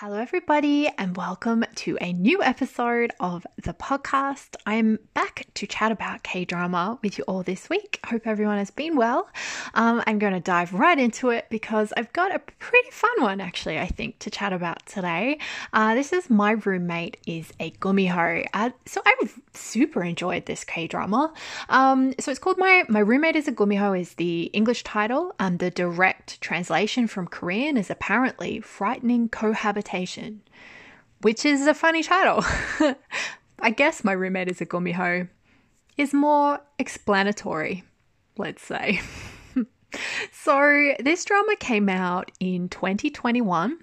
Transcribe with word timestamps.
Hello, 0.00 0.18
everybody, 0.18 0.90
and 0.98 1.16
welcome 1.16 1.64
to 1.76 1.96
a 2.02 2.12
new 2.12 2.42
episode 2.42 3.14
of 3.18 3.46
the 3.56 3.72
podcast. 3.72 4.54
I'm 4.66 4.98
back 5.14 5.46
to 5.54 5.66
chat 5.66 5.90
about 5.90 6.22
K 6.22 6.44
drama 6.44 6.98
with 7.02 7.16
you 7.16 7.24
all 7.26 7.42
this 7.42 7.70
week. 7.70 7.98
Hope 8.04 8.26
everyone 8.26 8.58
has 8.58 8.70
been 8.70 8.96
well. 8.96 9.26
Um, 9.72 10.02
I'm 10.06 10.18
going 10.18 10.34
to 10.34 10.40
dive 10.40 10.74
right 10.74 10.98
into 10.98 11.30
it 11.30 11.46
because 11.48 11.94
I've 11.96 12.12
got 12.12 12.34
a 12.34 12.40
pretty 12.58 12.90
fun 12.90 13.22
one, 13.22 13.40
actually, 13.40 13.78
I 13.78 13.86
think, 13.86 14.18
to 14.18 14.28
chat 14.28 14.52
about 14.52 14.84
today. 14.84 15.38
Uh, 15.72 15.94
this 15.94 16.12
is 16.12 16.28
My 16.28 16.50
Roommate 16.50 17.16
is 17.26 17.54
a 17.58 17.70
Gumiho. 17.70 18.46
Uh, 18.52 18.70
so 18.84 19.00
I've 19.06 19.40
super 19.54 20.04
enjoyed 20.04 20.44
this 20.44 20.62
K 20.62 20.86
drama. 20.88 21.32
Um, 21.70 22.12
so 22.20 22.30
it's 22.30 22.38
called 22.38 22.58
My 22.58 22.84
My 22.90 23.00
Roommate 23.00 23.34
is 23.34 23.48
a 23.48 23.52
Gumiho, 23.52 23.98
is 23.98 24.12
the 24.16 24.50
English 24.52 24.84
title, 24.84 25.34
and 25.40 25.58
the 25.58 25.70
direct 25.70 26.38
translation 26.42 27.06
from 27.06 27.26
Korean 27.26 27.78
is 27.78 27.88
apparently 27.88 28.60
Frightening 28.60 29.30
Cohabitation 29.30 29.86
which 31.22 31.44
is 31.44 31.66
a 31.66 31.74
funny 31.74 32.02
title. 32.02 32.44
I 33.58 33.70
guess 33.70 34.04
my 34.04 34.12
roommate 34.12 34.48
is 34.48 34.60
a 34.60 34.66
gumiho 34.66 35.28
is 35.96 36.12
more 36.12 36.60
explanatory, 36.78 37.84
let's 38.36 38.62
say. 38.62 39.00
so 40.32 40.94
this 41.00 41.24
drama 41.24 41.56
came 41.56 41.88
out 41.88 42.30
in 42.38 42.68
2021 42.68 43.78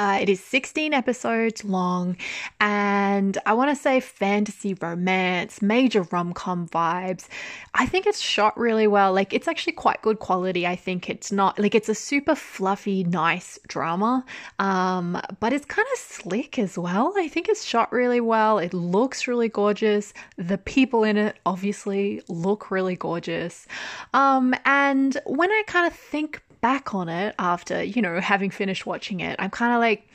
uh, 0.00 0.16
it 0.18 0.30
is 0.30 0.42
16 0.42 0.94
episodes 0.94 1.62
long, 1.62 2.16
and 2.58 3.36
I 3.44 3.52
want 3.52 3.68
to 3.68 3.76
say 3.76 4.00
fantasy 4.00 4.72
romance, 4.72 5.60
major 5.60 6.04
rom 6.10 6.32
com 6.32 6.66
vibes. 6.68 7.28
I 7.74 7.84
think 7.84 8.06
it's 8.06 8.18
shot 8.18 8.56
really 8.56 8.86
well. 8.86 9.12
Like, 9.12 9.34
it's 9.34 9.46
actually 9.46 9.74
quite 9.74 10.00
good 10.00 10.18
quality. 10.18 10.66
I 10.66 10.74
think 10.74 11.10
it's 11.10 11.30
not 11.30 11.58
like 11.58 11.74
it's 11.74 11.90
a 11.90 11.94
super 11.94 12.34
fluffy, 12.34 13.04
nice 13.04 13.58
drama, 13.68 14.24
um, 14.58 15.20
but 15.38 15.52
it's 15.52 15.66
kind 15.66 15.86
of 15.92 15.98
slick 15.98 16.58
as 16.58 16.78
well. 16.78 17.12
I 17.18 17.28
think 17.28 17.50
it's 17.50 17.62
shot 17.62 17.92
really 17.92 18.22
well. 18.22 18.58
It 18.58 18.72
looks 18.72 19.28
really 19.28 19.50
gorgeous. 19.50 20.14
The 20.38 20.56
people 20.56 21.04
in 21.04 21.18
it 21.18 21.36
obviously 21.44 22.22
look 22.26 22.70
really 22.70 22.96
gorgeous. 22.96 23.66
Um, 24.14 24.54
and 24.64 25.18
when 25.26 25.50
I 25.50 25.62
kind 25.66 25.86
of 25.86 25.92
think 25.92 26.40
back 26.60 26.94
on 26.94 27.08
it 27.08 27.34
after, 27.38 27.82
you 27.82 28.02
know, 28.02 28.20
having 28.20 28.50
finished 28.50 28.86
watching 28.86 29.20
it, 29.20 29.36
I'm 29.38 29.50
kind 29.50 29.72
of 29.72 29.80
like, 29.80 30.08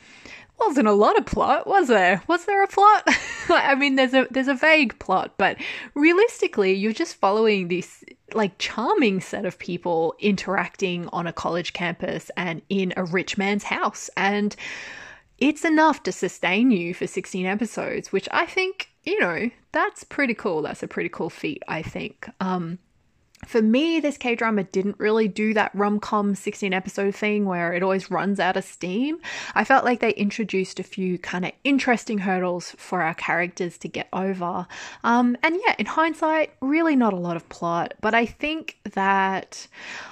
wasn't 0.58 0.88
a 0.88 0.92
lot 0.92 1.18
of 1.18 1.26
plot, 1.26 1.66
was 1.66 1.88
there? 1.88 2.22
Was 2.28 2.46
there 2.46 2.62
a 2.62 2.68
plot? 2.68 3.04
I 3.48 3.74
mean, 3.74 3.96
there's 3.96 4.14
a 4.14 4.26
there's 4.30 4.48
a 4.48 4.54
vague 4.54 4.98
plot, 4.98 5.34
but 5.36 5.56
realistically, 5.94 6.72
you're 6.72 6.92
just 6.92 7.16
following 7.16 7.68
this 7.68 8.04
like 8.34 8.58
charming 8.58 9.20
set 9.20 9.44
of 9.44 9.58
people 9.58 10.14
interacting 10.18 11.08
on 11.08 11.26
a 11.26 11.32
college 11.32 11.72
campus 11.72 12.30
and 12.36 12.62
in 12.68 12.92
a 12.96 13.04
rich 13.04 13.36
man's 13.36 13.64
house, 13.64 14.08
and 14.16 14.56
it's 15.38 15.64
enough 15.64 16.02
to 16.04 16.12
sustain 16.12 16.70
you 16.70 16.94
for 16.94 17.06
16 17.06 17.44
episodes, 17.44 18.12
which 18.12 18.28
I 18.32 18.46
think 18.46 18.88
you 19.04 19.20
know 19.20 19.50
that's 19.72 20.04
pretty 20.04 20.34
cool. 20.34 20.62
That's 20.62 20.82
a 20.82 20.88
pretty 20.88 21.10
cool 21.10 21.30
feat, 21.30 21.62
I 21.68 21.82
think. 21.82 22.28
Um, 22.40 22.78
for 23.46 23.62
me, 23.62 24.00
this 24.00 24.16
K 24.16 24.34
drama 24.34 24.64
didn't 24.64 24.98
really 24.98 25.28
do 25.28 25.54
that 25.54 25.70
rom 25.74 26.00
com 26.00 26.34
16 26.34 26.72
episode 26.72 27.14
thing 27.14 27.44
where 27.44 27.72
it 27.72 27.82
always 27.82 28.10
runs 28.10 28.40
out 28.40 28.56
of 28.56 28.64
steam. 28.64 29.18
I 29.54 29.64
felt 29.64 29.84
like 29.84 30.00
they 30.00 30.10
introduced 30.10 30.80
a 30.80 30.82
few 30.82 31.18
kind 31.18 31.44
of 31.44 31.52
interesting 31.64 32.18
hurdles 32.18 32.74
for 32.78 33.02
our 33.02 33.14
characters 33.14 33.78
to 33.78 33.88
get 33.88 34.08
over. 34.12 34.66
Um, 35.04 35.36
and 35.42 35.58
yeah, 35.66 35.74
in 35.78 35.86
hindsight, 35.86 36.52
really 36.60 36.96
not 36.96 37.12
a 37.12 37.16
lot 37.16 37.36
of 37.36 37.48
plot, 37.48 37.94
but 38.00 38.14
I 38.14 38.26
think 38.26 38.76
that 38.92 39.66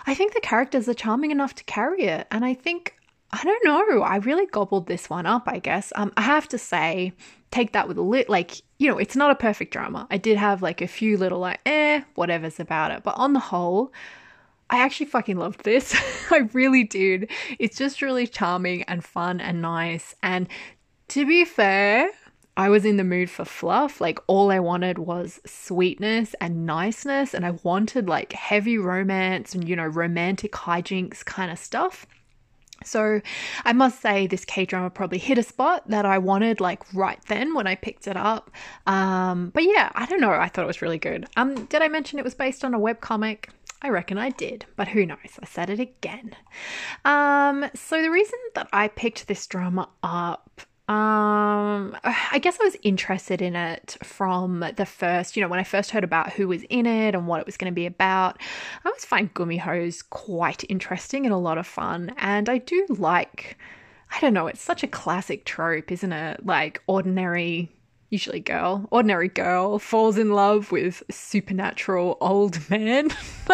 I 0.07 0.15
think 0.15 0.35
the 0.35 0.41
characters 0.41 0.89
are 0.89 0.95
charming 0.95 1.31
enough 1.31 1.55
to 1.57 1.65
carry 1.65 2.05
it. 2.05 2.27
And 2.31 2.45
I 2.45 2.55
think 2.55 2.95
I 3.35 3.43
don't 3.43 3.65
know. 3.65 4.03
I 4.03 4.17
really 4.19 4.47
gobbled 4.47 4.87
this 4.87 5.11
one 5.11 5.27
up, 5.27 5.43
I 5.49 5.59
guess. 5.59 5.93
Um, 5.97 6.13
I 6.17 6.23
have 6.23 6.47
to 6.51 6.59
say, 6.59 7.13
take 7.51 7.73
that 7.73 7.89
with 7.89 7.99
a 7.99 8.03
lit, 8.03 8.31
like, 8.31 8.63
you 8.79 8.89
know, 8.89 8.97
it's 8.97 9.17
not 9.17 9.33
a 9.33 9.35
perfect 9.35 9.73
drama. 9.73 10.07
I 10.09 10.19
did 10.19 10.37
have 10.37 10.63
like 10.63 10.81
a 10.81 10.87
few 10.87 11.19
little, 11.19 11.41
like, 11.41 11.59
eh, 11.67 12.03
whatever's 12.15 12.61
about 12.61 12.93
it. 12.93 13.03
But 13.03 13.17
on 13.17 13.33
the 13.33 13.41
whole, 13.41 13.93
I 14.71 14.79
actually 14.79 15.07
fucking 15.07 15.37
loved 15.37 15.65
this. 15.65 15.97
I 16.31 16.49
really 16.53 16.85
did. 16.85 17.29
It's 17.59 17.77
just 17.77 18.03
really 18.03 18.29
charming 18.29 18.85
and 18.85 19.05
fun 19.05 19.41
and 19.41 19.61
nice. 19.61 20.15
And 20.23 20.47
to 21.09 21.27
be 21.27 21.45
fair, 21.45 22.11
I 22.57 22.69
was 22.69 22.85
in 22.85 22.99
the 22.99 23.03
mood 23.03 23.31
for 23.31 23.45
fluff. 23.45 24.01
Like, 24.01 24.21
all 24.29 24.53
I 24.53 24.61
wanted 24.61 24.99
was 24.99 25.41
sweetness 25.45 26.37
and 26.41 26.67
niceness. 26.67 27.35
And 27.35 27.45
I 27.45 27.59
wanted 27.65 28.09
like 28.09 28.33
heavy 28.33 28.79
romance 28.79 29.57
and, 29.57 29.69
you 29.69 29.75
know, 29.75 29.87
romantic 29.87 30.53
hijinks 30.53 31.25
kind 31.25 31.51
of 31.51 31.59
stuff. 31.59 32.07
So 32.87 33.21
I 33.65 33.73
must 33.73 34.01
say 34.01 34.27
this 34.27 34.45
K 34.45 34.65
drama 34.65 34.91
probably 34.91 35.19
hit 35.19 35.39
a 35.39 35.43
spot 35.43 35.89
that 35.89 36.07
I 36.07 36.19
wanted 36.19 36.61
like 36.61 36.83
right 36.95 37.19
then 37.29 37.55
when 37.55 37.67
I 37.67 37.75
picked 37.75 38.07
it 38.07 38.17
up. 38.17 38.51
Um, 38.87 39.51
but 39.51 39.65
yeah, 39.65 39.91
I 39.95 40.07
don't 40.07 40.21
know. 40.21 40.31
I 40.31 40.49
thought 40.49 40.65
it 40.65 40.67
was 40.67 40.83
really 40.83 40.99
good. 40.99 41.27
Um, 41.37 41.65
did 41.67 41.83
I 41.83 41.89
mention 41.89 42.19
it 42.19 42.25
was 42.25 42.35
based 42.35 42.65
on 42.65 42.75
a 42.75 42.79
web 42.79 43.01
comic? 43.01 43.51
I 43.83 43.91
reckon 43.91 44.17
I 44.17 44.31
did, 44.31 44.65
but 44.77 44.89
who 44.89 45.05
knows? 45.05 45.19
I 45.43 45.45
said 45.45 45.69
it 45.69 45.79
again. 45.79 46.35
Um, 47.05 47.67
so 47.75 48.01
the 48.01 48.11
reason 48.11 48.39
that 48.55 48.69
I 48.73 48.89
picked 48.89 49.29
this 49.29 49.47
drama 49.47 49.91
up 50.03 50.63
um, 50.87 51.97
I 52.05 52.39
guess 52.43 52.59
I 52.61 52.65
was 52.65 52.77
interested 52.83 53.41
in 53.41 53.57
it 53.57 53.97
from 54.03 54.61
the 54.77 54.85
first, 54.85 55.35
you 55.35 55.41
know, 55.41 55.49
when 55.49 55.59
I 55.59 55.65
first 55.65 55.91
heard 55.91 56.05
about 56.05 56.35
who 56.35 56.47
was 56.47 56.63
in 56.65 56.85
it 56.85 57.15
and 57.15 57.27
what 57.27 57.41
it 57.41 57.47
was 57.47 57.57
going 57.57 57.73
to 57.73 57.75
be 57.75 57.87
about. 57.87 58.39
I 58.85 58.89
always 58.89 59.07
find 59.07 59.33
Gumihos 59.33 60.03
quite 60.11 60.63
interesting 60.69 61.25
and 61.25 61.33
a 61.33 61.39
lot 61.39 61.57
of 61.57 61.67
fun. 61.67 62.15
And 62.19 62.51
I 62.51 62.59
do 62.59 62.85
like, 62.91 63.57
I 64.15 64.21
don't 64.21 64.35
know, 64.35 64.47
it's 64.47 64.61
such 64.61 64.83
a 64.83 64.87
classic 64.87 65.47
trope, 65.47 65.91
isn't 65.91 66.13
it? 66.13 66.45
Like 66.45 66.83
ordinary 66.87 67.71
usually 68.11 68.41
girl, 68.41 68.87
ordinary 68.91 69.29
girl 69.29 69.79
falls 69.79 70.19
in 70.19 70.33
love 70.33 70.71
with 70.71 71.03
supernatural 71.11 72.19
old 72.21 72.59
man. 72.69 73.11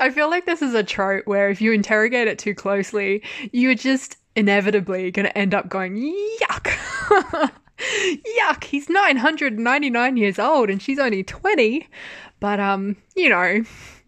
I 0.00 0.10
feel 0.12 0.30
like 0.30 0.46
this 0.46 0.62
is 0.62 0.74
a 0.74 0.82
trope 0.82 1.26
where 1.26 1.50
if 1.50 1.60
you 1.60 1.72
interrogate 1.72 2.26
it 2.26 2.38
too 2.38 2.54
closely, 2.54 3.22
you 3.52 3.74
just 3.74 4.16
inevitably 4.36 5.10
going 5.10 5.26
to 5.26 5.36
end 5.36 5.54
up 5.54 5.68
going, 5.68 5.96
yuck. 6.40 6.70
yuck, 7.78 8.64
he's 8.64 8.88
999 8.88 10.16
years 10.16 10.38
old 10.38 10.70
and 10.70 10.80
she's 10.80 10.98
only 10.98 11.24
20. 11.24 11.88
But, 12.38 12.60
um, 12.60 12.96
you 13.16 13.28
know, 13.28 13.64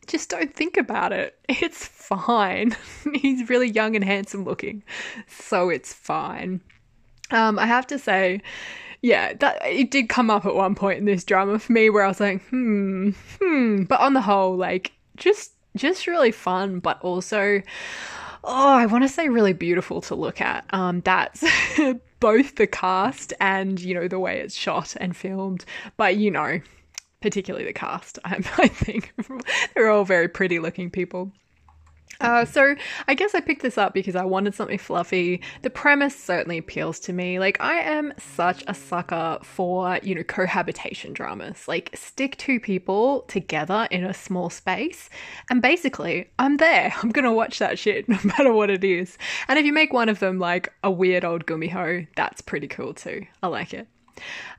just 0.06 0.28
don't 0.30 0.54
think 0.54 0.76
about 0.76 1.12
it. 1.12 1.34
It's 1.48 1.86
fine. 1.86 2.76
he's 3.14 3.48
really 3.48 3.68
young 3.68 3.96
and 3.96 4.04
handsome 4.04 4.44
looking. 4.44 4.82
So 5.26 5.70
it's 5.70 5.92
fine. 5.92 6.60
Um, 7.30 7.58
I 7.58 7.66
have 7.66 7.86
to 7.88 7.98
say, 7.98 8.40
yeah, 9.02 9.34
that 9.34 9.58
it 9.66 9.90
did 9.90 10.08
come 10.08 10.30
up 10.30 10.46
at 10.46 10.54
one 10.54 10.74
point 10.74 10.98
in 10.98 11.04
this 11.04 11.24
drama 11.24 11.58
for 11.58 11.72
me 11.72 11.90
where 11.90 12.04
I 12.04 12.08
was 12.08 12.20
like, 12.20 12.42
hmm, 12.48 13.10
hmm. 13.40 13.84
But 13.84 14.00
on 14.00 14.14
the 14.14 14.22
whole, 14.22 14.56
like, 14.56 14.92
just 15.16 15.52
just 15.76 16.06
really 16.06 16.32
fun, 16.32 16.80
but 16.80 17.00
also 17.02 17.62
oh, 18.48 18.68
I 18.68 18.86
want 18.86 19.04
to 19.04 19.08
say 19.08 19.28
really 19.28 19.52
beautiful 19.52 20.00
to 20.02 20.14
look 20.14 20.40
at. 20.40 20.64
Um, 20.70 21.02
that's 21.02 21.44
both 22.20 22.56
the 22.56 22.66
cast 22.66 23.32
and, 23.40 23.78
you 23.78 23.94
know, 23.94 24.08
the 24.08 24.18
way 24.18 24.40
it's 24.40 24.54
shot 24.54 24.96
and 24.98 25.16
filmed. 25.16 25.64
But, 25.96 26.16
you 26.16 26.30
know, 26.30 26.60
particularly 27.20 27.66
the 27.66 27.72
cast. 27.72 28.18
I, 28.24 28.36
I 28.56 28.68
think 28.68 29.12
they're 29.74 29.90
all 29.90 30.04
very 30.04 30.28
pretty 30.28 30.58
looking 30.58 30.90
people. 30.90 31.30
Uh, 32.20 32.44
so 32.44 32.74
I 33.06 33.14
guess 33.14 33.34
I 33.34 33.40
picked 33.40 33.62
this 33.62 33.78
up 33.78 33.94
because 33.94 34.16
I 34.16 34.24
wanted 34.24 34.54
something 34.54 34.78
fluffy. 34.78 35.40
The 35.62 35.70
premise 35.70 36.16
certainly 36.16 36.58
appeals 36.58 36.98
to 37.00 37.12
me. 37.12 37.38
Like 37.38 37.60
I 37.60 37.78
am 37.78 38.12
such 38.18 38.64
a 38.66 38.74
sucker 38.74 39.38
for, 39.42 39.98
you 40.02 40.14
know, 40.14 40.24
cohabitation 40.24 41.12
dramas. 41.12 41.68
Like 41.68 41.90
stick 41.94 42.36
two 42.36 42.58
people 42.58 43.22
together 43.22 43.86
in 43.90 44.04
a 44.04 44.14
small 44.14 44.50
space 44.50 45.08
and 45.50 45.62
basically 45.62 46.28
I'm 46.38 46.56
there. 46.56 46.92
I'm 47.02 47.12
to 47.12 47.32
watch 47.32 47.58
that 47.58 47.78
shit 47.78 48.08
no 48.08 48.18
matter 48.24 48.52
what 48.52 48.70
it 48.70 48.84
is. 48.84 49.18
And 49.48 49.58
if 49.58 49.64
you 49.64 49.72
make 49.72 49.92
one 49.92 50.08
of 50.08 50.18
them 50.18 50.38
like 50.38 50.72
a 50.82 50.90
weird 50.90 51.24
old 51.24 51.46
gumiho, 51.46 52.06
that's 52.16 52.40
pretty 52.40 52.68
cool 52.68 52.94
too. 52.94 53.26
I 53.42 53.48
like 53.48 53.74
it. 53.74 53.86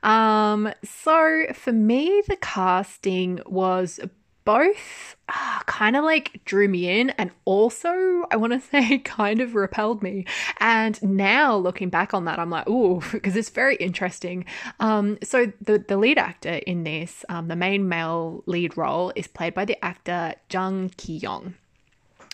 Um, 0.02 0.72
so 0.84 1.46
for 1.54 1.72
me, 1.72 2.22
the 2.28 2.36
casting 2.36 3.40
was 3.46 4.00
both 4.44 5.16
uh, 5.28 5.60
kind 5.66 5.96
of 5.96 6.04
like 6.04 6.40
drew 6.44 6.68
me 6.68 7.00
in 7.00 7.10
and 7.10 7.30
also 7.44 8.26
I 8.30 8.36
want 8.36 8.52
to 8.52 8.60
say 8.70 8.98
kind 8.98 9.40
of 9.40 9.54
repelled 9.54 10.02
me. 10.02 10.26
And 10.58 11.00
now 11.02 11.56
looking 11.56 11.88
back 11.88 12.14
on 12.14 12.24
that, 12.24 12.38
I'm 12.38 12.50
like, 12.50 12.68
ooh, 12.68 13.02
because 13.12 13.36
it's 13.36 13.50
very 13.50 13.76
interesting. 13.76 14.44
Um, 14.78 15.18
so 15.22 15.52
the 15.60 15.78
the 15.78 15.96
lead 15.96 16.18
actor 16.18 16.60
in 16.66 16.84
this, 16.84 17.24
um, 17.28 17.48
the 17.48 17.56
main 17.56 17.88
male 17.88 18.42
lead 18.46 18.76
role, 18.76 19.12
is 19.16 19.26
played 19.26 19.54
by 19.54 19.64
the 19.64 19.82
actor 19.84 20.34
Jung 20.50 20.90
Ki 20.96 21.16
Yong. 21.18 21.54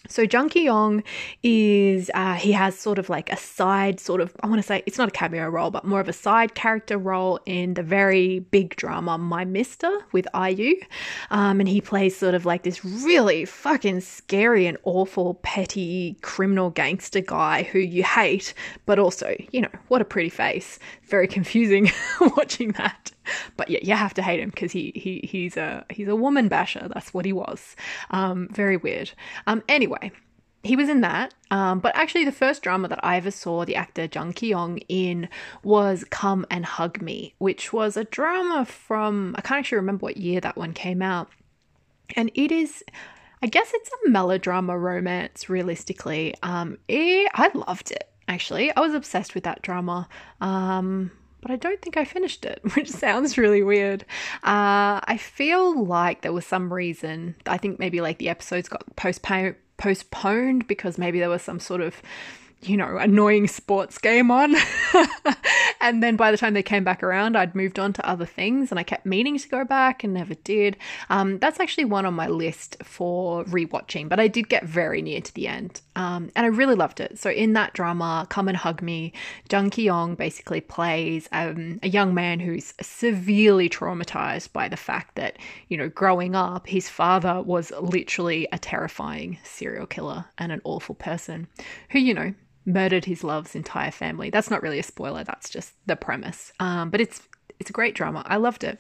So 0.09 0.23
Jung 0.23 0.49
Ki 0.49 0.65
Yong 0.65 1.03
is 1.43 2.11
uh, 2.15 2.35
he 2.35 2.53
has 2.53 2.79
sort 2.79 2.99
of 2.99 3.09
like 3.09 3.33
a 3.33 3.37
side 3.37 4.01
sort 4.01 4.21
of 4.21 4.35
I 4.43 4.47
want 4.47 4.61
to 4.61 4.67
say 4.67 4.83
it's 4.87 4.99
not 4.99 5.09
a 5.09 5.13
cameo 5.13 5.49
role 5.49 5.71
but 5.71 5.85
more 5.85 6.01
of 6.01 6.09
a 6.09 6.13
side 6.13 6.55
character 6.55 6.99
role 6.99 7.41
in 7.47 7.75
the 7.75 7.83
very 7.83 8.41
big 8.41 8.77
drama 8.77 9.19
My 9.19 9.45
Mister 9.45 9.91
with 10.13 10.27
IU, 10.35 10.75
um, 11.31 11.61
and 11.61 11.69
he 11.69 11.81
plays 11.81 12.17
sort 12.17 12.35
of 12.35 12.47
like 12.47 12.63
this 12.63 12.85
really 12.85 13.45
fucking 13.45 14.01
scary 14.01 14.67
and 14.67 14.79
awful 14.85 15.35
petty 15.43 16.17
criminal 16.23 16.71
gangster 16.71 17.21
guy 17.21 17.65
who 17.65 17.79
you 17.79 18.03
hate, 18.03 18.55
but 18.87 18.99
also 18.99 19.35
you 19.53 19.61
know 19.61 19.71
what 19.89 20.01
a 20.01 20.05
pretty 20.05 20.31
face. 20.31 20.79
Very 21.05 21.29
confusing 21.29 21.91
watching 22.37 22.73
that 22.73 23.13
but 23.57 23.71
yeah, 23.71 23.81
you 23.83 23.95
have 23.95 24.15
to 24.15 24.23
hate 24.23 24.41
him 24.41 24.51
because 24.51 24.73
he 24.73 24.93
he 24.95 25.27
he's 25.27 25.57
a 25.57 25.85
he's 25.91 26.09
a 26.09 26.17
woman 26.17 26.49
basher. 26.49 26.89
That's 26.93 27.13
what 27.15 27.25
he 27.25 27.33
was. 27.33 27.77
Um, 28.11 28.49
very 28.51 28.77
weird. 28.77 29.13
Um, 29.47 29.63
anyway, 29.69 30.13
he 30.67 30.77
was 30.77 30.89
in 30.89 31.01
that. 31.01 31.35
Um, 31.51 31.81
but 31.81 31.97
actually, 31.97 32.25
the 32.25 32.33
first 32.33 32.63
drama 32.63 32.89
that 32.89 33.05
I 33.05 33.17
ever 33.17 33.31
saw 33.31 33.65
the 33.65 33.77
actor 33.77 34.09
Jung 34.13 34.33
Ki 34.33 34.49
Yong 34.51 34.79
in 34.89 35.29
was 35.63 36.05
Come 36.11 36.45
and 36.51 36.67
Hug 36.67 37.01
Me, 37.01 37.35
which 37.39 37.73
was 37.73 37.97
a 37.97 38.05
drama 38.05 38.65
from 38.65 39.35
I 39.39 39.41
can't 39.41 39.61
actually 39.61 39.77
remember 39.77 40.05
what 40.05 40.17
year 40.17 40.41
that 40.41 40.57
one 40.57 40.73
came 40.73 41.03
out, 41.03 41.29
and 42.17 42.31
it 42.35 42.53
is. 42.53 42.83
I 43.43 43.49
guess 43.49 43.71
it's 43.75 43.91
a 44.07 44.09
melodrama 44.09 44.79
romance, 44.79 45.51
realistically. 45.51 46.35
Um, 46.43 46.79
it, 46.89 47.31
I 47.35 47.51
loved 47.53 47.91
it, 47.91 48.09
actually. 48.27 48.75
I 48.75 48.81
was 48.81 48.95
obsessed 48.95 49.35
with 49.35 49.45
that 49.45 49.61
drama. 49.61 50.09
Um, 50.41 51.11
but 51.41 51.51
I 51.51 51.57
don't 51.57 51.81
think 51.81 51.97
I 51.97 52.05
finished 52.05 52.45
it, 52.45 52.61
which 52.75 52.91
sounds 52.91 53.39
really 53.39 53.63
weird. 53.63 54.03
Uh, 54.43 55.01
I 55.05 55.19
feel 55.21 55.85
like 55.85 56.23
there 56.23 56.33
was 56.33 56.47
some 56.47 56.73
reason, 56.73 57.37
I 57.47 57.59
think 57.59 57.79
maybe 57.79 58.01
like 58.01 58.19
the 58.19 58.29
episodes 58.29 58.69
got 58.69 58.85
postponed 58.97 59.57
postponed 59.79 60.67
because 60.67 60.97
maybe 60.97 61.21
there 61.21 61.29
was 61.29 61.43
some 61.43 61.61
sort 61.61 61.83
of 61.83 62.01
you 62.63 62.77
know, 62.77 62.97
annoying 62.97 63.47
sports 63.47 63.99
game 63.99 64.31
on. 64.31 64.57
and 65.81 66.03
then 66.03 66.17
by 66.17 66.31
the 66.31 66.37
time 66.37 66.55
they 66.55 66.63
came 66.63 66.85
back 66.85 67.03
around, 67.03 67.37
I'd 67.37 67.55
moved 67.55 67.79
on 67.79 67.93
to 67.95 68.09
other 68.09 68.27
things 68.27 68.71
and 68.71 68.79
I 68.81 68.83
kept 68.83 69.07
meaning 69.07 69.39
to 69.39 69.49
go 69.49 69.65
back 69.65 70.03
and 70.03 70.15
never 70.15 70.35
did. 70.35 70.77
Um, 71.11 71.39
that's 71.39 71.61
actually 71.61 71.85
one 71.85 72.07
on 72.07 72.15
my 72.15 72.29
list 72.29 72.77
for 72.83 73.45
rewatching, 73.45 74.09
but 74.09 74.21
I 74.21 74.29
did 74.29 74.49
get 74.49 74.65
very 74.65 75.03
near 75.03 75.21
to 75.21 75.35
the 75.35 75.49
end. 75.49 75.81
Um, 75.97 76.31
and 76.37 76.45
I 76.45 76.51
really 76.51 76.75
loved 76.75 77.01
it. 77.01 77.19
So 77.19 77.31
in 77.31 77.55
that 77.55 77.73
drama, 77.73 78.27
Come 78.29 78.49
and 78.49 78.57
Hug 78.57 78.83
Me, 78.83 79.13
Jung 79.51 79.71
Ki 79.71 79.85
Yong 79.85 80.15
basically 80.15 80.61
plays 80.61 81.29
um, 81.33 81.81
a 81.83 81.89
young 81.89 82.15
man 82.15 82.39
who's 82.39 82.75
severely 82.81 83.69
traumatized 83.69 84.53
by 84.53 84.69
the 84.69 84.77
fact 84.77 85.17
that, 85.17 85.39
you 85.69 85.77
know, 85.77 85.89
growing 85.89 86.35
up, 86.35 86.67
his 86.67 86.89
father 86.89 87.43
was 87.43 87.73
literally 87.81 88.47
a 88.53 88.59
terrifying 88.59 89.39
serial 89.43 89.87
killer 89.87 90.27
and 90.37 90.53
an 90.53 90.61
awful 90.65 90.95
person 90.95 91.49
who, 91.91 91.99
you 91.99 92.13
know, 92.13 92.35
murdered 92.67 93.07
his 93.07 93.25
love's 93.25 93.55
entire 93.55 93.91
family. 93.91 94.29
That's 94.29 94.51
not 94.51 94.63
really 94.63 94.79
a 94.79 94.83
spoiler, 94.83 95.25
that's 95.25 95.49
just 95.49 95.73
the 95.87 95.97
premise. 95.97 96.53
Um, 96.61 96.91
but 96.91 97.01
it's 97.01 97.23
it's 97.59 97.71
a 97.71 97.73
great 97.73 97.95
drama. 97.95 98.23
I 98.27 98.37
loved 98.37 98.65
it. 98.65 98.79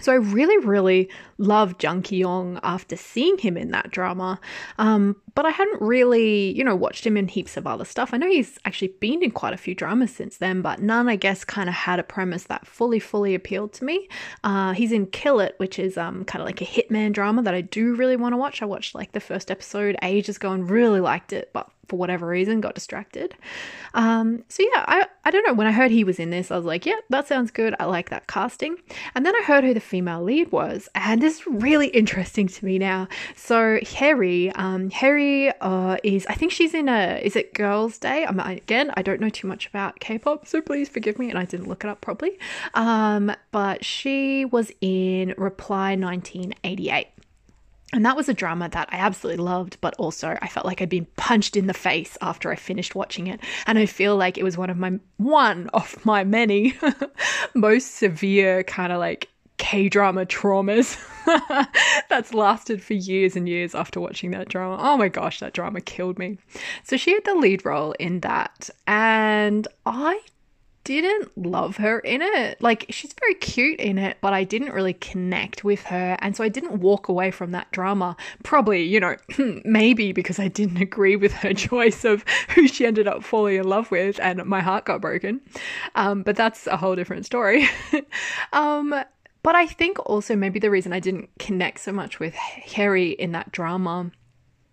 So 0.00 0.12
I 0.12 0.16
really, 0.16 0.56
really 0.64 1.08
loved 1.38 1.82
Jung 1.82 2.02
Ki 2.02 2.18
Yong 2.18 2.60
after 2.62 2.96
seeing 2.96 3.36
him 3.38 3.56
in 3.56 3.72
that 3.72 3.90
drama. 3.90 4.38
Um, 4.78 5.16
but 5.34 5.44
I 5.44 5.50
hadn't 5.50 5.82
really, 5.82 6.56
you 6.56 6.62
know, 6.62 6.76
watched 6.76 7.04
him 7.04 7.16
in 7.16 7.26
heaps 7.26 7.56
of 7.56 7.66
other 7.66 7.84
stuff. 7.84 8.14
I 8.14 8.16
know 8.16 8.28
he's 8.28 8.58
actually 8.64 8.94
been 9.00 9.22
in 9.22 9.32
quite 9.32 9.54
a 9.54 9.56
few 9.56 9.74
dramas 9.74 10.14
since 10.14 10.36
then, 10.36 10.62
but 10.62 10.80
none, 10.80 11.08
I 11.08 11.16
guess, 11.16 11.44
kind 11.44 11.68
of 11.68 11.74
had 11.74 11.98
a 11.98 12.04
premise 12.04 12.44
that 12.44 12.66
fully, 12.66 13.00
fully 13.00 13.34
appealed 13.34 13.72
to 13.74 13.84
me. 13.84 14.08
Uh, 14.44 14.72
he's 14.72 14.92
in 14.92 15.06
Kill 15.06 15.40
It, 15.40 15.54
which 15.58 15.78
is 15.78 15.98
um, 15.98 16.24
kind 16.24 16.42
of 16.42 16.46
like 16.46 16.60
a 16.60 16.64
hitman 16.64 17.12
drama 17.12 17.42
that 17.42 17.54
I 17.54 17.60
do 17.60 17.94
really 17.94 18.16
want 18.16 18.34
to 18.34 18.36
watch. 18.36 18.62
I 18.62 18.66
watched 18.66 18.94
like 18.94 19.12
the 19.12 19.20
first 19.20 19.50
episode 19.50 19.96
ages 20.02 20.36
ago 20.36 20.52
and 20.52 20.70
really 20.70 21.00
liked 21.00 21.32
it, 21.32 21.50
but 21.52 21.70
for 21.88 21.96
whatever 21.96 22.26
reason 22.26 22.60
got 22.60 22.74
distracted. 22.74 23.34
Um, 23.94 24.44
so 24.48 24.62
yeah, 24.62 24.84
I, 24.86 25.06
I 25.24 25.30
don't 25.30 25.46
know. 25.46 25.54
When 25.54 25.66
I 25.66 25.72
heard 25.72 25.90
he 25.90 26.04
was 26.04 26.18
in 26.18 26.30
this, 26.30 26.50
I 26.50 26.56
was 26.56 26.64
like, 26.64 26.86
yeah, 26.86 26.98
that 27.08 27.26
sounds 27.26 27.50
good. 27.50 27.74
I 27.80 27.84
like 27.86 28.10
that 28.10 28.26
casting. 28.26 28.76
And 29.14 29.24
then 29.24 29.34
I 29.34 29.42
heard 29.44 29.64
who 29.64 29.74
the 29.74 29.80
female 29.80 30.22
lead 30.22 30.52
was, 30.52 30.88
and 30.94 31.20
this 31.20 31.40
is 31.40 31.46
really 31.46 31.88
interesting 31.88 32.48
to 32.48 32.64
me 32.64 32.78
now. 32.78 33.08
So 33.36 33.78
Hyeri, 33.78 34.52
um, 34.56 34.90
Hyeri 34.90 35.52
uh, 35.60 35.96
is 36.02 36.26
I 36.26 36.34
think 36.34 36.52
she's 36.52 36.74
in 36.74 36.88
a 36.88 37.20
is 37.22 37.36
it 37.36 37.54
Girls 37.54 37.98
Day? 37.98 38.24
I'm, 38.26 38.38
again, 38.40 38.92
I 38.96 39.02
don't 39.02 39.20
know 39.20 39.30
too 39.30 39.46
much 39.46 39.66
about 39.66 40.00
K-pop, 40.00 40.46
so 40.46 40.60
please 40.60 40.88
forgive 40.88 41.18
me, 41.18 41.30
and 41.30 41.38
I 41.38 41.44
didn't 41.44 41.68
look 41.68 41.84
it 41.84 41.90
up 41.90 42.00
properly. 42.00 42.38
Um, 42.74 43.32
but 43.50 43.84
she 43.84 44.44
was 44.44 44.70
in 44.80 45.34
Reply 45.36 45.96
1988. 45.96 47.08
And 47.92 48.04
that 48.04 48.16
was 48.16 48.28
a 48.28 48.34
drama 48.34 48.68
that 48.70 48.88
I 48.92 48.96
absolutely 48.96 49.42
loved, 49.42 49.78
but 49.80 49.94
also 49.96 50.36
I 50.42 50.48
felt 50.48 50.66
like 50.66 50.82
I'd 50.82 50.90
been 50.90 51.06
punched 51.16 51.56
in 51.56 51.66
the 51.66 51.74
face 51.74 52.18
after 52.20 52.50
I 52.50 52.56
finished 52.56 52.94
watching 52.94 53.28
it. 53.28 53.40
And 53.66 53.78
I 53.78 53.86
feel 53.86 54.16
like 54.16 54.36
it 54.36 54.44
was 54.44 54.58
one 54.58 54.68
of 54.68 54.76
my 54.76 54.98
one 55.16 55.68
of 55.68 56.04
my 56.04 56.22
many 56.24 56.74
most 57.54 57.96
severe 57.96 58.62
kind 58.62 58.92
of 58.92 58.98
like 58.98 59.28
K 59.56 59.88
drama 59.88 60.26
traumas 60.26 60.98
that's 62.08 62.34
lasted 62.34 62.82
for 62.82 62.94
years 62.94 63.36
and 63.36 63.48
years 63.48 63.74
after 63.74 64.00
watching 64.00 64.30
that 64.32 64.48
drama. 64.48 64.76
Oh 64.80 64.96
my 64.96 65.08
gosh, 65.08 65.40
that 65.40 65.52
drama 65.52 65.80
killed 65.80 66.18
me. 66.18 66.38
So 66.84 66.96
she 66.96 67.12
had 67.12 67.24
the 67.24 67.34
lead 67.34 67.64
role 67.64 67.92
in 67.98 68.20
that, 68.20 68.70
and 68.86 69.66
I 69.84 70.20
didn't 70.88 71.36
love 71.36 71.76
her 71.76 71.98
in 72.00 72.22
it. 72.22 72.60
Like, 72.60 72.86
she's 72.90 73.14
very 73.20 73.34
cute 73.34 73.80
in 73.80 73.98
it, 73.98 74.18
but 74.20 74.32
I 74.32 74.44
didn't 74.44 74.72
really 74.72 74.94
connect 74.94 75.64
with 75.64 75.82
her. 75.84 76.16
And 76.20 76.36
so 76.36 76.44
I 76.44 76.48
didn't 76.48 76.80
walk 76.80 77.08
away 77.08 77.30
from 77.30 77.52
that 77.52 77.70
drama. 77.72 78.16
Probably, 78.42 78.82
you 78.82 79.00
know, 79.00 79.16
maybe 79.64 80.12
because 80.12 80.38
I 80.38 80.48
didn't 80.48 80.76
agree 80.82 81.16
with 81.16 81.32
her 81.34 81.54
choice 81.54 82.04
of 82.04 82.24
who 82.54 82.66
she 82.68 82.86
ended 82.86 83.06
up 83.06 83.22
falling 83.22 83.56
in 83.56 83.68
love 83.68 83.90
with 83.90 84.18
and 84.20 84.44
my 84.44 84.60
heart 84.60 84.84
got 84.84 85.00
broken. 85.00 85.40
Um, 85.94 86.22
but 86.22 86.36
that's 86.36 86.66
a 86.66 86.76
whole 86.76 86.96
different 86.96 87.26
story. 87.26 87.68
um, 88.52 88.94
but 89.42 89.54
I 89.54 89.66
think 89.66 89.98
also 90.04 90.36
maybe 90.36 90.58
the 90.58 90.70
reason 90.70 90.92
I 90.92 91.00
didn't 91.00 91.30
connect 91.38 91.80
so 91.80 91.92
much 91.92 92.18
with 92.18 92.34
Hyeri 92.34 93.14
in 93.16 93.32
that 93.32 93.52
drama 93.52 94.10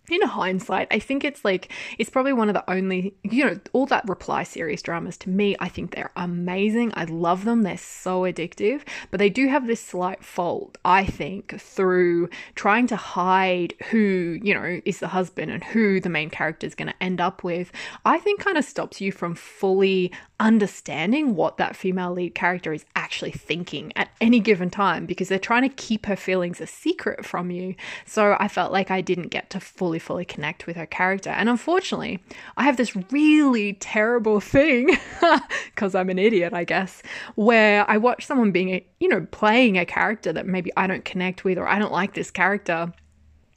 in 0.09 0.21
hindsight, 0.21 0.87
I 0.91 0.99
think 0.99 1.23
it's 1.23 1.43
like 1.43 1.71
it's 1.97 2.09
probably 2.09 2.33
one 2.33 2.49
of 2.49 2.53
the 2.53 2.69
only, 2.69 3.15
you 3.23 3.45
know, 3.45 3.59
all 3.73 3.85
that 3.87 4.07
reply 4.07 4.43
series 4.43 4.81
dramas 4.81 5.17
to 5.17 5.29
me, 5.29 5.55
I 5.59 5.69
think 5.69 5.93
they're 5.93 6.11
amazing. 6.15 6.91
I 6.95 7.05
love 7.05 7.45
them. 7.45 7.63
They're 7.63 7.77
so 7.77 8.21
addictive, 8.21 8.81
but 9.11 9.17
they 9.17 9.29
do 9.29 9.47
have 9.47 9.67
this 9.67 9.81
slight 9.81 10.23
fault, 10.23 10.77
I 10.85 11.05
think, 11.05 11.59
through 11.59 12.29
trying 12.55 12.87
to 12.87 12.95
hide 12.95 13.73
who, 13.89 14.39
you 14.41 14.53
know, 14.53 14.81
is 14.85 14.99
the 14.99 15.07
husband 15.09 15.51
and 15.51 15.63
who 15.63 15.99
the 15.99 16.09
main 16.09 16.29
character 16.29 16.67
is 16.67 16.75
going 16.75 16.89
to 16.89 17.03
end 17.03 17.21
up 17.21 17.43
with. 17.43 17.71
I 18.05 18.19
think 18.19 18.39
kind 18.39 18.57
of 18.57 18.65
stops 18.65 19.01
you 19.01 19.11
from 19.11 19.35
fully 19.35 20.11
understanding 20.39 21.35
what 21.35 21.57
that 21.57 21.75
female 21.75 22.11
lead 22.11 22.35
character 22.35 22.73
is 22.73 22.85
actually 22.95 23.31
thinking 23.31 23.93
at 23.95 24.09
any 24.19 24.39
given 24.39 24.69
time 24.69 25.05
because 25.05 25.29
they're 25.29 25.39
trying 25.39 25.67
to 25.67 25.75
keep 25.75 26.05
her 26.05 26.15
feelings 26.15 26.59
a 26.59 26.67
secret 26.67 27.25
from 27.25 27.51
you. 27.51 27.75
So 28.05 28.35
I 28.39 28.47
felt 28.47 28.71
like 28.71 28.91
I 28.91 29.01
didn't 29.01 29.29
get 29.29 29.49
to 29.51 29.59
fully, 29.59 29.94
fully 29.99 30.25
connect 30.25 30.67
with 30.67 30.75
her 30.75 30.85
character. 30.85 31.29
And 31.29 31.49
unfortunately, 31.49 32.23
I 32.57 32.63
have 32.63 32.77
this 32.77 32.95
really 33.11 33.73
terrible 33.73 34.39
thing 34.39 34.97
because 35.65 35.95
I'm 35.95 36.09
an 36.09 36.19
idiot, 36.19 36.53
I 36.53 36.63
guess, 36.63 37.01
where 37.35 37.89
I 37.89 37.97
watch 37.97 38.25
someone 38.25 38.51
being, 38.51 38.69
a, 38.69 38.85
you 38.99 39.07
know, 39.07 39.25
playing 39.31 39.77
a 39.77 39.85
character 39.85 40.31
that 40.33 40.47
maybe 40.47 40.71
I 40.77 40.87
don't 40.87 41.05
connect 41.05 41.43
with 41.43 41.57
or 41.57 41.67
I 41.67 41.79
don't 41.79 41.93
like 41.93 42.13
this 42.13 42.31
character. 42.31 42.93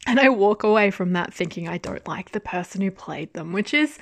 And 0.07 0.19
I 0.19 0.29
walk 0.31 0.63
away 0.63 0.91
from 0.91 1.13
that 1.13 1.35
thinking 1.35 1.69
I 1.69 1.79
don't 1.79 2.07
like 2.07 2.33
the 2.33 2.41
person 2.41 2.81
who 2.81 2.91
played 2.91 3.33
them, 3.35 3.53
which 3.53 3.75
is 3.75 3.99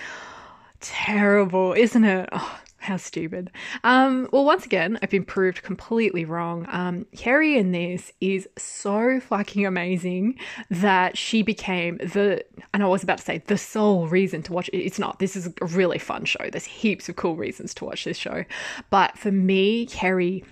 terrible, 0.81 1.73
isn't 1.73 2.05
it? 2.05 2.29
Oh, 2.33 2.61
How 2.87 2.99
stupid. 2.99 3.51
Um, 3.83 4.29
well, 4.31 4.45
once 4.45 4.65
again, 4.65 4.97
I've 5.03 5.11
been 5.11 5.25
proved 5.25 5.65
completely 5.65 6.25
wrong. 6.25 6.67
Um, 6.71 7.05
Hyeri 7.13 7.57
in 7.57 7.73
this 7.73 8.13
is 8.21 8.49
so 8.57 9.19
fucking 9.19 9.67
amazing 9.67 10.39
that 10.71 11.19
she 11.19 11.43
became 11.43 11.97
the, 11.97 12.45
and 12.73 12.85
I 12.85 12.87
was 12.87 13.03
about 13.03 13.19
to 13.19 13.25
say 13.25 13.39
the 13.39 13.59
sole 13.59 14.07
reason 14.07 14.41
to 14.45 14.53
watch 14.53 14.69
it. 14.69 14.79
It's 14.79 15.01
not. 15.01 15.19
This 15.19 15.35
is 15.35 15.49
a 15.61 15.65
really 15.65 15.99
fun 15.99 16.27
show. 16.27 16.49
There's 16.49 16.65
heaps 16.65 17.09
of 17.09 17.17
cool 17.17 17.35
reasons 17.35 17.75
to 17.75 17.85
watch 17.85 18.05
this 18.05 18.19
show. 18.19 18.45
But 18.89 19.19
for 19.19 19.33
me, 19.33 19.89
Hyeri 19.89 20.45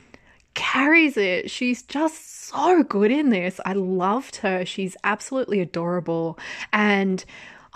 carries 0.54 1.16
it. 1.16 1.52
She's 1.52 1.84
just 1.84 2.46
so 2.46 2.82
good 2.82 3.12
in 3.12 3.30
this. 3.30 3.60
I 3.64 3.74
loved 3.74 4.36
her. 4.36 4.64
She's 4.64 4.96
absolutely 5.04 5.60
adorable. 5.60 6.36
And 6.72 7.24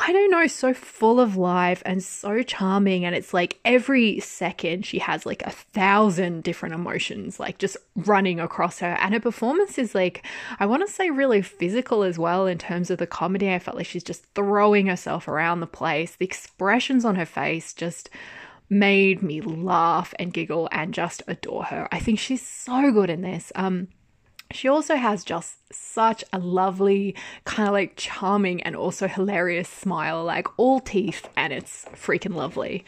I 0.00 0.12
don't 0.12 0.30
know, 0.30 0.46
so 0.46 0.72
full 0.72 1.18
of 1.18 1.36
life 1.36 1.82
and 1.84 2.02
so 2.02 2.42
charming. 2.42 3.04
And 3.04 3.16
it's 3.16 3.34
like 3.34 3.58
every 3.64 4.20
second 4.20 4.86
she 4.86 5.00
has 5.00 5.26
like 5.26 5.42
a 5.42 5.50
thousand 5.50 6.44
different 6.44 6.76
emotions, 6.76 7.40
like 7.40 7.58
just 7.58 7.76
running 7.96 8.38
across 8.38 8.78
her. 8.78 8.96
And 9.00 9.12
her 9.12 9.20
performance 9.20 9.76
is 9.76 9.96
like, 9.96 10.24
I 10.60 10.66
want 10.66 10.86
to 10.86 10.92
say 10.92 11.10
really 11.10 11.42
physical 11.42 12.04
as 12.04 12.16
well 12.16 12.46
in 12.46 12.58
terms 12.58 12.90
of 12.90 12.98
the 12.98 13.08
comedy. 13.08 13.52
I 13.52 13.58
felt 13.58 13.76
like 13.76 13.86
she's 13.86 14.04
just 14.04 14.24
throwing 14.36 14.86
herself 14.86 15.26
around 15.26 15.58
the 15.58 15.66
place. 15.66 16.14
The 16.14 16.24
expressions 16.26 17.04
on 17.04 17.16
her 17.16 17.26
face 17.26 17.72
just 17.72 18.08
made 18.70 19.20
me 19.20 19.40
laugh 19.40 20.14
and 20.18 20.32
giggle 20.32 20.68
and 20.70 20.94
just 20.94 21.24
adore 21.26 21.64
her. 21.64 21.88
I 21.90 21.98
think 21.98 22.20
she's 22.20 22.46
so 22.46 22.92
good 22.92 23.10
in 23.10 23.22
this. 23.22 23.50
Um, 23.56 23.88
she 24.50 24.68
also 24.68 24.96
has 24.96 25.24
just 25.24 25.56
such 25.72 26.24
a 26.32 26.38
lovely, 26.38 27.14
kind 27.44 27.68
of 27.68 27.74
like 27.74 27.94
charming 27.96 28.62
and 28.62 28.74
also 28.74 29.06
hilarious 29.06 29.68
smile, 29.68 30.24
like 30.24 30.46
all 30.58 30.80
teeth, 30.80 31.28
and 31.36 31.52
it's 31.52 31.84
freaking 31.94 32.34
lovely. 32.34 32.84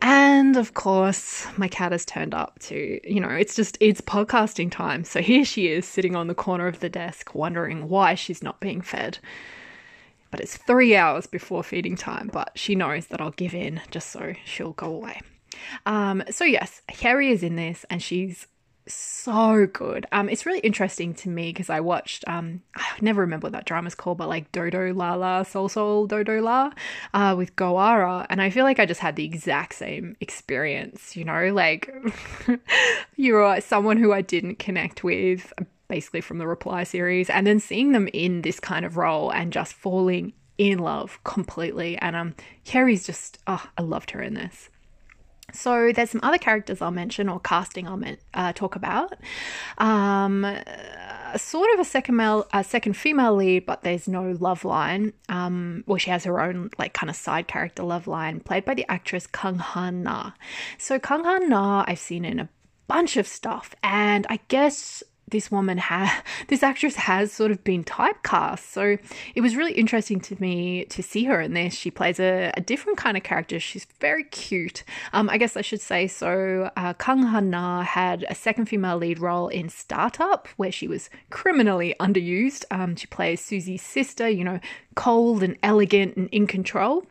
And 0.00 0.56
of 0.56 0.74
course, 0.74 1.46
my 1.56 1.66
cat 1.66 1.92
has 1.92 2.04
turned 2.04 2.32
up 2.32 2.58
to, 2.60 3.00
you 3.02 3.20
know, 3.20 3.28
it's 3.28 3.56
just, 3.56 3.76
it's 3.80 4.00
podcasting 4.00 4.70
time. 4.70 5.02
So 5.02 5.20
here 5.20 5.44
she 5.44 5.68
is 5.68 5.84
sitting 5.84 6.14
on 6.14 6.28
the 6.28 6.34
corner 6.34 6.68
of 6.68 6.78
the 6.78 6.88
desk, 6.88 7.34
wondering 7.34 7.88
why 7.88 8.14
she's 8.14 8.42
not 8.42 8.60
being 8.60 8.80
fed. 8.80 9.18
But 10.30 10.40
it's 10.40 10.56
three 10.56 10.94
hours 10.94 11.26
before 11.26 11.64
feeding 11.64 11.96
time, 11.96 12.30
but 12.32 12.52
she 12.54 12.74
knows 12.74 13.06
that 13.08 13.20
I'll 13.20 13.30
give 13.32 13.54
in 13.54 13.80
just 13.90 14.10
so 14.10 14.34
she'll 14.44 14.72
go 14.72 14.86
away. 14.86 15.20
Um, 15.86 16.22
so 16.30 16.44
yes, 16.44 16.82
Hyeri 16.88 17.30
is 17.30 17.42
in 17.42 17.56
this 17.56 17.84
and 17.90 18.02
she's 18.02 18.46
so 18.86 19.66
good. 19.66 20.06
Um, 20.12 20.28
it's 20.28 20.44
really 20.44 20.60
interesting 20.60 21.14
to 21.14 21.28
me 21.28 21.50
because 21.50 21.70
I 21.70 21.80
watched 21.80 22.24
um, 22.26 22.62
I 22.76 22.84
never 23.00 23.22
remember 23.22 23.46
what 23.46 23.52
that 23.52 23.64
drama's 23.64 23.94
called, 23.94 24.18
but 24.18 24.28
like 24.28 24.52
Dodo 24.52 24.92
La 24.92 25.14
La 25.14 25.42
Soul 25.42 25.68
Soul 25.68 26.06
Dodo 26.06 26.40
La, 26.40 26.70
uh, 27.14 27.34
with 27.36 27.56
Go 27.56 27.78
Ara, 27.78 28.26
and 28.28 28.42
I 28.42 28.50
feel 28.50 28.64
like 28.64 28.78
I 28.78 28.86
just 28.86 29.00
had 29.00 29.16
the 29.16 29.24
exact 29.24 29.74
same 29.74 30.16
experience. 30.20 31.16
You 31.16 31.24
know, 31.24 31.52
like 31.52 31.92
you're 33.16 33.60
someone 33.60 33.96
who 33.96 34.12
I 34.12 34.20
didn't 34.20 34.58
connect 34.58 35.02
with, 35.02 35.52
basically 35.88 36.20
from 36.20 36.38
the 36.38 36.46
Reply 36.46 36.84
series, 36.84 37.30
and 37.30 37.46
then 37.46 37.60
seeing 37.60 37.92
them 37.92 38.08
in 38.12 38.42
this 38.42 38.60
kind 38.60 38.84
of 38.84 38.96
role 38.96 39.30
and 39.30 39.52
just 39.52 39.72
falling 39.72 40.32
in 40.58 40.78
love 40.78 41.18
completely. 41.24 41.96
And 41.98 42.14
um, 42.14 42.34
Hyeri's 42.70 43.06
just 43.06 43.38
oh, 43.46 43.66
I 43.78 43.82
loved 43.82 44.10
her 44.12 44.20
in 44.20 44.34
this. 44.34 44.68
So 45.54 45.92
there's 45.92 46.10
some 46.10 46.20
other 46.22 46.38
characters 46.38 46.82
I'll 46.82 46.90
mention 46.90 47.28
or 47.28 47.40
casting 47.40 47.86
I'll 47.86 48.02
uh, 48.34 48.52
talk 48.52 48.76
about. 48.76 49.14
Um, 49.78 50.44
uh, 50.44 51.38
sort 51.38 51.72
of 51.74 51.80
a 51.80 51.84
second 51.84 52.16
male, 52.16 52.46
a 52.52 52.64
second 52.64 52.94
female 52.94 53.34
lead, 53.34 53.66
but 53.66 53.82
there's 53.82 54.08
no 54.08 54.36
love 54.40 54.64
line. 54.64 55.12
Um, 55.28 55.84
well, 55.86 55.98
she 55.98 56.10
has 56.10 56.24
her 56.24 56.40
own 56.40 56.70
like 56.78 56.92
kind 56.92 57.08
of 57.08 57.16
side 57.16 57.46
character 57.46 57.82
love 57.82 58.06
line, 58.06 58.40
played 58.40 58.64
by 58.64 58.74
the 58.74 58.84
actress 58.90 59.26
Kang 59.26 59.58
Han 59.58 60.02
Na. 60.02 60.32
So 60.76 60.98
Kang 60.98 61.24
Han 61.24 61.48
Na, 61.48 61.84
I've 61.86 61.98
seen 61.98 62.24
in 62.24 62.40
a 62.40 62.48
bunch 62.86 63.16
of 63.16 63.26
stuff, 63.26 63.74
and 63.82 64.26
I 64.28 64.40
guess 64.48 65.02
this 65.28 65.50
woman 65.50 65.78
has, 65.78 66.10
this 66.48 66.62
actress 66.62 66.96
has 66.96 67.32
sort 67.32 67.50
of 67.50 67.64
been 67.64 67.84
typecast. 67.84 68.70
So 68.70 68.98
it 69.34 69.40
was 69.40 69.56
really 69.56 69.72
interesting 69.72 70.20
to 70.20 70.40
me 70.40 70.84
to 70.86 71.02
see 71.02 71.24
her 71.24 71.40
in 71.40 71.54
this. 71.54 71.74
She 71.74 71.90
plays 71.90 72.20
a, 72.20 72.52
a 72.56 72.60
different 72.60 72.98
kind 72.98 73.16
of 73.16 73.22
character. 73.22 73.58
She's 73.60 73.86
very 74.00 74.24
cute. 74.24 74.84
Um, 75.12 75.28
I 75.30 75.38
guess 75.38 75.56
I 75.56 75.62
should 75.62 75.80
say 75.80 76.06
so. 76.06 76.70
Uh, 76.76 76.94
Kang 76.94 77.22
Han 77.22 77.50
Na 77.50 77.82
had 77.82 78.24
a 78.28 78.34
second 78.34 78.66
female 78.66 78.96
lead 78.96 79.18
role 79.18 79.48
in 79.48 79.68
Startup, 79.68 80.48
where 80.56 80.72
she 80.72 80.88
was 80.88 81.10
criminally 81.30 81.94
underused. 82.00 82.64
Um, 82.70 82.96
she 82.96 83.06
plays 83.06 83.40
Susie's 83.40 83.82
sister, 83.82 84.28
you 84.28 84.44
know, 84.44 84.60
cold 84.94 85.42
and 85.42 85.56
elegant 85.62 86.16
and 86.16 86.28
in 86.30 86.46
control. 86.46 87.06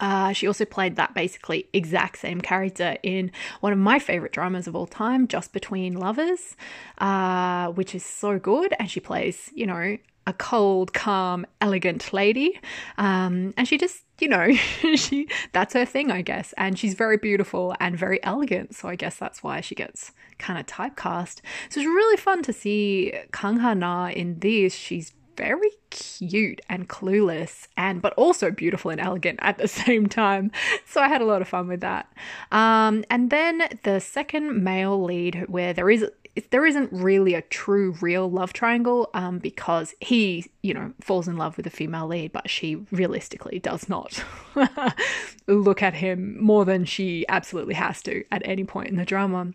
Uh, 0.00 0.32
she 0.32 0.46
also 0.46 0.64
played 0.64 0.96
that 0.96 1.14
basically 1.14 1.68
exact 1.72 2.18
same 2.18 2.40
character 2.40 2.96
in 3.02 3.30
one 3.60 3.72
of 3.72 3.78
my 3.78 3.98
favorite 3.98 4.32
dramas 4.32 4.66
of 4.66 4.74
all 4.74 4.86
time, 4.86 5.28
Just 5.28 5.52
Between 5.52 5.94
Lovers, 5.94 6.56
uh, 6.98 7.68
which 7.68 7.94
is 7.94 8.04
so 8.04 8.38
good. 8.38 8.74
And 8.78 8.90
she 8.90 9.00
plays, 9.00 9.50
you 9.54 9.66
know, 9.66 9.96
a 10.26 10.32
cold, 10.32 10.92
calm, 10.92 11.46
elegant 11.60 12.12
lady. 12.12 12.58
Um, 12.96 13.52
and 13.56 13.68
she 13.68 13.76
just, 13.76 14.04
you 14.18 14.28
know, 14.28 14.52
she 14.96 15.28
that's 15.52 15.74
her 15.74 15.84
thing, 15.84 16.10
I 16.10 16.22
guess. 16.22 16.54
And 16.56 16.78
she's 16.78 16.94
very 16.94 17.16
beautiful 17.16 17.74
and 17.80 17.96
very 17.96 18.22
elegant. 18.22 18.74
So 18.74 18.88
I 18.88 18.96
guess 18.96 19.16
that's 19.16 19.42
why 19.42 19.60
she 19.60 19.74
gets 19.74 20.12
kind 20.38 20.58
of 20.58 20.66
typecast. 20.66 21.40
So 21.68 21.80
it's 21.80 21.86
really 21.86 22.16
fun 22.16 22.42
to 22.42 22.52
see 22.52 23.12
Kang 23.32 23.58
Han 23.58 23.80
Na 23.80 24.08
in 24.08 24.38
this. 24.38 24.74
She's 24.74 25.12
very 25.36 25.70
cute 25.90 26.60
and 26.68 26.88
clueless 26.88 27.68
and 27.76 28.02
but 28.02 28.12
also 28.14 28.50
beautiful 28.50 28.90
and 28.90 29.00
elegant 29.00 29.38
at 29.42 29.58
the 29.58 29.68
same 29.84 30.06
time. 30.06 30.50
So 30.86 31.00
i 31.00 31.08
had 31.08 31.20
a 31.20 31.26
lot 31.26 31.42
of 31.42 31.48
fun 31.48 31.68
with 31.68 31.80
that. 31.80 32.12
Um, 32.52 33.04
and 33.10 33.30
then 33.30 33.68
the 33.82 34.00
second 34.00 34.62
male 34.62 35.02
lead 35.02 35.44
where 35.48 35.72
there 35.72 35.90
is 35.90 36.06
there 36.50 36.66
isn't 36.66 36.92
really 36.92 37.34
a 37.34 37.42
true 37.42 37.94
real 38.00 38.30
love 38.30 38.52
triangle 38.52 39.08
um, 39.14 39.38
because 39.38 39.94
he 40.00 40.50
you 40.62 40.74
know 40.74 40.92
falls 41.00 41.28
in 41.28 41.36
love 41.36 41.56
with 41.56 41.64
the 41.64 41.70
female 41.70 42.06
lead 42.06 42.32
but 42.32 42.50
she 42.50 42.76
realistically 42.90 43.58
does 43.58 43.88
not 43.88 44.22
look 45.46 45.82
at 45.82 45.94
him 45.94 46.36
more 46.42 46.64
than 46.64 46.84
she 46.84 47.24
absolutely 47.28 47.74
has 47.74 48.02
to 48.02 48.24
at 48.32 48.42
any 48.44 48.64
point 48.64 48.88
in 48.88 48.96
the 48.96 49.04
drama 49.04 49.52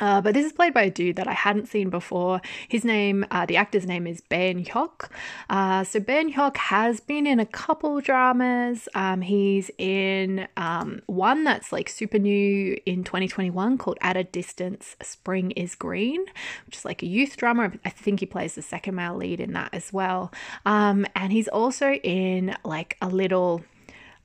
uh, 0.00 0.20
but 0.20 0.34
this 0.34 0.46
is 0.46 0.52
played 0.52 0.74
by 0.74 0.82
a 0.82 0.90
dude 0.90 1.16
that 1.16 1.28
I 1.28 1.32
hadn't 1.32 1.68
seen 1.68 1.90
before. 1.90 2.40
His 2.68 2.84
name, 2.84 3.24
uh, 3.30 3.46
the 3.46 3.56
actor's 3.56 3.86
name 3.86 4.06
is 4.06 4.20
Bae 4.20 4.36
In 4.36 4.64
Hyuk. 4.64 5.10
Uh, 5.48 5.84
so 5.84 6.00
Bae 6.00 6.18
In 6.20 6.32
Hyuk 6.32 6.56
has 6.56 7.00
been 7.00 7.26
in 7.26 7.38
a 7.38 7.46
couple 7.46 8.00
dramas. 8.00 8.88
Um, 8.94 9.20
he's 9.20 9.70
in 9.78 10.48
um, 10.56 11.02
one 11.06 11.44
that's 11.44 11.72
like 11.72 11.88
super 11.88 12.18
new 12.18 12.78
in 12.86 13.04
2021 13.04 13.78
called 13.78 13.98
At 14.00 14.16
a 14.16 14.24
Distance, 14.24 14.96
Spring 15.02 15.50
is 15.52 15.74
Green, 15.74 16.24
which 16.66 16.78
is 16.78 16.84
like 16.84 17.02
a 17.02 17.06
youth 17.06 17.36
drama. 17.36 17.72
I 17.84 17.90
think 17.90 18.20
he 18.20 18.26
plays 18.26 18.54
the 18.54 18.62
second 18.62 18.94
male 18.94 19.16
lead 19.16 19.40
in 19.40 19.52
that 19.52 19.74
as 19.74 19.92
well. 19.92 20.32
Um, 20.64 21.06
and 21.14 21.32
he's 21.32 21.48
also 21.48 21.92
in 21.92 22.56
like 22.64 22.96
a 23.02 23.08
little, 23.08 23.62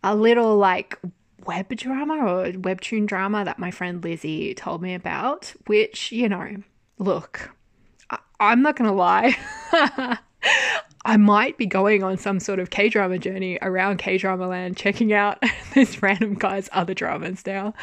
a 0.03 0.15
little 0.15 0.57
like 0.57 0.97
web 1.45 1.69
drama 1.75 2.15
or 2.15 2.45
webtoon 2.51 3.05
drama 3.05 3.45
that 3.45 3.59
my 3.59 3.71
friend 3.71 4.03
Lizzie 4.03 4.53
told 4.53 4.81
me 4.81 4.93
about, 4.93 5.53
which, 5.67 6.11
you 6.11 6.29
know, 6.29 6.57
look, 6.97 7.51
I- 8.09 8.19
I'm 8.39 8.61
not 8.61 8.75
going 8.75 8.89
to 8.89 8.95
lie. 8.95 9.35
I 11.07 11.17
might 11.17 11.57
be 11.57 11.67
going 11.67 12.03
on 12.03 12.17
some 12.17 12.39
sort 12.39 12.59
of 12.59 12.71
K 12.71 12.89
drama 12.89 13.19
journey 13.19 13.59
around 13.61 13.97
K 13.97 14.17
drama 14.17 14.47
land, 14.47 14.75
checking 14.75 15.13
out 15.13 15.37
this 15.75 16.01
random 16.01 16.33
guy's 16.33 16.67
other 16.71 16.95
dramas 16.95 17.45
now. 17.45 17.73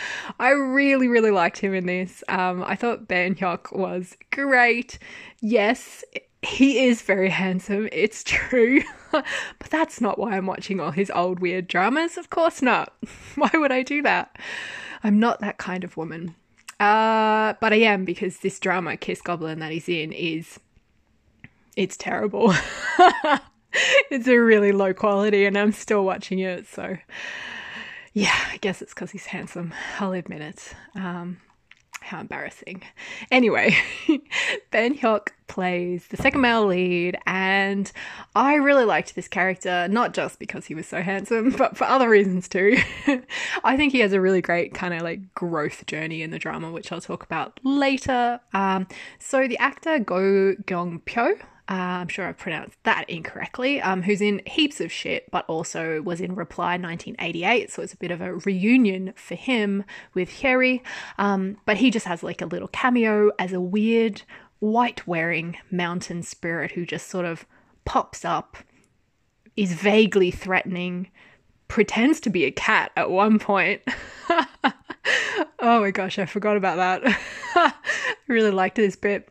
I 0.40 0.50
really, 0.50 1.06
really 1.06 1.30
liked 1.30 1.58
him 1.58 1.72
in 1.72 1.86
this. 1.86 2.24
Um, 2.28 2.64
I 2.64 2.74
thought 2.74 3.06
Bae 3.06 3.22
In 3.22 3.36
Hyuk 3.36 3.76
was 3.76 4.16
great. 4.32 4.98
Yes, 5.40 6.02
he 6.42 6.86
is 6.86 7.02
very 7.02 7.30
handsome, 7.30 7.88
it's 7.92 8.24
true. 8.24 8.82
but 9.12 9.24
that's 9.70 10.00
not 10.00 10.18
why 10.18 10.36
I'm 10.36 10.46
watching 10.46 10.80
all 10.80 10.90
his 10.90 11.10
old 11.14 11.38
weird 11.38 11.68
dramas. 11.68 12.18
Of 12.18 12.30
course 12.30 12.60
not. 12.60 12.92
why 13.36 13.50
would 13.54 13.72
I 13.72 13.82
do 13.82 14.02
that? 14.02 14.36
I'm 15.04 15.18
not 15.18 15.40
that 15.40 15.58
kind 15.58 15.84
of 15.84 15.96
woman. 15.96 16.34
Uh, 16.80 17.54
but 17.60 17.72
I 17.72 17.76
am 17.76 18.04
because 18.04 18.38
this 18.38 18.58
drama, 18.58 18.96
Kiss 18.96 19.22
Goblin, 19.22 19.60
that 19.60 19.70
he's 19.70 19.88
in 19.88 20.12
is. 20.12 20.58
It's 21.76 21.96
terrible. 21.96 22.52
it's 24.10 24.26
a 24.26 24.36
really 24.36 24.72
low 24.72 24.92
quality, 24.92 25.46
and 25.46 25.56
I'm 25.56 25.72
still 25.72 26.04
watching 26.04 26.40
it. 26.40 26.66
So, 26.66 26.98
yeah, 28.12 28.36
I 28.50 28.56
guess 28.56 28.82
it's 28.82 28.92
because 28.92 29.12
he's 29.12 29.26
handsome. 29.26 29.72
I'll 30.00 30.12
admit 30.12 30.42
it. 30.42 30.74
Um, 30.96 31.38
how 32.02 32.20
embarrassing. 32.20 32.82
Anyway, 33.30 33.76
Bae 34.70 34.80
In 34.80 34.96
Hyuk 34.96 35.28
plays 35.46 36.06
the 36.08 36.16
second 36.16 36.40
male 36.40 36.66
lead, 36.66 37.18
and 37.26 37.90
I 38.34 38.54
really 38.54 38.84
liked 38.84 39.14
this 39.14 39.28
character, 39.28 39.86
not 39.88 40.14
just 40.14 40.38
because 40.38 40.66
he 40.66 40.74
was 40.74 40.86
so 40.86 41.02
handsome, 41.02 41.50
but 41.58 41.76
for 41.76 41.84
other 41.84 42.08
reasons 42.08 42.48
too. 42.48 42.78
I 43.64 43.76
think 43.76 43.92
he 43.92 44.00
has 44.00 44.12
a 44.12 44.20
really 44.20 44.40
great 44.40 44.74
kind 44.74 44.94
of 44.94 45.02
like 45.02 45.34
growth 45.34 45.86
journey 45.86 46.22
in 46.22 46.30
the 46.30 46.38
drama, 46.38 46.70
which 46.70 46.90
I'll 46.90 47.00
talk 47.00 47.22
about 47.22 47.60
later. 47.62 48.40
Um, 48.54 48.86
so 49.18 49.46
the 49.46 49.58
actor 49.58 49.98
Go 49.98 50.54
Gyong 50.64 51.02
Pyo, 51.02 51.38
uh, 51.68 51.74
I'm 51.74 52.08
sure 52.08 52.26
I've 52.26 52.38
pronounced 52.38 52.76
that 52.82 53.08
incorrectly, 53.08 53.80
um, 53.80 54.02
who's 54.02 54.20
in 54.20 54.42
heaps 54.46 54.80
of 54.80 54.90
shit, 54.90 55.30
but 55.30 55.44
also 55.46 56.02
was 56.02 56.20
in 56.20 56.34
Reply 56.34 56.72
1988. 56.72 57.70
So 57.70 57.82
it's 57.82 57.92
a 57.92 57.96
bit 57.96 58.10
of 58.10 58.20
a 58.20 58.34
reunion 58.34 59.12
for 59.14 59.36
him 59.36 59.84
with 60.12 60.28
Hyeri. 60.28 60.82
Um, 61.18 61.58
but 61.64 61.76
he 61.76 61.90
just 61.90 62.06
has 62.06 62.22
like 62.22 62.42
a 62.42 62.46
little 62.46 62.68
cameo 62.68 63.30
as 63.38 63.52
a 63.52 63.60
weird 63.60 64.22
white 64.58 65.06
wearing 65.06 65.56
mountain 65.70 66.22
spirit 66.22 66.72
who 66.72 66.84
just 66.84 67.08
sort 67.08 67.26
of 67.26 67.46
pops 67.84 68.24
up, 68.24 68.56
is 69.56 69.72
vaguely 69.72 70.32
threatening, 70.32 71.10
pretends 71.68 72.18
to 72.20 72.30
be 72.30 72.44
a 72.44 72.50
cat 72.50 72.90
at 72.96 73.10
one 73.10 73.38
point. 73.38 73.82
oh 75.60 75.80
my 75.80 75.92
gosh, 75.92 76.18
I 76.18 76.26
forgot 76.26 76.56
about 76.56 76.76
that. 76.76 77.20
I 77.54 77.72
really 78.26 78.50
liked 78.50 78.76
this 78.76 78.96
bit 78.96 79.28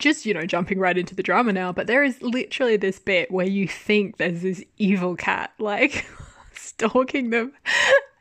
just 0.00 0.26
you 0.26 0.34
know 0.34 0.44
jumping 0.44 0.78
right 0.78 0.98
into 0.98 1.14
the 1.14 1.22
drama 1.22 1.52
now 1.52 1.72
but 1.72 1.86
there 1.86 2.02
is 2.02 2.20
literally 2.20 2.76
this 2.76 2.98
bit 2.98 3.30
where 3.30 3.46
you 3.46 3.68
think 3.68 4.16
there's 4.16 4.42
this 4.42 4.64
evil 4.78 5.14
cat 5.14 5.52
like 5.58 6.06
stalking 6.60 7.30
them. 7.30 7.52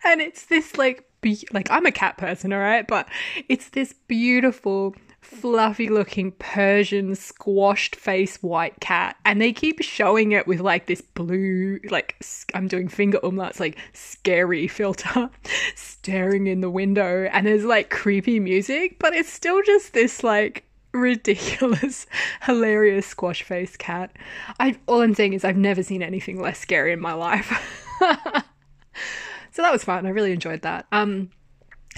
And 0.04 0.22
it's 0.22 0.46
this 0.46 0.78
like 0.78 1.06
be- 1.22 1.48
like 1.52 1.70
I'm 1.70 1.86
a 1.86 1.92
cat 1.92 2.18
person 2.18 2.54
all 2.54 2.60
right? 2.60 2.88
But 2.88 3.08
it's 3.48 3.70
this 3.70 3.94
beautiful 4.08 4.96
fluffy 5.22 5.90
looking 5.90 6.32
Persian 6.32 7.14
squashed 7.16 7.96
face 7.96 8.42
white 8.42 8.80
cat. 8.80 9.18
And 9.26 9.42
they 9.42 9.52
keep 9.52 9.82
showing 9.82 10.32
it 10.32 10.48
with 10.48 10.62
like 10.62 10.88
this 10.88 11.02
blue 11.02 11.80
like 11.90 12.16
I'm 12.54 12.68
doing 12.68 12.88
finger 12.88 13.20
umlauts 13.24 13.60
like 13.60 13.78
scary 13.94 14.68
filter 14.68 15.30
staring 15.76 16.48
in 16.48 16.62
the 16.62 16.70
window. 16.70 17.26
And 17.32 17.46
there's 17.46 17.66
like 17.66 17.90
creepy 17.90 18.40
music 18.40 18.98
but 19.00 19.14
it's 19.14 19.32
still 19.32 19.62
just 19.64 19.94
this 19.94 20.24
like 20.24 20.64
ridiculous, 20.93 22.08
hilarious 22.41 23.08
squash 23.08 23.43
face 23.43 23.75
cat. 23.77 24.12
I 24.60 24.77
all 24.88 25.01
I'm 25.01 25.15
saying 25.15 25.34
is 25.34 25.46
I've 25.46 25.58
never 25.58 25.84
seen 25.84 26.01
anything 26.01 26.41
less 26.41 26.60
scary 26.60 26.93
in 26.93 27.00
my 27.00 27.13
life. 27.13 27.48
so 29.51 29.62
that 29.62 29.72
was 29.72 29.84
fun. 29.84 30.05
I 30.05 30.10
really 30.10 30.31
enjoyed 30.31 30.62
that. 30.62 30.86
Um 30.91 31.29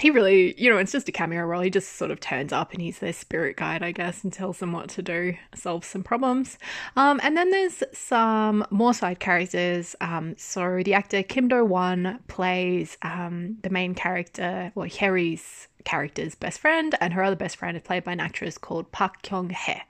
he 0.02 0.10
really, 0.10 0.60
you 0.60 0.68
know, 0.68 0.78
it's 0.78 0.92
just 0.92 1.08
a 1.08 1.12
cameo 1.12 1.42
role. 1.44 1.62
He 1.62 1.70
just 1.70 1.92
sort 1.96 2.10
of 2.10 2.18
turns 2.18 2.52
up 2.52 2.72
and 2.72 2.82
he's 2.82 2.98
their 2.98 3.12
spirit 3.12 3.56
guide, 3.56 3.82
I 3.82 3.92
guess, 3.92 4.24
and 4.24 4.32
tells 4.32 4.58
them 4.58 4.72
what 4.72 4.88
to 4.90 5.02
do, 5.02 5.34
solves 5.54 5.86
some 5.86 6.02
problems. 6.02 6.58
Um, 6.96 7.20
and 7.22 7.36
then 7.36 7.50
there's 7.50 7.84
some 7.92 8.66
more 8.70 8.94
side 8.94 9.20
characters. 9.20 9.94
Um, 10.00 10.34
so 10.36 10.82
the 10.84 10.94
actor 10.94 11.22
Kim 11.22 11.46
Do 11.46 11.64
Won 11.64 12.18
plays 12.26 12.98
um, 13.02 13.58
the 13.62 13.70
main 13.70 13.94
character, 13.94 14.72
well, 14.74 14.88
Hyeri's 14.88 15.68
character's 15.84 16.34
best 16.34 16.58
friend, 16.58 16.96
and 17.00 17.12
her 17.12 17.22
other 17.22 17.36
best 17.36 17.56
friend 17.56 17.76
is 17.76 17.82
played 17.82 18.02
by 18.02 18.12
an 18.12 18.20
actress 18.20 18.58
called 18.58 18.90
Park 18.90 19.22
Kyung 19.22 19.50
Hee. 19.50 19.82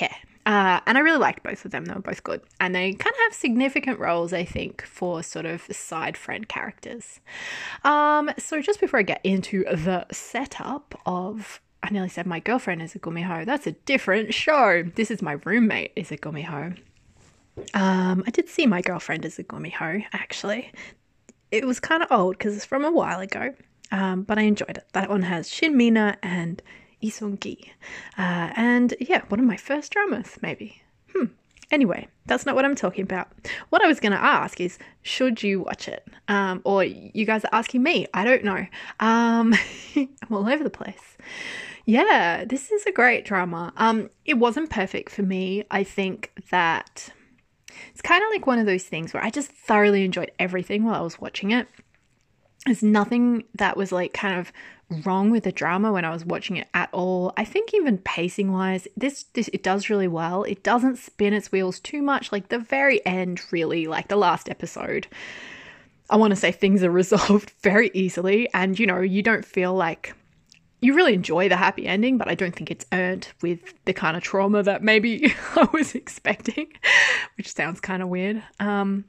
Yeah. 0.00 0.14
Uh, 0.46 0.80
and 0.86 0.96
I 0.96 1.00
really 1.00 1.18
liked 1.18 1.42
both 1.42 1.64
of 1.64 1.72
them. 1.72 1.84
They 1.84 1.92
were 1.92 2.00
both 2.00 2.22
good. 2.22 2.40
And 2.60 2.74
they 2.74 2.92
kind 2.92 3.12
of 3.12 3.20
have 3.24 3.34
significant 3.34 3.98
roles, 3.98 4.32
I 4.32 4.44
think, 4.44 4.82
for 4.86 5.22
sort 5.24 5.44
of 5.44 5.62
side 5.62 6.16
friend 6.16 6.48
characters. 6.48 7.20
Um, 7.82 8.30
so 8.38 8.62
just 8.62 8.80
before 8.80 9.00
I 9.00 9.02
get 9.02 9.20
into 9.24 9.64
the 9.64 10.06
setup 10.12 10.94
of 11.04 11.60
I 11.82 11.90
nearly 11.90 12.08
said 12.08 12.26
my 12.26 12.40
girlfriend 12.40 12.82
is 12.82 12.94
a 12.94 12.98
gumiho. 12.98 13.44
That's 13.44 13.66
a 13.66 13.72
different 13.72 14.34
show. 14.34 14.82
This 14.94 15.10
is 15.10 15.22
my 15.22 15.38
roommate 15.44 15.92
is 15.94 16.10
a 16.10 16.16
gumiho. 16.16 16.76
Um, 17.74 18.24
I 18.26 18.30
did 18.30 18.48
see 18.48 18.66
my 18.66 18.82
girlfriend 18.82 19.24
as 19.24 19.38
a 19.38 19.44
gumiho, 19.44 20.04
actually. 20.12 20.72
It 21.52 21.66
was 21.66 21.78
kind 21.78 22.02
of 22.02 22.10
old 22.10 22.38
because 22.38 22.56
it's 22.56 22.64
from 22.64 22.84
a 22.84 22.90
while 22.90 23.20
ago. 23.20 23.54
Um, 23.92 24.22
but 24.22 24.38
I 24.38 24.42
enjoyed 24.42 24.78
it. 24.78 24.86
That 24.92 25.08
one 25.08 25.22
has 25.22 25.48
Shin 25.48 25.76
Mina 25.76 26.18
and 26.22 26.60
Lee 27.02 27.10
Sung 27.10 27.38
Gi. 27.38 27.72
Uh, 28.18 28.50
and 28.56 28.94
yeah, 29.00 29.22
one 29.28 29.40
of 29.40 29.46
my 29.46 29.56
first 29.56 29.92
dramas, 29.92 30.38
maybe. 30.42 30.82
Hmm. 31.14 31.26
Anyway, 31.70 32.06
that's 32.26 32.46
not 32.46 32.54
what 32.54 32.64
I'm 32.64 32.76
talking 32.76 33.02
about. 33.02 33.28
What 33.70 33.82
I 33.82 33.88
was 33.88 33.98
going 33.98 34.12
to 34.12 34.22
ask 34.22 34.60
is, 34.60 34.78
should 35.02 35.42
you 35.42 35.60
watch 35.60 35.88
it? 35.88 36.06
Um, 36.28 36.62
or 36.64 36.84
you 36.84 37.24
guys 37.24 37.44
are 37.44 37.50
asking 37.52 37.82
me. 37.82 38.06
I 38.14 38.24
don't 38.24 38.44
know. 38.44 38.66
Um, 39.00 39.54
I'm 39.96 40.08
all 40.30 40.48
over 40.48 40.62
the 40.62 40.70
place. 40.70 41.16
Yeah, 41.84 42.44
this 42.44 42.70
is 42.70 42.84
a 42.86 42.92
great 42.92 43.24
drama. 43.24 43.72
Um, 43.76 44.10
it 44.24 44.34
wasn't 44.34 44.70
perfect 44.70 45.10
for 45.10 45.22
me. 45.22 45.64
I 45.70 45.84
think 45.84 46.32
that 46.50 47.12
it's 47.90 48.02
kind 48.02 48.22
of 48.22 48.30
like 48.30 48.46
one 48.46 48.58
of 48.58 48.66
those 48.66 48.84
things 48.84 49.12
where 49.12 49.24
I 49.24 49.30
just 49.30 49.50
thoroughly 49.50 50.04
enjoyed 50.04 50.30
everything 50.38 50.84
while 50.84 50.96
I 50.96 51.00
was 51.00 51.20
watching 51.20 51.50
it. 51.50 51.68
There's 52.66 52.82
nothing 52.82 53.44
that 53.54 53.76
was 53.76 53.92
like 53.92 54.12
kind 54.12 54.38
of 54.38 54.52
wrong 55.04 55.30
with 55.30 55.44
the 55.44 55.52
drama 55.52 55.92
when 55.92 56.04
I 56.04 56.10
was 56.10 56.24
watching 56.24 56.56
it 56.56 56.68
at 56.74 56.88
all. 56.92 57.32
I 57.36 57.44
think 57.44 57.74
even 57.74 57.98
pacing 57.98 58.52
wise, 58.52 58.86
this 58.96 59.24
this 59.34 59.48
it 59.52 59.62
does 59.62 59.90
really 59.90 60.08
well. 60.08 60.42
It 60.44 60.62
doesn't 60.62 60.98
spin 60.98 61.32
its 61.32 61.50
wheels 61.50 61.80
too 61.80 62.02
much. 62.02 62.32
Like 62.32 62.48
the 62.48 62.58
very 62.58 63.04
end, 63.06 63.40
really, 63.50 63.86
like 63.86 64.08
the 64.08 64.16
last 64.16 64.48
episode. 64.48 65.06
I 66.08 66.16
want 66.16 66.30
to 66.32 66.36
say 66.36 66.52
things 66.52 66.82
are 66.84 66.90
resolved 67.02 67.52
very 67.62 67.90
easily, 67.94 68.48
and 68.52 68.78
you 68.78 68.86
know, 68.86 69.00
you 69.00 69.22
don't 69.22 69.44
feel 69.44 69.74
like 69.74 70.14
you 70.80 70.94
really 70.94 71.14
enjoy 71.14 71.48
the 71.48 71.56
happy 71.56 71.86
ending, 71.86 72.18
but 72.18 72.28
I 72.28 72.34
don't 72.34 72.54
think 72.54 72.70
it's 72.70 72.86
earned 72.92 73.28
with 73.42 73.60
the 73.86 73.94
kind 73.94 74.16
of 74.16 74.22
trauma 74.22 74.62
that 74.62 74.82
maybe 74.82 75.34
I 75.56 75.68
was 75.72 75.94
expecting, 75.94 76.68
which 77.36 77.52
sounds 77.52 77.80
kind 77.80 78.02
of 78.02 78.08
weird. 78.08 78.42
Um, 78.60 79.06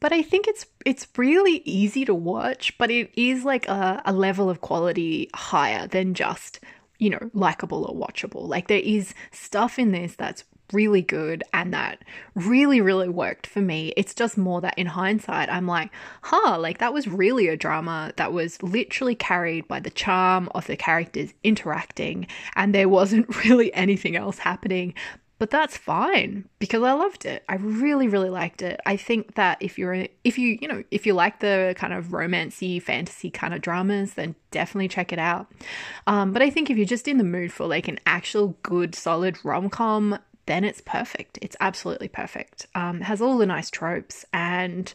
but 0.00 0.12
I 0.12 0.22
think 0.22 0.48
it's 0.48 0.66
it's 0.84 1.06
really 1.16 1.62
easy 1.64 2.04
to 2.06 2.14
watch, 2.14 2.76
but 2.78 2.90
it 2.90 3.10
is 3.14 3.44
like 3.44 3.68
a, 3.68 4.02
a 4.04 4.12
level 4.12 4.48
of 4.48 4.60
quality 4.60 5.28
higher 5.34 5.86
than 5.86 6.14
just, 6.14 6.60
you 6.98 7.10
know, 7.10 7.30
likable 7.34 7.84
or 7.84 7.94
watchable. 7.94 8.48
Like 8.48 8.68
there 8.68 8.80
is 8.80 9.14
stuff 9.30 9.78
in 9.78 9.92
this 9.92 10.16
that's 10.16 10.44
really 10.72 11.02
good 11.02 11.42
and 11.52 11.72
that 11.74 12.02
really, 12.34 12.80
really 12.80 13.08
worked 13.08 13.46
for 13.46 13.60
me. 13.60 13.92
It's 13.96 14.14
just 14.14 14.38
more 14.38 14.60
that 14.60 14.78
in 14.78 14.86
hindsight, 14.86 15.50
I'm 15.50 15.66
like, 15.66 15.90
huh, 16.22 16.58
like 16.58 16.78
that 16.78 16.92
was 16.92 17.08
really 17.08 17.48
a 17.48 17.56
drama 17.56 18.12
that 18.16 18.32
was 18.32 18.62
literally 18.62 19.14
carried 19.14 19.66
by 19.68 19.80
the 19.80 19.90
charm 19.90 20.48
of 20.54 20.66
the 20.66 20.76
characters 20.76 21.32
interacting, 21.44 22.26
and 22.56 22.74
there 22.74 22.88
wasn't 22.88 23.34
really 23.44 23.72
anything 23.74 24.16
else 24.16 24.38
happening 24.38 24.94
but 25.40 25.48
that's 25.48 25.74
fine 25.74 26.44
because 26.58 26.82
I 26.82 26.92
loved 26.92 27.24
it. 27.24 27.42
I 27.48 27.54
really, 27.54 28.08
really 28.08 28.28
liked 28.28 28.60
it. 28.60 28.78
I 28.84 28.98
think 28.98 29.36
that 29.36 29.56
if 29.60 29.78
you're, 29.78 30.06
if 30.22 30.36
you, 30.36 30.58
you 30.60 30.68
know, 30.68 30.84
if 30.90 31.06
you 31.06 31.14
like 31.14 31.40
the 31.40 31.74
kind 31.78 31.94
of 31.94 32.08
romancy, 32.08 32.80
fantasy 32.80 33.30
kind 33.30 33.54
of 33.54 33.62
dramas, 33.62 34.12
then 34.14 34.34
definitely 34.50 34.88
check 34.88 35.14
it 35.14 35.18
out. 35.18 35.50
Um, 36.06 36.34
but 36.34 36.42
I 36.42 36.50
think 36.50 36.68
if 36.68 36.76
you're 36.76 36.84
just 36.84 37.08
in 37.08 37.16
the 37.16 37.24
mood 37.24 37.54
for 37.54 37.66
like 37.66 37.88
an 37.88 37.98
actual 38.04 38.54
good, 38.62 38.94
solid 38.94 39.42
rom 39.42 39.70
com, 39.70 40.18
then 40.44 40.62
it's 40.62 40.82
perfect. 40.82 41.38
It's 41.40 41.56
absolutely 41.58 42.08
perfect. 42.08 42.66
Um, 42.74 43.00
has 43.00 43.22
all 43.22 43.38
the 43.38 43.46
nice 43.46 43.70
tropes 43.70 44.26
and. 44.34 44.92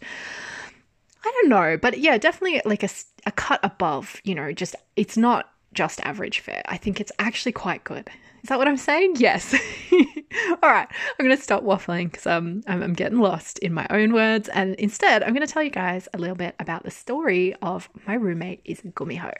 I 1.28 1.32
don't 1.42 1.50
know, 1.50 1.76
but 1.82 1.98
yeah, 1.98 2.20
definitely 2.20 2.62
like 2.66 2.84
a, 2.84 2.90
a 3.26 3.32
cut 3.32 3.60
above, 3.64 4.22
you 4.24 4.36
know, 4.36 4.52
just 4.52 4.76
it's 4.96 5.18
not 5.18 5.50
just 5.74 6.00
average 6.02 6.42
fare. 6.42 6.62
I 6.68 6.78
think 6.78 7.02
it's 7.02 7.12
actually 7.18 7.54
quite 7.54 7.84
good. 7.84 8.12
Is 8.46 8.50
that 8.50 8.60
what 8.60 8.68
I'm 8.68 8.78
saying? 8.78 9.16
Yes. 9.18 9.56
All 10.64 10.70
right, 10.70 10.88
I'm 11.20 11.26
going 11.26 11.36
to 11.36 11.42
stop 11.42 11.64
waffling 11.64 12.12
because 12.12 12.26
um, 12.28 12.62
I'm, 12.68 12.82
I'm 12.82 12.94
getting 12.94 13.20
lost 13.20 13.60
in 13.60 13.74
my 13.74 13.88
own 13.90 14.14
words. 14.14 14.50
And 14.50 14.76
instead, 14.76 15.24
I'm 15.24 15.34
going 15.34 15.46
to 15.46 15.52
tell 15.52 15.64
you 15.64 15.70
guys 15.70 16.08
a 16.14 16.18
little 16.18 16.36
bit 16.36 16.56
about 16.60 16.84
the 16.84 16.92
story 16.92 17.56
of 17.62 17.90
my 18.08 18.16
roommate 18.16 18.62
is 18.66 18.82
Gumiho. 18.82 19.34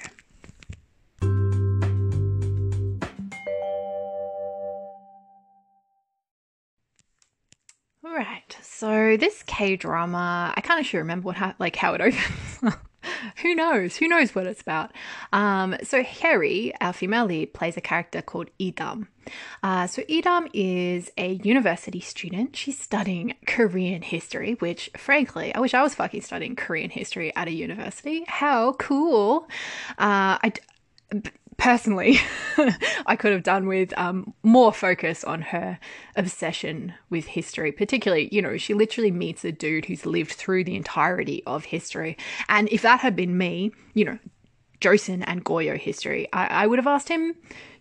All 8.04 8.14
right, 8.14 8.58
so 8.62 9.18
this 9.18 9.44
K 9.44 9.76
drama, 9.76 10.54
I 10.56 10.62
of 10.80 10.86
should 10.86 11.00
remember 11.00 11.26
what 11.26 11.36
ha- 11.36 11.56
like 11.60 11.76
how 11.76 11.96
it 11.96 12.02
opens. 12.02 12.76
who 13.42 13.56
knows? 13.56 13.96
Who 13.98 14.08
knows 14.08 14.34
what 14.36 14.48
it's 14.48 14.62
about? 14.62 14.92
Um, 15.34 15.76
so 15.84 16.04
Hyeri, 16.04 16.74
our 16.82 16.94
female 16.94 17.26
lead, 17.26 17.54
plays 17.54 17.78
a 17.78 17.82
character 17.82 18.22
called 18.22 18.50
Idam. 18.60 19.08
Uh, 19.64 19.88
so 19.88 20.02
Idam 20.04 20.50
is 20.54 21.12
a 21.18 21.34
university 21.44 22.00
student. 22.00 22.56
She's 22.56 22.80
studying 22.80 23.36
Korean 23.48 24.02
history, 24.02 24.54
which, 24.60 24.90
frankly, 24.98 25.54
I 25.54 25.60
wish 25.60 25.74
I 25.74 25.82
was 25.82 25.96
fucking 25.96 26.22
studying 26.22 26.56
Korean 26.56 26.90
history 26.90 27.36
at 27.36 27.48
a 27.48 27.52
university. 27.52 28.24
How 28.28 28.74
cool! 28.74 29.48
Uh, 29.98 30.38
I 30.44 30.54
personally, 31.58 32.20
I 33.06 33.16
could 33.16 33.32
have 33.32 33.44
done 33.44 33.68
with 33.68 33.98
um, 33.98 34.34
more 34.44 34.74
focus 34.74 35.24
on 35.24 35.42
her 35.42 35.80
obsession 36.16 36.94
with 37.10 37.26
history. 37.26 37.72
Particularly, 37.72 38.30
you 38.32 38.42
know, 38.42 38.58
she 38.58 38.74
literally 38.74 39.12
meets 39.12 39.44
a 39.44 39.52
dude 39.52 39.86
who's 39.86 40.06
lived 40.06 40.34
through 40.34 40.64
the 40.64 40.76
entirety 40.76 41.44
of 41.46 41.66
history. 41.66 42.18
And 42.50 42.70
if 42.70 42.82
that 42.82 43.00
had 43.00 43.16
been 43.16 43.38
me, 43.38 43.72
you 43.94 44.06
know, 44.06 44.20
Joseon 44.82 45.24
and 45.26 45.44
Goryeo 45.44 45.78
history, 45.78 46.28
I, 46.34 46.48
I 46.48 46.68
would 46.68 46.80
have 46.80 46.88
asked 46.88 47.10
him, 47.10 47.36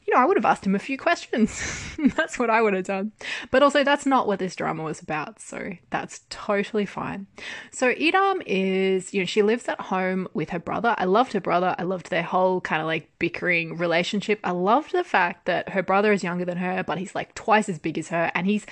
you 0.07 0.13
know, 0.13 0.21
I 0.21 0.27
would 0.27 0.37
have 0.37 0.45
asked 0.45 0.67
him 0.67 0.75
a 0.75 0.79
few 0.81 0.99
questions. 0.99 1.97
that's 2.15 2.39
what 2.39 2.51
I 2.51 2.61
would 2.61 2.75
have 2.75 2.85
done. 2.85 3.13
But 3.51 3.63
also, 3.63 3.85
that's 3.85 4.05
not 4.05 4.27
what 4.27 4.39
this 4.39 4.55
drama 4.55 4.83
was 4.83 5.01
about. 5.01 5.41
So 5.41 5.73
that's 5.91 6.21
totally 6.29 6.85
fine. 6.85 7.27
So 7.71 7.95
Idam 7.95 8.43
is, 8.45 9.15
you 9.15 9.21
know, 9.21 9.27
she 9.27 9.43
lives 9.43 9.67
at 9.67 9.81
home 9.81 10.29
with 10.35 10.51
her 10.51 10.59
brother. 10.59 10.95
I 10.99 11.05
loved 11.05 11.33
her 11.33 11.41
brother. 11.41 11.75
I 11.79 11.85
loved 11.85 12.11
their 12.11 12.23
whole 12.23 12.61
kind 12.61 12.83
of 12.83 12.87
like 12.87 13.11
bickering 13.19 13.79
relationship. 13.79 14.41
I 14.45 14.51
loved 14.51 14.93
the 14.93 15.05
fact 15.05 15.47
that 15.47 15.71
her 15.71 15.83
brother 15.83 16.13
is 16.13 16.23
younger 16.23 16.45
than 16.45 16.59
her, 16.59 16.83
but 16.83 16.99
he's 16.99 17.15
like 17.15 17.35
twice 17.35 17.69
as 17.69 17.79
big 17.79 17.97
as 17.97 18.09
her. 18.09 18.31
And 18.35 18.47
he's, 18.47 18.67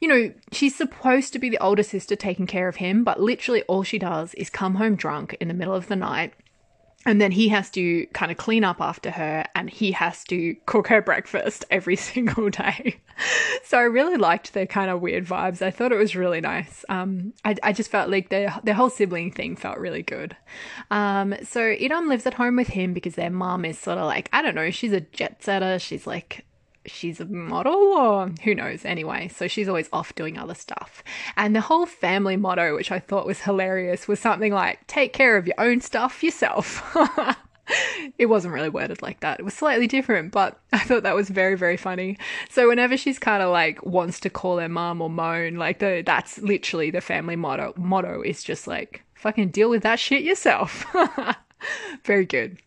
you 0.00 0.08
know, 0.08 0.32
she's 0.52 0.76
supposed 0.76 1.32
to 1.32 1.38
be 1.38 1.48
the 1.48 1.58
older 1.58 1.82
sister 1.82 2.14
taking 2.14 2.46
care 2.46 2.68
of 2.68 2.76
him, 2.76 3.04
but 3.04 3.20
literally 3.20 3.62
all 3.62 3.82
she 3.82 3.98
does 3.98 4.34
is 4.34 4.50
come 4.50 4.74
home 4.74 4.96
drunk 4.96 5.34
in 5.40 5.48
the 5.48 5.54
middle 5.54 5.74
of 5.74 5.88
the 5.88 5.96
night 5.96 6.34
and 7.06 7.20
then 7.20 7.30
he 7.30 7.48
has 7.48 7.70
to 7.70 8.06
kind 8.08 8.30
of 8.30 8.36
clean 8.36 8.64
up 8.64 8.80
after 8.80 9.10
her 9.10 9.44
and 9.54 9.70
he 9.70 9.92
has 9.92 10.24
to 10.24 10.54
cook 10.66 10.88
her 10.88 11.00
breakfast 11.00 11.64
every 11.70 11.96
single 11.96 12.50
day. 12.50 13.00
so 13.64 13.78
I 13.78 13.82
really 13.82 14.16
liked 14.16 14.52
their 14.52 14.66
kind 14.66 14.90
of 14.90 15.00
weird 15.00 15.24
vibes. 15.24 15.62
I 15.62 15.70
thought 15.70 15.92
it 15.92 15.98
was 15.98 16.16
really 16.16 16.40
nice. 16.40 16.84
Um, 16.88 17.32
I, 17.44 17.56
I 17.62 17.72
just 17.72 17.90
felt 17.90 18.10
like 18.10 18.30
their, 18.30 18.54
their 18.64 18.74
whole 18.74 18.90
sibling 18.90 19.32
thing 19.32 19.56
felt 19.56 19.78
really 19.78 20.02
good. 20.02 20.36
Um, 20.90 21.34
so 21.44 21.60
Idam 21.60 22.08
lives 22.08 22.26
at 22.26 22.34
home 22.34 22.56
with 22.56 22.68
him 22.68 22.92
because 22.92 23.14
their 23.14 23.30
mom 23.30 23.64
is 23.64 23.78
sort 23.78 23.98
of 23.98 24.06
like, 24.06 24.28
I 24.32 24.42
don't 24.42 24.54
know, 24.54 24.70
she's 24.70 24.92
a 24.92 25.00
jet 25.00 25.42
setter. 25.42 25.78
She's 25.78 26.06
like 26.06 26.44
she's 26.88 27.20
a 27.20 27.24
model 27.26 27.74
or 27.74 28.28
who 28.44 28.54
knows 28.54 28.84
anyway. 28.84 29.28
So 29.28 29.48
she's 29.48 29.68
always 29.68 29.88
off 29.92 30.14
doing 30.14 30.38
other 30.38 30.54
stuff. 30.54 31.02
And 31.36 31.54
the 31.54 31.60
whole 31.60 31.86
family 31.86 32.36
motto, 32.36 32.74
which 32.74 32.90
I 32.90 32.98
thought 32.98 33.26
was 33.26 33.40
hilarious, 33.40 34.08
was 34.08 34.20
something 34.20 34.52
like 34.52 34.86
take 34.86 35.12
care 35.12 35.36
of 35.36 35.46
your 35.46 35.56
own 35.58 35.80
stuff 35.80 36.22
yourself. 36.22 36.96
it 38.18 38.26
wasn't 38.26 38.54
really 38.54 38.68
worded 38.68 39.02
like 39.02 39.20
that. 39.20 39.40
It 39.40 39.44
was 39.44 39.54
slightly 39.54 39.86
different, 39.86 40.32
but 40.32 40.58
I 40.72 40.78
thought 40.80 41.02
that 41.02 41.14
was 41.14 41.30
very, 41.30 41.56
very 41.56 41.76
funny. 41.76 42.18
So 42.50 42.68
whenever 42.68 42.96
she's 42.96 43.18
kind 43.18 43.42
of 43.42 43.50
like 43.50 43.84
wants 43.84 44.20
to 44.20 44.30
call 44.30 44.58
her 44.58 44.68
mom 44.68 45.00
or 45.00 45.10
moan, 45.10 45.56
like 45.56 45.78
the 45.78 46.02
that's 46.04 46.38
literally 46.38 46.90
the 46.90 47.00
family 47.00 47.36
motto. 47.36 47.74
Motto 47.76 48.22
is 48.22 48.42
just 48.42 48.66
like 48.66 49.04
fucking 49.14 49.50
deal 49.50 49.70
with 49.70 49.82
that 49.82 49.98
shit 49.98 50.22
yourself. 50.22 50.86
very 52.04 52.24
good. 52.24 52.58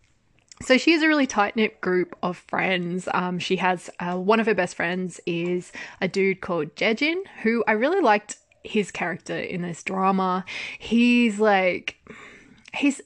So 0.61 0.77
she 0.77 0.91
has 0.91 1.01
a 1.01 1.07
really 1.07 1.27
tight 1.27 1.55
knit 1.55 1.81
group 1.81 2.15
of 2.21 2.37
friends. 2.37 3.07
Um, 3.13 3.39
she 3.39 3.55
has 3.57 3.89
uh, 3.99 4.15
one 4.17 4.39
of 4.39 4.45
her 4.45 4.53
best 4.53 4.75
friends 4.75 5.19
is 5.25 5.71
a 5.99 6.07
dude 6.07 6.41
called 6.41 6.75
Jejin, 6.75 7.23
who 7.41 7.63
I 7.67 7.73
really 7.73 8.01
liked 8.01 8.37
his 8.63 8.91
character 8.91 9.37
in 9.37 9.63
this 9.63 9.83
drama. 9.83 10.45
He's 10.77 11.39
like, 11.39 11.95
he's 12.75 13.01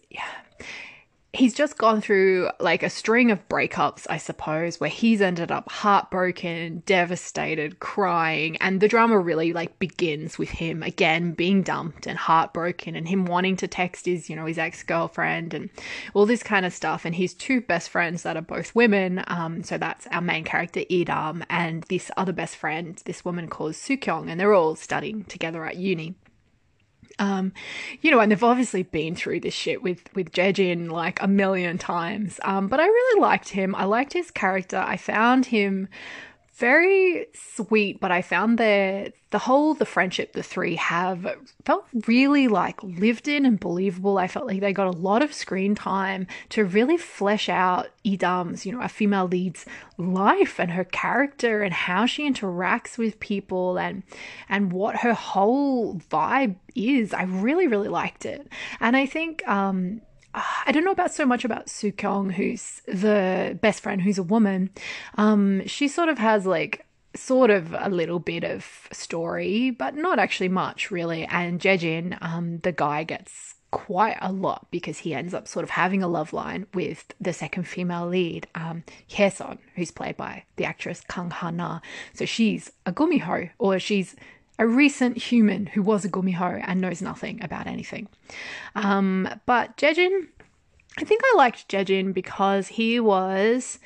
he's 1.35 1.53
just 1.53 1.77
gone 1.77 2.01
through 2.01 2.49
like 2.59 2.81
a 2.81 2.89
string 2.89 3.29
of 3.31 3.47
breakups, 3.49 4.07
I 4.09 4.17
suppose, 4.17 4.79
where 4.79 4.89
he's 4.89 5.21
ended 5.21 5.51
up 5.51 5.69
heartbroken, 5.69 6.83
devastated, 6.85 7.79
crying, 7.79 8.57
and 8.57 8.79
the 8.79 8.87
drama 8.87 9.19
really 9.19 9.53
like 9.53 9.77
begins 9.79 10.39
with 10.39 10.49
him 10.49 10.81
again 10.81 11.33
being 11.33 11.61
dumped 11.61 12.07
and 12.07 12.17
heartbroken 12.17 12.95
and 12.95 13.07
him 13.07 13.25
wanting 13.25 13.57
to 13.57 13.67
text 13.67 14.05
his, 14.05 14.29
you 14.29 14.35
know, 14.35 14.45
his 14.45 14.57
ex-girlfriend 14.57 15.53
and 15.53 15.69
all 16.13 16.25
this 16.25 16.43
kind 16.43 16.65
of 16.65 16.73
stuff 16.73 17.05
and 17.05 17.15
his 17.15 17.33
two 17.33 17.61
best 17.61 17.89
friends 17.89 18.23
that 18.23 18.37
are 18.37 18.41
both 18.41 18.73
women, 18.73 19.23
um 19.27 19.63
so 19.63 19.77
that's 19.77 20.07
our 20.07 20.21
main 20.21 20.43
character 20.43 20.81
Idam 20.89 21.43
and 21.49 21.83
this 21.83 22.09
other 22.17 22.33
best 22.33 22.55
friend, 22.55 23.01
this 23.05 23.25
woman 23.25 23.47
called 23.47 23.73
Sukyong 23.73 24.29
and 24.29 24.39
they're 24.39 24.53
all 24.53 24.75
studying 24.75 25.23
together 25.25 25.65
at 25.65 25.75
uni. 25.75 26.15
Um, 27.19 27.53
you 28.01 28.11
know, 28.11 28.19
and 28.19 28.31
they've 28.31 28.43
obviously 28.43 28.83
been 28.83 29.15
through 29.15 29.41
this 29.41 29.53
shit 29.53 29.81
with 29.83 30.13
with 30.15 30.31
Jejin 30.31 30.89
like 30.89 31.21
a 31.21 31.27
million 31.27 31.77
times. 31.77 32.39
Um, 32.43 32.67
but 32.67 32.79
I 32.79 32.85
really 32.85 33.21
liked 33.21 33.49
him. 33.49 33.75
I 33.75 33.85
liked 33.85 34.13
his 34.13 34.31
character. 34.31 34.77
I 34.77 34.97
found 34.97 35.47
him 35.47 35.87
very 36.55 37.27
sweet, 37.33 37.99
but 37.99 38.11
I 38.11 38.21
found 38.21 38.57
the 38.57 39.11
the 39.31 39.39
whole 39.39 39.73
the 39.73 39.85
friendship 39.85 40.31
the 40.31 40.41
three 40.41 40.75
have 40.75 41.27
felt 41.65 41.85
really 42.07 42.47
like 42.47 42.81
lived 42.81 43.27
in 43.27 43.45
and 43.45 43.59
believable. 43.59 44.17
I 44.17 44.29
felt 44.29 44.47
like 44.47 44.61
they 44.61 44.71
got 44.71 44.87
a 44.87 44.97
lot 44.97 45.21
of 45.21 45.33
screen 45.33 45.75
time 45.75 46.27
to 46.49 46.63
really 46.63 46.95
flesh 46.95 47.49
out 47.49 47.87
Idam's, 48.05 48.65
you 48.65 48.71
know, 48.71 48.81
a 48.81 48.87
female 48.87 49.27
lead's 49.27 49.65
life 49.97 50.57
and 50.57 50.71
her 50.71 50.85
character 50.85 51.61
and 51.61 51.73
how 51.73 52.05
she 52.05 52.29
interacts 52.29 52.97
with 52.97 53.19
people 53.19 53.77
and 53.77 54.03
and 54.47 54.71
what 54.71 54.97
her 54.97 55.13
whole 55.13 55.95
vibe 56.09 56.55
is. 56.73 57.13
I 57.13 57.23
really, 57.23 57.67
really 57.67 57.89
liked 57.89 58.25
it. 58.25 58.47
And 58.79 58.95
I 58.95 59.05
think 59.05 59.45
um 59.45 60.01
I 60.35 60.71
don't 60.73 60.83
know 60.83 60.91
about 60.91 61.13
so 61.13 61.25
much 61.25 61.45
about 61.45 61.67
Sukyong, 61.67 62.33
who's 62.33 62.81
the 62.87 63.57
best 63.61 63.81
friend, 63.81 64.01
who's 64.01 64.17
a 64.17 64.23
woman. 64.23 64.69
Um, 65.17 65.65
she 65.65 65.87
sort 65.87 66.09
of 66.09 66.17
has 66.17 66.45
like 66.45 66.85
sort 67.15 67.49
of 67.49 67.73
a 67.79 67.89
little 67.89 68.19
bit 68.19 68.43
of 68.43 68.89
story, 68.91 69.71
but 69.71 69.95
not 69.95 70.19
actually 70.19 70.49
much 70.49 70.91
really. 70.91 71.23
And 71.25 71.59
Jejin, 71.59 72.17
um, 72.21 72.59
the 72.59 72.73
guy 72.73 73.03
gets 73.03 73.55
quite 73.71 74.17
a 74.21 74.31
lot 74.31 74.67
because 74.71 74.99
he 74.99 75.13
ends 75.13 75.33
up 75.33 75.47
sort 75.47 75.63
of 75.63 75.69
having 75.69 76.03
a 76.03 76.07
love 76.07 76.33
line 76.33 76.65
with 76.73 77.13
the 77.19 77.33
second 77.33 77.67
female 77.67 78.07
lead, 78.07 78.47
um, 78.55 78.83
who's 79.75 79.91
played 79.91 80.17
by 80.17 80.43
the 80.57 80.65
actress 80.65 81.01
Kang 81.09 81.29
Han-na. 81.29 81.79
So 82.13 82.25
she's 82.25 82.71
a 82.85 82.91
gumiho, 82.91 83.49
or 83.57 83.79
she's 83.79 84.15
a 84.57 84.67
recent 84.67 85.17
human 85.17 85.67
who 85.67 85.81
was 85.81 86.05
a 86.05 86.09
gumiho 86.09 86.63
and 86.65 86.81
knows 86.81 87.01
nothing 87.01 87.43
about 87.43 87.67
anything. 87.67 88.07
Um, 88.75 89.27
but 89.45 89.77
Jejin, 89.77 90.27
I 90.97 91.03
think 91.03 91.21
I 91.23 91.33
liked 91.37 91.67
Jejin 91.67 92.13
because 92.13 92.67
he 92.67 92.99
was 92.99 93.79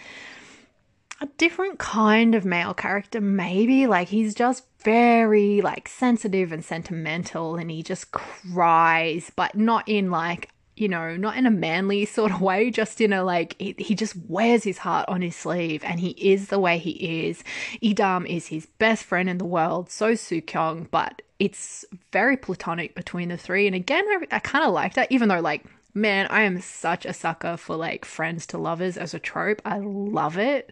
a 1.22 1.28
different 1.38 1.80
kind 1.80 2.36
of 2.36 2.46
male 2.46 2.74
character, 2.74 3.20
maybe. 3.20 3.88
Like 3.88 4.10
he's 4.10 4.34
just 4.36 4.64
very 4.82 5.62
like 5.62 5.88
sensitive 5.88 6.52
and 6.52 6.64
sentimental 6.64 7.56
and 7.56 7.70
he 7.70 7.84
just 7.84 8.12
cries, 8.12 9.32
but 9.36 9.56
not 9.56 9.88
in 9.88 10.12
like 10.12 10.50
you 10.80 10.88
know, 10.88 11.18
not 11.18 11.36
in 11.36 11.46
a 11.46 11.52
manly 11.52 12.06
sort 12.06 12.32
of 12.32 12.42
way, 12.42 12.72
just 12.72 13.02
in 13.02 13.12
a 13.12 13.24
like, 13.24 13.56
he, 13.60 13.76
he, 13.78 13.96
just 13.96 14.16
wears 14.28 14.64
his 14.64 14.78
heart 14.78 15.08
on 15.10 15.22
his 15.22 15.36
sleeve 15.36 15.84
and 15.84 16.00
he 16.00 16.12
is 16.12 16.48
the 16.48 16.60
way 16.60 16.78
he 16.78 17.28
is. 17.28 17.44
Idam 17.84 18.26
is 18.26 18.48
his 18.48 18.66
best 18.66 19.04
friend 19.04 19.30
in 19.30 19.40
the 19.40 19.46
world, 19.46 19.90
so 19.90 20.14
Sukyong, 20.14 20.90
but 20.90 21.22
it's 21.38 21.84
very 22.12 22.38
platonic 22.38 22.96
between 22.96 23.30
the 23.30 23.38
three. 23.38 23.68
And 23.68 23.76
again, 23.76 24.06
I, 24.08 24.36
I 24.38 24.40
kind 24.40 24.66
of 24.66 24.74
like 24.74 24.94
that, 24.94 25.12
even 25.12 25.28
though, 25.28 25.42
like, 25.42 25.66
man, 25.94 26.28
I 26.30 26.42
am 26.42 26.62
such 26.62 27.06
a 27.06 27.14
sucker 27.14 27.58
for 27.58 27.76
like 27.76 28.06
friends 28.06 28.46
to 28.48 28.58
lovers 28.58 28.98
as 28.98 29.14
a 29.14 29.20
trope. 29.20 29.62
I 29.66 29.80
love 29.80 30.38
it. 30.38 30.72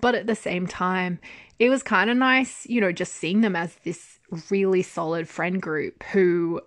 But 0.00 0.14
at 0.14 0.26
the 0.26 0.34
same 0.34 0.66
time, 0.66 1.18
it 1.58 1.70
was 1.70 1.82
kind 1.82 2.10
of 2.10 2.16
nice, 2.16 2.66
you 2.66 2.80
know, 2.80 2.92
just 2.92 3.14
seeing 3.14 3.40
them 3.40 3.56
as 3.56 3.74
this 3.84 4.18
really 4.50 4.82
solid 4.82 5.28
friend 5.28 5.62
group 5.62 6.02
who 6.04 6.60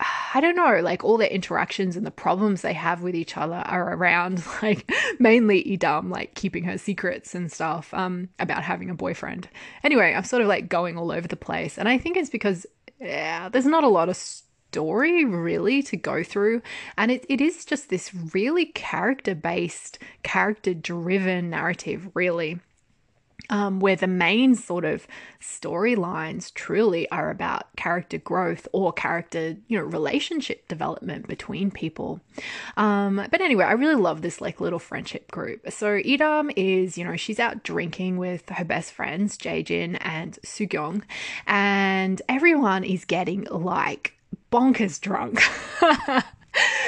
I 0.34 0.40
don't 0.40 0.56
know, 0.56 0.80
like 0.80 1.04
all 1.04 1.18
their 1.18 1.28
interactions 1.28 1.96
and 1.96 2.06
the 2.06 2.10
problems 2.10 2.62
they 2.62 2.72
have 2.72 3.02
with 3.02 3.14
each 3.14 3.36
other 3.36 3.56
are 3.66 3.94
around 3.94 4.42
like 4.62 4.90
mainly 5.18 5.64
Idam, 5.64 6.10
like 6.10 6.34
keeping 6.34 6.64
her 6.64 6.78
secrets 6.78 7.34
and 7.34 7.50
stuff 7.50 7.92
um, 7.94 8.28
about 8.38 8.62
having 8.62 8.90
a 8.90 8.94
boyfriend. 8.94 9.48
Anyway, 9.84 10.14
I'm 10.14 10.24
sort 10.24 10.42
of 10.42 10.48
like 10.48 10.68
going 10.68 10.96
all 10.96 11.12
over 11.12 11.28
the 11.28 11.36
place. 11.36 11.78
And 11.78 11.88
I 11.88 11.98
think 11.98 12.16
it's 12.16 12.30
because 12.30 12.66
yeah, 13.00 13.48
there's 13.48 13.66
not 13.66 13.84
a 13.84 13.88
lot 13.88 14.08
of 14.08 14.16
story 14.16 15.24
really 15.24 15.82
to 15.82 15.96
go 15.96 16.22
through. 16.22 16.62
And 16.96 17.10
it, 17.10 17.24
it 17.28 17.40
is 17.40 17.64
just 17.64 17.88
this 17.88 18.14
really 18.34 18.66
character 18.66 19.34
based, 19.34 19.98
character 20.22 20.74
driven 20.74 21.50
narrative, 21.50 22.10
really 22.14 22.60
um, 23.50 23.80
where 23.80 23.96
the 23.96 24.06
main 24.06 24.54
sort 24.54 24.84
of 24.84 25.06
storylines 25.40 26.54
truly 26.54 27.10
are 27.10 27.30
about 27.30 27.74
character 27.76 28.16
growth 28.16 28.66
or 28.72 28.92
character, 28.92 29.56
you 29.68 29.78
know, 29.78 29.84
relationship 29.84 30.66
development 30.68 31.28
between 31.28 31.70
people. 31.70 32.20
Um, 32.76 33.16
but 33.30 33.40
anyway, 33.40 33.64
I 33.64 33.72
really 33.72 34.00
love 34.00 34.22
this 34.22 34.40
like 34.40 34.60
little 34.60 34.78
friendship 34.78 35.30
group. 35.30 35.70
So 35.70 35.98
Idam 35.98 36.52
is, 36.56 36.96
you 36.96 37.04
know, 37.04 37.16
she's 37.16 37.40
out 37.40 37.62
drinking 37.62 38.16
with 38.16 38.48
her 38.48 38.64
best 38.64 38.92
friends, 38.92 39.36
Jejin 39.36 39.98
and 40.00 40.38
Sugyong, 40.44 41.02
and 41.46 42.22
everyone 42.28 42.84
is 42.84 43.04
getting 43.04 43.44
like 43.50 44.14
bonkers 44.52 45.00
drunk. 45.00 45.42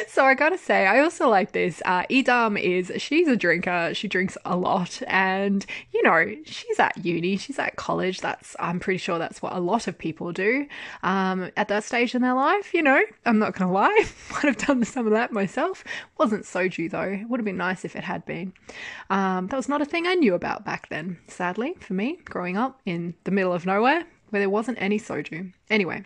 so 0.09 0.25
I 0.25 0.35
gotta 0.35 0.59
say, 0.59 0.87
I 0.87 1.01
also 1.01 1.29
like 1.29 1.53
this. 1.53 1.83
Uh, 1.85 2.03
Idam 2.05 2.61
is 2.61 2.93
she's 3.01 3.29
a 3.29 3.37
drinker. 3.37 3.93
She 3.95 4.09
drinks 4.09 4.37
a 4.45 4.57
lot, 4.57 5.03
and 5.07 5.65
you 5.93 6.03
know 6.03 6.35
she's 6.45 6.79
at 6.79 7.05
uni, 7.05 7.37
she's 7.37 7.59
at 7.59 7.77
college. 7.77 8.21
That's 8.21 8.57
I'm 8.59 8.81
pretty 8.81 8.99
sure 8.99 9.19
that's 9.19 9.43
what 9.43 9.53
a 9.53 9.61
lot 9.61 9.89
of 9.89 9.99
people 9.99 10.33
do 10.33 10.67
um, 11.03 11.51
at 11.57 11.69
that 11.69 11.85
stage 11.85 12.15
in 12.15 12.23
their 12.23 12.35
life. 12.35 12.75
You 12.75 12.83
know, 12.83 13.03
I'm 13.27 13.39
not 13.39 13.55
gonna 13.55 13.73
lie, 13.73 14.05
might 14.31 14.45
have 14.45 14.59
done 14.59 14.85
some 14.85 15.07
of 15.07 15.13
that 15.13 15.33
myself. 15.33 15.85
Wasn't 16.19 16.45
soju 16.45 16.91
though. 16.91 17.03
It 17.03 17.29
would 17.29 17.41
have 17.41 17.45
been 17.45 17.57
nice 17.57 17.85
if 17.85 17.97
it 17.97 18.05
had 18.05 18.25
been. 18.25 18.53
Um, 19.11 19.49
that 19.49 19.57
was 19.57 19.69
not 19.69 19.83
a 19.83 19.87
thing 19.87 20.07
I 20.07 20.15
knew 20.15 20.35
about 20.35 20.65
back 20.65 20.89
then. 20.89 21.19
Sadly 21.29 21.75
for 21.81 21.95
me, 21.95 22.19
growing 22.25 22.57
up 22.57 22.81
in 22.87 23.15
the 23.25 23.31
middle 23.31 23.53
of 23.53 23.67
nowhere 23.67 24.05
where 24.31 24.41
there 24.41 24.51
wasn't 24.51 24.81
any 24.81 24.99
soju. 24.99 25.53
Anyway. 25.69 26.05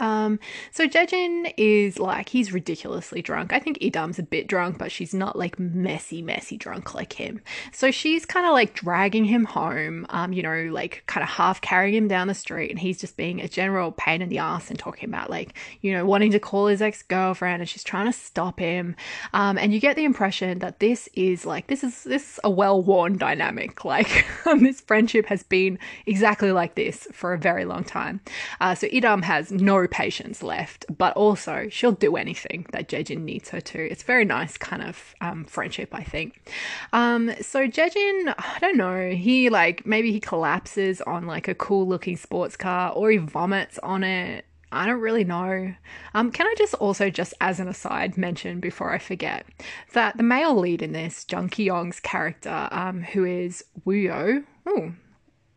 Um, 0.00 0.38
so 0.72 0.86
Jejin 0.86 1.52
is 1.56 1.98
like 1.98 2.28
he's 2.28 2.52
ridiculously 2.52 3.22
drunk. 3.22 3.52
I 3.52 3.58
think 3.58 3.78
Idam's 3.78 4.18
a 4.18 4.22
bit 4.22 4.46
drunk, 4.46 4.78
but 4.78 4.90
she's 4.90 5.14
not 5.14 5.36
like 5.36 5.58
messy, 5.58 6.22
messy 6.22 6.56
drunk 6.56 6.94
like 6.94 7.12
him. 7.12 7.42
So 7.72 7.90
she's 7.90 8.26
kind 8.26 8.46
of 8.46 8.52
like 8.52 8.74
dragging 8.74 9.24
him 9.24 9.44
home, 9.44 10.06
um, 10.10 10.32
you 10.32 10.42
know, 10.42 10.68
like 10.72 11.04
kind 11.06 11.22
of 11.22 11.30
half 11.30 11.60
carrying 11.60 11.94
him 11.94 12.08
down 12.08 12.28
the 12.28 12.34
street, 12.34 12.70
and 12.70 12.78
he's 12.78 13.00
just 13.00 13.16
being 13.16 13.40
a 13.40 13.48
general 13.48 13.92
pain 13.92 14.22
in 14.22 14.28
the 14.28 14.38
ass 14.38 14.70
and 14.70 14.78
talking 14.78 15.08
about 15.08 15.30
like, 15.30 15.54
you 15.80 15.92
know, 15.92 16.04
wanting 16.04 16.32
to 16.32 16.40
call 16.40 16.66
his 16.66 16.82
ex-girlfriend 16.82 17.60
and 17.60 17.68
she's 17.68 17.84
trying 17.84 18.06
to 18.06 18.12
stop 18.12 18.58
him. 18.58 18.96
Um, 19.32 19.58
and 19.58 19.72
you 19.72 19.80
get 19.80 19.96
the 19.96 20.04
impression 20.04 20.58
that 20.60 20.80
this 20.80 21.08
is 21.14 21.46
like 21.46 21.68
this 21.68 21.84
is 21.84 22.04
this 22.04 22.34
is 22.34 22.40
a 22.44 22.50
well-worn 22.50 23.18
dynamic. 23.18 23.82
Like 23.94 24.26
this 24.44 24.80
friendship 24.80 25.26
has 25.26 25.42
been 25.42 25.78
exactly 26.06 26.50
like 26.50 26.74
this 26.74 27.06
for 27.12 27.32
a 27.32 27.38
very 27.38 27.64
long 27.64 27.84
time. 27.84 28.20
Uh, 28.60 28.74
so 28.74 28.88
Idam 28.88 29.22
has 29.22 29.52
no 29.52 29.76
patience 29.88 30.42
left, 30.42 30.86
but 30.96 31.16
also 31.16 31.68
she'll 31.70 31.92
do 31.92 32.16
anything 32.16 32.66
that 32.72 32.88
Jejin 32.88 33.22
needs 33.22 33.50
her 33.50 33.60
to. 33.60 33.90
It's 33.90 34.02
very 34.02 34.24
nice 34.24 34.56
kind 34.56 34.82
of 34.82 35.14
um, 35.20 35.44
friendship, 35.44 35.90
I 35.92 36.02
think. 36.02 36.50
Um, 36.92 37.32
so 37.40 37.66
Jejin, 37.66 38.34
I 38.38 38.58
don't 38.60 38.76
know, 38.76 39.10
he 39.10 39.50
like 39.50 39.86
maybe 39.86 40.12
he 40.12 40.20
collapses 40.20 41.00
on 41.02 41.26
like 41.26 41.48
a 41.48 41.54
cool 41.54 41.86
looking 41.86 42.16
sports 42.16 42.56
car 42.56 42.92
or 42.92 43.10
he 43.10 43.18
vomits 43.18 43.78
on 43.80 44.04
it. 44.04 44.44
I 44.72 44.86
don't 44.86 45.00
really 45.00 45.24
know. 45.24 45.72
Um, 46.14 46.32
can 46.32 46.46
I 46.46 46.54
just 46.58 46.74
also, 46.74 47.08
just 47.08 47.32
as 47.40 47.60
an 47.60 47.68
aside, 47.68 48.18
mention 48.18 48.58
before 48.58 48.92
I 48.92 48.98
forget 48.98 49.46
that 49.92 50.16
the 50.16 50.24
male 50.24 50.54
lead 50.56 50.82
in 50.82 50.92
this, 50.92 51.24
Jung 51.30 51.48
Ki 51.48 51.64
Young's 51.64 52.00
character, 52.00 52.68
um, 52.72 53.02
who 53.02 53.24
is 53.24 53.64
Uyo, 53.86 54.44
oh, 54.66 54.92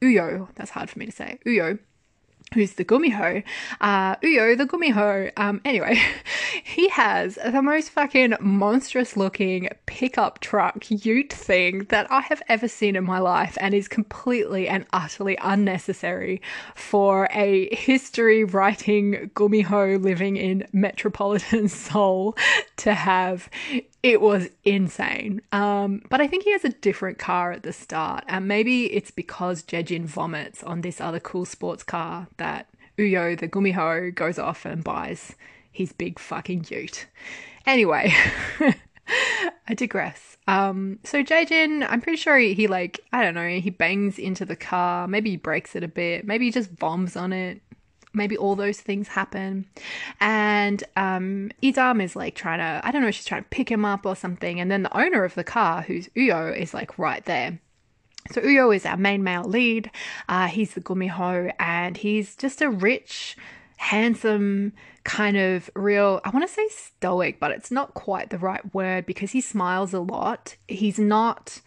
Uyo, 0.02 0.50
that's 0.56 0.70
hard 0.70 0.92
for 0.92 1.00
me 1.00 1.08
to 1.08 1.12
say, 1.12 1.40
Uyo, 1.48 1.80
who's 2.54 2.74
the 2.74 2.86
gumiho, 2.86 3.44
uh, 3.82 4.16
Uyo 4.18 4.58
the 4.58 4.66
gumiho. 4.66 5.32
Um, 5.38 5.62
anyway, 5.66 6.00
he 6.64 6.90
has 6.90 7.36
the 7.36 7.62
most 7.62 7.90
fucking 7.92 8.36
monstrous 8.40 9.18
looking 9.18 9.70
pickup 9.86 10.40
truck 10.40 10.86
ute 10.90 11.34
thing 11.34 11.86
that 11.90 12.10
I 12.12 12.22
have 12.22 12.42
ever 12.48 12.68
seen 12.68 12.96
in 12.96 13.04
my 13.04 13.20
life 13.20 13.58
and 13.60 13.74
is 13.74 13.88
completely 13.88 14.68
and 14.68 14.86
utterly 14.94 15.38
unnecessary 15.42 16.42
for 16.76 17.28
a 17.32 17.74
history 17.76 18.44
writing 18.44 19.30
gumiho 19.36 20.02
living 20.02 20.38
in 20.38 20.68
metropolitan 20.72 21.68
Seoul 21.68 22.38
to 22.78 22.94
have 22.94 23.50
it 24.08 24.22
was 24.22 24.48
insane. 24.64 25.42
Um, 25.52 26.02
but 26.10 26.22
I 26.22 26.28
think 26.28 26.46
he 26.46 26.54
has 26.54 26.64
a 26.64 26.70
different 26.70 27.20
car 27.20 27.52
at 27.52 27.64
the 27.64 27.74
start, 27.74 28.24
and 28.30 28.48
maybe 28.48 28.86
it's 28.86 29.12
because 29.12 29.64
Jejin 29.64 30.06
vomits 30.06 30.64
on 30.64 30.80
this 30.80 31.02
other 31.02 31.20
cool 31.20 31.44
sports 31.44 31.84
car 31.84 32.28
that 32.38 32.70
Uyo, 32.98 33.38
the 33.38 33.50
gumiho, 33.50 34.16
goes 34.16 34.40
off 34.40 34.66
and 34.66 34.82
buys 34.82 35.36
his 35.74 35.92
big 35.92 36.20
fucking 36.20 36.68
ute. 36.70 37.06
Anyway, 37.66 38.14
I 39.68 39.74
digress. 39.74 40.38
Um, 40.48 41.00
so 41.04 41.22
Jejin, 41.22 41.86
I'm 41.88 42.00
pretty 42.00 42.18
sure 42.18 42.38
he, 42.38 42.54
he 42.54 42.68
like 42.68 43.02
I 43.12 43.22
don't 43.22 43.34
know, 43.34 43.60
he 43.60 43.70
bangs 43.70 44.18
into 44.18 44.46
the 44.46 44.56
car. 44.56 45.06
Maybe 45.10 45.32
he 45.32 45.38
breaks 45.38 45.76
it 45.76 45.84
a 45.84 45.90
bit. 45.90 46.26
Maybe 46.26 46.46
he 46.46 46.52
just 46.52 46.78
bombs 46.80 47.18
on 47.18 47.34
it 47.34 47.62
maybe 48.14 48.38
all 48.38 48.56
those 48.56 48.80
things 48.80 49.08
happen. 49.08 49.68
And 50.20 50.84
um, 50.96 51.52
Idam 51.62 52.02
is 52.02 52.16
like 52.16 52.36
trying 52.36 52.60
to, 52.60 52.86
I 52.86 52.92
don't 52.92 53.02
know, 53.02 53.12
she's 53.12 53.26
trying 53.26 53.44
to 53.44 53.50
pick 53.50 53.70
him 53.70 53.86
up 53.86 54.06
or 54.06 54.16
something. 54.16 54.60
And 54.60 54.72
then 54.72 54.84
the 54.84 54.98
owner 54.98 55.24
of 55.24 55.36
the 55.36 55.44
car, 55.44 55.82
who's 55.82 56.08
Uyo, 56.10 56.56
is 56.56 56.74
like 56.74 56.98
right 56.98 57.24
there. 57.26 57.60
So 58.32 58.42
Uyo 58.42 58.76
is 58.76 58.86
our 58.86 58.98
main 58.98 59.24
male 59.24 59.44
lead. 59.44 59.90
Uh, 60.28 60.48
he's 60.48 60.74
the 60.74 60.82
gumiho, 60.82 61.52
and 61.60 61.96
he's 61.96 62.36
just 62.36 62.62
a 62.62 62.70
rich, 62.70 63.38
handsome, 63.78 64.74
kind 65.04 65.38
of 65.38 65.70
real, 65.76 66.20
I 66.26 66.32
want 66.32 66.46
to 66.46 66.54
say 66.54 66.68
stoic, 66.70 67.40
but 67.40 67.52
it's 67.52 67.72
not 67.72 67.94
quite 67.94 68.30
the 68.30 68.38
right 68.38 68.74
word 68.74 69.06
because 69.06 69.32
he 69.32 69.40
smiles 69.40 69.94
a 69.94 70.02
lot. 70.02 70.58
He's 70.68 71.00
not 71.00 71.62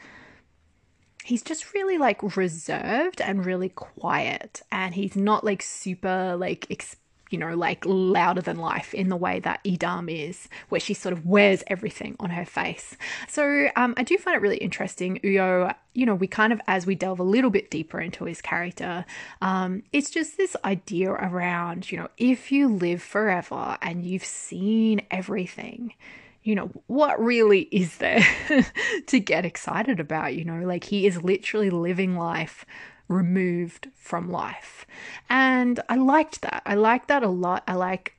he's 1.31 1.43
just 1.43 1.75
really 1.75 1.97
like 1.97 2.37
reserved 2.37 3.21
and 3.21 3.47
really 3.47 3.69
quiet 3.69 4.63
and 4.73 4.97
he's 4.97 5.15
not 5.15 5.45
like 5.45 5.63
super 5.63 6.35
like 6.37 6.67
ex- 6.69 6.97
you 7.31 7.39
know 7.39 7.55
like 7.55 7.85
louder 7.87 8.41
than 8.41 8.59
life 8.59 8.93
in 8.93 9.09
the 9.09 9.17
way 9.17 9.39
that 9.39 9.63
Idam 9.63 10.11
is 10.11 10.49
where 10.71 10.81
she 10.81 10.93
sort 10.93 11.13
of 11.13 11.25
wears 11.25 11.63
everything 11.69 12.17
on 12.19 12.31
her 12.31 12.45
face. 12.45 12.97
So 13.29 13.69
um, 13.77 13.95
I 13.97 14.03
do 14.03 14.19
find 14.19 14.35
it 14.35 14.43
really 14.43 14.57
interesting 14.57 15.21
Uyo 15.23 15.73
you 15.95 16.05
know 16.05 16.17
we 16.17 16.27
kind 16.27 16.53
of 16.53 16.61
as 16.67 16.85
we 16.85 16.97
delve 16.97 17.21
a 17.21 17.25
little 17.37 17.51
bit 17.51 17.71
deeper 17.71 18.01
into 18.01 18.25
his 18.25 18.41
character 18.43 19.05
um, 19.41 19.85
it's 19.93 20.11
just 20.11 20.37
this 20.37 20.57
idea 20.65 21.13
around 21.13 21.93
you 21.93 21.99
know 21.99 22.09
if 22.19 22.51
you 22.51 22.67
live 22.67 23.01
forever 23.01 23.79
and 23.81 24.03
you've 24.03 24.25
seen 24.25 25.01
everything 25.13 25.95
you 26.43 26.55
know, 26.55 26.71
what 26.87 27.23
really 27.23 27.63
is 27.71 27.99
there 27.99 28.27
to 29.07 29.21
get 29.21 29.45
excited 29.45 30.01
about? 30.01 30.35
You 30.35 30.45
know, 30.45 30.65
like 30.65 30.85
he 30.85 31.07
is 31.07 31.23
literally 31.23 31.71
living 31.71 32.17
life 32.17 32.65
removed 33.09 33.89
from 33.95 34.31
life. 34.31 34.87
And 35.29 35.81
I 35.89 35.97
liked 35.97 36.43
that. 36.43 36.63
I 36.65 36.75
liked 36.75 37.09
that 37.09 37.23
a 37.23 37.29
lot. 37.29 37.65
I 37.67 37.75
like 37.75 38.15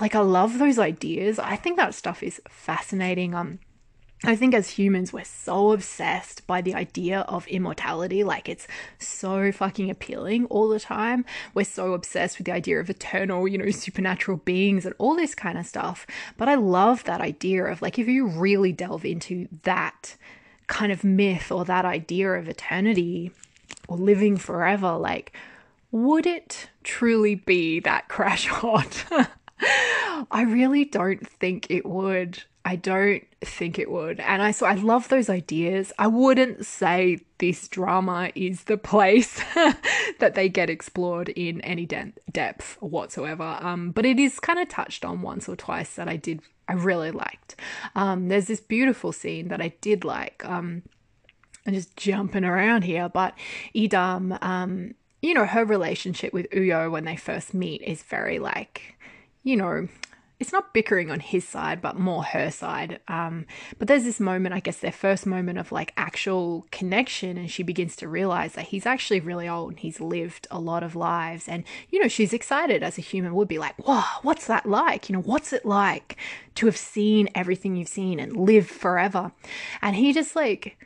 like 0.00 0.14
I 0.14 0.20
love 0.20 0.58
those 0.58 0.78
ideas. 0.78 1.38
I 1.38 1.56
think 1.56 1.76
that 1.76 1.94
stuff 1.94 2.22
is 2.22 2.40
fascinating. 2.48 3.34
Um 3.34 3.58
I 4.22 4.36
think 4.36 4.54
as 4.54 4.68
humans, 4.70 5.14
we're 5.14 5.24
so 5.24 5.72
obsessed 5.72 6.46
by 6.46 6.60
the 6.60 6.74
idea 6.74 7.20
of 7.20 7.48
immortality. 7.48 8.22
Like, 8.22 8.50
it's 8.50 8.68
so 8.98 9.50
fucking 9.50 9.90
appealing 9.90 10.44
all 10.46 10.68
the 10.68 10.78
time. 10.78 11.24
We're 11.54 11.64
so 11.64 11.94
obsessed 11.94 12.36
with 12.36 12.44
the 12.44 12.52
idea 12.52 12.80
of 12.80 12.90
eternal, 12.90 13.48
you 13.48 13.56
know, 13.56 13.70
supernatural 13.70 14.36
beings 14.38 14.84
and 14.84 14.94
all 14.98 15.16
this 15.16 15.34
kind 15.34 15.56
of 15.56 15.64
stuff. 15.64 16.06
But 16.36 16.50
I 16.50 16.56
love 16.56 17.04
that 17.04 17.22
idea 17.22 17.64
of, 17.64 17.80
like, 17.80 17.98
if 17.98 18.08
you 18.08 18.26
really 18.26 18.72
delve 18.72 19.06
into 19.06 19.48
that 19.62 20.16
kind 20.66 20.92
of 20.92 21.02
myth 21.02 21.50
or 21.50 21.64
that 21.64 21.86
idea 21.86 22.32
of 22.32 22.46
eternity 22.46 23.32
or 23.88 23.96
living 23.96 24.36
forever, 24.36 24.98
like, 24.98 25.32
would 25.92 26.26
it 26.26 26.68
truly 26.84 27.36
be 27.36 27.80
that 27.80 28.08
crash 28.08 28.48
hot? 28.48 29.06
I 29.62 30.42
really 30.46 30.84
don't 30.84 31.26
think 31.26 31.66
it 31.70 31.86
would. 31.86 32.42
I 32.64 32.76
don't 32.76 33.24
think 33.40 33.78
it 33.78 33.90
would. 33.90 34.20
And 34.20 34.42
I 34.42 34.50
so 34.50 34.66
I 34.66 34.74
love 34.74 35.08
those 35.08 35.30
ideas. 35.30 35.92
I 35.98 36.06
wouldn't 36.06 36.66
say 36.66 37.20
this 37.38 37.68
drama 37.68 38.30
is 38.34 38.64
the 38.64 38.76
place 38.76 39.42
that 40.18 40.34
they 40.34 40.48
get 40.48 40.68
explored 40.68 41.30
in 41.30 41.60
any 41.62 41.86
de- 41.86 42.12
depth 42.30 42.76
whatsoever. 42.80 43.58
Um, 43.60 43.92
but 43.92 44.04
it 44.04 44.18
is 44.18 44.38
kind 44.40 44.58
of 44.58 44.68
touched 44.68 45.04
on 45.04 45.22
once 45.22 45.48
or 45.48 45.56
twice 45.56 45.94
that 45.94 46.08
I 46.08 46.16
did 46.16 46.42
I 46.70 46.74
really 46.74 47.10
liked. 47.10 47.56
Um, 47.96 48.28
there's 48.28 48.46
this 48.46 48.60
beautiful 48.60 49.10
scene 49.10 49.48
that 49.48 49.60
I 49.60 49.72
did 49.80 50.04
like. 50.04 50.44
Um, 50.44 50.82
I'm 51.66 51.74
just 51.74 51.96
jumping 51.96 52.44
around 52.44 52.82
here, 52.82 53.08
but 53.08 53.34
Idam, 53.74 54.40
um, 54.40 54.94
you 55.20 55.34
know, 55.34 55.46
her 55.46 55.64
relationship 55.64 56.32
with 56.32 56.48
Uyo 56.50 56.88
when 56.88 57.04
they 57.04 57.16
first 57.16 57.54
meet 57.54 57.82
is 57.82 58.04
very 58.04 58.38
like, 58.38 58.94
you 59.42 59.56
know, 59.56 59.88
it's 60.40 60.52
not 60.52 60.72
bickering 60.72 61.10
on 61.10 61.20
his 61.20 61.46
side, 61.46 61.82
but 61.82 61.98
more 61.98 62.24
her 62.24 62.50
side. 62.50 62.98
Um, 63.08 63.44
but 63.78 63.88
there's 63.88 64.04
this 64.04 64.18
moment, 64.18 64.54
I 64.54 64.60
guess, 64.60 64.78
their 64.78 64.90
first 64.90 65.26
moment 65.26 65.58
of 65.58 65.70
like 65.70 65.92
actual 65.98 66.66
connection, 66.72 67.36
and 67.36 67.50
she 67.50 67.62
begins 67.62 67.94
to 67.96 68.08
realize 68.08 68.54
that 68.54 68.68
he's 68.68 68.86
actually 68.86 69.20
really 69.20 69.46
old 69.46 69.72
and 69.72 69.78
he's 69.78 70.00
lived 70.00 70.46
a 70.50 70.58
lot 70.58 70.82
of 70.82 70.96
lives. 70.96 71.46
And, 71.46 71.64
you 71.90 72.00
know, 72.00 72.08
she's 72.08 72.32
excited 72.32 72.82
as 72.82 72.96
a 72.96 73.02
human 73.02 73.34
would 73.34 73.48
be 73.48 73.58
like, 73.58 73.86
wow, 73.86 74.06
what's 74.22 74.46
that 74.46 74.64
like? 74.64 75.10
You 75.10 75.16
know, 75.16 75.22
what's 75.22 75.52
it 75.52 75.66
like 75.66 76.16
to 76.54 76.64
have 76.64 76.76
seen 76.76 77.28
everything 77.34 77.76
you've 77.76 77.88
seen 77.88 78.18
and 78.18 78.34
live 78.34 78.66
forever? 78.66 79.32
And 79.82 79.94
he 79.94 80.14
just 80.14 80.34
like, 80.34 80.78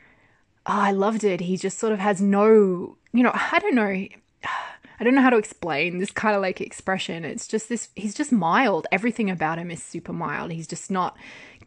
oh, 0.65 0.73
I 0.73 0.91
loved 0.91 1.23
it. 1.23 1.39
He 1.39 1.55
just 1.55 1.79
sort 1.79 1.93
of 1.93 1.99
has 1.99 2.19
no, 2.19 2.97
you 3.13 3.23
know, 3.23 3.31
I 3.33 3.59
don't 3.59 3.75
know. 3.75 4.05
I 4.99 5.03
don't 5.03 5.15
know 5.15 5.21
how 5.21 5.29
to 5.29 5.37
explain 5.37 5.97
this 5.97 6.11
kind 6.11 6.35
of 6.35 6.41
like 6.41 6.61
expression. 6.61 7.25
It's 7.25 7.47
just 7.47 7.69
this, 7.69 7.89
he's 7.95 8.13
just 8.13 8.31
mild. 8.31 8.87
Everything 8.91 9.29
about 9.29 9.59
him 9.59 9.71
is 9.71 9.83
super 9.83 10.13
mild. 10.13 10.51
He's 10.51 10.67
just 10.67 10.89
not 10.89 11.17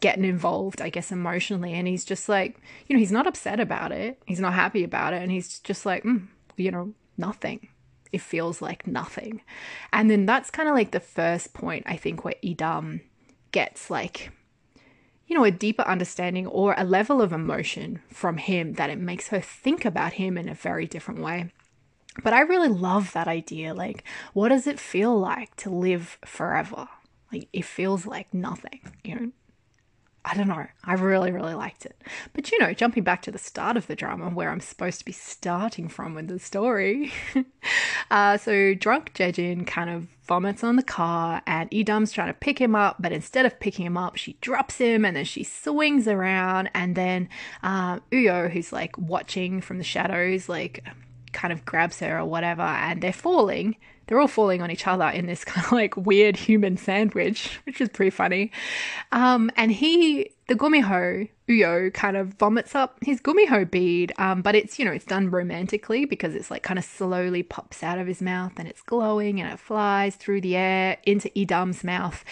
getting 0.00 0.24
involved, 0.24 0.80
I 0.80 0.90
guess, 0.90 1.12
emotionally. 1.12 1.74
And 1.74 1.86
he's 1.86 2.04
just 2.04 2.28
like, 2.28 2.60
you 2.86 2.94
know, 2.94 3.00
he's 3.00 3.12
not 3.12 3.26
upset 3.26 3.60
about 3.60 3.92
it. 3.92 4.20
He's 4.26 4.40
not 4.40 4.54
happy 4.54 4.84
about 4.84 5.12
it. 5.12 5.22
And 5.22 5.30
he's 5.30 5.58
just 5.58 5.84
like, 5.84 6.04
mm, 6.04 6.26
you 6.56 6.70
know, 6.70 6.94
nothing. 7.16 7.68
It 8.12 8.22
feels 8.22 8.62
like 8.62 8.86
nothing. 8.86 9.42
And 9.92 10.10
then 10.10 10.24
that's 10.24 10.50
kind 10.50 10.68
of 10.68 10.74
like 10.74 10.92
the 10.92 11.00
first 11.00 11.52
point, 11.52 11.84
I 11.86 11.96
think, 11.96 12.24
where 12.24 12.34
Idam 12.42 13.02
gets 13.52 13.90
like, 13.90 14.30
you 15.26 15.36
know, 15.36 15.44
a 15.44 15.50
deeper 15.50 15.82
understanding 15.82 16.46
or 16.46 16.74
a 16.78 16.84
level 16.84 17.20
of 17.20 17.32
emotion 17.32 18.00
from 18.08 18.38
him 18.38 18.74
that 18.74 18.88
it 18.88 18.98
makes 18.98 19.28
her 19.28 19.40
think 19.40 19.84
about 19.84 20.14
him 20.14 20.38
in 20.38 20.48
a 20.48 20.54
very 20.54 20.86
different 20.86 21.20
way. 21.20 21.52
But 22.22 22.32
I 22.32 22.40
really 22.40 22.68
love 22.68 23.12
that 23.12 23.28
idea. 23.28 23.74
Like, 23.74 24.04
what 24.32 24.48
does 24.48 24.66
it 24.66 24.80
feel 24.80 25.18
like 25.18 25.54
to 25.56 25.70
live 25.70 26.18
forever? 26.24 26.88
Like, 27.32 27.48
it 27.52 27.64
feels 27.64 28.06
like 28.06 28.32
nothing, 28.32 28.80
you 29.04 29.14
know? 29.14 29.32
I 30.24 30.34
don't 30.34 30.48
know. 30.48 30.66
I 30.84 30.94
really, 30.94 31.30
really 31.30 31.54
liked 31.54 31.86
it. 31.86 31.96
But 32.34 32.52
you 32.52 32.58
know, 32.58 32.74
jumping 32.74 33.02
back 33.02 33.22
to 33.22 33.30
the 33.30 33.38
start 33.38 33.78
of 33.78 33.86
the 33.86 33.96
drama 33.96 34.28
where 34.28 34.50
I'm 34.50 34.60
supposed 34.60 34.98
to 34.98 35.04
be 35.04 35.12
starting 35.12 35.88
from 35.88 36.14
with 36.14 36.28
the 36.28 36.38
story. 36.38 37.12
uh, 38.10 38.36
so 38.36 38.74
drunk 38.74 39.14
Jejin 39.14 39.66
kind 39.66 39.88
of 39.88 40.06
vomits 40.26 40.62
on 40.62 40.76
the 40.76 40.82
car 40.82 41.40
and 41.46 41.70
Idam's 41.70 42.12
trying 42.12 42.28
to 42.28 42.34
pick 42.34 42.60
him 42.60 42.74
up, 42.74 42.96
but 43.00 43.12
instead 43.12 43.46
of 43.46 43.58
picking 43.58 43.86
him 43.86 43.96
up, 43.96 44.16
she 44.16 44.34
drops 44.42 44.76
him 44.76 45.06
and 45.06 45.16
then 45.16 45.24
she 45.24 45.44
swings 45.44 46.06
around 46.06 46.68
and 46.74 46.94
then 46.94 47.30
um, 47.62 48.02
Uyo, 48.12 48.50
who's 48.50 48.70
like 48.70 48.98
watching 48.98 49.62
from 49.62 49.78
the 49.78 49.84
shadows, 49.84 50.46
like 50.46 50.84
kind 51.38 51.52
of 51.52 51.64
grabs 51.64 52.00
her 52.00 52.18
or 52.18 52.24
whatever, 52.24 52.62
and 52.62 53.00
they're 53.00 53.12
falling. 53.12 53.76
They're 54.06 54.18
all 54.18 54.26
falling 54.26 54.60
on 54.60 54.70
each 54.72 54.86
other 54.88 55.08
in 55.08 55.26
this 55.26 55.44
kind 55.50 55.64
of 55.64 55.70
like 55.70 55.96
weird 55.96 56.36
human 56.36 56.76
sandwich, 56.76 57.60
which 57.64 57.80
is 57.80 57.88
pretty 57.88 58.10
funny. 58.10 58.50
Um, 59.12 59.50
and 59.56 59.70
he, 59.70 60.32
the 60.48 60.56
gumiho, 60.56 61.28
Uyo, 61.48 61.94
kind 61.94 62.16
of 62.16 62.34
vomits 62.34 62.74
up 62.74 62.98
his 63.02 63.20
gumiho 63.20 63.70
bead, 63.70 64.12
um, 64.18 64.42
but 64.42 64.56
it's, 64.56 64.80
you 64.80 64.84
know, 64.84 64.90
it's 64.92 65.04
done 65.04 65.30
romantically 65.30 66.06
because 66.06 66.34
it's 66.34 66.50
like 66.50 66.64
kind 66.64 66.78
of 66.78 66.84
slowly 66.84 67.44
pops 67.44 67.84
out 67.84 67.98
of 67.98 68.08
his 68.08 68.20
mouth 68.20 68.52
and 68.58 68.66
it's 68.66 68.82
glowing 68.82 69.40
and 69.40 69.52
it 69.52 69.60
flies 69.60 70.16
through 70.16 70.40
the 70.40 70.56
air 70.56 70.96
into 71.04 71.30
Idam's 71.38 71.84
mouth. 71.84 72.24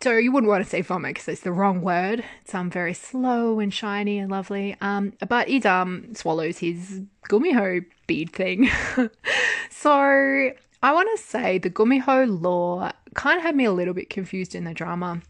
So 0.00 0.16
you 0.16 0.30
wouldn't 0.30 0.48
want 0.48 0.62
to 0.62 0.70
say 0.70 0.80
vomit 0.80 1.14
because 1.14 1.28
it's 1.28 1.40
the 1.40 1.52
wrong 1.52 1.80
word. 1.80 2.24
It's 2.42 2.54
um 2.54 2.70
very 2.70 2.94
slow 2.94 3.58
and 3.58 3.74
shiny 3.74 4.18
and 4.18 4.30
lovely. 4.30 4.76
Um, 4.80 5.12
but 5.28 5.48
Idam 5.48 6.16
swallows 6.16 6.58
his 6.58 7.02
gumiho 7.28 7.84
bead 8.06 8.32
thing. 8.32 8.70
so 9.70 10.52
I 10.82 10.92
want 10.92 11.08
to 11.16 11.22
say 11.22 11.58
the 11.58 11.70
gumiho 11.70 12.40
law 12.40 12.92
kind 13.14 13.38
of 13.38 13.42
had 13.42 13.56
me 13.56 13.64
a 13.64 13.72
little 13.72 13.94
bit 13.94 14.08
confused 14.08 14.54
in 14.54 14.64
the 14.64 14.74
drama. 14.74 15.20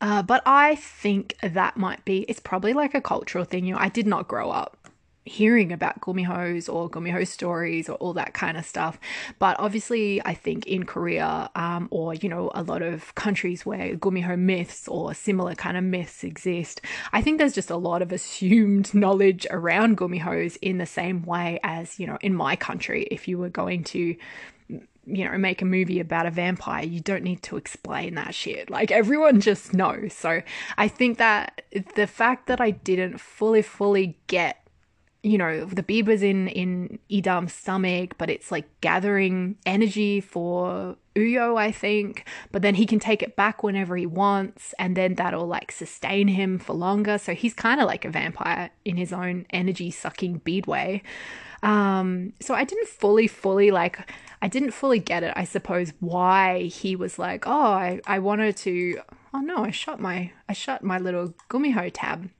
Uh, 0.00 0.22
but 0.22 0.42
I 0.44 0.74
think 0.74 1.36
that 1.40 1.76
might 1.76 2.04
be, 2.04 2.22
it's 2.28 2.40
probably 2.40 2.72
like 2.72 2.94
a 2.94 3.00
cultural 3.00 3.44
thing. 3.44 3.64
You 3.64 3.74
know, 3.74 3.80
I 3.80 3.88
did 3.88 4.06
not 4.06 4.26
grow 4.26 4.50
up 4.50 4.76
hearing 5.26 5.72
about 5.72 6.00
gumihos 6.00 6.72
or 6.72 6.88
gumiho 6.88 7.26
stories 7.26 7.88
or 7.88 7.96
all 7.96 8.12
that 8.14 8.32
kind 8.32 8.56
of 8.56 8.64
stuff. 8.64 8.98
But 9.38 9.58
obviously, 9.58 10.24
I 10.24 10.34
think 10.34 10.66
in 10.66 10.84
Korea 10.84 11.50
um, 11.54 11.88
or, 11.90 12.14
you 12.14 12.28
know, 12.28 12.50
a 12.54 12.62
lot 12.62 12.82
of 12.82 13.14
countries 13.14 13.66
where 13.66 13.96
gumiho 13.96 14.38
myths 14.38 14.88
or 14.88 15.12
similar 15.14 15.54
kind 15.54 15.76
of 15.76 15.84
myths 15.84 16.24
exist, 16.24 16.80
I 17.12 17.20
think 17.20 17.38
there's 17.38 17.54
just 17.54 17.70
a 17.70 17.76
lot 17.76 18.02
of 18.02 18.12
assumed 18.12 18.94
knowledge 18.94 19.46
around 19.50 19.98
gumihos 19.98 20.56
in 20.62 20.78
the 20.78 20.86
same 20.86 21.22
way 21.22 21.58
as, 21.62 21.98
you 21.98 22.06
know, 22.06 22.18
in 22.20 22.34
my 22.34 22.56
country, 22.56 23.08
if 23.10 23.28
you 23.28 23.38
were 23.38 23.50
going 23.50 23.84
to 23.84 24.16
you 25.08 25.24
know, 25.24 25.38
make 25.38 25.62
a 25.62 25.64
movie 25.64 26.00
about 26.00 26.26
a 26.26 26.30
vampire, 26.30 26.84
you 26.84 27.00
don't 27.00 27.22
need 27.22 27.40
to 27.40 27.56
explain 27.56 28.16
that 28.16 28.34
shit. 28.34 28.68
Like 28.68 28.90
everyone 28.90 29.40
just 29.40 29.72
knows. 29.72 30.12
So 30.12 30.42
I 30.76 30.88
think 30.88 31.18
that 31.18 31.62
the 31.94 32.08
fact 32.08 32.48
that 32.48 32.60
I 32.60 32.72
didn't 32.72 33.18
fully, 33.18 33.62
fully 33.62 34.18
get 34.26 34.65
you 35.26 35.38
know, 35.38 35.64
the 35.64 36.02
was 36.02 36.22
in 36.22 36.46
in 36.46 37.00
Idam's 37.10 37.52
stomach, 37.52 38.14
but 38.16 38.30
it's 38.30 38.52
like 38.52 38.68
gathering 38.80 39.56
energy 39.66 40.20
for 40.20 40.96
Uyo, 41.16 41.58
I 41.58 41.72
think. 41.72 42.28
But 42.52 42.62
then 42.62 42.76
he 42.76 42.86
can 42.86 43.00
take 43.00 43.24
it 43.24 43.34
back 43.34 43.64
whenever 43.64 43.96
he 43.96 44.06
wants, 44.06 44.72
and 44.78 44.96
then 44.96 45.16
that'll 45.16 45.48
like 45.48 45.72
sustain 45.72 46.28
him 46.28 46.60
for 46.60 46.74
longer. 46.74 47.18
So 47.18 47.34
he's 47.34 47.54
kind 47.54 47.80
of 47.80 47.88
like 47.88 48.04
a 48.04 48.10
vampire 48.10 48.70
in 48.84 48.96
his 48.96 49.12
own 49.12 49.46
energy 49.50 49.90
sucking 49.90 50.42
bead 50.44 50.68
way. 50.68 51.02
Um, 51.60 52.32
so 52.40 52.54
I 52.54 52.62
didn't 52.62 52.86
fully, 52.86 53.26
fully 53.26 53.72
like, 53.72 53.98
I 54.40 54.46
didn't 54.46 54.70
fully 54.70 55.00
get 55.00 55.24
it, 55.24 55.32
I 55.34 55.42
suppose, 55.42 55.92
why 55.98 56.64
he 56.64 56.94
was 56.94 57.18
like, 57.18 57.48
oh, 57.48 57.72
I, 57.72 58.00
I 58.06 58.20
wanted 58.20 58.56
to, 58.58 59.00
oh 59.34 59.40
no, 59.40 59.64
I 59.64 59.72
shut 59.72 59.98
my, 59.98 60.30
I 60.48 60.52
shut 60.52 60.84
my 60.84 60.98
little 60.98 61.34
gumiho 61.50 61.90
tab 61.92 62.30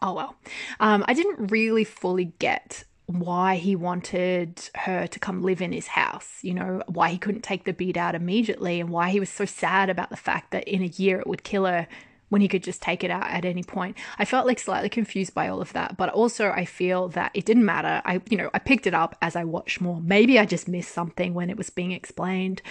oh 0.00 0.14
well. 0.14 0.36
Um, 0.80 1.04
I 1.06 1.14
didn't 1.14 1.50
really 1.50 1.84
fully 1.84 2.26
get 2.38 2.84
why 3.06 3.56
he 3.56 3.76
wanted 3.76 4.70
her 4.74 5.06
to 5.06 5.18
come 5.18 5.42
live 5.42 5.60
in 5.60 5.72
his 5.72 5.86
house, 5.86 6.38
you 6.42 6.54
know, 6.54 6.82
why 6.86 7.10
he 7.10 7.18
couldn't 7.18 7.42
take 7.42 7.64
the 7.64 7.72
beat 7.72 7.96
out 7.96 8.14
immediately, 8.14 8.80
and 8.80 8.90
why 8.90 9.10
he 9.10 9.20
was 9.20 9.30
so 9.30 9.44
sad 9.44 9.90
about 9.90 10.10
the 10.10 10.16
fact 10.16 10.50
that 10.52 10.64
in 10.64 10.82
a 10.82 10.86
year 10.86 11.20
it 11.20 11.26
would 11.26 11.42
kill 11.42 11.66
her 11.66 11.86
when 12.32 12.40
he 12.40 12.48
could 12.48 12.62
just 12.62 12.80
take 12.80 13.04
it 13.04 13.10
out 13.10 13.30
at 13.30 13.44
any 13.44 13.62
point. 13.62 13.94
I 14.18 14.24
felt 14.24 14.46
like 14.46 14.58
slightly 14.58 14.88
confused 14.88 15.34
by 15.34 15.48
all 15.48 15.60
of 15.60 15.74
that, 15.74 15.98
but 15.98 16.08
also 16.08 16.50
I 16.50 16.64
feel 16.64 17.08
that 17.08 17.30
it 17.34 17.44
didn't 17.44 17.66
matter. 17.66 18.00
I, 18.06 18.22
you 18.30 18.38
know, 18.38 18.48
I 18.54 18.58
picked 18.58 18.86
it 18.86 18.94
up 18.94 19.18
as 19.20 19.36
I 19.36 19.44
watched 19.44 19.82
more. 19.82 20.00
Maybe 20.00 20.38
I 20.38 20.46
just 20.46 20.66
missed 20.66 20.92
something 20.92 21.34
when 21.34 21.50
it 21.50 21.58
was 21.58 21.68
being 21.68 21.92
explained, 21.92 22.62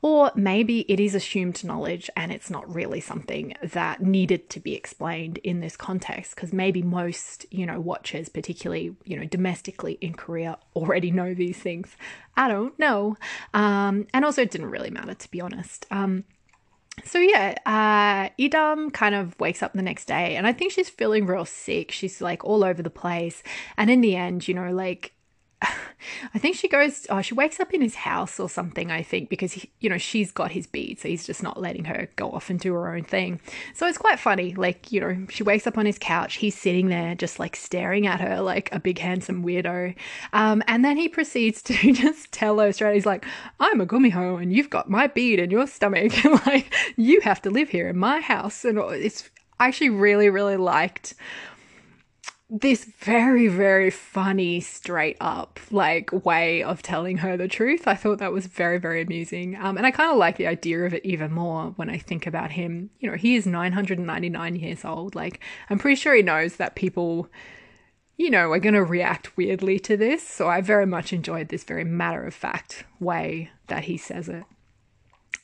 or 0.00 0.32
maybe 0.34 0.90
it 0.90 0.98
is 0.98 1.14
assumed 1.14 1.62
knowledge 1.62 2.08
and 2.16 2.32
it's 2.32 2.48
not 2.48 2.74
really 2.74 2.98
something 2.98 3.52
that 3.62 4.00
needed 4.00 4.48
to 4.48 4.58
be 4.58 4.74
explained 4.74 5.36
in 5.44 5.60
this 5.60 5.76
context 5.76 6.34
because 6.34 6.54
maybe 6.54 6.80
most, 6.80 7.44
you 7.50 7.66
know, 7.66 7.78
watchers, 7.78 8.30
particularly, 8.30 8.96
you 9.04 9.18
know, 9.18 9.26
domestically 9.26 9.98
in 10.00 10.14
Korea, 10.14 10.56
already 10.74 11.10
know 11.10 11.34
these 11.34 11.58
things. 11.58 11.94
I 12.38 12.48
don't 12.48 12.78
know. 12.78 13.18
Um, 13.52 14.06
and 14.14 14.24
also, 14.24 14.40
it 14.40 14.50
didn't 14.50 14.70
really 14.70 14.88
matter, 14.88 15.12
to 15.12 15.30
be 15.30 15.42
honest. 15.42 15.84
Um, 15.90 16.24
so 17.04 17.18
yeah, 17.18 17.54
uh, 17.66 18.30
Idam 18.42 18.92
kind 18.92 19.14
of 19.14 19.38
wakes 19.38 19.62
up 19.62 19.72
the 19.72 19.82
next 19.82 20.06
day, 20.06 20.36
and 20.36 20.46
I 20.46 20.52
think 20.52 20.72
she's 20.72 20.88
feeling 20.88 21.26
real 21.26 21.44
sick. 21.44 21.90
She's 21.90 22.20
like 22.20 22.44
all 22.44 22.64
over 22.64 22.82
the 22.82 22.90
place, 22.90 23.42
and 23.76 23.90
in 23.90 24.00
the 24.00 24.16
end, 24.16 24.48
you 24.48 24.54
know, 24.54 24.72
like 24.72 25.12
I 25.62 26.38
think 26.38 26.56
she 26.56 26.68
goes, 26.68 27.06
oh, 27.10 27.20
she 27.20 27.34
wakes 27.34 27.60
up 27.60 27.74
in 27.74 27.82
his 27.82 27.94
house 27.94 28.40
or 28.40 28.48
something, 28.48 28.90
I 28.90 29.02
think, 29.02 29.28
because, 29.28 29.52
he, 29.52 29.70
you 29.80 29.90
know, 29.90 29.98
she's 29.98 30.30
got 30.30 30.52
his 30.52 30.66
bead, 30.66 30.98
so 30.98 31.08
he's 31.08 31.26
just 31.26 31.42
not 31.42 31.60
letting 31.60 31.84
her 31.84 32.08
go 32.16 32.30
off 32.30 32.50
and 32.50 32.58
do 32.58 32.72
her 32.72 32.94
own 32.94 33.04
thing. 33.04 33.40
So 33.74 33.86
it's 33.86 33.98
quite 33.98 34.18
funny. 34.18 34.54
Like, 34.54 34.90
you 34.90 35.00
know, 35.00 35.26
she 35.28 35.42
wakes 35.42 35.66
up 35.66 35.76
on 35.76 35.86
his 35.86 35.98
couch, 35.98 36.36
he's 36.36 36.58
sitting 36.58 36.88
there 36.88 37.14
just 37.14 37.38
like 37.38 37.56
staring 37.56 38.06
at 38.06 38.20
her 38.20 38.40
like 38.40 38.70
a 38.72 38.80
big, 38.80 38.98
handsome 38.98 39.44
weirdo. 39.44 39.94
Um, 40.32 40.62
and 40.66 40.84
then 40.84 40.96
he 40.96 41.08
proceeds 41.08 41.62
to 41.62 41.74
just 41.92 42.32
tell 42.32 42.58
her 42.58 42.72
straight, 42.72 42.94
he's 42.94 43.06
like, 43.06 43.26
I'm 43.58 43.80
a 43.80 43.86
gumiho 43.86 44.40
and 44.40 44.52
you've 44.52 44.70
got 44.70 44.88
my 44.88 45.06
bead 45.06 45.38
in 45.38 45.50
your 45.50 45.66
stomach. 45.66 46.24
and 46.24 46.34
like, 46.46 46.72
you 46.96 47.20
have 47.20 47.42
to 47.42 47.50
live 47.50 47.68
here 47.68 47.88
in 47.88 47.98
my 47.98 48.20
house. 48.20 48.64
And 48.64 48.78
it's, 48.78 49.28
I 49.58 49.68
actually 49.68 49.90
really, 49.90 50.30
really 50.30 50.56
liked 50.56 51.14
this 52.50 52.84
very, 52.84 53.46
very 53.46 53.90
funny, 53.90 54.60
straight 54.60 55.16
up 55.20 55.60
like 55.70 56.10
way 56.24 56.62
of 56.64 56.82
telling 56.82 57.18
her 57.18 57.36
the 57.36 57.46
truth. 57.46 57.86
I 57.86 57.94
thought 57.94 58.18
that 58.18 58.32
was 58.32 58.46
very, 58.46 58.78
very 58.78 59.00
amusing. 59.00 59.54
Um, 59.54 59.76
and 59.76 59.86
I 59.86 59.92
kind 59.92 60.10
of 60.10 60.18
like 60.18 60.36
the 60.36 60.48
idea 60.48 60.84
of 60.84 60.92
it 60.92 61.04
even 61.04 61.32
more 61.32 61.66
when 61.76 61.88
I 61.88 61.98
think 61.98 62.26
about 62.26 62.50
him. 62.50 62.90
You 62.98 63.10
know, 63.10 63.16
he 63.16 63.36
is 63.36 63.46
999 63.46 64.56
years 64.56 64.84
old. 64.84 65.14
Like, 65.14 65.40
I'm 65.70 65.78
pretty 65.78 65.94
sure 65.94 66.14
he 66.14 66.22
knows 66.22 66.56
that 66.56 66.74
people, 66.74 67.28
you 68.16 68.30
know, 68.30 68.50
are 68.50 68.58
going 68.58 68.74
to 68.74 68.82
react 68.82 69.36
weirdly 69.36 69.78
to 69.80 69.96
this. 69.96 70.26
So 70.26 70.48
I 70.48 70.60
very 70.60 70.86
much 70.86 71.12
enjoyed 71.12 71.50
this 71.50 71.62
very 71.62 71.84
matter 71.84 72.24
of 72.24 72.34
fact 72.34 72.84
way 72.98 73.50
that 73.68 73.84
he 73.84 73.96
says 73.96 74.28
it. 74.28 74.44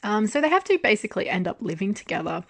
Um, 0.07 0.29
so 0.29 0.41
they 0.41 0.49
have 0.49 0.63
to 0.65 0.79
basically 0.79 1.29
end 1.29 1.49
up 1.49 1.57
living 1.61 1.93
together. 1.93 2.45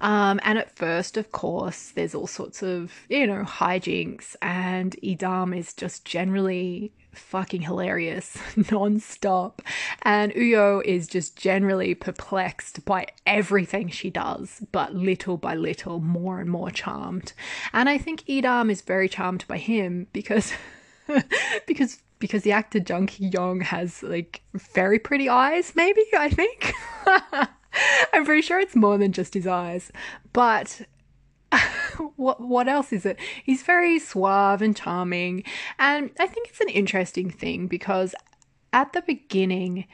Um, 0.00 0.38
and 0.44 0.56
at 0.56 0.76
first, 0.76 1.16
of 1.16 1.32
course, 1.32 1.90
there's 1.90 2.14
all 2.14 2.28
sorts 2.28 2.62
of, 2.62 2.92
you 3.08 3.26
know, 3.26 3.42
hijinks, 3.42 4.36
and 4.40 4.94
Idam 5.02 5.56
is 5.56 5.74
just 5.74 6.04
generally 6.04 6.92
fucking 7.12 7.62
hilarious 7.62 8.38
non-stop 8.70 9.60
and 10.00 10.32
uyo 10.32 10.82
is 10.82 11.06
just 11.06 11.36
generally 11.36 11.94
perplexed 11.94 12.86
by 12.86 13.06
everything 13.26 13.86
she 13.90 14.08
does 14.08 14.64
but 14.72 14.94
little 14.94 15.36
by 15.36 15.54
little 15.54 16.00
more 16.00 16.40
and 16.40 16.48
more 16.48 16.70
charmed 16.70 17.34
and 17.74 17.90
i 17.90 17.98
think 17.98 18.22
idam 18.22 18.70
is 18.70 18.80
very 18.80 19.10
charmed 19.10 19.46
by 19.46 19.58
him 19.58 20.06
because 20.14 20.54
because 21.66 22.00
because 22.22 22.44
the 22.44 22.52
actor 22.52 22.78
Jung 22.78 23.08
Ki 23.08 23.32
has 23.64 24.00
like 24.04 24.42
very 24.54 25.00
pretty 25.00 25.28
eyes, 25.28 25.72
maybe, 25.74 26.04
I 26.16 26.30
think. 26.30 26.72
I'm 28.14 28.24
pretty 28.24 28.42
sure 28.42 28.60
it's 28.60 28.76
more 28.76 28.96
than 28.96 29.10
just 29.10 29.34
his 29.34 29.48
eyes. 29.48 29.90
But 30.32 30.82
what 32.16 32.40
what 32.40 32.68
else 32.68 32.92
is 32.92 33.04
it? 33.04 33.18
He's 33.42 33.64
very 33.64 33.98
suave 33.98 34.62
and 34.62 34.76
charming, 34.76 35.42
and 35.80 36.10
I 36.20 36.28
think 36.28 36.48
it's 36.48 36.60
an 36.60 36.68
interesting 36.68 37.28
thing 37.28 37.66
because 37.66 38.14
at 38.72 38.92
the 38.92 39.02
beginning, 39.02 39.88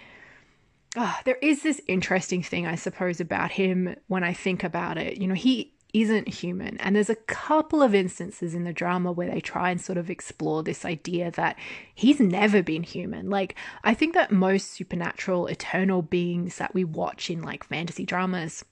oh, 0.97 1.17
there 1.25 1.39
is 1.41 1.63
this 1.63 1.81
interesting 1.89 2.43
thing 2.43 2.67
I 2.67 2.75
suppose 2.75 3.23
about 3.23 3.53
him 3.53 3.97
when 4.09 4.23
I 4.23 4.35
think 4.35 4.63
about 4.63 4.99
it. 4.99 5.17
You 5.17 5.29
know, 5.29 5.35
he 5.35 5.73
isn't 5.95 6.29
human. 6.29 6.77
And 6.79 6.95
there's 6.95 7.11
a 7.11 7.15
couple 7.15 7.83
of 7.83 7.95
instances 7.95 8.55
in 8.55 8.65
the 8.65 8.73
drama 8.73 9.11
where 9.13 9.31
they 9.31 9.41
try 9.41 9.71
and 9.71 9.81
sort 9.81 9.99
of 9.99 10.11
explore 10.11 10.63
this 10.63 10.85
idea 10.85 11.31
that 11.33 11.57
he's 11.95 12.21
never 12.21 12.63
been 12.63 12.83
human. 12.83 13.31
Like, 13.31 13.55
I 13.85 13.95
think 13.95 14.15
that 14.15 14.31
most 14.31 14.73
supernatural, 14.73 15.47
eternal 15.47 16.03
beings 16.03 16.57
that 16.57 16.75
we 16.75 16.85
watch 16.85 17.31
in 17.31 17.43
like 17.43 17.65
fantasy 17.65 18.05
dramas 18.05 18.65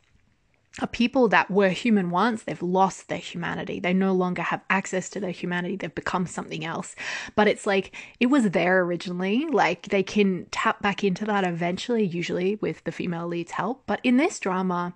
are 0.80 0.86
people 0.86 1.28
that 1.28 1.50
were 1.50 1.70
human 1.70 2.10
once, 2.10 2.42
they've 2.42 2.62
lost 2.62 3.08
their 3.08 3.18
humanity. 3.18 3.80
They 3.80 3.94
no 3.94 4.12
longer 4.12 4.42
have 4.42 4.62
access 4.68 5.08
to 5.10 5.20
their 5.20 5.30
humanity. 5.30 5.76
They've 5.76 5.94
become 5.94 6.26
something 6.26 6.64
else. 6.64 6.94
But 7.34 7.48
it's 7.48 7.66
like 7.66 7.96
it 8.20 8.26
was 8.26 8.50
there 8.50 8.82
originally. 8.82 9.46
Like 9.46 9.88
they 9.88 10.02
can 10.02 10.46
tap 10.50 10.82
back 10.82 11.02
into 11.02 11.24
that 11.24 11.46
eventually, 11.46 12.04
usually 12.04 12.56
with 12.56 12.84
the 12.84 12.92
female 12.92 13.26
lead's 13.26 13.52
help. 13.52 13.84
But 13.86 14.00
in 14.04 14.18
this 14.18 14.38
drama, 14.38 14.94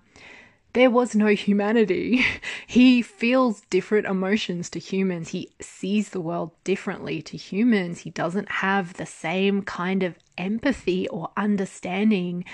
there 0.73 0.89
was 0.89 1.15
no 1.15 1.27
humanity. 1.27 2.25
he 2.67 3.01
feels 3.01 3.61
different 3.69 4.07
emotions 4.07 4.69
to 4.71 4.79
humans. 4.79 5.29
He 5.29 5.49
sees 5.59 6.09
the 6.09 6.21
world 6.21 6.51
differently 6.63 7.21
to 7.23 7.37
humans. 7.37 7.99
He 7.99 8.09
doesn't 8.09 8.49
have 8.49 8.93
the 8.93 9.05
same 9.05 9.61
kind 9.63 10.03
of 10.03 10.17
empathy 10.37 11.07
or 11.09 11.29
understanding 11.37 12.45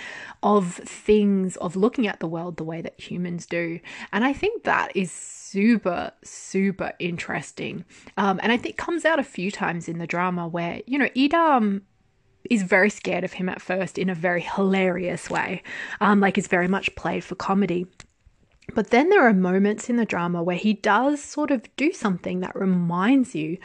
of 0.44 0.76
things, 0.76 1.56
of 1.58 1.76
looking 1.76 2.08
at 2.08 2.20
the 2.20 2.28
world 2.28 2.58
the 2.58 2.64
way 2.64 2.82
that 2.82 3.00
humans 3.00 3.46
do. 3.46 3.80
And 4.12 4.26
I 4.26 4.34
think 4.34 4.64
that 4.64 4.96
is 4.96 5.12
super, 5.12 6.12
super 6.24 6.94
interesting. 7.00 7.86
Um, 8.18 8.40
and 8.44 8.52
I 8.52 8.58
think 8.58 8.78
comes 8.78 9.06
out 9.06 9.20
a 9.20 9.24
few 9.24 9.52
times 9.52 9.88
in 9.88 10.00
the 10.00 10.08
drama 10.08 10.48
where, 10.48 10.82
you 10.86 10.98
know, 10.98 11.10
Idam 11.10 11.82
is 12.50 12.64
very 12.64 12.90
scared 12.90 13.24
of 13.24 13.34
him 13.34 13.50
at 13.50 13.62
first 13.62 13.98
in 13.98 14.10
a 14.10 14.16
very 14.16 14.42
hilarious 14.42 15.30
way. 15.30 15.64
Um, 16.02 16.20
like 16.20 16.38
it's 16.38 16.48
very 16.48 16.68
much 16.68 16.94
played 16.96 17.24
for 17.24 17.36
comedy. 17.36 17.88
But 18.74 18.90
then 18.90 19.10
there 19.10 19.28
are 19.28 19.34
moments 19.34 19.90
in 19.90 19.96
the 19.96 20.06
drama 20.06 20.44
where 20.44 20.58
he 20.58 20.74
does 20.74 21.24
sort 21.24 21.52
of 21.52 21.74
do 21.78 21.92
something 21.92 22.42
that 22.42 22.56
reminds 22.56 23.34
you, 23.34 23.58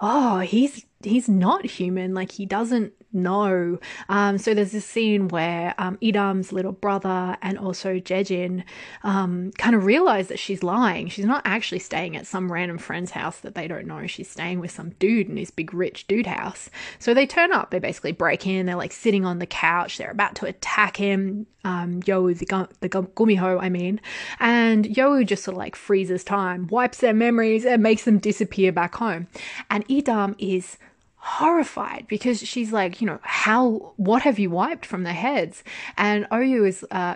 oh, 0.00 0.40
he's 0.40 0.84
he's 1.04 1.28
not 1.28 1.64
human. 1.64 2.14
Like 2.14 2.32
he 2.32 2.46
doesn't 2.46 2.92
know. 3.12 3.78
Um, 4.08 4.38
so 4.38 4.54
there's 4.54 4.72
this 4.72 4.86
scene 4.86 5.28
where 5.28 5.74
um, 5.78 5.98
Idam's 5.98 6.52
little 6.52 6.72
brother 6.72 7.36
and 7.42 7.58
also 7.58 7.94
Jejin 7.94 8.64
um, 9.02 9.52
kind 9.58 9.74
of 9.74 9.84
realize 9.84 10.28
that 10.28 10.38
she's 10.38 10.62
lying. 10.62 11.08
She's 11.08 11.24
not 11.24 11.42
actually 11.44 11.80
staying 11.80 12.16
at 12.16 12.26
some 12.26 12.50
random 12.50 12.78
friend's 12.78 13.10
house 13.10 13.40
that 13.40 13.54
they 13.54 13.68
don't 13.68 13.86
know. 13.86 14.06
She's 14.06 14.30
staying 14.30 14.60
with 14.60 14.70
some 14.70 14.90
dude 14.98 15.28
in 15.28 15.36
his 15.36 15.50
big 15.50 15.74
rich 15.74 16.06
dude 16.06 16.26
house. 16.26 16.70
So 16.98 17.14
they 17.14 17.26
turn 17.26 17.52
up. 17.52 17.70
They 17.70 17.78
basically 17.78 18.12
break 18.12 18.46
in. 18.46 18.66
They're 18.66 18.76
like 18.76 18.92
sitting 18.92 19.24
on 19.24 19.38
the 19.38 19.46
couch. 19.46 19.98
They're 19.98 20.10
about 20.10 20.34
to 20.36 20.46
attack 20.46 20.96
him. 20.96 21.46
Um, 21.64 22.02
Yowu, 22.02 22.36
the, 22.36 22.68
the 22.80 22.88
Gumiho, 22.88 23.62
I 23.62 23.68
mean. 23.68 24.00
And 24.40 24.84
Yowu 24.84 25.24
just 25.24 25.44
sort 25.44 25.54
of 25.54 25.58
like 25.58 25.76
freezes 25.76 26.24
time, 26.24 26.66
wipes 26.68 26.98
their 26.98 27.14
memories, 27.14 27.64
and 27.64 27.82
makes 27.82 28.04
them 28.04 28.18
disappear 28.18 28.72
back 28.72 28.96
home. 28.96 29.28
And 29.70 29.86
Idam 29.86 30.34
is 30.38 30.76
horrified 31.24 32.04
because 32.08 32.40
she's 32.40 32.72
like, 32.72 33.00
you 33.00 33.06
know, 33.06 33.20
how, 33.22 33.92
what 33.96 34.22
have 34.22 34.40
you 34.40 34.50
wiped 34.50 34.84
from 34.84 35.04
their 35.04 35.12
heads? 35.14 35.62
And 35.96 36.28
Oyu 36.30 36.66
is, 36.66 36.84
uh, 36.90 37.14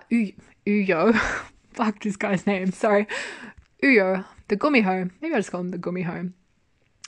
Uyo, 0.65 1.19
fuck 1.73 2.01
this 2.01 2.15
guy's 2.15 2.47
name, 2.47 2.71
sorry, 2.71 3.09
Uyo, 3.83 4.25
the 4.47 4.57
Gumiho, 4.57 5.11
maybe 5.21 5.35
I'll 5.35 5.41
just 5.41 5.51
call 5.51 5.61
him 5.61 5.73
the 5.73 5.79
Gumiho. 5.79 6.33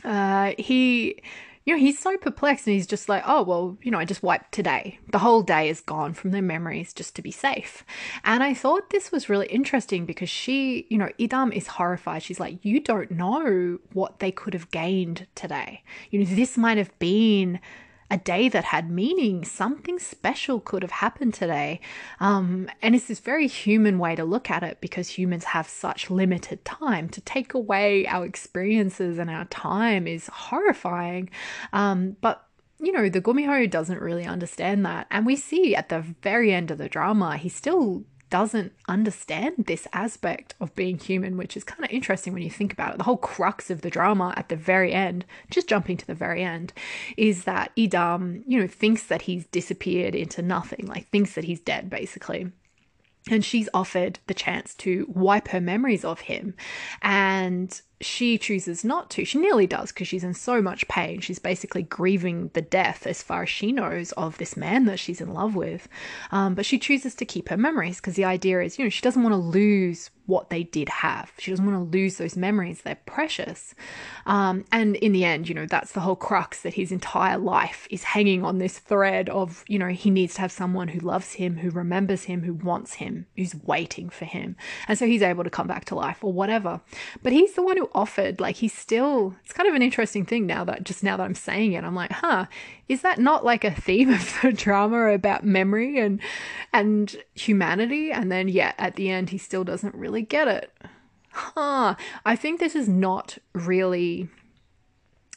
Uh, 0.03 0.55
he 0.59 1.23
you 1.69 1.75
know, 1.75 1.81
he's 1.81 1.99
so 1.99 2.17
perplexed 2.17 2.67
and 2.67 2.73
he's 2.73 2.87
just 2.87 3.11
like, 3.11 3.23
oh, 3.27 3.43
well, 3.43 3.77
you 3.83 3.91
know, 3.91 3.99
I 3.99 4.07
just 4.07 4.23
wiped 4.23 4.53
today. 4.53 4.99
The 5.13 5.19
whole 5.19 5.43
day 5.43 5.69
is 5.69 5.83
gone 5.83 6.15
from 6.15 6.31
their 6.31 6.41
memories 6.41 6.95
just 6.95 7.15
to 7.17 7.21
be 7.21 7.31
safe. 7.31 7.85
And 8.25 8.43
I 8.43 8.55
thought 8.55 8.89
this 8.89 9.13
was 9.13 9.29
really 9.29 9.49
interesting 9.49 10.07
because 10.07 10.31
she, 10.31 10.87
you 10.89 10.97
know, 10.97 11.11
Idam 11.21 11.53
is 11.53 11.67
horrified. 11.67 12.23
She's 12.23 12.41
like, 12.41 12.65
you 12.65 12.81
don't 12.81 13.11
know 13.11 13.81
what 13.93 14.19
they 14.19 14.33
could 14.33 14.55
have 14.55 14.71
gained 14.71 15.27
today. 15.35 15.83
You 16.09 16.21
know, 16.21 16.25
this 16.25 16.57
might 16.57 16.79
have 16.79 16.99
been 16.99 17.61
a 18.11 18.17
day 18.17 18.49
that 18.49 18.65
had 18.65 18.91
meaning. 18.91 19.45
Something 19.45 19.99
special 19.99 20.61
could 20.61 20.83
have 20.83 20.91
happened 20.91 21.35
today. 21.35 21.81
Um, 22.21 22.71
and 22.83 22.95
it's 22.95 23.07
this 23.07 23.21
very 23.21 23.47
human 23.47 23.99
way 23.99 24.15
to 24.15 24.25
look 24.25 24.51
at 24.51 24.63
it 24.63 24.81
because 24.81 25.09
humans 25.09 25.45
have 25.45 25.69
such 25.69 26.11
limited 26.11 26.65
time. 26.65 27.09
To 27.11 27.21
take 27.21 27.55
away 27.55 28.07
our 28.07 28.25
experiences 28.25 29.19
and 29.19 29.29
our 29.31 29.45
time 29.47 30.07
is 30.07 30.29
horrifying. 30.33 31.31
Um, 31.73 32.17
but 32.21 32.45
you 32.81 32.93
know, 32.93 33.09
the 33.09 33.21
Gumiho 33.21 33.69
doesn't 33.69 34.01
really 34.01 34.25
understand 34.25 34.87
that. 34.87 35.09
And 35.11 35.27
we 35.27 35.35
see 35.37 35.75
at 35.75 35.89
the 35.89 36.01
very 36.23 36.53
end 36.53 36.71
of 36.71 36.79
the 36.79 36.89
drama, 36.89 37.37
he 37.37 37.49
still 37.49 38.05
doesn't 38.31 38.73
understand 38.89 39.65
this 39.67 39.87
aspect 39.93 40.55
of 40.61 40.75
being 40.75 40.99
human, 40.99 41.37
which 41.37 41.57
is 41.57 41.65
kind 41.65 41.85
of 41.85 41.91
interesting 41.91 42.33
when 42.33 42.43
you 42.43 42.51
think 42.51 42.73
about 42.73 42.93
it. 42.93 42.99
The 42.99 43.05
whole 43.05 43.17
crux 43.17 43.71
of 43.71 43.83
the 43.83 43.91
drama 43.91 44.35
at 44.37 44.49
the 44.49 44.57
very 44.57 44.93
end, 44.93 45.25
just 45.51 45.69
jumping 45.69 45.97
to 45.97 46.07
the 46.07 46.15
very 46.15 46.43
end, 46.43 46.73
is 47.17 47.45
that 47.45 47.75
Idam, 47.77 48.43
you 48.47 48.61
know, 48.61 48.67
thinks 48.67 49.05
that 49.05 49.23
he's 49.23 49.47
disappeared 49.47 50.15
into 50.15 50.43
nothing, 50.43 50.87
like 50.87 51.09
thinks 51.09 51.35
that 51.35 51.45
he's 51.45 51.61
dead, 51.61 51.91
basically 51.91 52.53
and 53.31 53.45
she's 53.45 53.69
offered 53.75 54.19
the 54.27 54.33
chance 54.33 54.75
to 54.75 55.07
wipe 55.09 55.49
her 55.49 55.61
memories 55.61 56.05
of 56.05 56.21
him 56.21 56.55
and 57.03 57.83
she 58.01 58.39
chooses 58.39 58.85
not 58.85 59.11
to. 59.11 59.25
She 59.25 59.39
nearly 59.39 59.67
does 59.67 59.91
because 59.91 60.07
she's 60.09 60.25
in 60.25 60.35
so 60.35 60.63
much 60.63 60.87
pain. 60.89 61.21
She's 61.21 61.39
basically 61.39 61.83
grieving 61.83 62.51
the 62.55 62.63
death, 62.63 63.07
as 63.07 63.23
far 63.23 63.43
as 63.43 63.49
she 63.49 63.73
knows, 63.73 64.13
of 64.13 64.39
this 64.39 64.57
man 64.57 64.85
that 64.85 65.01
she's 65.01 65.21
in 65.21 65.33
love 65.33 65.55
with. 65.55 65.89
Um, 66.31 66.55
but 66.55 66.67
she 66.67 66.79
chooses 66.79 67.15
to 67.17 67.25
keep 67.25 67.49
her 67.49 67.57
memories 67.57 67.97
because 67.97 68.15
the 68.15 68.25
idea 68.25 68.61
is, 68.63 68.79
you 68.79 68.85
know, 68.85 68.91
she 68.91 69.03
doesn't 69.03 69.23
want 69.23 69.33
to 69.33 69.37
lose 69.37 70.11
what 70.29 70.51
they 70.51 70.63
did 70.63 70.91
have. 70.91 71.33
She 71.39 71.51
doesn't 71.51 71.65
want 71.65 71.91
to 71.91 71.99
lose 71.99 72.19
those 72.19 72.37
memories. 72.37 72.83
They're 72.83 72.99
precious. 73.07 73.75
Um, 74.27 74.67
and 74.71 74.95
in 74.97 75.13
the 75.13 75.25
end, 75.25 75.49
you 75.49 75.55
know, 75.55 75.65
that's 75.65 75.93
the 75.93 76.01
whole 76.01 76.17
crux 76.17 76.61
that 76.63 76.75
his 76.75 76.93
entire 76.93 77.39
life 77.39 77.89
is 77.91 78.05
hanging 78.05 78.45
on 78.45 78.59
this 78.59 78.79
thread 78.79 79.31
of, 79.31 79.65
you 79.69 79.79
know, 79.79 79.89
he 79.89 80.11
needs 80.11 80.35
to 80.35 80.43
have 80.43 80.53
someone 80.53 80.89
who 80.89 81.01
loves 81.01 81.33
him, 81.33 81.57
who 81.57 81.71
remembers 81.71 82.25
him, 82.25 82.43
who 82.43 82.53
wants 82.53 82.95
him, 82.95 83.25
who's 83.37 83.55
waiting 83.65 84.11
for 84.11 84.27
him. 84.27 84.55
And 84.87 84.99
so 84.99 85.07
he's 85.07 85.23
able 85.23 85.45
to 85.45 85.51
come 85.51 85.67
back 85.67 85.87
to 85.87 85.95
life 85.95 86.23
or 86.23 86.33
whatever. 86.33 86.83
But 87.23 87.33
he's 87.33 87.55
the 87.55 87.63
one 87.63 87.79
who 87.79 87.89
offered, 87.95 88.39
like, 88.39 88.57
he's 88.57 88.77
still, 88.77 89.35
it's 89.43 89.55
kind 89.55 89.69
of 89.69 89.75
an 89.75 89.83
interesting 89.83 90.27
thing 90.27 90.47
now 90.47 90.63
that 90.65 90.85
just 90.85 91.03
now 91.03 91.17
that 91.17 91.25
I'm 91.25 91.35
saying 91.35 91.73
it, 91.73 91.85
I'm 91.85 91.95
like, 91.95 92.13
huh, 92.13 92.47
is 92.89 93.03
that 93.03 93.19
not 93.19 93.45
like 93.45 93.65
a 93.65 93.75
theme 93.75 94.11
of 94.11 94.39
the 94.43 94.53
drama 94.53 95.13
about 95.13 95.45
memory 95.45 95.99
and, 95.99 96.21
and 96.73 97.17
humanity? 97.35 98.11
And 98.11 98.33
then, 98.33 98.49
yeah, 98.49 98.73
at 98.79 98.97
the 98.97 99.11
end, 99.11 99.31
he 99.31 99.39
still 99.39 99.65
doesn't 99.65 99.95
really 99.95 100.23
get 100.23 100.49
it. 100.49 100.73
Huh. 101.31 101.95
I 102.25 102.37
think 102.37 102.59
this 102.59 102.75
is 102.75 102.89
not 102.89 103.39
really. 103.53 104.29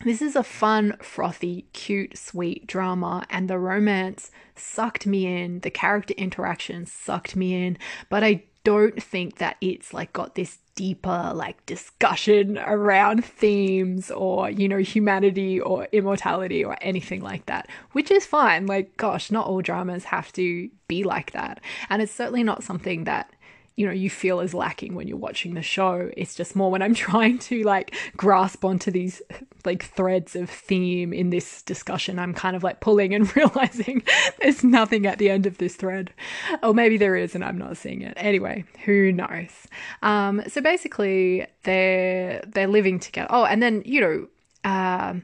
This 0.04 0.22
is 0.22 0.36
a 0.36 0.42
fun, 0.42 0.98
frothy, 1.00 1.68
cute, 1.74 2.18
sweet 2.18 2.66
drama, 2.66 3.24
and 3.30 3.48
the 3.48 3.60
romance 3.60 4.32
sucked 4.56 5.06
me 5.06 5.28
in. 5.28 5.60
The 5.60 5.70
character 5.70 6.16
interactions 6.18 6.92
sucked 6.92 7.36
me 7.36 7.68
in, 7.68 7.78
but 8.10 8.24
I 8.24 8.46
don't 8.64 9.02
think 9.02 9.38
that 9.38 9.58
it's 9.62 9.94
like 9.94 10.14
got 10.14 10.36
this 10.36 10.60
deeper 10.76 11.32
like 11.36 11.66
discussion 11.66 12.58
around 12.58 13.26
themes 13.26 14.10
or 14.10 14.50
you 14.50 14.70
know 14.70 14.78
humanity 14.78 15.60
or 15.60 15.88
immortality 15.92 16.64
or 16.64 16.78
anything 16.82 17.22
like 17.22 17.46
that 17.48 17.68
which 17.92 18.10
is 18.10 18.26
fine. 18.26 18.66
Like 18.66 18.96
gosh 18.98 19.32
not 19.32 19.48
all 19.48 19.62
dramas 19.62 20.06
have 20.06 20.32
to 20.34 20.70
be 20.88 21.04
like 21.04 21.32
that. 21.32 21.60
And 21.90 22.02
it's 22.02 22.12
certainly 22.12 22.44
not 22.44 22.64
something 22.64 23.04
that 23.06 23.34
you 23.82 23.88
know 23.88 23.94
you 23.94 24.12
feel 24.12 24.42
is 24.42 24.54
lacking 24.54 24.94
when 24.94 25.08
you're 25.08 25.18
watching 25.18 25.56
the 25.56 25.64
show. 25.64 26.12
It's 26.16 26.36
just 26.36 26.56
more 26.56 26.70
when 26.70 26.84
i'm 26.84 26.94
trying 27.10 27.40
to 27.40 27.64
like 27.64 27.96
grasp 28.16 28.64
onto 28.64 28.92
these 28.92 29.24
like 29.66 29.84
threads 29.84 30.36
of 30.36 30.52
theme 30.52 31.14
in 31.14 31.32
this 31.32 31.64
discussion 31.64 32.20
i'm 32.20 32.34
kind 32.34 32.56
of 32.56 32.64
like 32.64 32.80
pulling 32.80 33.16
and 33.16 33.36
realizing 33.36 34.04
there's 34.40 34.64
nothing 34.64 35.08
at 35.08 35.18
the 35.18 35.30
end 35.32 35.48
of 35.48 35.58
this 35.58 35.76
thread. 35.76 36.14
Or 36.62 36.76
maybe 36.76 36.98
there 36.98 37.16
is 37.16 37.34
and 37.34 37.44
i'm 37.44 37.58
not 37.58 37.76
seeing 37.76 38.04
it. 38.04 38.14
Anyway 38.18 38.66
who 38.86 39.12
knows? 39.12 39.68
Um 40.04 40.44
so 40.48 40.62
basically 40.62 41.48
they're 41.64 42.44
they're 42.46 42.68
living 42.68 43.00
together. 43.00 43.30
Oh 43.32 43.46
and 43.46 43.64
then 43.64 43.82
you 43.84 44.02
know 44.02 44.28
um 44.64 45.24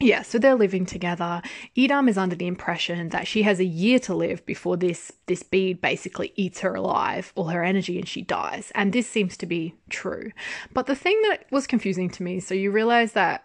yeah, 0.00 0.22
so 0.22 0.38
they're 0.38 0.54
living 0.54 0.86
together. 0.86 1.42
Idam 1.76 2.08
is 2.08 2.16
under 2.16 2.34
the 2.34 2.46
impression 2.46 3.10
that 3.10 3.26
she 3.26 3.42
has 3.42 3.60
a 3.60 3.64
year 3.64 3.98
to 4.00 4.14
live 4.14 4.44
before 4.46 4.78
this 4.78 5.12
this 5.26 5.42
bead 5.42 5.82
basically 5.82 6.32
eats 6.36 6.60
her 6.60 6.74
alive, 6.74 7.32
all 7.36 7.48
her 7.48 7.62
energy, 7.62 7.98
and 7.98 8.08
she 8.08 8.22
dies. 8.22 8.72
And 8.74 8.92
this 8.92 9.06
seems 9.06 9.36
to 9.36 9.46
be 9.46 9.74
true. 9.90 10.32
But 10.72 10.86
the 10.86 10.96
thing 10.96 11.20
that 11.28 11.44
was 11.50 11.66
confusing 11.66 12.08
to 12.10 12.22
me, 12.22 12.40
so 12.40 12.54
you 12.54 12.70
realize 12.70 13.12
that 13.12 13.44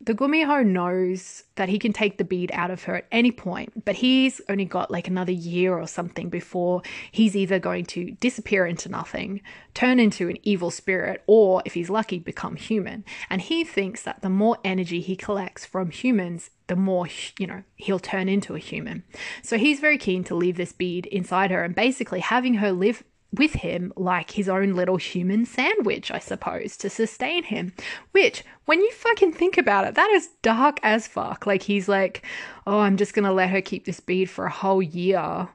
the 0.00 0.14
Gumiho 0.14 0.64
knows 0.64 1.44
that 1.54 1.68
he 1.68 1.78
can 1.78 1.92
take 1.92 2.18
the 2.18 2.24
bead 2.24 2.50
out 2.52 2.70
of 2.70 2.84
her 2.84 2.96
at 2.96 3.06
any 3.10 3.32
point, 3.32 3.84
but 3.84 3.96
he's 3.96 4.40
only 4.48 4.66
got 4.66 4.90
like 4.90 5.08
another 5.08 5.32
year 5.32 5.78
or 5.78 5.86
something 5.86 6.28
before 6.28 6.82
he's 7.10 7.34
either 7.34 7.58
going 7.58 7.86
to 7.86 8.10
disappear 8.12 8.66
into 8.66 8.90
nothing, 8.90 9.40
turn 9.72 9.98
into 9.98 10.28
an 10.28 10.36
evil 10.42 10.70
spirit, 10.70 11.22
or 11.26 11.62
if 11.64 11.74
he's 11.74 11.88
lucky, 11.88 12.18
become 12.18 12.56
human. 12.56 13.04
And 13.30 13.40
he 13.40 13.64
thinks 13.64 14.02
that 14.02 14.20
the 14.20 14.28
more 14.28 14.58
energy 14.62 15.00
he 15.00 15.16
collects 15.16 15.64
from 15.64 15.90
humans, 15.90 16.50
the 16.66 16.76
more, 16.76 17.08
you 17.38 17.46
know, 17.46 17.62
he'll 17.76 17.98
turn 17.98 18.28
into 18.28 18.54
a 18.54 18.58
human. 18.60 19.02
So 19.42 19.56
he's 19.56 19.80
very 19.80 19.98
keen 19.98 20.24
to 20.24 20.34
leave 20.34 20.56
this 20.56 20.72
bead 20.72 21.06
inside 21.06 21.50
her 21.50 21.64
and 21.64 21.74
basically 21.74 22.20
having 22.20 22.54
her 22.54 22.70
live 22.70 23.02
with 23.32 23.54
him 23.54 23.92
like 23.96 24.30
his 24.32 24.48
own 24.48 24.74
little 24.74 24.96
human 24.96 25.44
sandwich, 25.44 26.10
I 26.10 26.18
suppose, 26.18 26.76
to 26.78 26.90
sustain 26.90 27.44
him. 27.44 27.72
Which, 28.12 28.44
when 28.64 28.80
you 28.80 28.90
fucking 28.92 29.32
think 29.32 29.58
about 29.58 29.86
it, 29.86 29.94
that 29.94 30.10
is 30.10 30.28
dark 30.42 30.78
as 30.82 31.06
fuck. 31.06 31.46
Like, 31.46 31.62
he's 31.62 31.88
like, 31.88 32.24
oh, 32.66 32.80
I'm 32.80 32.96
just 32.96 33.14
gonna 33.14 33.32
let 33.32 33.50
her 33.50 33.60
keep 33.60 33.84
this 33.84 34.00
bead 34.00 34.30
for 34.30 34.46
a 34.46 34.50
whole 34.50 34.82
year 34.82 35.48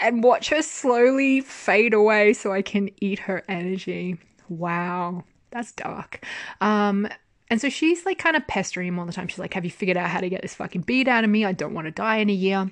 and 0.00 0.22
watch 0.22 0.48
her 0.50 0.62
slowly 0.62 1.40
fade 1.40 1.94
away 1.94 2.32
so 2.32 2.52
I 2.52 2.62
can 2.62 2.90
eat 3.00 3.20
her 3.20 3.44
energy. 3.48 4.18
Wow, 4.48 5.24
that's 5.50 5.72
dark. 5.72 6.24
Um, 6.60 7.08
and 7.50 7.60
so 7.60 7.68
she's 7.68 8.04
like 8.04 8.18
kind 8.18 8.36
of 8.36 8.46
pestering 8.46 8.88
him 8.88 8.98
all 8.98 9.06
the 9.06 9.12
time. 9.12 9.28
She's 9.28 9.38
like, 9.38 9.54
Have 9.54 9.64
you 9.64 9.70
figured 9.70 9.96
out 9.96 10.10
how 10.10 10.20
to 10.20 10.28
get 10.28 10.42
this 10.42 10.54
fucking 10.54 10.82
bead 10.82 11.08
out 11.08 11.24
of 11.24 11.30
me? 11.30 11.44
I 11.44 11.52
don't 11.52 11.74
want 11.74 11.86
to 11.86 11.90
die 11.92 12.16
in 12.16 12.30
a 12.30 12.34
year. 12.34 12.70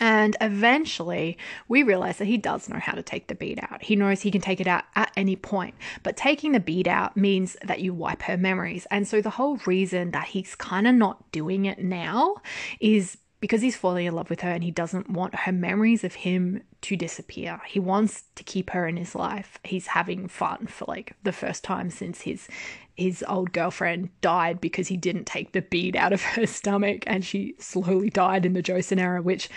And 0.00 0.36
eventually, 0.40 1.38
we 1.68 1.82
realize 1.82 2.18
that 2.18 2.24
he 2.24 2.36
does 2.36 2.68
know 2.68 2.78
how 2.78 2.92
to 2.92 3.02
take 3.02 3.28
the 3.28 3.34
bead 3.34 3.60
out. 3.62 3.82
He 3.82 3.94
knows 3.94 4.22
he 4.22 4.30
can 4.30 4.40
take 4.40 4.60
it 4.60 4.66
out 4.66 4.84
at 4.96 5.12
any 5.16 5.36
point. 5.36 5.74
But 6.02 6.16
taking 6.16 6.52
the 6.52 6.60
bead 6.60 6.88
out 6.88 7.16
means 7.16 7.56
that 7.64 7.80
you 7.80 7.94
wipe 7.94 8.22
her 8.22 8.36
memories. 8.36 8.86
And 8.90 9.06
so, 9.06 9.20
the 9.20 9.30
whole 9.30 9.58
reason 9.66 10.10
that 10.10 10.28
he's 10.28 10.54
kind 10.56 10.88
of 10.88 10.94
not 10.94 11.30
doing 11.30 11.66
it 11.66 11.78
now 11.78 12.36
is 12.80 13.18
because 13.44 13.60
he's 13.60 13.76
falling 13.76 14.06
in 14.06 14.14
love 14.14 14.30
with 14.30 14.40
her 14.40 14.48
and 14.48 14.64
he 14.64 14.70
doesn't 14.70 15.10
want 15.10 15.34
her 15.40 15.52
memories 15.52 16.02
of 16.02 16.14
him 16.14 16.62
to 16.80 16.96
disappear. 16.96 17.60
He 17.66 17.78
wants 17.78 18.24
to 18.36 18.42
keep 18.42 18.70
her 18.70 18.88
in 18.88 18.96
his 18.96 19.14
life. 19.14 19.58
He's 19.62 19.88
having 19.88 20.28
fun 20.28 20.66
for 20.66 20.86
like 20.88 21.12
the 21.24 21.30
first 21.30 21.62
time 21.62 21.90
since 21.90 22.22
his 22.22 22.48
his 22.94 23.22
old 23.28 23.52
girlfriend 23.52 24.08
died 24.22 24.62
because 24.62 24.88
he 24.88 24.96
didn't 24.96 25.26
take 25.26 25.52
the 25.52 25.60
bead 25.60 25.94
out 25.94 26.14
of 26.14 26.22
her 26.32 26.46
stomach 26.46 27.04
and 27.06 27.22
she 27.22 27.54
slowly 27.58 28.08
died 28.08 28.46
in 28.46 28.54
the 28.54 28.62
Joseon 28.62 28.98
era, 28.98 29.20
which, 29.20 29.50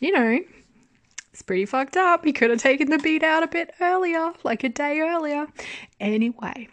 you 0.00 0.10
know, 0.10 0.40
it's 1.30 1.42
pretty 1.42 1.66
fucked 1.66 1.98
up. 1.98 2.24
He 2.24 2.32
could 2.32 2.48
have 2.48 2.60
taken 2.60 2.88
the 2.88 2.96
bead 2.96 3.22
out 3.22 3.42
a 3.42 3.46
bit 3.46 3.74
earlier, 3.78 4.32
like 4.42 4.64
a 4.64 4.70
day 4.70 5.00
earlier. 5.00 5.48
Anyway, 6.00 6.68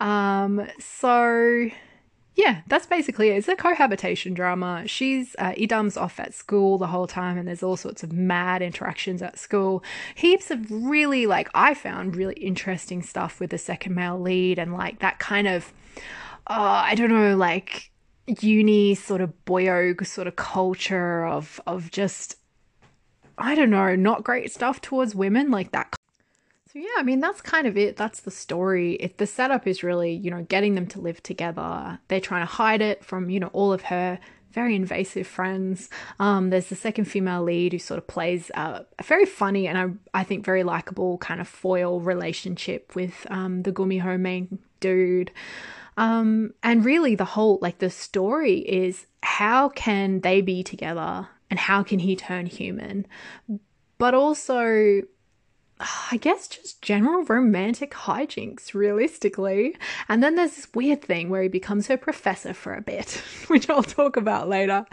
um, 0.00 0.68
so 0.78 1.70
yeah, 2.34 2.62
that's 2.66 2.86
basically 2.86 3.28
it. 3.28 3.36
It's 3.36 3.48
a 3.48 3.54
cohabitation 3.54 4.34
drama. 4.34 4.84
She's 4.86 5.36
uh, 5.38 5.52
Idam's 5.52 5.96
off 5.96 6.18
at 6.18 6.34
school 6.34 6.78
the 6.78 6.88
whole 6.88 7.06
time, 7.06 7.38
and 7.38 7.46
there's 7.46 7.62
all 7.62 7.76
sorts 7.76 8.02
of 8.02 8.12
mad 8.12 8.60
interactions 8.60 9.22
at 9.22 9.38
school. 9.38 9.84
Heaps 10.16 10.50
of 10.50 10.68
really 10.70 11.26
like 11.26 11.48
I 11.54 11.74
found 11.74 12.16
really 12.16 12.34
interesting 12.34 13.02
stuff 13.02 13.38
with 13.38 13.50
the 13.50 13.58
second 13.58 13.94
male 13.94 14.20
lead, 14.20 14.58
and 14.58 14.74
like 14.74 14.98
that 14.98 15.20
kind 15.20 15.46
of 15.46 15.72
uh, 16.48 16.82
I 16.84 16.94
don't 16.96 17.10
know, 17.10 17.36
like 17.36 17.90
uni 18.40 18.94
sort 18.94 19.20
of 19.20 19.32
boyogue 19.44 20.04
sort 20.06 20.26
of 20.26 20.34
culture 20.34 21.24
of 21.26 21.60
of 21.66 21.90
just 21.90 22.36
I 23.38 23.54
don't 23.54 23.70
know, 23.70 23.94
not 23.94 24.24
great 24.24 24.52
stuff 24.52 24.80
towards 24.80 25.14
women, 25.14 25.50
like 25.50 25.70
that 25.70 25.94
so 26.74 26.80
yeah, 26.80 26.88
I 26.98 27.04
mean 27.04 27.20
that's 27.20 27.40
kind 27.40 27.66
of 27.68 27.76
it. 27.76 27.96
That's 27.96 28.20
the 28.20 28.32
story. 28.32 28.94
If 28.94 29.16
the 29.16 29.26
setup 29.26 29.66
is 29.66 29.84
really, 29.84 30.12
you 30.12 30.30
know, 30.30 30.42
getting 30.42 30.74
them 30.74 30.88
to 30.88 31.00
live 31.00 31.22
together. 31.22 32.00
They're 32.08 32.20
trying 32.20 32.44
to 32.44 32.52
hide 32.52 32.82
it 32.82 33.04
from, 33.04 33.30
you 33.30 33.38
know, 33.38 33.50
all 33.52 33.72
of 33.72 33.82
her 33.82 34.18
very 34.50 34.74
invasive 34.74 35.26
friends. 35.26 35.88
Um, 36.18 36.50
there's 36.50 36.68
the 36.68 36.76
second 36.76 37.04
female 37.06 37.42
lead 37.44 37.72
who 37.72 37.78
sort 37.78 37.98
of 37.98 38.06
plays 38.06 38.50
uh, 38.54 38.80
a 38.98 39.02
very 39.02 39.26
funny 39.26 39.66
and 39.66 39.78
I, 39.78 40.20
I 40.20 40.24
think 40.24 40.44
very 40.44 40.62
likable 40.62 41.18
kind 41.18 41.40
of 41.40 41.48
foil 41.48 42.00
relationship 42.00 42.94
with 42.94 43.26
um, 43.30 43.62
the 43.62 43.72
Gumiho 43.72 44.18
main 44.18 44.58
dude. 44.80 45.30
Um, 45.96 46.54
and 46.62 46.84
really, 46.84 47.14
the 47.14 47.24
whole 47.24 47.60
like 47.62 47.78
the 47.78 47.90
story 47.90 48.58
is 48.58 49.06
how 49.22 49.68
can 49.68 50.20
they 50.20 50.40
be 50.40 50.64
together 50.64 51.28
and 51.50 51.58
how 51.58 51.84
can 51.84 52.00
he 52.00 52.16
turn 52.16 52.46
human, 52.46 53.06
but 53.98 54.12
also 54.12 55.02
I 55.80 56.18
guess 56.18 56.46
just 56.46 56.80
general 56.82 57.24
romantic 57.24 57.90
hijinks, 57.90 58.74
realistically. 58.74 59.76
And 60.08 60.22
then 60.22 60.36
there's 60.36 60.54
this 60.54 60.68
weird 60.72 61.02
thing 61.02 61.30
where 61.30 61.42
he 61.42 61.48
becomes 61.48 61.88
her 61.88 61.96
professor 61.96 62.54
for 62.54 62.74
a 62.74 62.80
bit, 62.80 63.10
which 63.48 63.68
I'll 63.68 63.82
talk 63.82 64.16
about 64.16 64.48
later. 64.48 64.86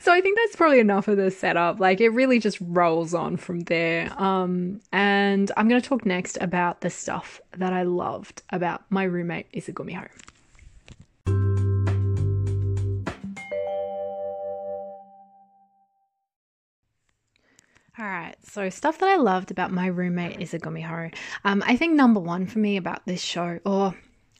So 0.00 0.12
I 0.12 0.20
think 0.20 0.38
that's 0.38 0.56
probably 0.56 0.78
enough 0.78 1.08
of 1.08 1.16
the 1.16 1.30
setup. 1.30 1.80
Like 1.80 2.00
it 2.00 2.10
really 2.10 2.38
just 2.38 2.58
rolls 2.60 3.14
on 3.14 3.36
from 3.36 3.60
there. 3.60 4.12
Um, 4.20 4.80
and 4.92 5.50
I'm 5.56 5.68
going 5.68 5.80
to 5.80 5.88
talk 5.88 6.06
next 6.06 6.38
about 6.40 6.82
the 6.82 6.90
stuff 6.90 7.40
that 7.56 7.72
I 7.72 7.82
loved 7.82 8.42
about 8.50 8.82
my 8.90 9.04
roommate 9.04 9.46
Is 9.52 9.68
a 9.68 9.72
Gumiho 9.72 10.08
All 18.00 18.06
right, 18.06 18.36
so 18.44 18.70
stuff 18.70 18.98
that 18.98 19.08
I 19.08 19.16
loved 19.16 19.50
about 19.50 19.72
my 19.72 19.86
roommate 19.86 20.40
Is 20.40 20.54
a 20.54 20.60
Gumiho 20.60 20.86
Haru. 20.86 21.10
Um, 21.44 21.64
I 21.66 21.74
think 21.74 21.94
number 21.94 22.20
one 22.20 22.46
for 22.46 22.60
me 22.60 22.76
about 22.76 23.04
this 23.06 23.20
show, 23.20 23.58
or 23.66 23.92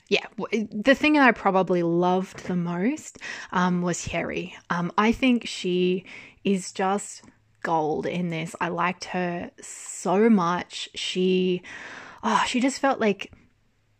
yeah, 0.07 0.25
the 0.71 0.95
thing 0.95 1.13
that 1.13 1.27
I 1.27 1.33
probably 1.33 1.83
loved 1.83 2.45
the 2.45 2.55
most 2.55 3.17
um, 3.51 3.81
was 3.81 4.07
Hyeri. 4.07 4.53
Um, 4.69 4.93
I 4.97 5.11
think 5.11 5.45
she 5.45 6.05
is 6.45 6.71
just 6.71 7.23
gold 7.61 8.05
in 8.05 8.29
this. 8.29 8.55
I 8.61 8.69
liked 8.69 9.03
her 9.05 9.51
so 9.59 10.29
much. 10.29 10.87
She, 10.95 11.61
oh, 12.23 12.41
she 12.47 12.61
just 12.61 12.79
felt 12.79 13.01
like 13.01 13.33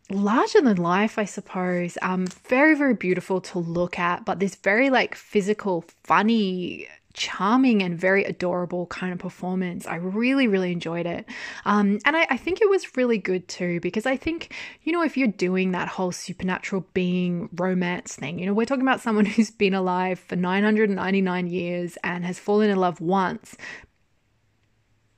larger 0.10 0.62
than 0.62 0.78
life, 0.78 1.20
I 1.20 1.26
suppose. 1.26 1.97
Um, 2.01 2.28
very, 2.28 2.76
very 2.76 2.93
beautiful 2.93 3.41
to 3.41 3.60
look 3.60 3.99
at, 3.99 4.24
but 4.24 4.39
this 4.39 4.55
very 4.55 4.89
like 4.89 5.16
physical, 5.16 5.84
funny 6.05 6.88
charming 7.14 7.82
and 7.82 7.99
very 7.99 8.24
adorable 8.24 8.86
kind 8.88 9.12
of 9.12 9.20
performance. 9.20 9.88
I 9.88 9.95
really, 9.95 10.47
really 10.47 10.72
enjoyed 10.72 11.05
it. 11.05 11.26
Um, 11.66 11.99
and 12.05 12.16
I, 12.16 12.28
I, 12.30 12.38
think 12.38 12.62
it 12.62 12.70
was 12.70 12.95
really 12.95 13.18
good 13.18 13.47
too, 13.47 13.80
because 13.80 14.05
I 14.05 14.16
think, 14.16 14.53
you 14.84 14.93
know, 14.93 15.01
if 15.01 15.18
you're 15.18 15.28
doing 15.28 15.72
that 15.72 15.88
whole 15.88 16.12
supernatural 16.12 16.86
being 16.93 17.49
romance 17.55 18.16
thing, 18.16 18.38
you 18.39 18.45
know, 18.45 18.53
we're 18.53 18.66
talking 18.66 18.84
about 18.84 19.01
someone 19.01 19.26
who's 19.26 19.51
been 19.51 19.74
alive 19.74 20.20
for 20.20 20.36
999 20.36 21.47
years 21.47 21.97
and 22.03 22.24
has 22.26 22.38
fallen 22.38 22.70
in 22.70 22.78
love 22.78 23.01
once, 23.01 23.57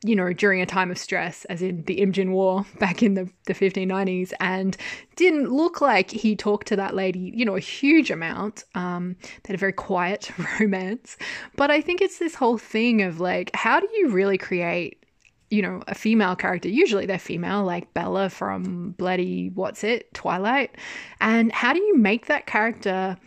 you 0.03 0.15
know, 0.15 0.33
during 0.33 0.61
a 0.61 0.65
time 0.65 0.89
of 0.89 0.97
stress, 0.97 1.45
as 1.45 1.61
in 1.61 1.83
the 1.83 1.99
Imjin 1.99 2.31
War 2.31 2.65
back 2.79 3.03
in 3.03 3.13
the, 3.13 3.29
the 3.45 3.53
1590s, 3.53 4.33
and 4.39 4.75
didn't 5.15 5.51
look 5.51 5.79
like 5.79 6.09
he 6.09 6.35
talked 6.35 6.67
to 6.67 6.75
that 6.75 6.95
lady, 6.95 7.31
you 7.35 7.45
know, 7.45 7.55
a 7.55 7.59
huge 7.59 8.09
amount. 8.09 8.63
Um, 8.73 9.15
they 9.21 9.49
had 9.49 9.55
a 9.55 9.59
very 9.59 9.73
quiet 9.73 10.31
romance. 10.59 11.17
But 11.55 11.69
I 11.69 11.81
think 11.81 12.01
it's 12.01 12.17
this 12.17 12.35
whole 12.35 12.57
thing 12.57 13.03
of 13.03 13.19
like, 13.19 13.51
how 13.55 13.79
do 13.79 13.87
you 13.93 14.09
really 14.09 14.39
create, 14.39 15.05
you 15.51 15.61
know, 15.61 15.83
a 15.87 15.93
female 15.93 16.35
character? 16.35 16.67
Usually 16.67 17.05
they're 17.05 17.19
female, 17.19 17.63
like 17.63 17.93
Bella 17.93 18.29
from 18.29 18.91
Bloody, 18.91 19.51
what's 19.53 19.83
it, 19.83 20.11
Twilight. 20.15 20.75
And 21.19 21.51
how 21.51 21.73
do 21.73 21.79
you 21.79 21.95
make 21.95 22.25
that 22.25 22.47
character 22.47 23.17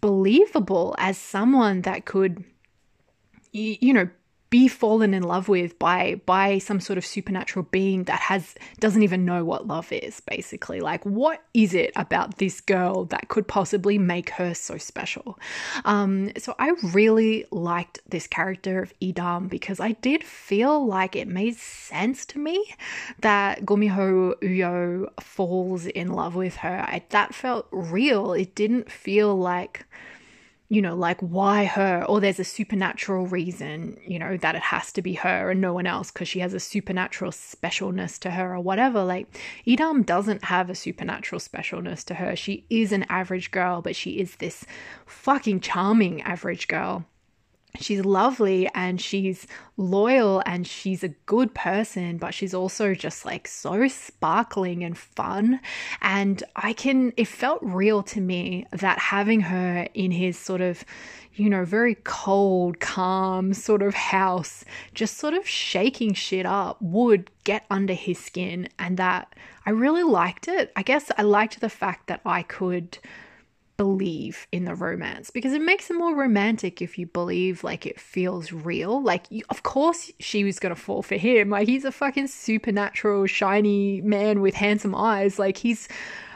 believable 0.00 0.94
as 0.98 1.18
someone 1.18 1.82
that 1.82 2.06
could, 2.06 2.42
you, 3.52 3.76
you 3.80 3.92
know, 3.92 4.08
be 4.52 4.68
fallen 4.68 5.14
in 5.14 5.22
love 5.22 5.48
with 5.48 5.78
by 5.78 6.20
by 6.26 6.58
some 6.58 6.78
sort 6.78 6.98
of 6.98 7.06
supernatural 7.06 7.66
being 7.70 8.04
that 8.04 8.20
has 8.20 8.54
doesn't 8.80 9.02
even 9.02 9.24
know 9.24 9.44
what 9.46 9.66
love 9.66 9.90
is 9.90 10.20
basically. 10.20 10.80
Like 10.80 11.02
what 11.06 11.42
is 11.54 11.72
it 11.72 11.90
about 11.96 12.36
this 12.36 12.60
girl 12.60 13.06
that 13.06 13.28
could 13.28 13.48
possibly 13.48 13.96
make 13.96 14.28
her 14.30 14.52
so 14.52 14.76
special? 14.76 15.38
Um, 15.86 16.32
so 16.36 16.54
i 16.58 16.72
really 16.92 17.46
liked 17.50 18.00
this 18.08 18.26
character 18.26 18.82
of 18.82 18.92
idam 19.00 19.48
because 19.48 19.80
i 19.80 19.92
did 19.92 20.22
feel 20.22 20.84
like 20.86 21.16
it 21.16 21.26
made 21.26 21.56
sense 21.56 22.26
to 22.26 22.38
me 22.38 22.74
that 23.20 23.62
gumiho 23.64 24.34
uyo 24.42 25.08
falls 25.20 25.86
in 25.86 26.12
love 26.12 26.34
with 26.34 26.56
her. 26.56 26.84
I, 26.86 27.02
that 27.10 27.34
felt 27.34 27.66
real. 27.70 28.32
It 28.32 28.54
didn't 28.54 28.90
feel 28.90 29.34
like 29.36 29.86
you 30.72 30.80
know, 30.80 30.96
like 30.96 31.20
why 31.20 31.66
her, 31.66 32.02
or 32.08 32.18
there's 32.18 32.40
a 32.40 32.44
supernatural 32.44 33.26
reason, 33.26 33.98
you 34.06 34.18
know, 34.18 34.38
that 34.38 34.54
it 34.54 34.62
has 34.62 34.90
to 34.90 35.02
be 35.02 35.12
her 35.12 35.50
and 35.50 35.60
no 35.60 35.74
one 35.74 35.86
else 35.86 36.10
because 36.10 36.28
she 36.28 36.38
has 36.38 36.54
a 36.54 36.60
supernatural 36.60 37.30
specialness 37.30 38.18
to 38.18 38.30
her 38.30 38.54
or 38.54 38.60
whatever. 38.60 39.04
Like, 39.04 39.26
Idam 39.66 40.06
doesn't 40.06 40.44
have 40.44 40.70
a 40.70 40.74
supernatural 40.74 41.42
specialness 41.42 42.02
to 42.06 42.14
her. 42.14 42.34
She 42.34 42.64
is 42.70 42.90
an 42.90 43.04
average 43.10 43.50
girl, 43.50 43.82
but 43.82 43.94
she 43.94 44.12
is 44.12 44.36
this 44.36 44.64
fucking 45.04 45.60
charming 45.60 46.22
average 46.22 46.68
girl 46.68 47.04
she's 47.80 48.04
lovely 48.04 48.68
and 48.74 49.00
she's 49.00 49.46
loyal 49.76 50.42
and 50.46 50.66
she's 50.66 51.02
a 51.02 51.08
good 51.08 51.54
person, 51.54 52.18
but 52.18 52.34
she's 52.34 52.54
also 52.54 52.94
just 52.94 53.24
like 53.24 53.48
so 53.48 53.88
sparkling 53.88 54.84
and 54.84 54.96
fun. 54.96 55.60
And 56.00 56.42
I 56.54 56.72
can, 56.74 57.12
it 57.16 57.28
felt 57.28 57.60
real 57.62 58.02
to 58.04 58.20
me 58.20 58.66
that 58.72 58.98
having 58.98 59.40
her 59.40 59.88
in 59.94 60.10
his 60.10 60.38
sort 60.38 60.60
of, 60.60 60.84
you 61.34 61.48
know, 61.48 61.64
very 61.64 61.96
cold, 62.04 62.78
calm 62.80 63.54
sort 63.54 63.82
of 63.82 63.94
house, 63.94 64.64
just 64.92 65.16
sort 65.16 65.32
of 65.32 65.48
shaking 65.48 66.12
shit 66.12 66.44
up 66.44 66.76
would 66.82 67.30
get 67.44 67.64
under 67.70 67.94
his 67.94 68.18
skin. 68.18 68.68
And 68.78 68.98
that 68.98 69.34
I 69.64 69.70
really 69.70 70.02
liked 70.02 70.46
it. 70.46 70.72
I 70.76 70.82
guess 70.82 71.10
I 71.16 71.22
liked 71.22 71.60
the 71.60 71.70
fact 71.70 72.08
that 72.08 72.20
I 72.26 72.42
could 72.42 72.98
believe 73.76 74.46
in 74.52 74.64
the 74.64 74.74
romance 74.74 75.30
because 75.30 75.52
it 75.52 75.62
makes 75.62 75.90
it 75.90 75.94
more 75.94 76.14
romantic 76.14 76.82
if 76.82 76.98
you 76.98 77.06
believe 77.06 77.64
like 77.64 77.86
it 77.86 77.98
feels 77.98 78.52
real. 78.52 79.02
Like, 79.02 79.26
you, 79.30 79.42
of 79.50 79.62
course, 79.62 80.10
she 80.20 80.44
was 80.44 80.58
gonna 80.58 80.76
fall 80.76 81.02
for 81.02 81.16
him. 81.16 81.50
Like, 81.50 81.68
he's 81.68 81.84
a 81.84 81.92
fucking 81.92 82.28
supernatural, 82.28 83.26
shiny 83.26 84.00
man 84.02 84.40
with 84.40 84.54
handsome 84.54 84.94
eyes. 84.94 85.38
Like, 85.38 85.56
he's 85.56 85.88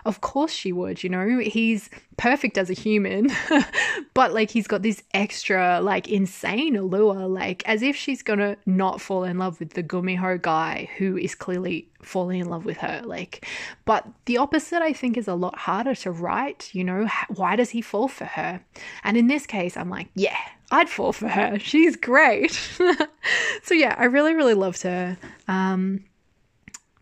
of 0.06 0.20
course 0.20 0.52
she 0.52 0.72
would, 0.72 1.02
you 1.02 1.10
know. 1.10 1.38
He's 1.38 1.90
perfect 2.16 2.56
as 2.56 2.70
a 2.70 2.74
human, 2.74 3.28
but 4.14 4.32
like 4.32 4.50
he's 4.50 4.68
got 4.68 4.82
this 4.82 5.02
extra 5.12 5.80
like 5.80 6.08
insane 6.08 6.76
allure, 6.76 7.26
like 7.26 7.62
as 7.66 7.82
if 7.82 7.96
she's 7.96 8.22
gonna 8.22 8.56
not 8.64 9.00
fall 9.00 9.24
in 9.24 9.36
love 9.38 9.58
with 9.58 9.74
the 9.74 9.82
Gumiho 9.82 10.40
guy 10.40 10.88
who 10.96 11.16
is 11.18 11.34
clearly 11.34 11.90
falling 12.02 12.40
in 12.40 12.48
love 12.48 12.64
with 12.64 12.76
her. 12.78 13.02
Like, 13.04 13.46
but 13.84 14.06
the 14.26 14.38
opposite 14.38 14.80
I 14.80 14.92
think 14.92 15.16
is 15.16 15.26
a 15.26 15.34
lot 15.34 15.58
harder 15.58 15.94
to 15.96 16.12
write, 16.12 16.70
you 16.72 16.84
know. 16.84 17.08
Why 17.34 17.56
does 17.56 17.70
he 17.70 17.82
fall 17.82 18.06
for 18.06 18.26
her? 18.26 18.60
And 19.02 19.16
in 19.16 19.26
this 19.26 19.44
case, 19.44 19.76
I'm 19.76 19.90
like, 19.90 20.08
yeah, 20.14 20.38
I'd 20.70 20.88
fall 20.88 21.12
for 21.12 21.28
her. 21.28 21.58
She's 21.58 21.96
great. 21.96 22.52
so 23.64 23.74
yeah, 23.74 23.96
I 23.98 24.04
really, 24.04 24.34
really 24.34 24.54
loved 24.54 24.82
her. 24.82 25.18
Um, 25.48 26.04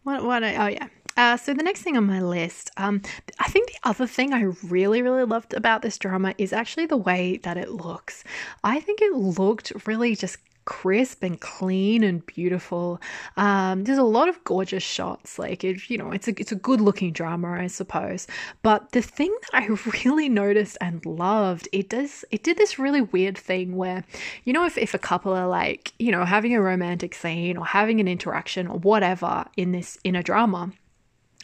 what, 0.05 0.25
what, 0.25 0.43
oh 0.43 0.67
yeah. 0.67 0.89
Uh, 1.17 1.37
so 1.37 1.55
the 1.55 1.63
next 1.63 1.83
thing 1.83 1.97
on 1.97 2.07
my 2.07 2.21
list, 2.21 2.71
um, 2.77 3.03
I 3.39 3.49
think 3.49 3.71
the 3.71 3.89
other 3.89 4.07
thing 4.07 4.33
I 4.33 4.43
really, 4.65 5.03
really 5.03 5.25
loved 5.25 5.55
about 5.55 5.83
this 5.83 5.99
drama 5.99 6.35
is 6.39 6.53
actually 6.53 6.87
the 6.87 6.97
way 6.97 7.39
that 7.39 7.57
it 7.57 7.71
looks. 7.71 8.25
I 8.63 8.81
think 8.81 9.01
it 9.01 9.13
looked 9.13 9.73
really 9.87 10.17
just 10.17 10.39
crisp 10.65 11.23
and 11.23 11.41
clean 11.41 12.03
and 12.03 12.25
beautiful. 12.27 13.01
Um, 13.37 13.85
there's 13.85 13.99
a 13.99 14.03
lot 14.03 14.29
of 14.29 14.43
gorgeous 14.45 14.83
shots. 14.83 15.39
Like 15.39 15.65
it, 15.65 15.91
you 15.91 15.99
know, 15.99 16.11
it's 16.11 16.29
a 16.29 16.41
it's 16.41 16.53
a 16.53 16.57
good 16.57 16.81
looking 16.81 17.13
drama, 17.13 17.53
I 17.53 17.67
suppose. 17.67 18.27
But 18.63 18.93
the 18.93 19.03
thing 19.03 19.37
that 19.43 19.63
I 19.63 19.67
really 20.05 20.29
noticed 20.29 20.79
and 20.81 21.05
loved, 21.05 21.69
it 21.73 21.89
does 21.89 22.25
it 22.31 22.43
did 22.43 22.57
this 22.57 22.79
really 22.79 23.03
weird 23.03 23.37
thing 23.37 23.77
where, 23.77 24.05
you 24.45 24.53
know, 24.53 24.65
if 24.65 24.79
if 24.79 24.95
a 24.95 24.99
couple 24.99 25.33
are 25.33 25.49
like, 25.49 25.93
you 25.99 26.13
know, 26.13 26.25
having 26.25 26.55
a 26.55 26.63
romantic 26.63 27.15
scene 27.15 27.57
or 27.57 27.67
having 27.67 28.01
an 28.01 28.09
interaction 28.09 28.67
or 28.67 28.79
whatever 28.79 29.45
in 29.57 29.73
this 29.73 29.99
in 30.05 30.17
a 30.17 30.23
drama 30.23 30.73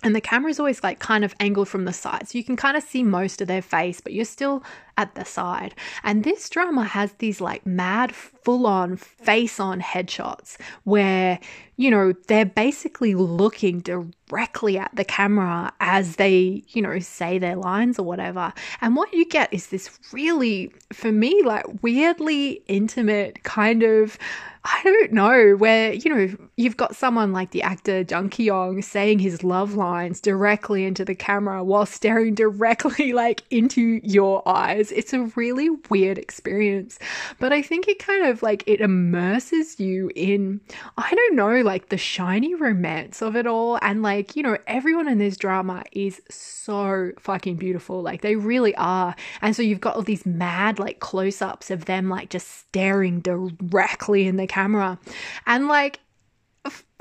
and 0.03 0.15
the 0.15 0.21
camera 0.21 0.51
is 0.51 0.59
always 0.59 0.83
like 0.83 0.99
kind 0.99 1.25
of 1.25 1.35
angled 1.41 1.69
from 1.69 1.85
the 1.85 1.93
side 1.93 2.29
so 2.29 2.39
you 2.39 2.45
can 2.45 2.57
kind 2.57 2.77
of 2.77 2.83
see 2.83 3.03
most 3.03 3.41
of 3.41 3.49
their 3.49 3.63
face 3.63 4.01
but 4.01 4.13
you're 4.13 4.25
still 4.25 4.63
at 5.01 5.15
the 5.15 5.25
side 5.25 5.75
and 6.05 6.25
this 6.25 6.49
drama 6.51 6.85
has 6.85 7.13
these 7.15 7.41
like 7.41 7.65
mad 7.65 8.15
full 8.15 8.67
on 8.67 8.97
face 8.97 9.59
on 9.59 9.81
headshots 9.81 10.57
where 10.85 11.39
you 11.77 11.91
know 11.91 12.13
they're 12.29 12.45
basically 12.45 13.15
looking 13.15 13.81
directly 13.81 14.77
at 14.77 14.95
the 14.95 15.05
camera 15.05 15.73
as 15.81 16.17
they 16.17 16.63
you 16.69 16.83
know 16.83 16.99
say 16.99 17.39
their 17.39 17.57
lines 17.57 17.99
or 17.99 18.03
whatever 18.03 18.53
and 18.83 18.95
what 18.95 19.13
you 19.15 19.25
get 19.25 19.53
is 19.53 19.69
this 19.69 19.99
really 20.13 20.71
for 20.93 21.11
me 21.11 21.43
like 21.45 21.65
weirdly 21.83 22.63
intimate 22.69 23.43
kind 23.43 23.83
of 23.83 24.19
I 24.63 24.81
don't 24.85 25.13
know, 25.13 25.55
where, 25.57 25.95
you 25.95 26.15
know, 26.15 26.37
you've 26.57 26.77
got 26.77 26.95
someone 26.95 27.33
like 27.33 27.51
the 27.51 27.63
actor 27.63 28.05
Jang 28.05 28.29
Ki-yong 28.29 28.83
saying 28.83 29.19
his 29.21 29.43
love 29.43 29.75
lines 29.75 30.21
directly 30.21 30.85
into 30.85 31.03
the 31.03 31.15
camera 31.15 31.65
while 31.65 31.87
staring 31.87 32.35
directly 32.35 33.13
like 33.15 33.43
into 33.51 34.01
your 34.03 34.47
eyes. 34.47 34.90
It's 34.93 35.13
a 35.13 35.25
really 35.37 35.71
weird 35.89 36.19
experience. 36.19 36.99
But 37.39 37.53
I 37.53 37.63
think 37.63 37.89
it 37.89 37.99
kind 37.99 38.27
of 38.27 38.43
like 38.43 38.65
it 38.67 38.81
immerses 38.81 39.79
you 39.79 40.11
in 40.15 40.61
I 40.97 41.15
don't 41.15 41.37
know, 41.37 41.61
like 41.63 41.89
the 41.89 41.99
shiny 41.99 42.55
romance 42.55 43.23
of 43.23 43.37
it 43.37 43.47
all 43.47 43.79
and 43.83 44.03
like, 44.03 44.37
you 44.37 44.43
know, 44.43 44.59
everyone 44.67 45.09
in 45.09 45.19
this 45.19 45.37
drama 45.37 45.85
is 45.93 46.21
so 46.31 47.13
fucking 47.19 47.57
beautiful. 47.57 48.03
Like 48.03 48.23
they 48.23 48.37
really 48.37 48.75
are. 48.77 49.15
And 49.43 49.55
so 49.57 49.63
you've 49.63 49.81
got 49.81 49.97
all 49.97 50.03
these 50.03 50.27
mad 50.27 50.79
like 50.79 51.01
close-ups 51.01 51.71
of 51.71 51.87
them 51.87 52.09
like 52.09 52.31
just 52.31 52.49
staring 52.49 53.21
directly 53.21 54.27
in 54.27 54.37
the 54.37 54.47
camera. 54.47 54.99
And 55.47 55.69
like, 55.69 56.01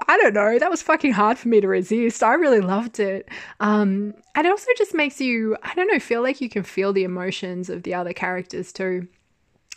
I 0.07 0.17
don't 0.17 0.33
know, 0.33 0.59
that 0.59 0.71
was 0.71 0.81
fucking 0.81 1.13
hard 1.13 1.37
for 1.37 1.47
me 1.47 1.61
to 1.61 1.67
resist. 1.67 2.23
I 2.23 2.33
really 2.33 2.61
loved 2.61 2.99
it. 2.99 3.29
Um, 3.59 4.13
and 4.35 4.47
it 4.47 4.49
also 4.49 4.71
just 4.77 4.93
makes 4.93 5.19
you, 5.19 5.57
I 5.63 5.73
don't 5.75 5.87
know, 5.87 5.99
feel 5.99 6.21
like 6.21 6.41
you 6.41 6.49
can 6.49 6.63
feel 6.63 6.93
the 6.93 7.03
emotions 7.03 7.69
of 7.69 7.83
the 7.83 7.93
other 7.93 8.13
characters 8.13 8.71
too 8.71 9.07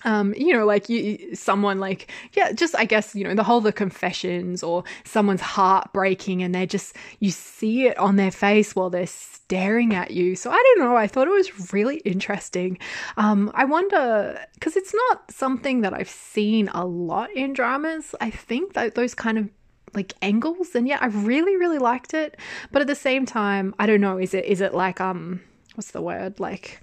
um, 0.04 0.34
you 0.36 0.52
know, 0.52 0.64
like 0.64 0.88
you, 0.88 1.34
someone 1.34 1.78
like, 1.78 2.10
yeah, 2.32 2.52
just 2.52 2.74
I 2.76 2.84
guess, 2.84 3.14
you 3.14 3.24
know, 3.24 3.34
the 3.34 3.42
whole 3.42 3.60
the 3.60 3.72
confessions 3.72 4.62
or 4.62 4.84
someone's 5.04 5.40
heart 5.40 5.92
breaking 5.92 6.42
and 6.42 6.54
they 6.54 6.66
just, 6.66 6.96
you 7.20 7.30
see 7.30 7.86
it 7.86 7.98
on 7.98 8.16
their 8.16 8.30
face 8.30 8.74
while 8.74 8.90
they're 8.90 9.06
staring 9.06 9.94
at 9.94 10.10
you. 10.10 10.34
So 10.34 10.50
I 10.50 10.54
don't 10.54 10.80
know. 10.80 10.96
I 10.96 11.06
thought 11.06 11.28
it 11.28 11.32
was 11.32 11.72
really 11.72 11.98
interesting. 11.98 12.78
Um, 13.16 13.50
I 13.54 13.64
wonder, 13.64 14.38
because 14.54 14.76
it's 14.76 14.94
not 14.94 15.30
something 15.30 15.82
that 15.82 15.94
I've 15.94 16.10
seen 16.10 16.68
a 16.68 16.84
lot 16.84 17.30
in 17.32 17.52
dramas. 17.52 18.14
I 18.20 18.30
think 18.30 18.74
that 18.74 18.94
those 18.94 19.14
kind 19.14 19.38
of 19.38 19.48
like 19.94 20.14
angles 20.22 20.74
and 20.74 20.88
yeah 20.88 20.98
i 21.00 21.06
really 21.06 21.56
really 21.56 21.78
liked 21.78 22.14
it 22.14 22.38
but 22.70 22.82
at 22.82 22.88
the 22.88 22.94
same 22.94 23.26
time 23.26 23.74
i 23.78 23.86
don't 23.86 24.00
know 24.00 24.18
is 24.18 24.34
it 24.34 24.44
is 24.44 24.60
it 24.60 24.74
like 24.74 25.00
um 25.00 25.40
what's 25.74 25.90
the 25.90 26.02
word 26.02 26.38
like 26.40 26.80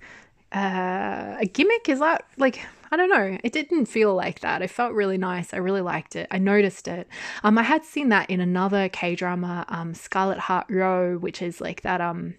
uh 0.54 1.36
a 1.40 1.46
gimmick 1.46 1.90
is 1.90 2.00
that 2.00 2.26
like 2.38 2.60
I 2.92 2.98
don't 2.98 3.10
know. 3.10 3.38
It 3.44 3.54
didn't 3.54 3.86
feel 3.86 4.16
like 4.16 4.40
that. 4.40 4.64
It 4.64 4.72
felt 4.72 4.94
really 4.94 5.18
nice. 5.18 5.54
I 5.54 5.58
really 5.58 5.82
liked 5.82 6.16
it. 6.16 6.28
I 6.32 6.40
noticed 6.40 6.88
it. 6.88 7.08
Um, 7.44 7.58
I 7.58 7.64
had 7.64 7.86
seen 7.86 8.10
that 8.10 8.30
in 8.30 8.40
another 8.40 8.90
K 8.90 9.16
drama, 9.16 9.66
um, 9.68 9.94
Scarlet 9.94 10.40
Heart 10.40 10.70
Ryeo 10.70 11.20
which 11.20 11.42
is 11.42 11.62
like 11.62 11.82
that 11.82 12.02
um 12.02 12.36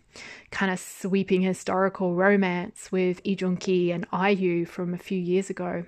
kind 0.50 0.72
of 0.72 0.80
sweeping 0.80 1.42
historical 1.42 2.14
romance 2.14 2.90
with 2.90 3.20
Lee 3.24 3.56
Ki 3.60 3.92
and 3.92 4.06
IU 4.12 4.64
from 4.64 4.92
a 4.92 4.98
few 4.98 5.18
years 5.18 5.50
ago. 5.50 5.84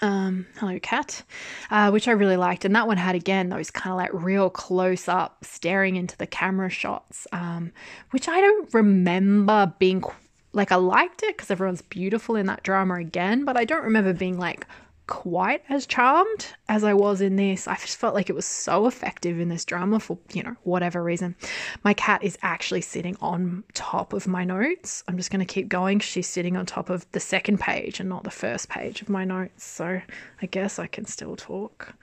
Um, 0.00 0.46
hello, 0.58 0.78
cat, 0.80 1.22
uh, 1.70 1.90
which 1.90 2.06
I 2.06 2.12
really 2.12 2.36
liked, 2.36 2.64
and 2.64 2.74
that 2.76 2.86
one 2.86 2.98
had 2.98 3.16
again 3.16 3.48
those 3.48 3.70
kind 3.70 3.92
of 3.92 3.96
like 3.96 4.10
real 4.12 4.48
close 4.48 5.08
up, 5.08 5.44
staring 5.44 5.96
into 5.96 6.16
the 6.16 6.26
camera 6.26 6.70
shots, 6.70 7.26
um, 7.32 7.72
which 8.10 8.28
I 8.28 8.40
don't 8.40 8.72
remember 8.72 9.72
being 9.78 10.04
like 10.52 10.70
I 10.70 10.76
liked 10.76 11.22
it 11.22 11.36
because 11.36 11.50
everyone's 11.50 11.82
beautiful 11.82 12.36
in 12.36 12.46
that 12.46 12.62
drama 12.62 12.94
again, 12.94 13.44
but 13.44 13.56
I 13.56 13.64
don't 13.64 13.84
remember 13.84 14.12
being 14.12 14.38
like 14.38 14.66
quite 15.08 15.64
as 15.68 15.86
charmed 15.86 16.46
as 16.68 16.84
I 16.84 16.94
was 16.94 17.20
in 17.20 17.34
this. 17.34 17.66
I 17.66 17.74
just 17.76 17.96
felt 17.96 18.14
like 18.14 18.30
it 18.30 18.34
was 18.34 18.46
so 18.46 18.86
effective 18.86 19.40
in 19.40 19.48
this 19.48 19.64
drama 19.64 19.98
for, 19.98 20.18
you 20.32 20.44
know, 20.44 20.54
whatever 20.62 21.02
reason. 21.02 21.34
My 21.82 21.94
cat 21.94 22.22
is 22.22 22.38
actually 22.42 22.82
sitting 22.82 23.16
on 23.20 23.64
top 23.74 24.12
of 24.12 24.28
my 24.28 24.44
notes. 24.44 25.02
I'm 25.08 25.16
just 25.16 25.30
going 25.32 25.44
to 25.44 25.52
keep 25.52 25.68
going. 25.68 25.98
She's 25.98 26.28
sitting 26.28 26.56
on 26.56 26.66
top 26.66 26.90
of 26.90 27.10
the 27.12 27.20
second 27.20 27.58
page 27.58 27.98
and 27.98 28.08
not 28.08 28.22
the 28.22 28.30
first 28.30 28.68
page 28.68 29.02
of 29.02 29.08
my 29.08 29.24
notes. 29.24 29.64
So 29.64 30.00
I 30.40 30.46
guess 30.46 30.78
I 30.78 30.86
can 30.86 31.06
still 31.06 31.34
talk. 31.34 31.94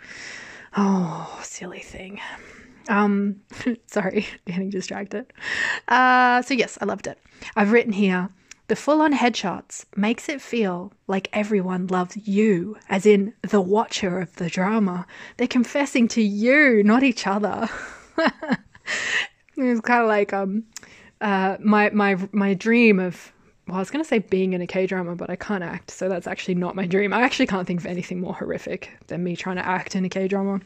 Oh, 0.76 1.40
silly 1.44 1.80
thing. 1.80 2.20
Um, 2.90 3.42
sorry, 3.88 4.28
getting 4.46 4.72
distracted. 4.72 5.32
Uh, 5.88 6.42
so 6.42 6.54
yes, 6.54 6.78
I 6.82 6.86
loved 6.86 7.08
it. 7.08 7.20
I've 7.56 7.72
written 7.72 7.94
here 7.94 8.30
the 8.68 8.76
full 8.76 9.02
on 9.02 9.14
headshots 9.14 9.86
makes 9.96 10.28
it 10.28 10.42
feel 10.42 10.92
like 11.08 11.30
everyone 11.34 11.88
loves 11.88 12.18
you, 12.28 12.78
as 12.90 13.06
in 13.06 13.34
the 13.42 13.62
watcher 13.62 14.20
of 14.20 14.36
the 14.36 14.50
drama. 14.50 15.06
They're 15.38 15.48
confessing 15.48 16.08
to 16.10 16.22
you, 16.22 16.84
not 16.84 17.04
each 17.04 17.28
other. 17.28 17.70
it's 19.58 19.82
kind 19.82 20.02
of 20.02 20.08
like 20.08 20.34
um, 20.34 20.64
uh, 21.22 21.58
my 21.60 21.90
my 21.92 22.18
my 22.32 22.54
dream 22.54 23.00
of 23.00 23.32
well, 23.68 23.78
I 23.78 23.80
was 23.80 23.90
going 23.90 24.04
to 24.04 24.08
say 24.08 24.20
being 24.20 24.54
in 24.54 24.62
a 24.62 24.68
K 24.68 24.86
drama, 24.86 25.16
but 25.16 25.30
I 25.30 25.36
can't 25.36 25.64
act, 25.64 25.90
so 25.90 26.08
that's 26.08 26.28
actually 26.28 26.56
not 26.56 26.76
my 26.76 26.86
dream. 26.86 27.14
I 27.14 27.22
actually 27.22 27.48
can't 27.48 27.66
think 27.66 27.80
of 27.80 27.86
anything 27.86 28.20
more 28.20 28.34
horrific 28.34 28.92
than 29.08 29.24
me 29.24 29.36
trying 29.36 29.56
to 29.56 29.66
act 29.66 29.96
in 29.96 30.06
a 30.06 30.10
K 30.10 30.28
drama. 30.28 30.62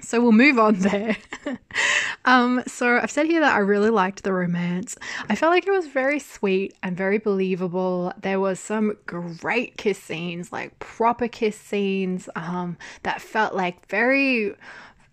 So 0.00 0.20
we'll 0.20 0.32
move 0.32 0.58
on 0.58 0.80
there. 0.80 1.16
um, 2.24 2.62
so 2.66 2.98
I've 2.98 3.10
said 3.10 3.26
here 3.26 3.40
that 3.40 3.54
I 3.54 3.58
really 3.58 3.90
liked 3.90 4.24
the 4.24 4.32
romance. 4.32 4.96
I 5.28 5.36
felt 5.36 5.50
like 5.50 5.66
it 5.66 5.70
was 5.70 5.86
very 5.86 6.18
sweet 6.18 6.74
and 6.82 6.96
very 6.96 7.18
believable. 7.18 8.12
There 8.20 8.40
was 8.40 8.58
some 8.58 8.96
great 9.06 9.76
kiss 9.76 9.98
scenes, 9.98 10.52
like 10.52 10.76
proper 10.80 11.28
kiss 11.28 11.56
scenes, 11.56 12.28
um, 12.34 12.76
that 13.04 13.22
felt 13.22 13.54
like 13.54 13.86
very 13.88 14.54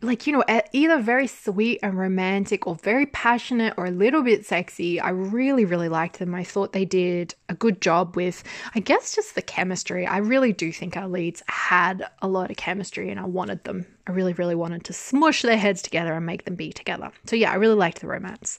like 0.02 0.26
you 0.26 0.34
know 0.34 0.44
either 0.72 1.02
very 1.02 1.28
sweet 1.28 1.80
and 1.84 1.98
romantic 1.98 2.66
or 2.66 2.76
very 2.76 3.06
passionate 3.08 3.74
or 3.76 3.86
a 3.86 3.92
little 3.92 4.24
bit 4.24 4.46
sexy 4.46 5.00
i 5.00 5.10
really 5.10 5.66
really 5.66 5.90
liked 5.90 6.20
them. 6.20 6.34
I 6.34 6.44
thought 6.44 6.74
they 6.74 6.86
did 6.86 7.36
a 7.50 7.54
good 7.54 7.82
job 7.82 8.16
with 8.16 8.44
i 8.76 8.80
guess 8.80 9.16
just 9.16 9.36
the 9.36 9.42
chemistry. 9.42 10.06
I 10.08 10.18
really 10.18 10.54
do 10.54 10.72
think 10.72 10.96
our 10.96 11.08
leads 11.08 11.44
had 11.48 12.06
a 12.22 12.28
lot 12.28 12.50
of 12.50 12.58
chemistry 12.58 13.10
and 13.10 13.20
i 13.20 13.26
wanted 13.26 13.64
them. 13.64 13.86
I 14.08 14.12
really 14.12 14.34
really 14.34 14.56
wanted 14.56 14.86
to 14.86 14.94
smush 14.94 15.42
their 15.42 15.58
heads 15.58 15.82
together 15.82 16.14
and 16.14 16.26
make 16.26 16.46
them 16.46 16.56
be 16.56 16.72
together. 16.72 17.12
So 17.26 17.36
yeah 17.36 17.52
i 17.52 17.56
really 17.56 17.76
liked 17.76 18.00
the 18.00 18.08
romance. 18.08 18.58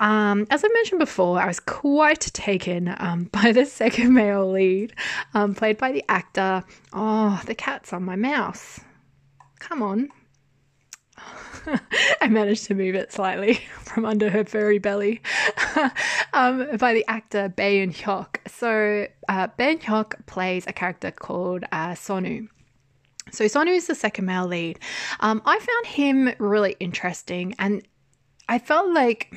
Um, 0.00 0.46
as 0.50 0.64
i 0.64 0.68
mentioned 0.68 0.98
before 0.98 1.40
i 1.40 1.46
was 1.46 1.60
quite 1.60 2.20
taken 2.20 2.94
um, 2.98 3.24
by 3.32 3.52
the 3.52 3.64
second 3.64 4.12
male 4.12 4.50
lead 4.50 4.94
um, 5.34 5.54
played 5.54 5.78
by 5.78 5.92
the 5.92 6.04
actor. 6.08 6.64
Oh 6.92 7.40
the 7.46 7.54
cat's 7.54 7.92
on 7.92 8.02
my 8.02 8.16
mouse. 8.16 8.80
Come 9.60 9.82
on 9.82 10.08
I 12.20 12.28
managed 12.28 12.66
to 12.66 12.74
move 12.74 12.94
it 12.94 13.12
slightly 13.12 13.54
from 13.82 14.04
under 14.04 14.30
her 14.30 14.44
furry 14.44 14.78
belly 14.78 15.22
um, 16.32 16.76
by 16.76 16.94
the 16.94 17.04
actor 17.08 17.48
Bae 17.48 17.86
Hyuk. 17.86 18.36
So 18.46 19.06
uh, 19.28 19.48
Bae 19.56 19.76
Hyuk 19.76 20.26
plays 20.26 20.66
a 20.66 20.72
character 20.72 21.10
called 21.10 21.64
uh, 21.72 21.90
Sonu. 21.90 22.48
So 23.32 23.44
Sonu 23.44 23.74
is 23.74 23.86
the 23.86 23.94
second 23.94 24.26
male 24.26 24.46
lead. 24.46 24.78
Um, 25.20 25.40
I 25.44 25.58
found 25.58 25.86
him 25.86 26.32
really 26.38 26.76
interesting, 26.80 27.54
and 27.58 27.86
I 28.48 28.58
felt 28.58 28.92
like 28.92 29.36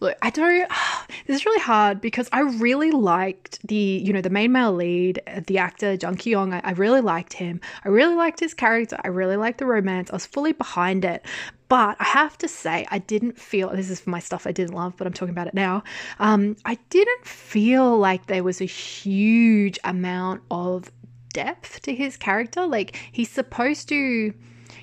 Look, 0.00 0.16
I 0.22 0.30
don't. 0.30 0.70
This 1.26 1.40
is 1.40 1.46
really 1.46 1.60
hard 1.60 2.00
because 2.00 2.28
I 2.32 2.40
really 2.40 2.90
liked 2.90 3.64
the, 3.66 3.74
you 3.74 4.12
know, 4.12 4.20
the 4.20 4.30
main 4.30 4.50
male 4.50 4.72
lead, 4.72 5.22
the 5.46 5.58
actor 5.58 5.94
Jung 5.94 6.16
Ki. 6.16 6.34
I, 6.34 6.60
I 6.64 6.72
really 6.72 7.00
liked 7.00 7.34
him. 7.34 7.60
I 7.84 7.88
really 7.88 8.16
liked 8.16 8.40
his 8.40 8.52
character. 8.52 8.96
I 9.04 9.08
really 9.08 9.36
liked 9.36 9.58
the 9.58 9.66
romance. 9.66 10.10
I 10.10 10.14
was 10.14 10.26
fully 10.26 10.52
behind 10.52 11.04
it. 11.04 11.24
But 11.68 11.96
I 12.00 12.04
have 12.04 12.36
to 12.38 12.48
say, 12.48 12.84
I 12.90 12.98
didn't 12.98 13.38
feel 13.38 13.68
this 13.68 13.90
is 13.90 14.00
for 14.00 14.10
my 14.10 14.18
stuff 14.18 14.44
I 14.44 14.50
didn't 14.50 14.74
love, 14.74 14.94
but 14.96 15.06
I'm 15.06 15.12
talking 15.12 15.30
about 15.32 15.46
it 15.46 15.54
now. 15.54 15.84
Um, 16.18 16.56
I 16.64 16.78
didn't 16.88 17.24
feel 17.24 17.96
like 17.96 18.26
there 18.26 18.42
was 18.42 18.60
a 18.60 18.64
huge 18.64 19.78
amount 19.84 20.42
of 20.50 20.90
depth 21.32 21.82
to 21.82 21.94
his 21.94 22.16
character. 22.16 22.66
Like 22.66 22.96
he's 23.12 23.30
supposed 23.30 23.88
to 23.90 24.34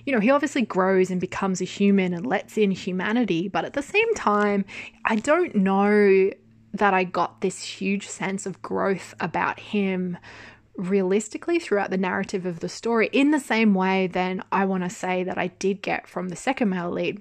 you 0.07 0.13
know, 0.13 0.21
he 0.21 0.31
obviously 0.31 0.61
grows 0.61 1.11
and 1.11 1.19
becomes 1.19 1.59
a 1.59 1.65
human 1.65 2.13
and 2.13 2.25
lets 2.25 2.57
in 2.57 2.71
humanity, 2.71 3.49
but 3.49 3.65
at 3.65 3.73
the 3.73 3.81
same 3.81 4.13
time, 4.15 4.63
I 5.03 5.17
don't 5.17 5.53
know 5.53 6.31
that 6.73 6.93
I 6.93 7.03
got 7.03 7.41
this 7.41 7.61
huge 7.61 8.07
sense 8.07 8.45
of 8.45 8.61
growth 8.61 9.13
about 9.19 9.59
him 9.59 10.17
realistically 10.77 11.59
throughout 11.59 11.89
the 11.89 11.97
narrative 11.97 12.45
of 12.45 12.61
the 12.61 12.69
story 12.69 13.09
in 13.11 13.31
the 13.31 13.39
same 13.39 13.73
way 13.73 14.05
then 14.05 14.43
I 14.51 14.65
want 14.65 14.83
to 14.83 14.91
say 14.91 15.23
that 15.23 15.35
I 15.35 15.47
did 15.47 15.81
get 15.81 16.07
from 16.07 16.29
the 16.29 16.35
second 16.35 16.69
male 16.69 16.91
lead 16.91 17.19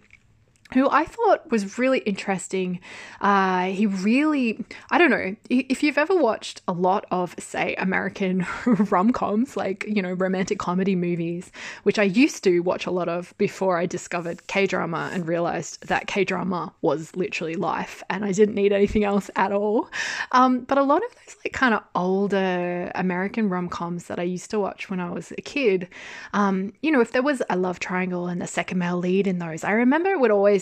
who 0.73 0.89
I 0.91 1.05
thought 1.05 1.51
was 1.51 1.79
really 1.79 1.99
interesting. 2.01 2.81
Uh, 3.21 3.67
he 3.67 3.87
really, 3.87 4.65
I 4.91 4.99
don't 4.99 5.11
know, 5.11 5.37
if 5.49 5.83
you've 5.83 5.99
ever 5.99 6.17
watched 6.17 6.63
a 6.67 6.73
lot 6.73 7.07
of, 7.11 7.35
say, 7.39 7.75
American 7.77 8.47
rom 8.67 9.13
coms, 9.13 9.57
like, 9.57 9.85
you 9.87 10.03
know, 10.03 10.13
romantic 10.13 10.59
comedy 10.59 10.97
movies, 10.97 11.53
which 11.85 11.99
I 11.99 12.03
used 12.03 12.43
to 12.45 12.61
watch 12.61 12.87
a 12.87 12.91
lot 12.91 13.09
of 13.09 13.35
before 13.39 13.79
I 13.79 13.87
discovered 13.87 14.47
K 14.49 14.67
drama 14.67 15.11
and 15.13 15.29
realized 15.29 15.87
that 15.87 16.09
K 16.09 16.25
drama 16.25 16.73
was 16.83 17.15
literally 17.15 17.55
life 17.55 18.03
and 18.11 18.25
I 18.25 18.33
didn't 18.33 18.55
need 18.55 18.73
anything 18.73 19.05
else 19.05 19.31
at 19.37 19.53
all. 19.53 19.89
Um, 20.33 20.61
but 20.61 20.79
a 20.79 20.83
lot 20.83 21.03
of 21.05 21.15
those, 21.15 21.37
like, 21.45 21.53
kind 21.53 21.75
of 21.75 21.83
older 21.95 22.91
American 22.95 23.49
rom 23.49 23.69
coms 23.69 24.07
that 24.07 24.19
I 24.19 24.25
used 24.25 24.51
to 24.51 24.59
watch 24.59 24.91
when 24.91 24.99
I 25.01 25.11
was 25.11 25.33
a 25.39 25.43
kid, 25.43 25.89
um, 26.33 26.73
you 26.83 26.91
know, 26.91 27.01
if 27.01 27.13
there 27.13 27.23
was 27.23 27.41
a 27.49 27.57
love 27.57 27.79
triangle 27.79 28.27
and 28.27 28.43
a 28.43 28.47
second 28.47 28.79
male 28.79 28.99
lead 28.99 29.27
in 29.27 29.39
those, 29.39 29.63
I 29.63 29.71
remember 29.73 30.11
it 30.11 30.21
would 30.21 30.31
always 30.31 30.56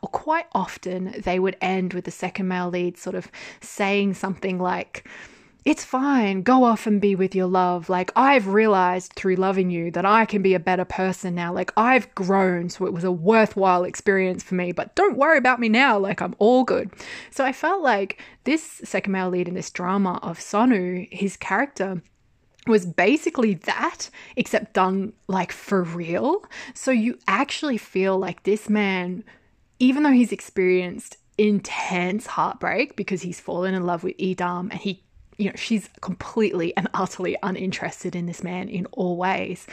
quite 0.00 0.46
often, 0.52 1.14
they 1.18 1.38
would 1.38 1.56
end 1.60 1.94
with 1.94 2.04
the 2.04 2.10
second 2.10 2.48
male 2.48 2.68
lead 2.68 2.96
sort 2.98 3.16
of 3.16 3.30
saying 3.60 4.14
something 4.14 4.58
like, 4.58 5.08
it's 5.64 5.84
fine, 5.84 6.42
go 6.42 6.64
off 6.64 6.86
and 6.86 7.00
be 7.00 7.14
with 7.14 7.34
your 7.34 7.46
love. 7.46 7.90
Like, 7.90 8.10
I've 8.16 8.48
realized 8.48 9.12
through 9.12 9.36
loving 9.36 9.70
you 9.70 9.90
that 9.90 10.06
I 10.06 10.24
can 10.24 10.40
be 10.40 10.54
a 10.54 10.60
better 10.60 10.86
person 10.86 11.34
now. 11.34 11.52
Like, 11.52 11.70
I've 11.76 12.14
grown, 12.14 12.70
so 12.70 12.86
it 12.86 12.94
was 12.94 13.04
a 13.04 13.12
worthwhile 13.12 13.84
experience 13.84 14.42
for 14.42 14.54
me, 14.54 14.72
but 14.72 14.94
don't 14.94 15.18
worry 15.18 15.36
about 15.36 15.60
me 15.60 15.68
now. 15.68 15.98
Like, 15.98 16.22
I'm 16.22 16.34
all 16.38 16.64
good. 16.64 16.90
So 17.30 17.44
I 17.44 17.52
felt 17.52 17.82
like 17.82 18.22
this 18.44 18.80
second 18.84 19.12
male 19.12 19.28
lead 19.28 19.48
in 19.48 19.54
this 19.54 19.70
drama 19.70 20.18
of 20.22 20.38
Sonu, 20.38 21.06
his 21.12 21.36
character, 21.36 22.02
was 22.66 22.86
basically 22.86 23.54
that, 23.54 24.08
except 24.36 24.74
done 24.74 25.12
like 25.28 25.52
for 25.52 25.82
real. 25.82 26.44
So 26.74 26.90
you 26.90 27.18
actually 27.26 27.78
feel 27.78 28.18
like 28.18 28.44
this 28.44 28.68
man 28.68 29.24
even 29.80 30.04
though 30.04 30.12
he's 30.12 30.30
experienced 30.30 31.16
intense 31.38 32.26
heartbreak 32.26 32.94
because 32.94 33.22
he's 33.22 33.40
fallen 33.40 33.74
in 33.74 33.84
love 33.84 34.04
with 34.04 34.16
Idam 34.18 34.70
and 34.70 34.74
he 34.74 35.02
you 35.38 35.46
know 35.46 35.56
she's 35.56 35.88
completely 36.02 36.76
and 36.76 36.86
utterly 36.92 37.34
uninterested 37.42 38.14
in 38.14 38.26
this 38.26 38.44
man 38.44 38.68
in 38.68 38.84
all 38.92 39.16
ways 39.16 39.66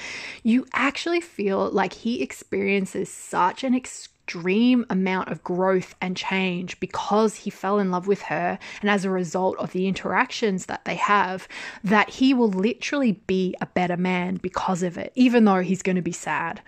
you 0.43 0.65
actually 0.73 1.19
feel 1.19 1.69
like 1.71 1.91
he 1.91 2.23
experiences 2.23 3.11
such 3.11 3.65
an 3.65 3.75
extreme 3.75 4.85
amount 4.89 5.27
of 5.27 5.43
growth 5.43 5.93
and 5.99 6.15
change 6.15 6.79
because 6.79 7.35
he 7.35 7.49
fell 7.49 7.79
in 7.79 7.91
love 7.91 8.07
with 8.07 8.21
her 8.21 8.57
and 8.79 8.89
as 8.89 9.03
a 9.03 9.09
result 9.09 9.57
of 9.57 9.73
the 9.73 9.87
interactions 9.87 10.67
that 10.67 10.85
they 10.85 10.95
have 10.95 11.49
that 11.83 12.09
he 12.09 12.33
will 12.33 12.49
literally 12.49 13.11
be 13.27 13.53
a 13.59 13.65
better 13.65 13.97
man 13.97 14.35
because 14.37 14.83
of 14.83 14.97
it 14.97 15.11
even 15.15 15.43
though 15.43 15.59
he's 15.59 15.81
going 15.81 15.97
to 15.97 16.01
be 16.01 16.13
sad 16.13 16.61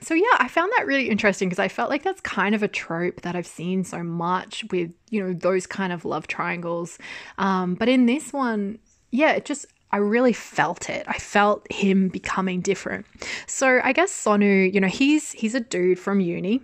so 0.00 0.14
yeah, 0.14 0.36
I 0.38 0.48
found 0.48 0.72
that 0.76 0.86
really 0.86 1.08
interesting 1.08 1.48
because 1.48 1.58
I 1.58 1.68
felt 1.68 1.90
like 1.90 2.02
that's 2.02 2.20
kind 2.20 2.54
of 2.54 2.62
a 2.62 2.68
trope 2.68 3.22
that 3.22 3.36
I've 3.36 3.46
seen 3.46 3.84
so 3.84 4.02
much 4.02 4.64
with, 4.70 4.92
you 5.10 5.22
know, 5.22 5.32
those 5.32 5.66
kind 5.66 5.92
of 5.92 6.04
love 6.04 6.26
triangles. 6.26 6.98
Um, 7.38 7.74
but 7.74 7.88
in 7.88 8.06
this 8.06 8.32
one, 8.32 8.78
yeah, 9.10 9.32
it 9.32 9.44
just 9.44 9.66
I 9.92 9.98
really 9.98 10.32
felt 10.32 10.90
it. 10.90 11.04
I 11.08 11.18
felt 11.18 11.70
him 11.70 12.08
becoming 12.08 12.60
different. 12.60 13.06
So 13.46 13.80
I 13.82 13.92
guess 13.92 14.12
Sonu, 14.12 14.72
you 14.72 14.80
know, 14.80 14.88
he's 14.88 15.32
he's 15.32 15.54
a 15.54 15.60
dude 15.60 15.98
from 15.98 16.20
uni 16.20 16.60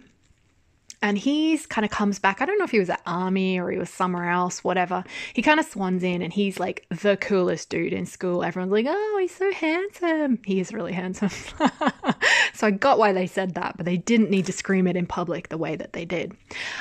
and 1.03 1.19
he's 1.19 1.67
kind 1.67 1.85
of 1.85 1.91
comes 1.91 2.19
back. 2.19 2.41
I 2.41 2.47
don't 2.47 2.59
know 2.59 2.65
if 2.65 2.71
he 2.71 2.79
was 2.79 2.89
at 2.89 3.03
army 3.07 3.59
or 3.59 3.71
he 3.71 3.79
was 3.79 3.91
somewhere 3.91 4.31
else, 4.31 4.63
whatever. 4.63 5.05
He 5.35 5.43
kind 5.43 5.59
of 5.59 5.67
swans 5.67 6.03
in 6.05 6.23
and 6.23 6.33
he's 6.33 6.61
like 6.61 6.87
the 6.89 7.17
coolest 7.17 7.69
dude 7.69 7.93
in 7.93 8.07
school. 8.07 8.45
Everyone's 8.45 8.73
like, 8.73 8.87
oh, 8.89 9.19
he's 9.21 9.35
so 9.35 9.53
handsome. 9.53 10.39
He 10.45 10.61
is 10.61 10.73
really 10.73 10.93
handsome. 10.93 11.31
so 12.55 12.69
I 12.69 12.71
got 12.71 12.99
why 12.99 13.13
they 13.13 13.27
said 13.27 13.55
that, 13.55 13.77
but 13.77 13.85
they 13.85 13.97
didn't 13.97 14.31
need 14.31 14.47
to 14.47 14.53
scream 14.53 14.87
it 14.87 14.97
in 14.97 15.07
public 15.07 15.49
the 15.49 15.59
way 15.59 15.75
that 15.75 15.93
they 15.93 16.05
did. 16.05 16.37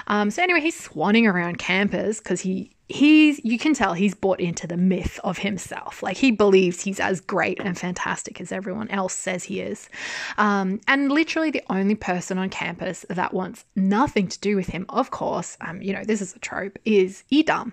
Um, 0.07 0.29
so 0.29 0.43
anyway, 0.43 0.61
he's 0.61 0.79
swanning 0.79 1.27
around 1.27 1.57
campus 1.57 2.19
because 2.19 2.41
he 2.41 2.71
he's 2.91 3.39
you 3.43 3.57
can 3.57 3.73
tell 3.73 3.93
he's 3.93 4.13
bought 4.13 4.39
into 4.39 4.67
the 4.67 4.77
myth 4.77 5.19
of 5.23 5.39
himself. 5.39 6.03
Like 6.03 6.17
he 6.17 6.31
believes 6.31 6.81
he's 6.81 6.99
as 6.99 7.21
great 7.21 7.59
and 7.59 7.77
fantastic 7.77 8.39
as 8.41 8.51
everyone 8.51 8.89
else 8.89 9.13
says 9.13 9.43
he 9.43 9.61
is. 9.61 9.89
Um, 10.37 10.79
and 10.87 11.11
literally 11.11 11.51
the 11.51 11.63
only 11.69 11.95
person 11.95 12.37
on 12.37 12.49
campus 12.49 13.05
that 13.09 13.33
wants 13.33 13.65
nothing 13.75 14.27
to 14.27 14.39
do 14.39 14.55
with 14.55 14.67
him 14.67 14.85
of 14.89 15.11
course 15.11 15.57
um, 15.61 15.81
you 15.81 15.93
know 15.93 16.03
this 16.03 16.21
is 16.21 16.35
a 16.35 16.39
trope 16.39 16.77
is 16.85 17.23
idam 17.31 17.71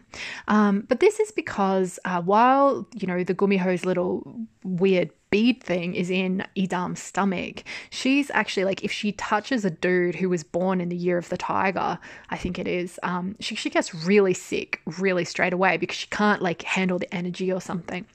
um, 0.49 0.85
but 0.89 1.01
this 1.01 1.21
is 1.21 1.31
because 1.33 1.99
uh, 2.05 2.21
while 2.23 2.87
you 2.95 3.07
know 3.07 3.25
the 3.25 3.35
gumiho's 3.35 3.85
little 3.85 4.47
weird 4.64 5.11
bead 5.31 5.62
thing 5.62 5.95
is 5.95 6.11
in 6.11 6.45
Idam's 6.57 7.03
stomach. 7.03 7.64
She's 7.91 8.31
actually 8.31 8.64
like, 8.64 8.85
if 8.85 8.93
she 8.93 9.12
touches 9.12 9.64
a 9.64 9.70
dude 9.70 10.16
who 10.16 10.29
was 10.29 10.45
born 10.45 10.81
in 10.81 10.89
the 10.89 10.97
year 10.97 11.18
of 11.18 11.29
the 11.29 11.37
tiger, 11.37 11.99
I 12.31 12.37
think 12.37 12.59
it 12.59 12.68
is, 12.68 12.99
um, 13.03 13.37
she, 13.41 13.55
she 13.55 13.70
gets 13.70 13.95
really 13.95 14.35
sick 14.35 14.81
really 14.99 15.24
straight 15.24 15.53
away 15.53 15.76
because 15.76 15.97
she 15.97 16.07
can't 16.09 16.43
like 16.43 16.62
handle 16.62 16.99
the 16.99 17.12
energy 17.14 17.53
or 17.53 17.61
something. 17.61 18.07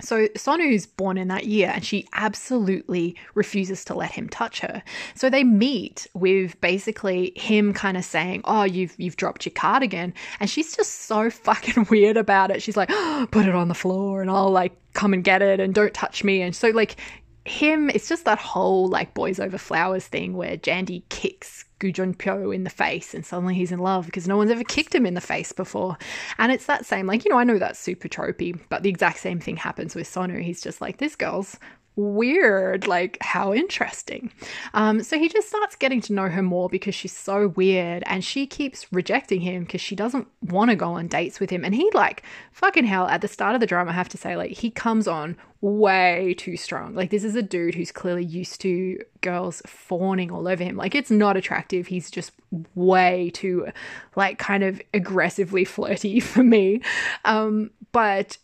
So 0.00 0.28
Sonu's 0.36 0.86
born 0.86 1.16
in 1.16 1.28
that 1.28 1.46
year 1.46 1.70
and 1.74 1.84
she 1.84 2.06
absolutely 2.12 3.16
refuses 3.34 3.84
to 3.86 3.94
let 3.94 4.12
him 4.12 4.28
touch 4.28 4.60
her. 4.60 4.82
So 5.14 5.30
they 5.30 5.44
meet 5.44 6.06
with 6.14 6.60
basically 6.60 7.32
him 7.36 7.72
kind 7.72 7.96
of 7.96 8.04
saying, 8.04 8.42
"Oh, 8.44 8.64
you've 8.64 8.94
you've 8.98 9.16
dropped 9.16 9.46
your 9.46 9.52
cardigan." 9.54 10.14
And 10.40 10.50
she's 10.50 10.76
just 10.76 11.06
so 11.06 11.30
fucking 11.46 11.86
weird 11.90 12.16
about 12.16 12.50
it. 12.50 12.62
She's 12.62 12.76
like, 12.76 12.90
oh, 12.92 13.26
"Put 13.30 13.46
it 13.46 13.54
on 13.54 13.68
the 13.68 13.74
floor 13.74 14.20
and 14.20 14.30
I'll 14.30 14.50
like 14.50 14.76
come 14.92 15.12
and 15.12 15.24
get 15.24 15.42
it 15.42 15.60
and 15.60 15.74
don't 15.74 15.94
touch 15.94 16.24
me." 16.24 16.42
And 16.42 16.54
so 16.54 16.68
like 16.68 16.96
him, 17.44 17.90
it's 17.90 18.08
just 18.08 18.24
that 18.24 18.38
whole 18.38 18.88
like 18.88 19.14
boys 19.14 19.38
over 19.38 19.58
flowers 19.58 20.06
thing 20.06 20.36
where 20.36 20.56
Jandy 20.56 21.02
kicks 21.08 21.64
Gu 21.78 21.92
Junpyo 21.92 22.54
in 22.54 22.64
the 22.64 22.70
face 22.70 23.14
and 23.14 23.24
suddenly 23.24 23.54
he's 23.54 23.72
in 23.72 23.78
love 23.78 24.06
because 24.06 24.26
no 24.26 24.36
one's 24.36 24.50
ever 24.50 24.64
kicked 24.64 24.94
him 24.94 25.06
in 25.06 25.14
the 25.14 25.20
face 25.20 25.52
before. 25.52 25.96
And 26.38 26.50
it's 26.50 26.66
that 26.66 26.86
same, 26.86 27.06
like, 27.06 27.24
you 27.24 27.30
know, 27.30 27.38
I 27.38 27.44
know 27.44 27.58
that's 27.58 27.78
super 27.78 28.08
tropey, 28.08 28.58
but 28.68 28.82
the 28.82 28.88
exact 28.88 29.18
same 29.18 29.40
thing 29.40 29.56
happens 29.56 29.94
with 29.94 30.08
Sonu. 30.08 30.42
He's 30.42 30.62
just 30.62 30.80
like, 30.80 30.98
this 30.98 31.16
girl's 31.16 31.58
weird. 31.96 32.86
Like, 32.86 33.18
how 33.20 33.52
interesting. 33.52 34.30
Um, 34.74 35.02
so 35.02 35.18
he 35.18 35.28
just 35.28 35.48
starts 35.48 35.76
getting 35.76 36.00
to 36.02 36.12
know 36.12 36.28
her 36.28 36.42
more 36.42 36.68
because 36.68 36.94
she's 36.94 37.16
so 37.16 37.48
weird 37.48 38.02
and 38.06 38.22
she 38.22 38.46
keeps 38.46 38.92
rejecting 38.92 39.40
him 39.40 39.64
because 39.64 39.80
she 39.80 39.96
doesn't 39.96 40.28
want 40.42 40.70
to 40.70 40.76
go 40.76 40.92
on 40.92 41.08
dates 41.08 41.40
with 41.40 41.50
him. 41.50 41.64
And 41.64 41.74
he, 41.74 41.90
like, 41.94 42.22
fucking 42.52 42.84
hell, 42.84 43.08
at 43.08 43.22
the 43.22 43.28
start 43.28 43.54
of 43.54 43.60
the 43.60 43.66
drama, 43.66 43.90
I 43.90 43.94
have 43.94 44.08
to 44.10 44.18
say, 44.18 44.36
like, 44.36 44.52
he 44.52 44.70
comes 44.70 45.08
on 45.08 45.36
way 45.60 46.34
too 46.38 46.56
strong. 46.56 46.94
Like, 46.94 47.10
this 47.10 47.24
is 47.24 47.34
a 47.34 47.42
dude 47.42 47.74
who's 47.74 47.90
clearly 47.90 48.24
used 48.24 48.60
to 48.60 48.98
girls 49.22 49.62
fawning 49.66 50.30
all 50.30 50.46
over 50.46 50.62
him. 50.62 50.76
Like, 50.76 50.94
it's 50.94 51.10
not 51.10 51.36
attractive. 51.36 51.86
He's 51.86 52.10
just 52.10 52.32
way 52.74 53.30
too, 53.30 53.68
like, 54.14 54.38
kind 54.38 54.62
of 54.62 54.80
aggressively 54.92 55.64
flirty 55.64 56.20
for 56.20 56.44
me. 56.44 56.82
Um, 57.24 57.70
but 57.92 58.36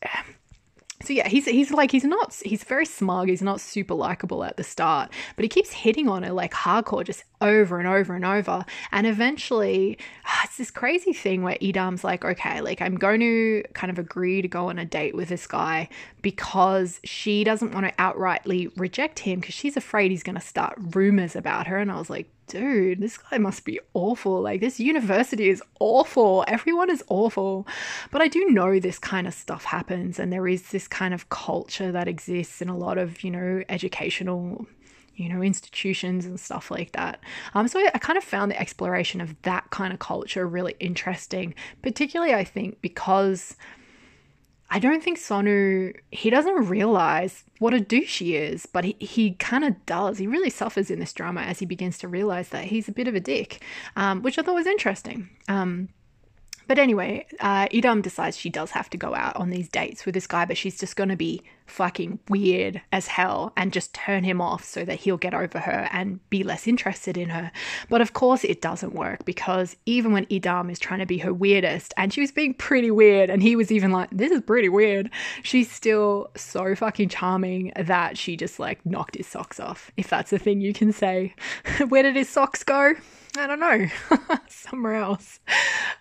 so 1.03 1.12
yeah, 1.12 1.28
he's 1.28 1.46
he's 1.46 1.70
like 1.70 1.90
he's 1.90 2.05
not 2.05 2.34
he's 2.44 2.64
very 2.64 2.86
smug. 2.86 3.28
He's 3.28 3.42
not 3.42 3.61
super 3.61 3.94
likable 3.94 4.44
at 4.44 4.57
the 4.57 4.64
start, 4.64 5.12
but 5.36 5.42
he 5.42 5.48
keeps 5.48 5.72
hitting 5.72 6.09
on 6.09 6.22
her 6.22 6.32
like 6.32 6.53
hardcore, 6.53 7.05
just 7.05 7.24
over 7.40 7.78
and 7.78 7.88
over 7.88 8.14
and 8.14 8.24
over. 8.24 8.64
And 8.92 9.07
eventually, 9.07 9.98
ah, 10.24 10.42
it's 10.44 10.57
this 10.57 10.70
crazy 10.70 11.12
thing 11.12 11.42
where 11.42 11.57
Idam's 11.61 12.05
like, 12.05 12.24
okay, 12.24 12.61
like 12.61 12.80
I'm 12.80 12.94
going 12.94 13.20
to 13.20 13.64
kind 13.74 13.90
of 13.90 13.98
agree 13.98 14.42
to 14.42 14.48
go 14.48 14.68
on 14.68 14.78
a 14.78 14.84
date 14.84 15.14
with 15.14 15.28
this 15.28 15.46
guy 15.46 15.88
because 16.22 17.00
she 17.05 17.44
doesn't 17.44 17.72
want 17.72 17.86
to 17.86 17.92
outrightly 17.94 18.70
reject 18.76 19.20
him 19.20 19.40
because 19.40 19.55
she's 19.55 19.76
afraid 19.76 20.11
he's 20.11 20.22
going 20.22 20.36
to 20.36 20.40
start 20.40 20.78
rumors 20.92 21.34
about 21.34 21.66
her. 21.66 21.78
And 21.78 21.90
I 21.90 21.98
was 21.98 22.09
like, 22.09 22.28
dude, 22.53 23.00
this 23.00 23.16
guy 23.16 23.38
must 23.38 23.64
be 23.64 23.80
awful. 23.94 24.42
Like, 24.42 24.61
this 24.61 24.78
university 24.78 25.48
is 25.48 25.62
awful. 25.80 26.44
Everyone 26.46 26.90
is 26.90 27.03
awful. 27.09 27.66
But 28.11 28.20
I 28.20 28.28
do 28.28 28.50
know 28.50 28.78
this 28.78 28.98
kind 28.98 29.26
of 29.26 29.32
stuff 29.32 29.64
happens, 29.64 30.18
and 30.18 30.30
there 30.30 30.46
is 30.46 30.70
this 30.70 30.86
kind 30.86 31.14
of 31.14 31.30
culture 31.30 31.90
that 31.90 32.09
exists 32.09 32.61
in 32.61 32.68
a 32.68 32.76
lot 32.76 32.98
of, 32.98 33.24
you 33.24 33.30
know, 33.30 33.62
educational 33.68 34.66
you 35.14 35.28
know, 35.28 35.42
institutions 35.42 36.24
and 36.24 36.40
stuff 36.40 36.70
like 36.70 36.92
that. 36.92 37.20
Um, 37.53 37.68
so 37.68 37.78
I, 37.78 37.90
I 37.94 37.98
kind 37.98 38.16
of 38.16 38.24
found 38.24 38.50
the 38.50 38.59
exploration 38.59 39.20
of 39.20 39.40
that 39.42 39.68
kind 39.68 39.92
of 39.92 39.98
culture 39.98 40.48
really 40.48 40.74
interesting, 40.80 41.55
particularly 41.82 42.32
I 42.32 42.44
think 42.44 42.80
because 42.80 43.55
I 44.74 44.78
don't 44.78 45.04
think 45.04 45.18
Sonu, 45.18 45.94
he 46.10 46.30
doesn't 46.30 46.66
realize 46.66 47.44
what 47.58 47.74
a 47.74 47.80
douche 47.80 48.20
he 48.20 48.36
is, 48.36 48.64
but 48.64 48.84
he, 48.84 48.96
he 48.98 49.32
kind 49.32 49.64
of 49.64 49.84
does. 49.84 50.16
He 50.16 50.26
really 50.26 50.48
suffers 50.48 50.90
in 50.90 50.98
this 50.98 51.12
drama 51.12 51.42
as 51.42 51.58
he 51.58 51.66
begins 51.66 51.98
to 51.98 52.08
realize 52.08 52.48
that 52.48 52.64
he's 52.64 52.88
a 52.88 52.92
bit 52.92 53.06
of 53.06 53.14
a 53.14 53.20
dick, 53.20 53.62
um, 53.96 54.22
which 54.22 54.38
I 54.38 54.42
thought 54.42 54.54
was 54.54 54.66
interesting. 54.66 55.28
Um, 55.46 55.90
but 56.68 56.78
anyway, 56.78 57.26
uh, 57.40 57.66
Idam 57.68 58.02
decides 58.02 58.36
she 58.36 58.50
does 58.50 58.70
have 58.72 58.90
to 58.90 58.96
go 58.96 59.14
out 59.14 59.36
on 59.36 59.50
these 59.50 59.68
dates 59.68 60.04
with 60.04 60.14
this 60.14 60.26
guy, 60.26 60.44
but 60.44 60.56
she's 60.56 60.78
just 60.78 60.96
going 60.96 61.08
to 61.08 61.16
be 61.16 61.42
fucking 61.66 62.18
weird 62.28 62.82
as 62.92 63.06
hell 63.06 63.52
and 63.56 63.72
just 63.72 63.94
turn 63.94 64.24
him 64.24 64.40
off 64.40 64.64
so 64.64 64.84
that 64.84 65.00
he'll 65.00 65.16
get 65.16 65.32
over 65.32 65.58
her 65.58 65.88
and 65.92 66.18
be 66.28 66.42
less 66.42 66.66
interested 66.66 67.16
in 67.16 67.30
her. 67.30 67.50
But 67.88 68.00
of 68.00 68.12
course, 68.12 68.44
it 68.44 68.60
doesn't 68.60 68.94
work 68.94 69.24
because 69.24 69.76
even 69.86 70.12
when 70.12 70.26
Idam 70.26 70.70
is 70.70 70.78
trying 70.78 71.00
to 71.00 71.06
be 71.06 71.18
her 71.18 71.32
weirdest, 71.32 71.94
and 71.96 72.12
she 72.12 72.20
was 72.20 72.30
being 72.30 72.54
pretty 72.54 72.90
weird, 72.90 73.30
and 73.30 73.42
he 73.42 73.56
was 73.56 73.72
even 73.72 73.90
like, 73.90 74.10
This 74.10 74.32
is 74.32 74.42
pretty 74.42 74.68
weird, 74.68 75.10
she's 75.42 75.70
still 75.70 76.30
so 76.36 76.74
fucking 76.74 77.08
charming 77.08 77.72
that 77.76 78.18
she 78.18 78.36
just 78.36 78.58
like 78.58 78.84
knocked 78.84 79.16
his 79.16 79.26
socks 79.26 79.58
off, 79.58 79.90
if 79.96 80.08
that's 80.08 80.32
a 80.32 80.38
thing 80.38 80.60
you 80.60 80.72
can 80.72 80.92
say. 80.92 81.34
Where 81.88 82.02
did 82.02 82.16
his 82.16 82.28
socks 82.28 82.62
go? 82.62 82.94
I 83.39 83.47
don't 83.47 83.61
know, 83.61 83.87
somewhere 84.49 84.97
else. 84.97 85.41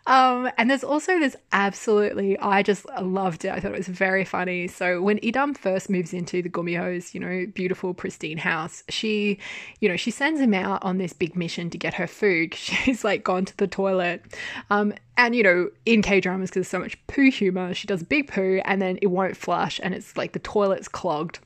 Um, 0.05 0.51
and 0.57 0.69
there's 0.69 0.83
also 0.83 1.17
this 1.17 1.37
absolutely, 1.53 2.37
I 2.39 2.61
just 2.61 2.85
loved 3.01 3.45
it. 3.45 3.51
I 3.51 3.59
thought 3.61 3.71
it 3.71 3.77
was 3.77 3.87
very 3.87 4.25
funny. 4.25 4.67
So 4.67 5.01
when 5.01 5.17
Idam 5.19 5.57
first 5.57 5.89
moves 5.89 6.13
into 6.13 6.41
the 6.41 6.49
Gumiho's, 6.49 7.13
you 7.13 7.21
know, 7.21 7.45
beautiful, 7.53 7.93
pristine 7.93 8.37
house, 8.37 8.83
she, 8.89 9.39
you 9.79 9.87
know, 9.87 9.95
she 9.95 10.11
sends 10.11 10.41
him 10.41 10.53
out 10.53 10.83
on 10.83 10.97
this 10.97 11.13
big 11.13 11.37
mission 11.37 11.69
to 11.69 11.77
get 11.77 11.93
her 11.93 12.07
food. 12.07 12.53
She's 12.55 13.05
like 13.05 13.23
gone 13.23 13.45
to 13.45 13.55
the 13.55 13.67
toilet. 13.67 14.23
Um, 14.69 14.93
and 15.15 15.33
you 15.33 15.43
know, 15.43 15.69
in 15.85 16.01
K 16.01 16.19
dramas, 16.19 16.49
because 16.49 16.61
there's 16.61 16.67
so 16.67 16.79
much 16.79 16.97
poo 17.07 17.29
humor, 17.31 17.73
she 17.73 17.87
does 17.87 18.03
big 18.03 18.27
poo 18.27 18.59
and 18.65 18.81
then 18.81 18.99
it 19.01 19.07
won't 19.07 19.37
flush 19.37 19.79
and 19.81 19.93
it's 19.93 20.17
like 20.17 20.33
the 20.33 20.39
toilet's 20.39 20.89
clogged. 20.89 21.39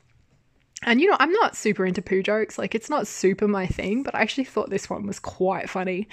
And 0.82 1.00
you 1.00 1.10
know, 1.10 1.16
I'm 1.18 1.32
not 1.32 1.56
super 1.56 1.86
into 1.86 2.02
poo 2.02 2.22
jokes. 2.22 2.58
Like, 2.58 2.74
it's 2.74 2.90
not 2.90 3.06
super 3.06 3.48
my 3.48 3.66
thing, 3.66 4.02
but 4.02 4.14
I 4.14 4.20
actually 4.20 4.44
thought 4.44 4.68
this 4.68 4.90
one 4.90 5.06
was 5.06 5.18
quite 5.18 5.70
funny 5.70 6.06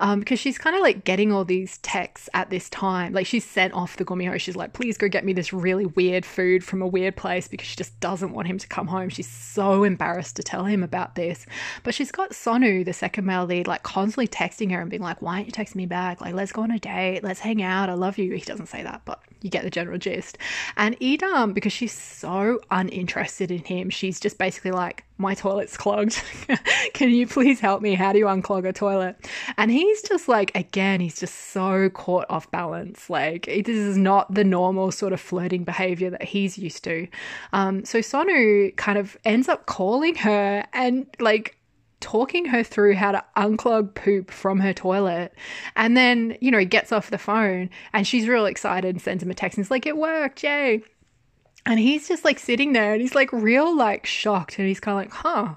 um, 0.00 0.18
because 0.18 0.40
she's 0.40 0.58
kind 0.58 0.74
of 0.74 0.82
like 0.82 1.04
getting 1.04 1.32
all 1.32 1.44
these 1.44 1.78
texts 1.78 2.28
at 2.34 2.50
this 2.50 2.68
time. 2.68 3.12
Like, 3.12 3.26
she's 3.26 3.44
sent 3.44 3.74
off 3.74 3.96
the 3.96 4.04
Gumiho. 4.04 4.38
She's 4.40 4.56
like, 4.56 4.72
please 4.72 4.98
go 4.98 5.08
get 5.08 5.24
me 5.24 5.32
this 5.32 5.52
really 5.52 5.86
weird 5.86 6.26
food 6.26 6.64
from 6.64 6.82
a 6.82 6.86
weird 6.86 7.14
place 7.14 7.46
because 7.46 7.68
she 7.68 7.76
just 7.76 7.98
doesn't 8.00 8.32
want 8.32 8.48
him 8.48 8.58
to 8.58 8.66
come 8.66 8.88
home. 8.88 9.08
She's 9.08 9.30
so 9.30 9.84
embarrassed 9.84 10.34
to 10.36 10.42
tell 10.42 10.64
him 10.64 10.82
about 10.82 11.14
this. 11.14 11.46
But 11.84 11.94
she's 11.94 12.10
got 12.10 12.30
Sonu, 12.30 12.84
the 12.84 12.92
second 12.92 13.24
male 13.24 13.46
lead, 13.46 13.68
like 13.68 13.84
constantly 13.84 14.26
texting 14.26 14.72
her 14.72 14.80
and 14.80 14.90
being 14.90 15.02
like, 15.02 15.22
why 15.22 15.34
aren't 15.34 15.46
you 15.46 15.52
texting 15.52 15.76
me 15.76 15.86
back? 15.86 16.20
Like, 16.20 16.34
let's 16.34 16.50
go 16.50 16.62
on 16.62 16.72
a 16.72 16.80
date. 16.80 17.22
Let's 17.22 17.40
hang 17.40 17.62
out. 17.62 17.88
I 17.88 17.94
love 17.94 18.18
you. 18.18 18.34
He 18.34 18.40
doesn't 18.40 18.66
say 18.66 18.82
that, 18.82 19.02
but 19.04 19.22
you 19.42 19.50
get 19.50 19.64
the 19.64 19.70
general 19.70 19.98
gist. 19.98 20.38
And 20.76 20.98
Idam, 21.00 21.54
because 21.54 21.72
she's 21.72 21.92
so 21.92 22.60
uninterested 22.70 23.50
in 23.50 23.64
him, 23.64 23.90
she's 23.90 24.18
just 24.18 24.38
basically 24.38 24.72
like, 24.72 25.04
My 25.18 25.34
toilet's 25.34 25.76
clogged. 25.76 26.22
Can 26.94 27.10
you 27.10 27.26
please 27.26 27.60
help 27.60 27.82
me? 27.82 27.94
How 27.94 28.12
do 28.12 28.18
you 28.18 28.26
unclog 28.26 28.66
a 28.66 28.72
toilet? 28.72 29.28
And 29.56 29.70
he's 29.70 30.02
just 30.02 30.28
like, 30.28 30.54
again, 30.54 31.00
he's 31.00 31.18
just 31.18 31.34
so 31.52 31.90
caught 31.90 32.26
off 32.28 32.50
balance. 32.50 33.10
Like, 33.10 33.46
this 33.46 33.68
is 33.68 33.96
not 33.96 34.32
the 34.32 34.44
normal 34.44 34.90
sort 34.92 35.12
of 35.12 35.20
flirting 35.20 35.64
behavior 35.64 36.10
that 36.10 36.22
he's 36.22 36.58
used 36.58 36.84
to. 36.84 37.08
Um, 37.52 37.84
so 37.84 37.98
Sonu 37.98 38.74
kind 38.76 38.98
of 38.98 39.16
ends 39.24 39.48
up 39.48 39.66
calling 39.66 40.14
her 40.16 40.64
and 40.72 41.06
like 41.20 41.57
talking 42.00 42.46
her 42.46 42.62
through 42.62 42.94
how 42.94 43.12
to 43.12 43.24
unclog 43.36 43.94
poop 43.94 44.30
from 44.30 44.60
her 44.60 44.72
toilet. 44.72 45.34
And 45.76 45.96
then, 45.96 46.36
you 46.40 46.50
know, 46.50 46.58
he 46.58 46.64
gets 46.64 46.92
off 46.92 47.10
the 47.10 47.18
phone 47.18 47.70
and 47.92 48.06
she's 48.06 48.28
real 48.28 48.46
excited 48.46 48.94
and 48.94 49.02
sends 49.02 49.22
him 49.22 49.30
a 49.30 49.34
text 49.34 49.58
and 49.58 49.64
he's 49.64 49.70
like, 49.70 49.86
it 49.86 49.96
worked, 49.96 50.42
yay. 50.42 50.82
And 51.66 51.78
he's 51.78 52.08
just 52.08 52.24
like 52.24 52.38
sitting 52.38 52.72
there 52.72 52.92
and 52.92 53.02
he's 53.02 53.14
like 53.14 53.32
real 53.32 53.76
like 53.76 54.06
shocked 54.06 54.58
and 54.58 54.68
he's 54.68 54.80
kind 54.80 54.98
of 54.98 55.04
like, 55.04 55.22
huh, 55.22 55.54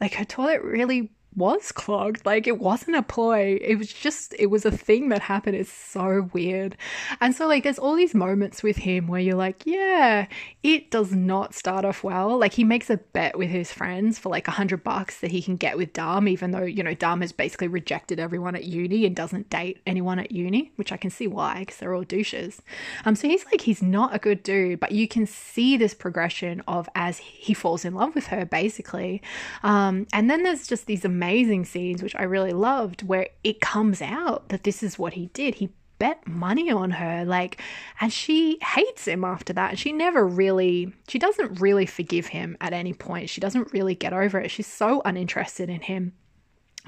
like 0.00 0.14
her 0.14 0.24
toilet 0.24 0.62
really 0.62 1.10
was 1.36 1.72
clogged. 1.72 2.24
Like 2.24 2.46
it 2.46 2.58
wasn't 2.58 2.96
a 2.96 3.02
ploy. 3.02 3.58
It 3.60 3.76
was 3.76 3.92
just 3.92 4.34
it 4.38 4.46
was 4.46 4.64
a 4.64 4.70
thing 4.70 5.08
that 5.08 5.22
happened. 5.22 5.56
It's 5.56 5.72
so 5.72 6.28
weird. 6.32 6.76
And 7.20 7.34
so 7.34 7.46
like 7.46 7.64
there's 7.64 7.78
all 7.78 7.96
these 7.96 8.14
moments 8.14 8.62
with 8.62 8.76
him 8.76 9.08
where 9.08 9.20
you're 9.20 9.34
like, 9.34 9.62
yeah, 9.66 10.26
it 10.62 10.90
does 10.90 11.12
not 11.12 11.54
start 11.54 11.84
off 11.84 12.04
well. 12.04 12.38
Like 12.38 12.54
he 12.54 12.64
makes 12.64 12.90
a 12.90 12.98
bet 12.98 13.36
with 13.36 13.50
his 13.50 13.72
friends 13.72 14.18
for 14.18 14.28
like 14.28 14.48
a 14.48 14.52
hundred 14.52 14.84
bucks 14.84 15.20
that 15.20 15.30
he 15.30 15.42
can 15.42 15.56
get 15.56 15.76
with 15.76 15.92
Dam, 15.92 16.28
even 16.28 16.52
though, 16.52 16.64
you 16.64 16.82
know, 16.82 16.94
Dam 16.94 17.20
has 17.20 17.32
basically 17.32 17.68
rejected 17.68 18.20
everyone 18.20 18.54
at 18.54 18.64
uni 18.64 19.04
and 19.04 19.16
doesn't 19.16 19.50
date 19.50 19.80
anyone 19.86 20.18
at 20.18 20.32
uni, 20.32 20.72
which 20.76 20.92
I 20.92 20.96
can 20.96 21.10
see 21.10 21.26
why, 21.26 21.60
because 21.60 21.78
they're 21.78 21.94
all 21.94 22.04
douches. 22.04 22.62
Um 23.04 23.14
so 23.14 23.28
he's 23.28 23.44
like 23.46 23.62
he's 23.62 23.82
not 23.82 24.14
a 24.14 24.18
good 24.18 24.42
dude, 24.42 24.80
but 24.80 24.92
you 24.92 25.08
can 25.08 25.26
see 25.26 25.76
this 25.76 25.94
progression 25.94 26.62
of 26.68 26.88
as 26.94 27.18
he 27.18 27.54
falls 27.54 27.84
in 27.84 27.94
love 27.94 28.14
with 28.14 28.28
her, 28.28 28.44
basically. 28.44 29.20
Um 29.62 30.06
and 30.12 30.30
then 30.30 30.42
there's 30.42 30.66
just 30.66 30.86
these 30.86 31.04
amazing 31.04 31.23
amazing 31.24 31.64
scenes, 31.64 32.02
which 32.02 32.14
I 32.16 32.24
really 32.24 32.52
loved, 32.52 33.02
where 33.02 33.28
it 33.42 33.60
comes 33.60 34.02
out 34.02 34.48
that 34.50 34.64
this 34.64 34.82
is 34.82 34.98
what 34.98 35.14
he 35.14 35.26
did. 35.26 35.56
He 35.56 35.70
bet 36.00 36.26
money 36.26 36.72
on 36.72 36.90
her 36.90 37.24
like 37.24 37.60
and 38.00 38.12
she 38.12 38.58
hates 38.60 39.06
him 39.06 39.24
after 39.24 39.52
that. 39.52 39.78
She 39.78 39.92
never 39.92 40.26
really 40.26 40.92
she 41.08 41.20
doesn't 41.20 41.60
really 41.60 41.86
forgive 41.86 42.26
him 42.26 42.56
at 42.60 42.72
any 42.72 42.92
point. 42.92 43.30
She 43.30 43.40
doesn't 43.40 43.72
really 43.72 43.94
get 43.94 44.12
over 44.12 44.40
it. 44.40 44.50
She's 44.50 44.66
so 44.66 45.02
uninterested 45.04 45.70
in 45.70 45.80
him. 45.80 46.12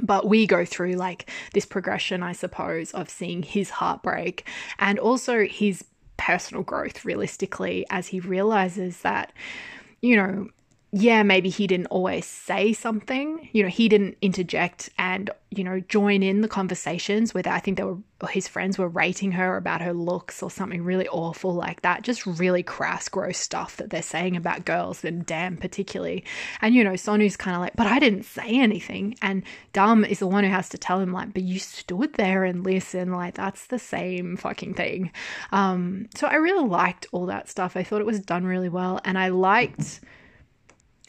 But 0.01 0.29
we 0.29 0.47
go 0.47 0.65
through 0.65 0.95
like 0.95 1.31
this 1.55 1.65
progression 1.65 2.23
i 2.23 2.33
suppose 2.33 2.91
of 2.93 3.09
seeing 3.09 3.43
his 3.43 3.71
heartbreak 3.71 4.47
and 4.79 4.99
also 4.99 5.47
his 5.47 5.85
personal 6.17 6.63
growth 6.63 7.05
realistically 7.05 7.87
as 7.89 8.09
he 8.09 8.21
realizes 8.21 9.01
that 9.01 9.33
you 10.03 10.17
know 10.17 10.49
yeah, 10.99 11.23
maybe 11.23 11.51
he 11.51 11.67
didn't 11.67 11.89
always 11.89 12.25
say 12.25 12.73
something. 12.73 13.51
You 13.53 13.65
know, 13.65 13.69
he 13.69 13.87
didn't 13.87 14.17
interject 14.23 14.89
and, 14.97 15.29
you 15.51 15.63
know, 15.63 15.79
join 15.81 16.23
in 16.23 16.41
the 16.41 16.49
conversations 16.49 17.35
where 17.35 17.43
I 17.47 17.61
think 17.61 17.77
they 17.77 17.85
were 17.85 17.99
his 18.31 18.49
friends 18.49 18.79
were 18.79 18.89
rating 18.89 19.33
her 19.33 19.59
about 19.59 19.83
her 19.83 19.93
looks 19.93 20.43
or 20.43 20.51
something 20.51 20.83
really 20.83 21.07
awful 21.09 21.53
like 21.53 21.83
that. 21.83 22.01
Just 22.01 22.25
really 22.25 22.63
crass, 22.63 23.11
gross 23.11 23.37
stuff 23.37 23.77
that 23.77 23.91
they're 23.91 24.01
saying 24.01 24.37
about 24.37 24.65
girls 24.65 25.05
and 25.05 25.27
Dam 25.27 25.59
particularly. 25.59 26.25
And 26.63 26.75
you 26.75 26.83
know, 26.83 26.97
Sonu's 26.97 27.37
kind 27.37 27.55
of 27.55 27.61
like, 27.61 27.77
but 27.77 27.87
I 27.87 27.99
didn't 27.99 28.23
say 28.23 28.49
anything. 28.49 29.17
And 29.21 29.43
Dam 29.75 30.03
is 30.03 30.21
the 30.21 30.27
one 30.27 30.45
who 30.45 30.51
has 30.51 30.71
to 30.71 30.79
tell 30.79 30.99
him 30.99 31.13
like, 31.13 31.35
but 31.35 31.43
you 31.43 31.59
stood 31.59 32.15
there 32.15 32.45
and 32.45 32.65
listened. 32.65 33.13
Like 33.13 33.35
that's 33.35 33.67
the 33.67 33.79
same 33.79 34.39
fucking 34.39 34.73
thing. 34.73 35.13
Um, 35.53 36.09
so 36.15 36.27
I 36.27 36.37
really 36.37 36.67
liked 36.67 37.07
all 37.13 37.27
that 37.27 37.51
stuff. 37.51 37.77
I 37.77 37.83
thought 37.83 38.01
it 38.01 38.07
was 38.07 38.21
done 38.21 38.47
really 38.47 38.71
well, 38.71 38.99
and 39.05 39.19
I 39.19 39.29
liked. 39.29 40.01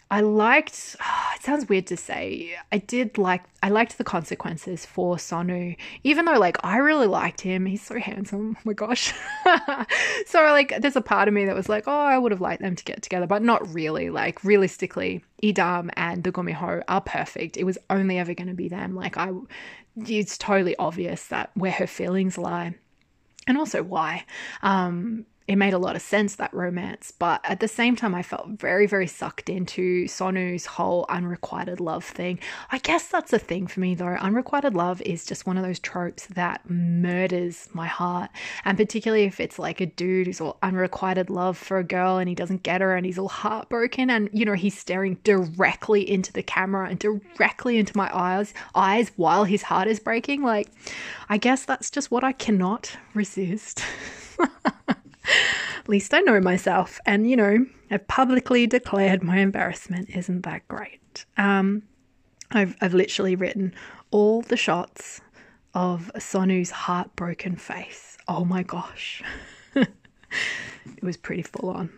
I 0.10 0.22
liked, 0.22 0.96
it 1.36 1.44
sounds 1.44 1.68
weird 1.68 1.88
to 1.88 1.98
say, 1.98 2.58
I 2.72 2.78
did 2.78 3.18
like, 3.18 3.44
I 3.62 3.70
liked 3.70 3.98
the 3.98 4.04
consequences 4.04 4.86
for 4.86 5.18
Sonu, 5.18 5.76
even 6.04 6.26
though, 6.26 6.40
like, 6.40 6.58
I 6.64 6.78
really 6.78 7.08
liked 7.08 7.42
him. 7.42 7.66
He's 7.66 7.82
so 7.82 8.00
handsome. 8.00 8.56
Oh 8.58 8.62
my 8.64 8.74
gosh. 8.74 9.14
so, 10.26 10.42
like, 10.44 10.80
there's 10.80 10.96
a 10.96 11.02
part 11.02 11.28
of 11.28 11.34
me 11.34 11.46
that 11.46 11.56
was 11.56 11.70
like, 11.70 11.86
oh, 11.88 11.92
I 11.92 12.18
would 12.18 12.32
have 12.32 12.42
liked 12.42 12.62
them 12.62 12.76
to 12.76 12.84
get 12.84 13.02
together, 13.02 13.28
but 13.28 13.44
not 13.44 13.74
really. 13.74 14.10
Like, 14.10 14.44
realistically, 14.44 15.24
Idam 15.44 15.90
and 15.94 16.24
the 16.24 16.32
Gumiho 16.32 16.84
are 16.88 17.02
perfect. 17.02 17.58
It 17.58 17.66
was 17.66 17.78
only 17.90 18.18
ever 18.18 18.34
going 18.34 18.48
to 18.48 18.54
be 18.54 18.70
them. 18.70 18.96
Like, 18.96 19.18
I, 19.18 19.32
it's 19.98 20.38
totally 20.38 20.76
obvious 20.78 21.28
that 21.28 21.52
where 21.56 21.72
her 21.72 21.88
feelings 21.88 22.38
lie 22.38 22.76
and 23.48 23.58
also 23.58 23.84
why. 23.84 24.26
Um, 24.62 25.26
it 25.48 25.56
made 25.56 25.74
a 25.74 25.78
lot 25.78 25.96
of 25.96 26.02
sense 26.02 26.36
that 26.36 26.54
romance 26.54 27.12
but 27.12 27.42
at 27.44 27.60
the 27.60 27.68
same 27.68 27.96
time 27.96 28.14
i 28.14 28.22
felt 28.22 28.48
very 28.50 28.86
very 28.86 29.08
sucked 29.08 29.50
into 29.50 30.08
sonu's 30.08 30.66
whole 30.66 31.06
unrequited 31.10 31.80
love 31.80 32.04
thing. 32.04 32.40
I 32.72 32.78
guess 32.80 33.08
that's 33.08 33.34
a 33.34 33.40
thing 33.40 33.68
for 33.68 33.80
me 33.80 33.96
though. 33.96 34.06
Unrequited 34.08 34.74
love 34.74 35.02
is 35.02 35.26
just 35.26 35.46
one 35.46 35.58
of 35.58 35.64
those 35.64 35.80
tropes 35.80 36.28
that 36.28 36.70
murders 36.70 37.70
my 37.74 37.88
heart 37.88 38.30
and 38.66 38.78
particularly 38.78 39.24
if 39.24 39.40
it's 39.40 39.60
like 39.60 39.82
a 39.82 39.86
dude 39.86 40.28
who's 40.28 40.42
all 40.42 40.58
unrequited 40.62 41.30
love 41.30 41.58
for 41.58 41.78
a 41.78 41.84
girl 41.84 42.18
and 42.18 42.30
he 42.30 42.36
doesn't 42.36 42.64
get 42.64 42.82
her 42.82 42.96
and 42.96 43.06
he's 43.06 43.18
all 43.18 43.28
heartbroken 43.28 44.10
and 44.10 44.30
you 44.34 44.46
know 44.46 44.54
he's 44.54 44.78
staring 44.78 45.18
directly 45.24 46.08
into 46.10 46.32
the 46.34 46.44
camera 46.44 46.90
and 46.90 47.00
directly 47.00 47.78
into 47.78 47.96
my 47.96 48.10
eyes 48.16 48.54
eyes 48.76 49.12
while 49.16 49.44
his 49.44 49.64
heart 49.64 49.88
is 49.88 50.00
breaking. 50.00 50.44
Like 50.44 50.70
i 51.30 51.38
guess 51.38 51.66
that's 51.66 51.90
just 51.90 52.12
what 52.12 52.24
i 52.24 52.32
cannot 52.32 52.96
resist 53.14 53.84
At 55.80 55.88
least 55.90 56.14
I 56.14 56.20
know 56.22 56.40
myself. 56.40 57.00
And, 57.06 57.30
you 57.30 57.36
know, 57.36 57.66
I've 57.92 58.08
publicly 58.08 58.68
declared 58.68 59.24
my 59.24 59.40
embarrassment. 59.40 60.10
Isn't 60.10 60.42
that 60.42 60.68
great? 60.68 61.26
Um, 61.38 61.84
I've, 62.52 62.76
I've 62.82 62.94
literally 62.94 63.36
written 63.36 63.74
all 64.12 64.42
the 64.42 64.58
shots 64.58 65.22
of 65.74 66.12
Sonu's 66.18 66.72
heartbroken 66.72 67.56
face. 67.56 68.18
Oh 68.28 68.46
my 68.46 68.64
gosh. 68.64 69.22
it 69.76 69.90
was 71.02 71.18
pretty 71.18 71.44
full 71.44 71.70
on. 71.70 71.90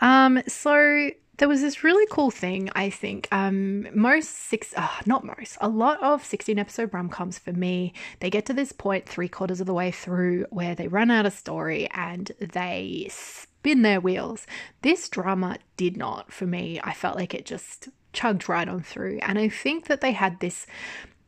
Um, 0.00 0.42
so 0.46 1.10
there 1.38 1.48
was 1.48 1.60
this 1.60 1.84
really 1.84 2.06
cool 2.10 2.30
thing, 2.30 2.70
I 2.74 2.90
think. 2.90 3.28
Um, 3.30 3.88
most 3.94 4.30
six, 4.30 4.72
uh, 4.76 4.88
not 5.04 5.24
most, 5.24 5.58
a 5.60 5.68
lot 5.68 6.02
of 6.02 6.24
16 6.24 6.58
episode 6.58 6.92
rom 6.92 7.08
coms 7.08 7.38
for 7.38 7.52
me, 7.52 7.92
they 8.20 8.30
get 8.30 8.46
to 8.46 8.52
this 8.52 8.72
point 8.72 9.06
three 9.06 9.28
quarters 9.28 9.60
of 9.60 9.66
the 9.66 9.74
way 9.74 9.90
through 9.90 10.46
where 10.50 10.74
they 10.74 10.88
run 10.88 11.10
out 11.10 11.26
of 11.26 11.32
story 11.32 11.88
and 11.92 12.32
they 12.40 13.08
spin 13.10 13.82
their 13.82 14.00
wheels. 14.00 14.46
This 14.82 15.08
drama 15.08 15.58
did 15.76 15.96
not 15.96 16.32
for 16.32 16.46
me. 16.46 16.80
I 16.82 16.92
felt 16.92 17.16
like 17.16 17.34
it 17.34 17.44
just 17.44 17.88
chugged 18.12 18.48
right 18.48 18.68
on 18.68 18.82
through. 18.82 19.18
And 19.22 19.38
I 19.38 19.48
think 19.48 19.86
that 19.86 20.00
they 20.00 20.12
had 20.12 20.40
this 20.40 20.66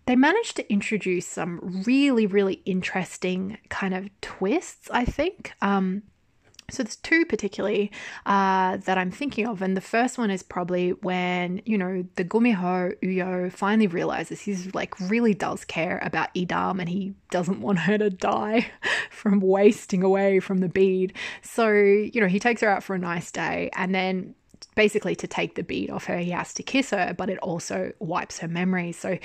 they 0.06 0.16
managed 0.16 0.56
to 0.56 0.72
introduce 0.72 1.26
some 1.26 1.82
really, 1.86 2.26
really 2.26 2.62
interesting 2.64 3.58
kind 3.68 3.92
of 3.92 4.08
twists, 4.22 4.88
I 4.90 5.04
think. 5.04 5.52
Um, 5.60 6.02
so 6.70 6.82
there's 6.82 6.96
two 6.96 7.24
particularly 7.24 7.90
uh, 8.26 8.76
that 8.78 8.98
I'm 8.98 9.10
thinking 9.10 9.46
of, 9.46 9.62
and 9.62 9.74
the 9.74 9.80
first 9.80 10.18
one 10.18 10.30
is 10.30 10.42
probably 10.42 10.90
when 10.90 11.62
you 11.64 11.78
know 11.78 12.04
the 12.16 12.24
Gumiho 12.24 12.94
Uyo 13.00 13.50
finally 13.50 13.86
realizes 13.86 14.40
he's 14.40 14.74
like 14.74 14.98
really 15.00 15.32
does 15.32 15.64
care 15.64 15.98
about 16.02 16.34
Idam, 16.34 16.78
and 16.78 16.88
he 16.88 17.14
doesn't 17.30 17.62
want 17.62 17.78
her 17.80 17.96
to 17.96 18.10
die 18.10 18.70
from 19.10 19.40
wasting 19.40 20.02
away 20.02 20.40
from 20.40 20.58
the 20.58 20.68
bead. 20.68 21.14
So 21.40 21.70
you 21.70 22.20
know 22.20 22.28
he 22.28 22.38
takes 22.38 22.60
her 22.60 22.68
out 22.68 22.82
for 22.82 22.94
a 22.94 22.98
nice 22.98 23.30
day, 23.30 23.70
and 23.72 23.94
then 23.94 24.34
basically 24.74 25.16
to 25.16 25.26
take 25.26 25.54
the 25.54 25.62
bead 25.62 25.90
off 25.90 26.04
her, 26.04 26.18
he 26.18 26.32
has 26.32 26.52
to 26.54 26.62
kiss 26.62 26.90
her, 26.90 27.14
but 27.16 27.30
it 27.30 27.38
also 27.38 27.92
wipes 27.98 28.40
her 28.40 28.48
memory. 28.48 28.92
So 28.92 29.18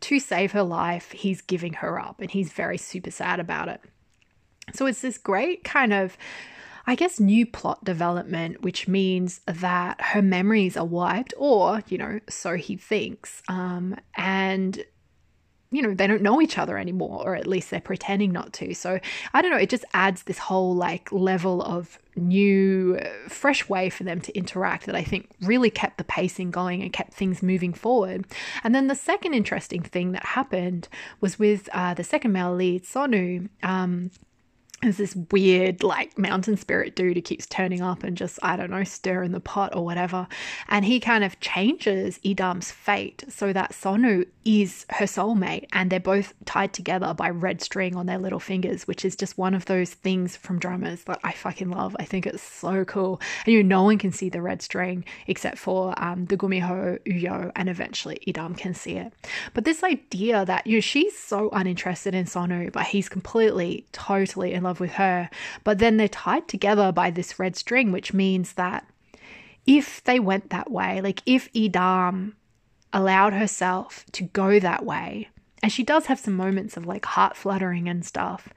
to 0.00 0.20
save 0.20 0.52
her 0.52 0.62
life, 0.62 1.10
he's 1.10 1.40
giving 1.40 1.72
her 1.74 2.00
up, 2.00 2.20
and 2.20 2.30
he's 2.30 2.52
very 2.52 2.78
super 2.78 3.10
sad 3.10 3.40
about 3.40 3.68
it. 3.68 3.80
So 4.72 4.86
it's 4.86 5.00
this 5.00 5.18
great 5.18 5.64
kind 5.64 5.92
of 5.92 6.16
I 6.90 6.96
guess, 6.96 7.20
new 7.20 7.46
plot 7.46 7.84
development, 7.84 8.62
which 8.62 8.88
means 8.88 9.42
that 9.46 10.00
her 10.00 10.20
memories 10.20 10.76
are 10.76 10.84
wiped, 10.84 11.32
or, 11.38 11.84
you 11.86 11.96
know, 11.96 12.18
so 12.28 12.56
he 12.56 12.76
thinks. 12.76 13.44
Um, 13.48 13.94
and 14.16 14.84
you 15.70 15.82
know, 15.82 15.94
they 15.94 16.08
don't 16.08 16.20
know 16.20 16.42
each 16.42 16.58
other 16.58 16.76
anymore, 16.76 17.22
or 17.24 17.36
at 17.36 17.46
least 17.46 17.70
they're 17.70 17.80
pretending 17.80 18.32
not 18.32 18.52
to. 18.54 18.74
So 18.74 18.98
I 19.32 19.40
don't 19.40 19.52
know, 19.52 19.56
it 19.56 19.70
just 19.70 19.84
adds 19.94 20.24
this 20.24 20.38
whole 20.38 20.74
like 20.74 21.12
level 21.12 21.62
of 21.62 21.96
new, 22.16 22.98
fresh 23.28 23.68
way 23.68 23.88
for 23.88 24.02
them 24.02 24.20
to 24.22 24.36
interact 24.36 24.86
that 24.86 24.96
I 24.96 25.04
think 25.04 25.30
really 25.42 25.70
kept 25.70 25.96
the 25.96 26.02
pacing 26.02 26.50
going 26.50 26.82
and 26.82 26.92
kept 26.92 27.14
things 27.14 27.40
moving 27.40 27.72
forward. 27.72 28.26
And 28.64 28.74
then 28.74 28.88
the 28.88 28.96
second 28.96 29.34
interesting 29.34 29.82
thing 29.82 30.10
that 30.10 30.24
happened 30.24 30.88
was 31.20 31.38
with 31.38 31.68
uh, 31.72 31.94
the 31.94 32.02
second 32.02 32.32
male 32.32 32.52
lead, 32.52 32.82
Sonu. 32.82 33.48
Um, 33.62 34.10
there's 34.82 34.96
this 34.96 35.16
weird 35.30 35.82
like 35.82 36.18
mountain 36.18 36.56
spirit 36.56 36.96
dude 36.96 37.16
who 37.16 37.22
keeps 37.22 37.46
turning 37.46 37.82
up 37.82 38.02
and 38.02 38.16
just 38.16 38.38
i 38.42 38.56
don't 38.56 38.70
know 38.70 38.84
stirring 38.84 39.32
the 39.32 39.40
pot 39.40 39.74
or 39.74 39.84
whatever. 39.84 40.26
And 40.68 40.84
he 40.84 41.00
kind 41.00 41.24
of 41.24 41.38
changes 41.40 42.18
idam's 42.24 42.70
fate 42.70 43.24
so 43.28 43.52
that 43.52 43.72
sonu 43.72 44.26
is 44.44 44.86
her 44.90 45.04
soulmate 45.04 45.66
and 45.72 45.90
they're 45.90 46.00
both 46.00 46.32
tied 46.44 46.72
together 46.72 47.14
by 47.14 47.30
red 47.30 47.60
string 47.60 47.94
on 47.96 48.06
their 48.06 48.18
little 48.18 48.40
fingers 48.40 48.86
which 48.86 49.04
is 49.04 49.16
just 49.16 49.36
one 49.36 49.54
of 49.54 49.66
those 49.66 49.92
things 49.94 50.36
from 50.36 50.58
dramas 50.58 51.04
that 51.04 51.20
i 51.24 51.32
fucking 51.32 51.70
love. 51.70 51.96
I 51.98 52.04
think 52.04 52.26
it's 52.26 52.42
so 52.42 52.84
cool. 52.84 53.20
And 53.44 53.54
you 53.54 53.62
know 53.62 53.80
no 53.80 53.84
one 53.84 53.98
can 53.98 54.12
see 54.12 54.28
the 54.28 54.42
red 54.42 54.62
string 54.62 55.04
except 55.26 55.58
for 55.58 55.94
um, 56.02 56.26
the 56.26 56.36
gumiho 56.36 56.98
uyo 57.04 57.52
and 57.56 57.68
eventually 57.68 58.20
idam 58.26 58.56
can 58.56 58.74
see 58.74 58.96
it. 58.96 59.12
But 59.54 59.64
this 59.64 59.82
idea 59.82 60.44
that 60.44 60.66
you 60.66 60.76
know 60.76 60.80
she's 60.80 61.18
so 61.18 61.50
uninterested 61.52 62.14
in 62.14 62.26
sonu 62.26 62.72
but 62.72 62.86
he's 62.86 63.08
completely 63.08 63.86
totally 63.92 64.52
in 64.52 64.62
love 64.62 64.69
love 64.70 64.80
with 64.80 64.92
her. 64.92 65.28
But 65.64 65.78
then 65.78 65.96
they're 65.96 66.08
tied 66.08 66.46
together 66.46 66.92
by 66.92 67.10
this 67.10 67.38
red 67.38 67.56
string, 67.56 67.90
which 67.90 68.14
means 68.14 68.52
that 68.54 68.86
if 69.66 70.02
they 70.04 70.20
went 70.20 70.50
that 70.50 70.70
way, 70.70 71.00
like 71.00 71.22
if 71.26 71.52
Idam 71.52 72.34
allowed 72.92 73.32
herself 73.32 74.04
to 74.12 74.22
go 74.24 74.60
that 74.60 74.84
way, 74.84 75.28
and 75.62 75.72
she 75.72 75.82
does 75.82 76.06
have 76.06 76.18
some 76.18 76.34
moments 76.34 76.76
of 76.76 76.86
like 76.86 77.04
heart 77.04 77.36
fluttering 77.36 77.88
and 77.88 78.04
stuff, 78.04 78.48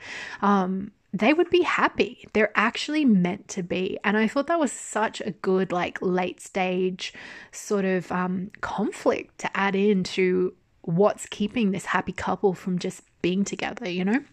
um, 0.41 0.91
they 1.11 1.33
would 1.33 1.49
be 1.49 1.61
happy. 1.61 2.27
They're 2.33 2.51
actually 2.55 3.05
meant 3.05 3.47
to 3.49 3.63
be. 3.63 3.99
And 4.03 4.17
I 4.17 4.27
thought 4.27 4.47
that 4.47 4.59
was 4.59 4.71
such 4.71 5.21
a 5.21 5.31
good, 5.31 5.71
like, 5.71 6.01
late 6.01 6.41
stage 6.41 7.13
sort 7.51 7.85
of 7.85 8.11
um, 8.11 8.49
conflict 8.61 9.37
to 9.39 9.57
add 9.57 9.75
into 9.75 10.55
what's 10.81 11.27
keeping 11.27 11.69
this 11.69 11.85
happy 11.85 12.13
couple 12.13 12.53
from 12.55 12.79
just 12.79 13.03
being 13.21 13.43
together, 13.43 13.87
you 13.87 14.03
know? 14.03 14.23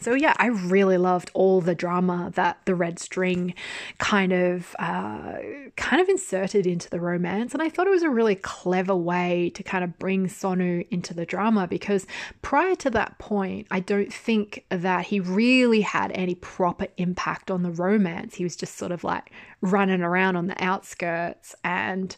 So 0.00 0.14
yeah, 0.14 0.34
I 0.36 0.46
really 0.46 0.98
loved 0.98 1.30
all 1.34 1.60
the 1.60 1.74
drama 1.74 2.30
that 2.34 2.58
the 2.64 2.74
red 2.74 2.98
string 2.98 3.54
kind 3.98 4.32
of 4.32 4.76
uh, 4.78 5.38
kind 5.76 6.00
of 6.00 6.08
inserted 6.08 6.66
into 6.66 6.88
the 6.88 7.00
romance, 7.00 7.54
and 7.54 7.62
I 7.62 7.68
thought 7.68 7.86
it 7.86 7.90
was 7.90 8.02
a 8.02 8.10
really 8.10 8.36
clever 8.36 8.94
way 8.94 9.50
to 9.54 9.62
kind 9.62 9.82
of 9.82 9.98
bring 9.98 10.26
Sonu 10.28 10.86
into 10.90 11.14
the 11.14 11.26
drama 11.26 11.66
because 11.66 12.06
prior 12.42 12.74
to 12.76 12.90
that 12.90 13.18
point, 13.18 13.66
I 13.70 13.80
don't 13.80 14.12
think 14.12 14.64
that 14.68 15.06
he 15.06 15.20
really 15.20 15.80
had 15.80 16.12
any 16.12 16.34
proper 16.34 16.86
impact 16.96 17.50
on 17.50 17.62
the 17.62 17.70
romance. 17.70 18.36
He 18.36 18.44
was 18.44 18.56
just 18.56 18.76
sort 18.76 18.92
of 18.92 19.04
like 19.04 19.30
running 19.60 20.02
around 20.02 20.36
on 20.36 20.46
the 20.46 20.62
outskirts 20.62 21.54
and 21.64 22.16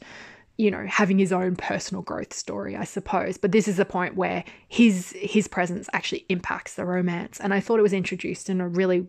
you 0.59 0.71
know 0.71 0.85
having 0.87 1.19
his 1.19 1.33
own 1.33 1.57
personal 1.57 2.03
growth 2.03 2.35
story 2.35 2.77
i 2.77 2.85
suppose. 2.85 3.39
But 3.39 3.53
this 3.53 3.69
is 3.69 3.79
a 3.79 3.85
point 3.85 4.17
where 4.17 4.45
his 4.69 5.15
his 5.19 5.49
presence 5.49 5.89
actually 5.95 6.27
impacts 6.29 6.75
the 6.75 6.85
romance. 6.85 7.41
And 7.41 7.55
i 7.55 7.61
thought 7.61 7.79
it 7.79 7.83
was 7.83 7.95
introduced 7.95 8.51
in 8.51 8.61
a 8.61 8.69
really 8.69 9.07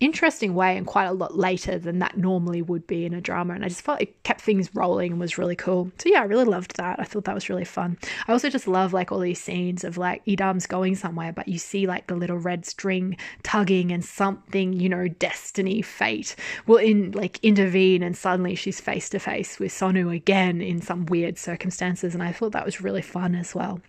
interesting 0.00 0.54
way 0.54 0.76
and 0.76 0.86
quite 0.86 1.06
a 1.06 1.12
lot 1.12 1.36
later 1.36 1.78
than 1.78 1.98
that 1.98 2.16
normally 2.16 2.62
would 2.62 2.86
be 2.86 3.04
in 3.04 3.14
a 3.14 3.20
drama. 3.20 3.54
And 3.54 3.64
I 3.64 3.68
just 3.68 3.82
felt 3.82 4.00
it 4.00 4.22
kept 4.22 4.40
things 4.40 4.74
rolling 4.74 5.12
and 5.12 5.20
was 5.20 5.38
really 5.38 5.56
cool. 5.56 5.90
So 5.98 6.08
yeah, 6.08 6.20
I 6.20 6.24
really 6.24 6.44
loved 6.44 6.76
that. 6.76 7.00
I 7.00 7.04
thought 7.04 7.24
that 7.24 7.34
was 7.34 7.48
really 7.48 7.64
fun. 7.64 7.98
I 8.26 8.32
also 8.32 8.48
just 8.48 8.68
love 8.68 8.92
like 8.92 9.10
all 9.10 9.18
these 9.18 9.40
scenes 9.40 9.82
of 9.82 9.98
like 9.98 10.24
Idam's 10.24 10.66
going 10.66 10.94
somewhere, 10.94 11.32
but 11.32 11.48
you 11.48 11.58
see 11.58 11.86
like 11.86 12.06
the 12.06 12.14
little 12.14 12.38
red 12.38 12.64
string 12.64 13.16
tugging 13.42 13.90
and 13.90 14.04
something, 14.04 14.72
you 14.72 14.88
know, 14.88 15.08
destiny, 15.08 15.82
fate 15.82 16.36
will 16.66 16.76
in 16.76 17.10
like 17.12 17.42
intervene 17.42 18.02
and 18.02 18.16
suddenly 18.16 18.54
she's 18.54 18.80
face 18.80 19.08
to 19.10 19.18
face 19.18 19.58
with 19.58 19.72
Sonu 19.72 20.14
again 20.14 20.60
in 20.60 20.80
some 20.80 21.06
weird 21.06 21.38
circumstances. 21.38 22.14
And 22.14 22.22
I 22.22 22.32
thought 22.32 22.52
that 22.52 22.64
was 22.64 22.80
really 22.80 23.02
fun 23.02 23.34
as 23.34 23.54
well. 23.54 23.80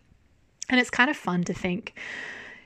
And 0.70 0.80
it's 0.80 0.90
kind 0.90 1.10
of 1.10 1.18
fun 1.18 1.44
to 1.46 1.54
think 1.54 1.96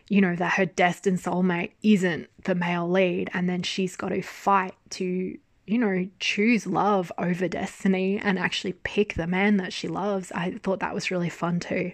you 0.09 0.21
know, 0.21 0.35
that 0.35 0.53
her 0.53 0.65
destined 0.65 1.19
soulmate 1.19 1.71
isn't 1.81 2.29
the 2.43 2.55
male 2.55 2.89
lead, 2.89 3.29
and 3.33 3.49
then 3.49 3.63
she's 3.63 3.95
got 3.95 4.09
to 4.09 4.21
fight 4.21 4.75
to, 4.91 5.37
you 5.65 5.77
know, 5.77 6.07
choose 6.19 6.67
love 6.67 7.11
over 7.17 7.47
destiny 7.47 8.19
and 8.19 8.37
actually 8.37 8.73
pick 8.83 9.13
the 9.15 9.27
man 9.27 9.57
that 9.57 9.73
she 9.73 9.87
loves. 9.87 10.31
I 10.33 10.51
thought 10.63 10.79
that 10.81 10.93
was 10.93 11.11
really 11.11 11.29
fun 11.29 11.59
too. 11.59 11.93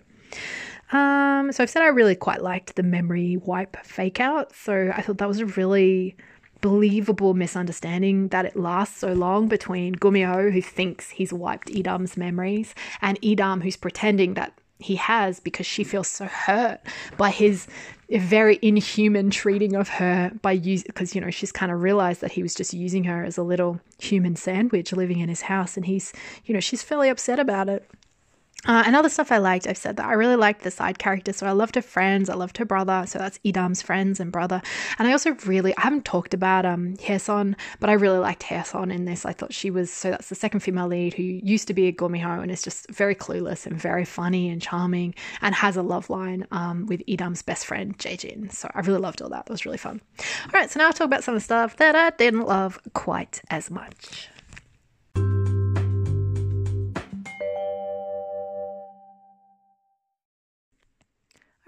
Um, 0.91 1.51
so 1.51 1.62
I've 1.64 1.70
said 1.70 1.84
I 1.84 1.88
really 1.88 2.16
quite 2.16 2.41
liked 2.41 2.76
the 2.76 2.84
memory 2.84 3.38
wipe 3.38 3.78
fake 3.86 4.20
out. 4.20 4.55
So 4.55 4.91
I 4.95 5.01
thought 5.01 5.20
that 5.20 5.28
was 5.28 5.39
a 5.39 5.45
really 5.45 6.16
believable 6.62 7.34
misunderstanding 7.34 8.30
that 8.30 8.45
it 8.45 8.55
lasts 8.55 8.97
so 8.97 9.14
long 9.14 9.47
between 9.47 9.95
Gumiho, 9.95 10.51
who 10.51 10.62
thinks 10.62 11.12
he's 11.12 11.32
wiped 11.32 11.70
Idam's 11.70 12.18
memories, 12.18 12.76
and 13.01 13.22
Idam, 13.22 13.64
who's 13.64 13.78
pretending 13.78 14.34
that 14.34 14.53
he 14.80 14.96
has 14.96 15.40
because 15.42 15.66
she 15.66 15.84
feels 15.84 16.08
so 16.08 16.26
hurt 16.26 16.80
by 17.18 17.30
his 17.30 17.68
very 18.10 18.58
inhuman 18.62 19.30
treating 19.30 19.76
of 19.76 19.90
her 19.90 20.32
by 20.42 20.54
use 20.54 20.84
because 20.84 21.14
you 21.14 21.22
know 21.22 21.30
she's 21.30 21.52
kind 21.52 21.72
of 21.72 21.82
realized 21.82 22.22
that 22.22 22.32
he 22.32 22.42
was 22.42 22.56
just 22.56 22.74
using 22.74 23.04
her 23.04 23.24
as 23.24 23.38
a 23.38 23.44
little 23.44 23.80
human 24.00 24.36
sandwich 24.36 24.94
living 24.94 25.20
in 25.20 25.30
his 25.30 25.42
house 25.42 25.76
and 25.76 25.86
he's 25.86 26.14
you 26.46 26.54
know 26.54 26.60
she's 26.60 26.82
fairly 26.82 27.10
upset 27.10 27.40
about 27.40 27.70
it 27.70 27.88
uh, 28.68 28.84
and 28.86 28.95
other 28.95 29.10
stuff 29.10 29.32
I 29.32 29.38
liked, 29.38 29.68
I've 29.68 29.78
said 29.78 29.97
that 29.97 30.05
I 30.05 30.14
really 30.14 30.36
liked 30.36 30.64
the 30.64 30.72
side 30.72 30.99
characters. 30.99 31.38
So 31.38 31.47
I 31.47 31.51
loved 31.51 31.76
her 31.76 31.82
friends, 31.82 32.30
I 32.30 32.36
loved 32.36 32.57
her 32.57 32.66
brother. 32.66 33.05
So 33.07 33.18
that's 33.18 33.39
Idam's 33.39 33.82
friends 33.82 34.20
and 34.20 34.32
brother. 34.32 34.62
And 34.97 35.07
I 35.07 35.12
also 35.14 35.32
really, 35.45 35.76
I 35.78 35.82
haven't 35.82 36.05
talked 36.05 36.34
about 36.34 36.66
um 36.66 36.95
Hyeson, 36.97 37.55
but 37.80 37.89
I 37.89 37.93
really 37.93 38.20
liked 38.20 38.43
Hyeson 38.43 38.93
in 38.93 39.05
this. 39.05 39.26
I 39.26 39.34
thought 39.34 39.53
she 39.53 39.72
was, 39.72 39.91
so 39.91 40.12
that's 40.12 40.30
the 40.30 40.36
second 40.36 40.60
female 40.60 40.88
lead 40.88 41.14
who 41.14 41.24
used 41.24 41.68
to 41.68 41.74
be 41.74 41.88
a 41.88 41.93
Gumiho 41.93 42.41
and 42.41 42.51
is 42.51 42.62
just 42.62 42.89
very 42.89 43.16
clueless 43.16 43.66
and 43.66 43.80
very 43.80 44.05
funny 44.05 44.49
and 44.49 44.62
charming 44.62 45.16
and 45.41 45.55
has 45.55 45.78
a 45.78 45.82
love 45.82 46.10
line 46.10 46.45
um, 46.51 46.86
with 46.86 47.05
Idam's 47.07 47.41
best 47.41 47.66
friend, 47.66 47.97
Jaejin. 47.97 48.51
So 48.51 48.70
I 48.74 48.82
really 48.82 48.99
loved 48.99 49.22
all 49.22 49.30
that. 49.30 49.45
That 49.45 49.51
was 49.51 49.66
really 49.66 49.78
fun. 49.78 50.01
All 50.20 50.60
right, 50.60 50.70
so 50.70 50.80
now 50.80 50.88
I'll 50.88 50.93
talk 50.93 51.05
about 51.05 51.24
some 51.24 51.34
of 51.34 51.41
the 51.41 51.45
stuff 51.45 51.78
that 51.78 51.95
I 51.95 52.10
didn't 52.12 52.45
love 52.45 52.80
quite 52.93 53.41
as 53.49 53.72
much. 53.72 54.30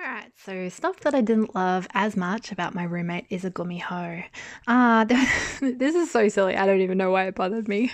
Alright, 0.03 0.31
so 0.43 0.67
stuff 0.69 0.99
that 1.01 1.13
I 1.13 1.21
didn't 1.21 1.53
love 1.53 1.87
as 1.93 2.17
much 2.17 2.51
about 2.51 2.73
my 2.73 2.83
roommate 2.83 3.27
is 3.29 3.45
a 3.45 3.51
gumiho. 3.51 4.23
Uh, 4.65 5.03
this 5.61 5.93
is 5.93 6.09
so 6.09 6.27
silly. 6.27 6.55
I 6.55 6.65
don't 6.65 6.81
even 6.81 6.97
know 6.97 7.11
why 7.11 7.25
it 7.25 7.35
bothered 7.35 7.67
me. 7.67 7.91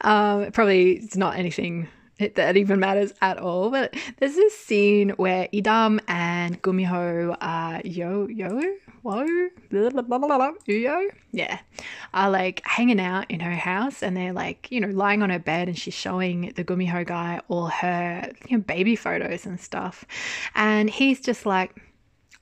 Um, 0.00 0.50
probably 0.52 0.92
it's 0.92 1.16
not 1.16 1.36
anything 1.36 1.88
that 2.34 2.56
even 2.56 2.80
matters 2.80 3.12
at 3.20 3.38
all. 3.38 3.70
But 3.70 3.94
there's 4.18 4.34
this 4.34 4.56
scene 4.56 5.10
where 5.10 5.48
Idam 5.52 6.00
and 6.08 6.60
Gumiho 6.62 7.36
are 7.40 7.80
yo 7.84 8.26
yo 8.28 8.60
whoa 9.02 9.26
yo 10.66 11.08
yeah 11.32 11.58
are 12.14 12.30
like 12.30 12.62
hanging 12.64 13.00
out 13.00 13.28
in 13.30 13.40
her 13.40 13.54
house 13.54 14.00
and 14.02 14.16
they're 14.16 14.32
like 14.32 14.70
you 14.70 14.80
know 14.80 14.88
lying 14.88 15.22
on 15.22 15.30
her 15.30 15.40
bed 15.40 15.66
and 15.68 15.76
she's 15.76 15.94
showing 15.94 16.52
the 16.54 16.62
Gumiho 16.62 17.04
guy 17.04 17.40
all 17.48 17.66
her 17.66 18.30
you 18.48 18.58
know, 18.58 18.62
baby 18.62 18.94
photos 18.96 19.46
and 19.46 19.60
stuff, 19.60 20.04
and 20.54 20.88
he's 20.88 21.20
just 21.20 21.46
like 21.46 21.74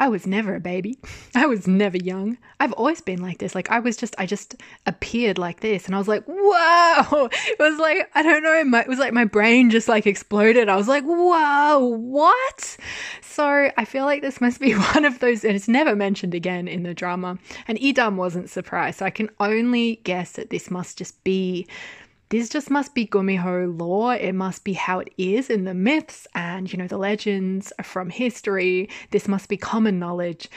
I 0.00 0.08
was 0.08 0.26
never 0.26 0.54
a 0.54 0.60
baby. 0.60 0.98
I 1.34 1.44
was 1.44 1.68
never 1.68 1.98
young. 1.98 2.38
I've 2.58 2.72
always 2.72 3.02
been 3.02 3.20
like 3.20 3.38
this. 3.38 3.54
Like 3.54 3.70
I 3.70 3.80
was 3.80 3.98
just, 3.98 4.14
I 4.16 4.24
just 4.24 4.56
appeared 4.86 5.36
like 5.36 5.60
this, 5.60 5.84
and 5.84 5.94
I 5.94 5.98
was 5.98 6.08
like, 6.08 6.24
"Whoa!" 6.24 7.28
It 7.46 7.58
was 7.58 7.78
like 7.78 8.10
I 8.14 8.22
don't 8.22 8.42
know. 8.42 8.64
My, 8.64 8.80
it 8.80 8.88
was 8.88 8.98
like 8.98 9.12
my 9.12 9.26
brain 9.26 9.68
just 9.68 9.88
like 9.88 10.06
exploded. 10.06 10.70
I 10.70 10.76
was 10.76 10.88
like, 10.88 11.04
"Whoa, 11.04 11.78
what?" 11.78 12.76
So 13.20 13.70
I 13.76 13.84
feel 13.84 14.06
like 14.06 14.22
this 14.22 14.40
must 14.40 14.58
be 14.58 14.72
one 14.94 15.04
of 15.04 15.18
those, 15.18 15.44
and 15.44 15.54
it's 15.54 15.68
never 15.68 15.94
mentioned 15.94 16.34
again 16.34 16.66
in 16.66 16.82
the 16.82 16.94
drama. 16.94 17.38
And 17.68 17.78
Idam 17.78 18.16
wasn't 18.16 18.48
surprised. 18.48 18.98
So 18.98 19.06
I 19.06 19.10
can 19.10 19.28
only 19.38 20.00
guess 20.04 20.32
that 20.32 20.48
this 20.48 20.70
must 20.70 20.96
just 20.96 21.22
be 21.24 21.66
this 22.30 22.48
just 22.48 22.70
must 22.70 22.94
be 22.94 23.06
Gumiho 23.06 23.76
lore. 23.78 24.14
It 24.14 24.34
must 24.34 24.62
be 24.62 24.72
how 24.72 25.00
it 25.00 25.12
is 25.18 25.50
in 25.50 25.64
the 25.64 25.74
myths 25.74 26.28
and, 26.32 26.72
you 26.72 26.78
know, 26.78 26.86
the 26.86 26.96
legends 26.96 27.72
from 27.82 28.08
history. 28.08 28.88
This 29.10 29.26
must 29.26 29.48
be 29.48 29.56
common 29.56 29.98
knowledge. 29.98 30.48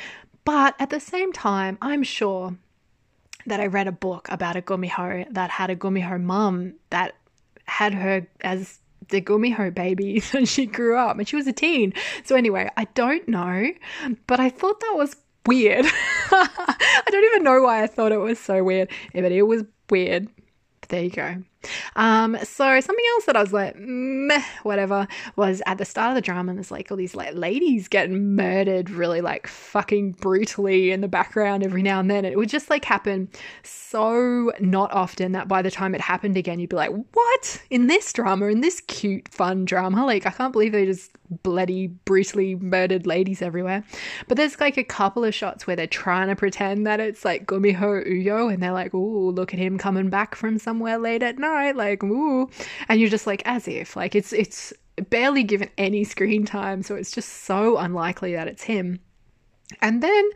But 0.45 0.75
at 0.79 0.91
the 0.91 0.99
same 0.99 1.33
time, 1.33 1.79
I'm 1.81 2.03
sure 2.03 2.55
that 3.47 3.59
I 3.59 3.65
read 3.65 3.87
a 3.87 3.91
book 3.91 4.27
about 4.29 4.55
a 4.55 4.61
Gumiho 4.61 5.33
that 5.33 5.49
had 5.49 5.71
a 5.71 5.75
Gumiho 5.75 6.21
mum 6.21 6.75
that 6.91 7.15
had 7.65 7.95
her 7.95 8.27
as 8.41 8.79
the 9.09 9.19
Gumiho 9.19 9.73
baby 9.73 10.21
when 10.31 10.45
she 10.45 10.67
grew 10.67 10.95
up 10.95 11.17
and 11.17 11.27
she 11.27 11.35
was 11.35 11.47
a 11.47 11.53
teen. 11.53 11.93
So, 12.23 12.35
anyway, 12.35 12.69
I 12.77 12.85
don't 12.93 13.27
know, 13.27 13.71
but 14.27 14.39
I 14.39 14.49
thought 14.49 14.79
that 14.79 14.93
was 14.95 15.15
weird. 15.47 15.85
I 16.31 17.03
don't 17.07 17.25
even 17.25 17.43
know 17.43 17.63
why 17.63 17.81
I 17.81 17.87
thought 17.87 18.11
it 18.11 18.17
was 18.17 18.39
so 18.39 18.63
weird, 18.63 18.89
but 19.13 19.31
it 19.31 19.47
was 19.47 19.63
weird. 19.89 20.27
There 20.89 21.03
you 21.03 21.09
go. 21.09 21.43
Um, 21.95 22.37
so 22.43 22.79
something 22.79 23.05
else 23.13 23.25
that 23.25 23.35
I 23.35 23.41
was 23.41 23.53
like, 23.53 23.75
meh, 23.77 24.43
whatever, 24.63 25.07
was 25.35 25.61
at 25.65 25.77
the 25.77 25.85
start 25.85 26.09
of 26.09 26.15
the 26.15 26.21
drama, 26.21 26.53
there's 26.53 26.71
like 26.71 26.91
all 26.91 26.97
these 26.97 27.15
like 27.15 27.33
ladies 27.33 27.87
getting 27.87 28.35
murdered 28.35 28.89
really 28.89 29.21
like 29.21 29.47
fucking 29.47 30.13
brutally 30.13 30.91
in 30.91 31.01
the 31.01 31.07
background 31.07 31.63
every 31.63 31.81
now 31.81 31.99
and 31.99 32.09
then. 32.09 32.25
It 32.25 32.37
would 32.37 32.49
just 32.49 32.69
like 32.69 32.85
happen 32.85 33.29
so 33.63 34.51
not 34.59 34.91
often 34.91 35.33
that 35.33 35.47
by 35.47 35.61
the 35.61 35.71
time 35.71 35.95
it 35.95 36.01
happened 36.01 36.37
again, 36.37 36.59
you'd 36.59 36.69
be 36.69 36.75
like, 36.75 36.91
what? 37.13 37.61
In 37.69 37.87
this 37.87 38.11
drama, 38.11 38.47
in 38.47 38.61
this 38.61 38.81
cute, 38.81 39.27
fun 39.29 39.65
drama? 39.65 40.05
Like, 40.05 40.25
I 40.25 40.31
can't 40.31 40.51
believe 40.51 40.71
they 40.71 40.85
just 40.85 41.11
bloody, 41.41 41.87
brutally 41.87 42.55
murdered 42.55 43.07
ladies 43.07 43.41
everywhere. 43.41 43.83
But 44.27 44.37
there's 44.37 44.59
like 44.59 44.77
a 44.77 44.83
couple 44.83 45.23
of 45.23 45.33
shots 45.33 45.65
where 45.65 45.75
they're 45.75 45.87
trying 45.87 46.27
to 46.27 46.35
pretend 46.35 46.85
that 46.85 46.99
it's 46.99 47.25
like 47.25 47.45
Gumiho 47.45 48.07
Uyo, 48.07 48.53
and 48.53 48.61
they're 48.61 48.73
like, 48.73 48.93
ooh, 48.93 49.31
look 49.31 49.53
at 49.53 49.59
him 49.59 49.77
coming 49.77 50.09
back 50.09 50.35
from 50.35 50.59
somewhere 50.59 50.97
late 50.97 51.23
at 51.23 51.39
night 51.39 51.52
like 51.75 52.03
ooh, 52.03 52.49
and 52.89 52.99
you're 52.99 53.09
just 53.09 53.27
like 53.27 53.41
as 53.45 53.67
if 53.67 53.95
like 53.95 54.15
it's 54.15 54.33
it's 54.33 54.73
barely 55.09 55.43
given 55.43 55.69
any 55.77 56.03
screen 56.03 56.45
time, 56.45 56.83
so 56.83 56.95
it's 56.95 57.11
just 57.11 57.29
so 57.29 57.77
unlikely 57.77 58.33
that 58.33 58.47
it's 58.47 58.63
him. 58.63 58.99
And 59.81 60.03
then 60.03 60.29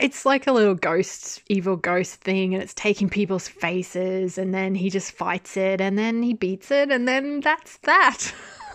it's 0.00 0.24
like 0.26 0.46
a 0.46 0.52
little 0.52 0.74
ghost, 0.74 1.42
evil 1.48 1.76
ghost 1.76 2.16
thing, 2.16 2.54
and 2.54 2.62
it's 2.62 2.74
taking 2.74 3.08
people's 3.08 3.48
faces, 3.48 4.38
and 4.38 4.54
then 4.54 4.74
he 4.74 4.90
just 4.90 5.12
fights 5.12 5.56
it, 5.56 5.80
and 5.80 5.98
then 5.98 6.22
he 6.22 6.34
beats 6.34 6.70
it, 6.70 6.90
and 6.90 7.06
then 7.06 7.40
that's 7.40 7.78
that. 7.78 8.32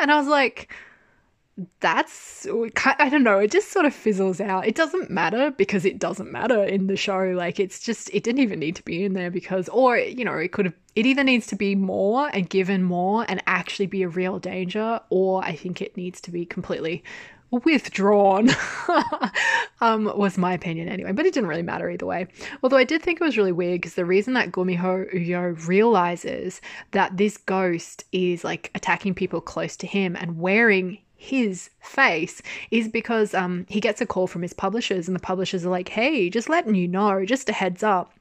and 0.00 0.10
I 0.10 0.18
was 0.18 0.28
like, 0.28 0.72
that's 1.80 2.46
I 2.98 3.08
don't 3.08 3.22
know. 3.22 3.38
It 3.38 3.50
just 3.50 3.72
sort 3.72 3.86
of 3.86 3.94
fizzles 3.94 4.40
out. 4.40 4.66
It 4.66 4.74
doesn't 4.74 5.10
matter 5.10 5.50
because 5.50 5.86
it 5.86 5.98
doesn't 5.98 6.30
matter 6.30 6.62
in 6.62 6.86
the 6.86 6.96
show. 6.96 7.32
Like 7.34 7.58
it's 7.58 7.80
just 7.80 8.10
it 8.12 8.22
didn't 8.24 8.42
even 8.42 8.58
need 8.58 8.76
to 8.76 8.82
be 8.82 9.04
in 9.04 9.14
there 9.14 9.30
because, 9.30 9.68
or 9.70 9.96
you 9.96 10.24
know, 10.24 10.34
it 10.36 10.52
could 10.52 10.66
have. 10.66 10.74
It 10.94 11.06
either 11.06 11.24
needs 11.24 11.46
to 11.48 11.56
be 11.56 11.74
more 11.74 12.30
and 12.32 12.48
given 12.48 12.82
more 12.82 13.24
and 13.28 13.42
actually 13.46 13.86
be 13.86 14.02
a 14.02 14.08
real 14.08 14.38
danger, 14.38 15.00
or 15.08 15.42
I 15.44 15.56
think 15.56 15.80
it 15.80 15.96
needs 15.96 16.20
to 16.22 16.30
be 16.30 16.44
completely 16.44 17.04
withdrawn 17.50 18.50
um, 19.80 20.12
was 20.16 20.36
my 20.36 20.52
opinion 20.52 20.88
anyway 20.88 21.12
but 21.12 21.24
it 21.24 21.32
didn't 21.32 21.48
really 21.48 21.62
matter 21.62 21.88
either 21.88 22.04
way 22.04 22.26
although 22.62 22.76
i 22.76 22.82
did 22.82 23.00
think 23.00 23.20
it 23.20 23.24
was 23.24 23.38
really 23.38 23.52
weird 23.52 23.80
because 23.80 23.94
the 23.94 24.04
reason 24.04 24.34
that 24.34 24.50
gumiho 24.50 25.14
uyo 25.14 25.66
realizes 25.68 26.60
that 26.90 27.16
this 27.16 27.36
ghost 27.36 28.04
is 28.10 28.42
like 28.42 28.72
attacking 28.74 29.14
people 29.14 29.40
close 29.40 29.76
to 29.76 29.86
him 29.86 30.16
and 30.16 30.40
wearing 30.40 30.98
his 31.26 31.70
face 31.80 32.40
is 32.70 32.88
because 32.88 33.34
um, 33.34 33.66
he 33.68 33.80
gets 33.80 34.00
a 34.00 34.06
call 34.06 34.26
from 34.26 34.42
his 34.42 34.52
publishers, 34.52 35.08
and 35.08 35.14
the 35.14 35.20
publishers 35.20 35.66
are 35.66 35.70
like, 35.70 35.88
hey, 35.88 36.30
just 36.30 36.48
letting 36.48 36.74
you 36.74 36.86
know, 36.86 37.24
just 37.24 37.48
a 37.48 37.52
heads 37.52 37.82
up. 37.82 38.12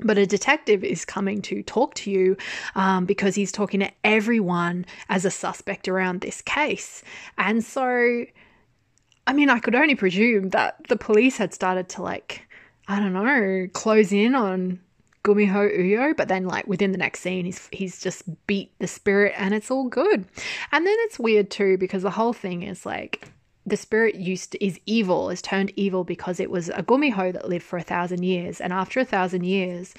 But 0.00 0.18
a 0.18 0.26
detective 0.26 0.82
is 0.82 1.04
coming 1.04 1.40
to 1.42 1.62
talk 1.62 1.94
to 1.96 2.10
you 2.10 2.36
um, 2.74 3.06
because 3.06 3.36
he's 3.36 3.52
talking 3.52 3.80
to 3.80 3.90
everyone 4.02 4.86
as 5.08 5.24
a 5.24 5.30
suspect 5.30 5.86
around 5.86 6.20
this 6.20 6.42
case. 6.42 7.04
And 7.38 7.62
so, 7.62 8.24
I 9.26 9.32
mean, 9.32 9.48
I 9.48 9.60
could 9.60 9.76
only 9.76 9.94
presume 9.94 10.48
that 10.48 10.76
the 10.88 10.96
police 10.96 11.36
had 11.36 11.54
started 11.54 11.88
to, 11.90 12.02
like, 12.02 12.48
I 12.88 12.98
don't 12.98 13.12
know, 13.12 13.68
close 13.72 14.10
in 14.12 14.34
on 14.34 14.80
Gumiho 15.24 15.78
Uyo, 15.78 16.16
but 16.16 16.28
then 16.28 16.46
like 16.46 16.66
within 16.66 16.92
the 16.92 16.98
next 16.98 17.20
scene 17.20 17.44
he's 17.44 17.68
he's 17.72 18.00
just 18.00 18.24
beat 18.46 18.72
the 18.78 18.86
spirit 18.86 19.34
and 19.36 19.54
it's 19.54 19.70
all 19.70 19.88
good. 19.88 20.24
And 20.72 20.86
then 20.86 20.96
it's 21.00 21.18
weird 21.18 21.50
too 21.50 21.78
because 21.78 22.02
the 22.02 22.10
whole 22.10 22.32
thing 22.32 22.62
is 22.62 22.84
like 22.84 23.28
the 23.64 23.76
spirit 23.76 24.16
used 24.16 24.52
to, 24.52 24.64
is 24.64 24.80
evil, 24.86 25.30
is 25.30 25.40
turned 25.40 25.72
evil 25.76 26.04
because 26.04 26.40
it 26.40 26.50
was 26.50 26.68
a 26.68 26.82
Gumiho 26.82 27.32
that 27.32 27.48
lived 27.48 27.64
for 27.64 27.78
a 27.78 27.82
thousand 27.82 28.24
years, 28.24 28.60
and 28.60 28.72
after 28.72 29.00
a 29.00 29.04
thousand 29.04 29.44
years, 29.44 29.94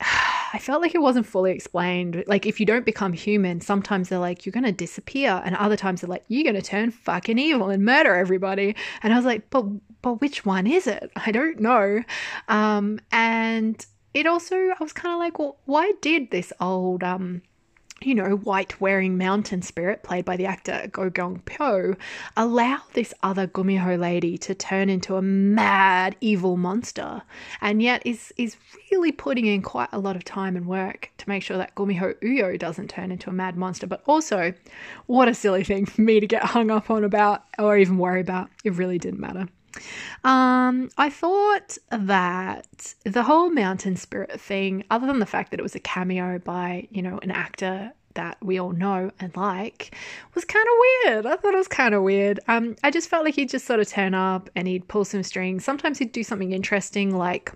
I 0.00 0.58
felt 0.60 0.82
like 0.82 0.94
it 0.94 1.00
wasn't 1.00 1.26
fully 1.26 1.50
explained. 1.50 2.22
Like, 2.28 2.46
if 2.46 2.60
you 2.60 2.66
don't 2.66 2.84
become 2.84 3.12
human, 3.12 3.60
sometimes 3.60 4.08
they're 4.08 4.20
like, 4.20 4.46
you're 4.46 4.52
going 4.52 4.62
to 4.62 4.72
disappear. 4.72 5.42
And 5.44 5.56
other 5.56 5.76
times 5.76 6.00
they're 6.00 6.10
like, 6.10 6.24
you're 6.28 6.44
going 6.44 6.54
to 6.54 6.62
turn 6.62 6.92
fucking 6.92 7.40
evil 7.40 7.70
and 7.70 7.84
murder 7.84 8.14
everybody. 8.14 8.76
And 9.02 9.12
I 9.12 9.16
was 9.16 9.24
like, 9.24 9.50
but 9.50 9.64
but 10.04 10.20
which 10.20 10.44
one 10.44 10.66
is 10.66 10.86
it? 10.86 11.10
I 11.16 11.32
don't 11.32 11.58
know. 11.58 12.04
Um, 12.46 13.00
and 13.10 13.84
it 14.12 14.26
also, 14.26 14.54
I 14.54 14.76
was 14.78 14.92
kind 14.92 15.14
of 15.14 15.18
like, 15.18 15.38
well, 15.38 15.56
why 15.64 15.92
did 16.02 16.30
this 16.30 16.52
old, 16.60 17.02
um, 17.02 17.40
you 18.02 18.14
know, 18.14 18.36
white 18.36 18.78
wearing 18.82 19.16
mountain 19.16 19.62
spirit, 19.62 20.02
played 20.02 20.26
by 20.26 20.36
the 20.36 20.44
actor 20.44 20.88
Go 20.92 21.08
Gong 21.08 21.40
Po, 21.46 21.94
allow 22.36 22.82
this 22.92 23.14
other 23.22 23.46
Gumiho 23.46 23.98
lady 23.98 24.36
to 24.38 24.54
turn 24.54 24.90
into 24.90 25.16
a 25.16 25.22
mad 25.22 26.16
evil 26.20 26.58
monster, 26.58 27.22
and 27.62 27.80
yet 27.80 28.02
is 28.04 28.30
is 28.36 28.56
really 28.92 29.10
putting 29.10 29.46
in 29.46 29.62
quite 29.62 29.88
a 29.90 29.98
lot 29.98 30.16
of 30.16 30.24
time 30.24 30.54
and 30.54 30.66
work 30.66 31.12
to 31.16 31.28
make 31.30 31.42
sure 31.42 31.56
that 31.56 31.74
Gumiho 31.76 32.12
Uyo 32.20 32.58
doesn't 32.58 32.90
turn 32.90 33.10
into 33.10 33.30
a 33.30 33.32
mad 33.32 33.56
monster. 33.56 33.86
But 33.86 34.02
also, 34.06 34.52
what 35.06 35.28
a 35.28 35.34
silly 35.34 35.64
thing 35.64 35.86
for 35.86 36.02
me 36.02 36.20
to 36.20 36.26
get 36.26 36.42
hung 36.44 36.70
up 36.70 36.90
on 36.90 37.04
about 37.04 37.44
or 37.58 37.78
even 37.78 37.96
worry 37.96 38.20
about. 38.20 38.50
It 38.64 38.74
really 38.74 38.98
didn't 38.98 39.20
matter. 39.20 39.48
Um, 40.22 40.90
I 40.96 41.10
thought 41.10 41.76
that 41.90 42.94
the 43.04 43.24
whole 43.24 43.50
mountain 43.50 43.96
spirit 43.96 44.40
thing, 44.40 44.84
other 44.90 45.06
than 45.06 45.18
the 45.18 45.26
fact 45.26 45.50
that 45.50 45.60
it 45.60 45.62
was 45.62 45.74
a 45.74 45.80
cameo 45.80 46.38
by, 46.38 46.88
you 46.90 47.02
know, 47.02 47.18
an 47.22 47.30
actor 47.30 47.92
that 48.14 48.38
we 48.40 48.58
all 48.58 48.72
know 48.72 49.10
and 49.18 49.36
like 49.36 49.94
was 50.34 50.44
kind 50.44 50.64
of 50.64 51.12
weird. 51.12 51.26
I 51.26 51.36
thought 51.36 51.54
it 51.54 51.58
was 51.58 51.68
kind 51.68 51.94
of 51.94 52.02
weird. 52.02 52.40
Um, 52.48 52.76
I 52.82 52.90
just 52.90 53.08
felt 53.08 53.24
like 53.24 53.34
he'd 53.34 53.48
just 53.48 53.66
sort 53.66 53.80
of 53.80 53.88
turn 53.88 54.14
up 54.14 54.48
and 54.56 54.66
he'd 54.66 54.88
pull 54.88 55.04
some 55.04 55.22
strings. 55.22 55.64
Sometimes 55.64 55.98
he'd 55.98 56.12
do 56.12 56.22
something 56.22 56.52
interesting, 56.52 57.16
like 57.16 57.52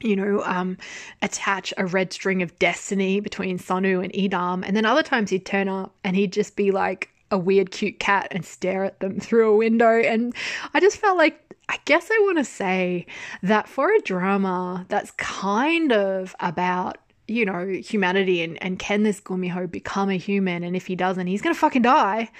you 0.00 0.16
know, 0.16 0.42
um, 0.44 0.76
attach 1.22 1.72
a 1.78 1.86
red 1.86 2.12
string 2.12 2.42
of 2.42 2.58
destiny 2.58 3.20
between 3.20 3.58
Sonu 3.58 4.04
and 4.04 4.12
Idam, 4.12 4.62
and 4.66 4.76
then 4.76 4.84
other 4.84 5.02
times 5.02 5.30
he'd 5.30 5.46
turn 5.46 5.68
up 5.68 5.94
and 6.04 6.14
he'd 6.14 6.32
just 6.32 6.56
be 6.56 6.70
like 6.70 7.10
a 7.34 7.38
weird, 7.38 7.70
cute 7.70 7.98
cat 7.98 8.28
and 8.30 8.44
stare 8.44 8.84
at 8.84 9.00
them 9.00 9.20
through 9.20 9.52
a 9.52 9.56
window. 9.56 10.00
And 10.00 10.34
I 10.72 10.80
just 10.80 10.96
felt 10.96 11.18
like, 11.18 11.40
I 11.68 11.78
guess 11.84 12.08
I 12.10 12.18
want 12.22 12.38
to 12.38 12.44
say 12.44 13.06
that 13.42 13.68
for 13.68 13.92
a 13.92 14.00
drama 14.00 14.86
that's 14.88 15.10
kind 15.12 15.92
of 15.92 16.34
about 16.40 16.98
you 17.26 17.46
know, 17.46 17.66
humanity 17.66 18.42
and, 18.42 18.62
and 18.62 18.78
can 18.78 19.02
this 19.02 19.18
Gumiho 19.18 19.70
become 19.70 20.10
a 20.10 20.18
human? 20.18 20.62
And 20.62 20.76
if 20.76 20.86
he 20.86 20.94
doesn't, 20.94 21.26
he's 21.26 21.40
gonna 21.40 21.54
fucking 21.54 21.80
die 21.80 22.30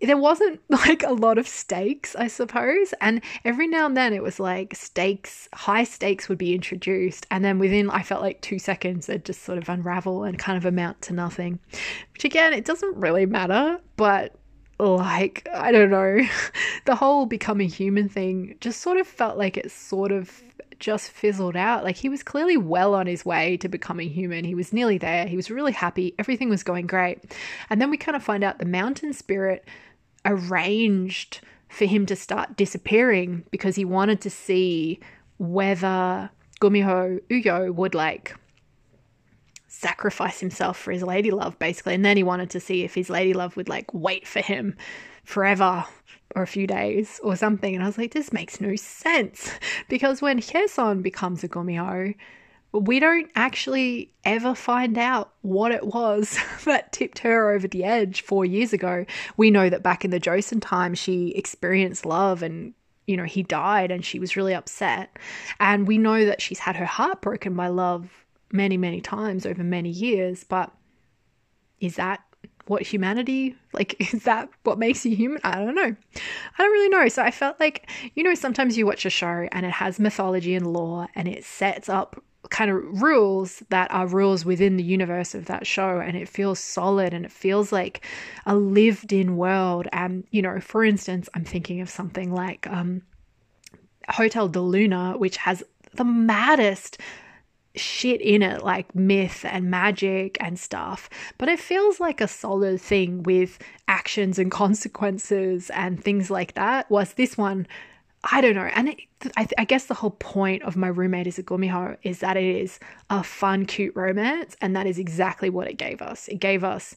there 0.00 0.16
wasn't 0.16 0.60
like 0.68 1.02
a 1.02 1.12
lot 1.12 1.38
of 1.38 1.48
stakes, 1.48 2.14
I 2.16 2.26
suppose. 2.28 2.94
And 3.00 3.20
every 3.44 3.66
now 3.66 3.86
and 3.86 3.96
then 3.96 4.12
it 4.12 4.22
was 4.22 4.40
like 4.40 4.74
stakes, 4.74 5.48
high 5.54 5.84
stakes 5.84 6.28
would 6.28 6.38
be 6.38 6.54
introduced. 6.54 7.26
And 7.30 7.44
then 7.44 7.58
within, 7.58 7.90
I 7.90 8.02
felt 8.02 8.22
like 8.22 8.40
two 8.40 8.58
seconds, 8.58 9.06
they'd 9.06 9.24
just 9.24 9.42
sort 9.42 9.58
of 9.58 9.68
unravel 9.68 10.24
and 10.24 10.38
kind 10.38 10.56
of 10.56 10.64
amount 10.64 11.02
to 11.02 11.12
nothing. 11.12 11.58
Which 12.12 12.24
again, 12.24 12.52
it 12.52 12.64
doesn't 12.64 12.96
really 12.96 13.26
matter, 13.26 13.78
but 13.96 14.34
like, 14.78 15.48
I 15.54 15.72
don't 15.72 15.90
know, 15.90 16.20
the 16.84 16.96
whole 16.96 17.26
becoming 17.26 17.68
human 17.68 18.08
thing 18.08 18.56
just 18.60 18.80
sort 18.80 18.98
of 18.98 19.06
felt 19.06 19.38
like 19.38 19.56
it 19.56 19.70
sort 19.70 20.12
of 20.12 20.42
just 20.78 21.10
fizzled 21.10 21.56
out. 21.56 21.84
Like 21.84 21.96
he 21.96 22.08
was 22.08 22.22
clearly 22.22 22.56
well 22.56 22.94
on 22.94 23.06
his 23.06 23.24
way 23.24 23.56
to 23.58 23.68
becoming 23.68 24.10
human. 24.10 24.44
He 24.44 24.54
was 24.54 24.72
nearly 24.72 24.98
there. 24.98 25.26
He 25.26 25.36
was 25.36 25.50
really 25.50 25.72
happy. 25.72 26.14
Everything 26.18 26.48
was 26.48 26.62
going 26.62 26.86
great. 26.86 27.34
And 27.70 27.80
then 27.80 27.90
we 27.90 27.96
kind 27.96 28.16
of 28.16 28.22
find 28.22 28.44
out 28.44 28.58
the 28.58 28.64
mountain 28.64 29.12
spirit 29.12 29.66
arranged 30.24 31.40
for 31.68 31.84
him 31.86 32.06
to 32.06 32.16
start 32.16 32.56
disappearing 32.56 33.44
because 33.50 33.76
he 33.76 33.84
wanted 33.84 34.20
to 34.20 34.30
see 34.30 35.00
whether 35.38 36.30
Gumiho 36.60 37.20
Uyo 37.28 37.74
would 37.74 37.94
like 37.94 38.36
sacrifice 39.66 40.38
himself 40.38 40.78
for 40.78 40.92
his 40.92 41.02
lady 41.02 41.32
love 41.32 41.58
basically 41.58 41.94
and 41.94 42.04
then 42.04 42.16
he 42.16 42.22
wanted 42.22 42.48
to 42.48 42.60
see 42.60 42.84
if 42.84 42.94
his 42.94 43.10
lady 43.10 43.34
love 43.34 43.56
would 43.56 43.68
like 43.68 43.92
wait 43.92 44.26
for 44.26 44.40
him 44.40 44.76
forever 45.24 45.84
or 46.34 46.42
a 46.42 46.46
few 46.46 46.66
days 46.66 47.20
or 47.22 47.36
something 47.36 47.74
and 47.74 47.82
i 47.82 47.86
was 47.86 47.98
like 47.98 48.12
this 48.12 48.32
makes 48.32 48.60
no 48.60 48.74
sense 48.76 49.50
because 49.88 50.20
when 50.20 50.40
Hyeson 50.40 51.02
becomes 51.02 51.44
a 51.44 51.48
Gumiho 51.48 52.14
we 52.80 52.98
don't 52.98 53.30
actually 53.36 54.10
ever 54.24 54.54
find 54.54 54.98
out 54.98 55.32
what 55.42 55.70
it 55.70 55.86
was 55.86 56.38
that 56.64 56.92
tipped 56.92 57.20
her 57.20 57.52
over 57.52 57.68
the 57.68 57.84
edge 57.84 58.22
four 58.22 58.44
years 58.44 58.72
ago. 58.72 59.06
We 59.36 59.50
know 59.50 59.70
that 59.70 59.82
back 59.82 60.04
in 60.04 60.10
the 60.10 60.18
Joseon 60.18 60.60
time, 60.60 60.94
she 60.94 61.28
experienced 61.30 62.04
love 62.04 62.42
and 62.42 62.74
you 63.06 63.18
know, 63.18 63.24
he 63.24 63.42
died 63.42 63.90
and 63.90 64.04
she 64.04 64.18
was 64.18 64.34
really 64.34 64.54
upset. 64.54 65.18
And 65.60 65.86
we 65.86 65.98
know 65.98 66.24
that 66.24 66.40
she's 66.40 66.58
had 66.58 66.76
her 66.76 66.86
heart 66.86 67.20
broken 67.20 67.54
by 67.54 67.68
love 67.68 68.24
many, 68.50 68.78
many 68.78 69.02
times 69.02 69.44
over 69.44 69.62
many 69.62 69.90
years. 69.90 70.42
But 70.42 70.72
is 71.80 71.96
that 71.96 72.20
what 72.66 72.82
humanity 72.82 73.56
like 73.72 73.96
is 74.14 74.24
that 74.24 74.48
what 74.62 74.78
makes 74.78 75.04
you 75.04 75.14
human? 75.16 75.40
I 75.44 75.56
don't 75.56 75.74
know. 75.74 75.82
I 76.58 76.62
don't 76.62 76.72
really 76.72 76.88
know. 76.88 77.08
So 77.08 77.22
i 77.22 77.30
felt 77.30 77.58
like 77.60 77.90
you 78.14 78.22
know 78.22 78.34
sometimes 78.34 78.76
you 78.76 78.86
watch 78.86 79.04
a 79.04 79.10
show 79.10 79.48
and 79.52 79.66
it 79.66 79.72
has 79.72 79.98
mythology 79.98 80.54
and 80.54 80.72
lore 80.72 81.08
and 81.14 81.28
it 81.28 81.44
sets 81.44 81.88
up 81.88 82.22
kind 82.50 82.70
of 82.70 83.02
rules 83.02 83.62
that 83.70 83.90
are 83.90 84.06
rules 84.06 84.44
within 84.44 84.76
the 84.76 84.84
universe 84.84 85.34
of 85.34 85.46
that 85.46 85.66
show 85.66 85.98
and 85.98 86.16
it 86.16 86.28
feels 86.28 86.60
solid 86.60 87.14
and 87.14 87.24
it 87.24 87.32
feels 87.32 87.72
like 87.72 88.04
a 88.44 88.54
lived 88.54 89.12
in 89.12 89.36
world. 89.36 89.88
And 89.92 90.24
you 90.30 90.42
know 90.42 90.60
for 90.60 90.84
instance 90.84 91.28
i'm 91.34 91.44
thinking 91.44 91.80
of 91.80 91.88
something 91.88 92.32
like 92.32 92.66
um 92.66 93.02
Hotel 94.08 94.48
del 94.48 94.68
Luna 94.68 95.14
which 95.16 95.38
has 95.38 95.62
the 95.94 96.04
maddest 96.04 96.98
shit 97.76 98.20
in 98.20 98.42
it 98.42 98.62
like 98.62 98.94
myth 98.94 99.44
and 99.44 99.70
magic 99.70 100.36
and 100.40 100.58
stuff 100.58 101.10
but 101.38 101.48
it 101.48 101.58
feels 101.58 101.98
like 101.98 102.20
a 102.20 102.28
solid 102.28 102.80
thing 102.80 103.22
with 103.24 103.58
actions 103.88 104.38
and 104.38 104.50
consequences 104.50 105.70
and 105.70 106.02
things 106.02 106.30
like 106.30 106.54
that 106.54 106.88
was 106.90 107.14
this 107.14 107.36
one 107.36 107.66
I 108.32 108.40
don't 108.40 108.54
know. 108.54 108.70
And 108.74 108.88
it, 108.88 108.98
I, 109.36 109.46
I, 109.58 109.64
guess 109.64 109.86
the 109.86 109.94
whole 109.94 110.12
point 110.12 110.62
of 110.62 110.76
my 110.76 110.86
roommate 110.86 111.26
is 111.26 111.38
a 111.38 111.42
gumiho 111.42 111.96
is 112.02 112.20
that 112.20 112.36
it 112.36 112.44
is 112.44 112.78
a 113.10 113.22
fun, 113.22 113.66
cute 113.66 113.94
romance. 113.94 114.56
And 114.60 114.74
that 114.76 114.86
is 114.86 114.98
exactly 114.98 115.50
what 115.50 115.68
it 115.68 115.74
gave 115.74 116.00
us. 116.00 116.28
It 116.28 116.40
gave 116.40 116.64
us, 116.64 116.96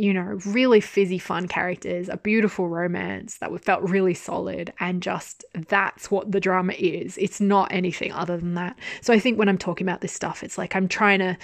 you 0.00 0.14
know, 0.14 0.38
really 0.46 0.80
fizzy, 0.80 1.18
fun 1.18 1.46
characters, 1.46 2.08
a 2.08 2.16
beautiful 2.16 2.68
romance 2.68 3.36
that 3.36 3.52
felt 3.62 3.82
really 3.82 4.14
solid. 4.14 4.72
And 4.80 5.02
just 5.02 5.44
that's 5.68 6.10
what 6.10 6.32
the 6.32 6.40
drama 6.40 6.72
is. 6.72 7.18
It's 7.18 7.38
not 7.38 7.70
anything 7.70 8.10
other 8.10 8.38
than 8.38 8.54
that. 8.54 8.78
So 9.02 9.12
I 9.12 9.18
think 9.18 9.38
when 9.38 9.48
I'm 9.48 9.58
talking 9.58 9.86
about 9.86 10.00
this 10.00 10.14
stuff, 10.14 10.42
it's 10.42 10.56
like 10.56 10.74
I'm 10.74 10.88
trying 10.88 11.18
to, 11.18 11.36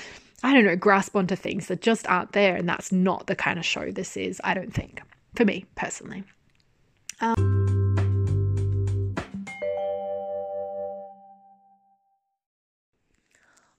I 0.43 0.55
don't 0.55 0.65
know, 0.65 0.74
grasp 0.74 1.15
onto 1.16 1.37
things 1.37 1.66
that 1.66 1.83
just 1.83 2.09
aren't 2.09 2.33
there. 2.33 2.57
And 2.57 2.66
that's 2.66 2.91
not 2.91 3.27
the 3.27 3.37
kind 3.37 3.59
of 3.59 3.65
show 3.66 3.91
this 3.93 4.16
is, 4.16 4.41
I 4.43 4.55
don't 4.55 4.73
think, 4.73 5.03
for 5.35 5.45
me 5.45 5.66
personally. 5.74 6.24
Um, 7.20 7.76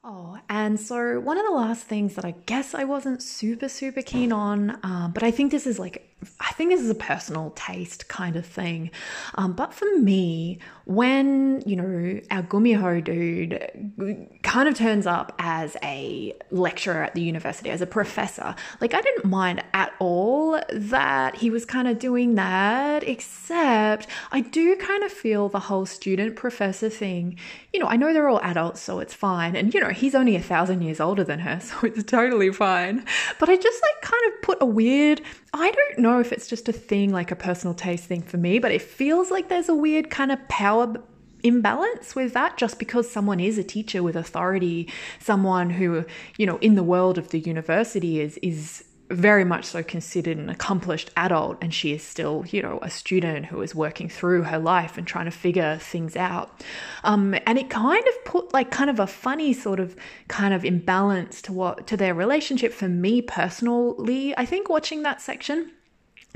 Oh, 0.09 0.39
and 0.47 0.79
so 0.79 1.19
one 1.19 1.38
of 1.38 1.45
the 1.45 1.51
last 1.51 1.84
things 1.84 2.15
that 2.15 2.23
I 2.23 2.34
guess 2.45 2.73
I 2.73 2.85
wasn't 2.85 3.21
super, 3.21 3.67
super 3.67 4.01
keen 4.01 4.31
on, 4.31 4.79
um, 4.81 5.11
but 5.11 5.21
I 5.21 5.31
think 5.31 5.51
this 5.51 5.67
is 5.67 5.79
like, 5.79 6.07
I 6.39 6.51
think 6.53 6.71
this 6.71 6.81
is 6.81 6.89
a 6.89 6.95
personal 6.95 7.51
taste 7.51 8.07
kind 8.07 8.38
of 8.38 8.45
thing. 8.45 8.89
Um, 9.35 9.53
but 9.53 9.73
for 9.73 9.85
me, 9.99 10.59
when, 10.85 11.61
you 11.65 11.75
know, 11.75 12.21
our 12.31 12.41
Gumiho 12.41 13.03
dude 13.03 14.39
kind 14.41 14.67
of 14.67 14.75
turns 14.75 15.05
up 15.05 15.35
as 15.38 15.77
a 15.84 16.34
lecturer 16.49 17.03
at 17.03 17.13
the 17.13 17.21
university, 17.21 17.69
as 17.69 17.81
a 17.81 17.85
professor, 17.85 18.55
like 18.81 18.93
I 18.95 19.01
didn't 19.01 19.25
mind 19.25 19.63
at 19.73 19.93
all 19.99 20.59
that 20.71 21.35
he 21.35 21.51
was 21.51 21.65
kind 21.65 21.88
of 21.88 21.99
doing 21.99 22.34
that, 22.35 23.03
except 23.03 24.07
I 24.31 24.39
do 24.39 24.75
kind 24.77 25.03
of 25.03 25.11
feel 25.11 25.49
the 25.49 25.59
whole 25.59 25.85
student 25.85 26.35
professor 26.35 26.89
thing, 26.89 27.38
you 27.73 27.79
know, 27.79 27.88
I 27.88 27.95
know 27.95 28.11
they're 28.11 28.29
all 28.29 28.41
adults, 28.41 28.81
so 28.81 28.99
it's 28.99 29.13
fine. 29.13 29.55
And, 29.55 29.71
you 29.71 29.81
know, 29.81 29.89
he's 29.98 30.15
only 30.15 30.36
a 30.36 30.41
thousand 30.41 30.82
years 30.82 30.99
older 30.99 31.24
than 31.24 31.40
her, 31.40 31.60
so 31.61 31.76
it's 31.84 32.03
totally 32.03 32.52
fine. 32.52 33.06
But 33.40 33.49
I 33.49 33.57
just 33.57 33.82
like 33.82 34.02
kind 34.02 34.34
of 34.34 34.41
put 34.41 34.57
a 34.61 34.65
weird, 34.65 35.22
I 35.53 35.72
don't 35.72 35.99
know 35.99 36.19
if 36.19 36.32
it's 36.32 36.48
just 36.48 36.69
a 36.69 36.74
thing, 36.74 37.11
like 37.11 37.32
a 37.32 37.36
personal 37.36 37.74
taste 37.74 38.06
thing 38.06 38.22
for 38.22 38.38
me, 38.38 38.60
but 38.60 38.72
it 38.72 38.82
feels 38.82 39.32
like 39.32 39.49
there's 39.49 39.69
a 39.69 39.76
weird 39.76 40.10
kind 40.10 40.32
of 40.32 40.48
power 40.48 40.94
imbalance 41.44 42.15
with 42.15 42.34
that 42.34 42.57
just 42.57 42.80
because 42.80 43.10
someone 43.10 43.40
is 43.40 43.60
a 43.60 43.64
teacher 43.64 44.02
with 44.02 44.15
authority 44.15 44.91
someone 45.19 45.69
who 45.69 46.03
you 46.38 46.48
know 46.48 46.57
in 46.57 46.74
the 46.74 46.82
world 46.82 47.19
of 47.19 47.30
the 47.30 47.40
university 47.40 48.19
is 48.19 48.38
is 48.38 48.84
very 49.09 49.43
much 49.43 49.65
so 49.65 49.84
considered 49.84 50.38
an 50.38 50.49
accomplished 50.49 51.11
adult 51.15 51.57
and 51.61 51.73
she 51.73 51.93
is 51.93 52.03
still 52.03 52.45
you 52.49 52.61
know 52.61 52.79
a 52.81 52.89
student 52.89 53.45
who 53.45 53.61
is 53.61 53.73
working 53.73 54.09
through 54.09 54.43
her 54.43 54.59
life 54.59 54.97
and 54.97 55.07
trying 55.07 55.25
to 55.25 55.31
figure 55.31 55.77
things 55.77 56.15
out. 56.15 56.61
Um, 57.03 57.35
and 57.45 57.57
it 57.57 57.69
kind 57.69 58.05
of 58.07 58.25
put 58.25 58.53
like 58.53 58.71
kind 58.71 58.89
of 58.89 58.99
a 58.99 59.07
funny 59.07 59.53
sort 59.53 59.79
of 59.79 59.95
kind 60.27 60.53
of 60.53 60.65
imbalance 60.65 61.41
to 61.43 61.53
what 61.53 61.88
to 61.88 61.97
their 61.97 62.13
relationship 62.13 62.73
for 62.73 62.88
me 62.88 63.21
personally 63.21 64.35
i 64.38 64.45
think 64.45 64.69
watching 64.69 65.03
that 65.03 65.21
section 65.21 65.71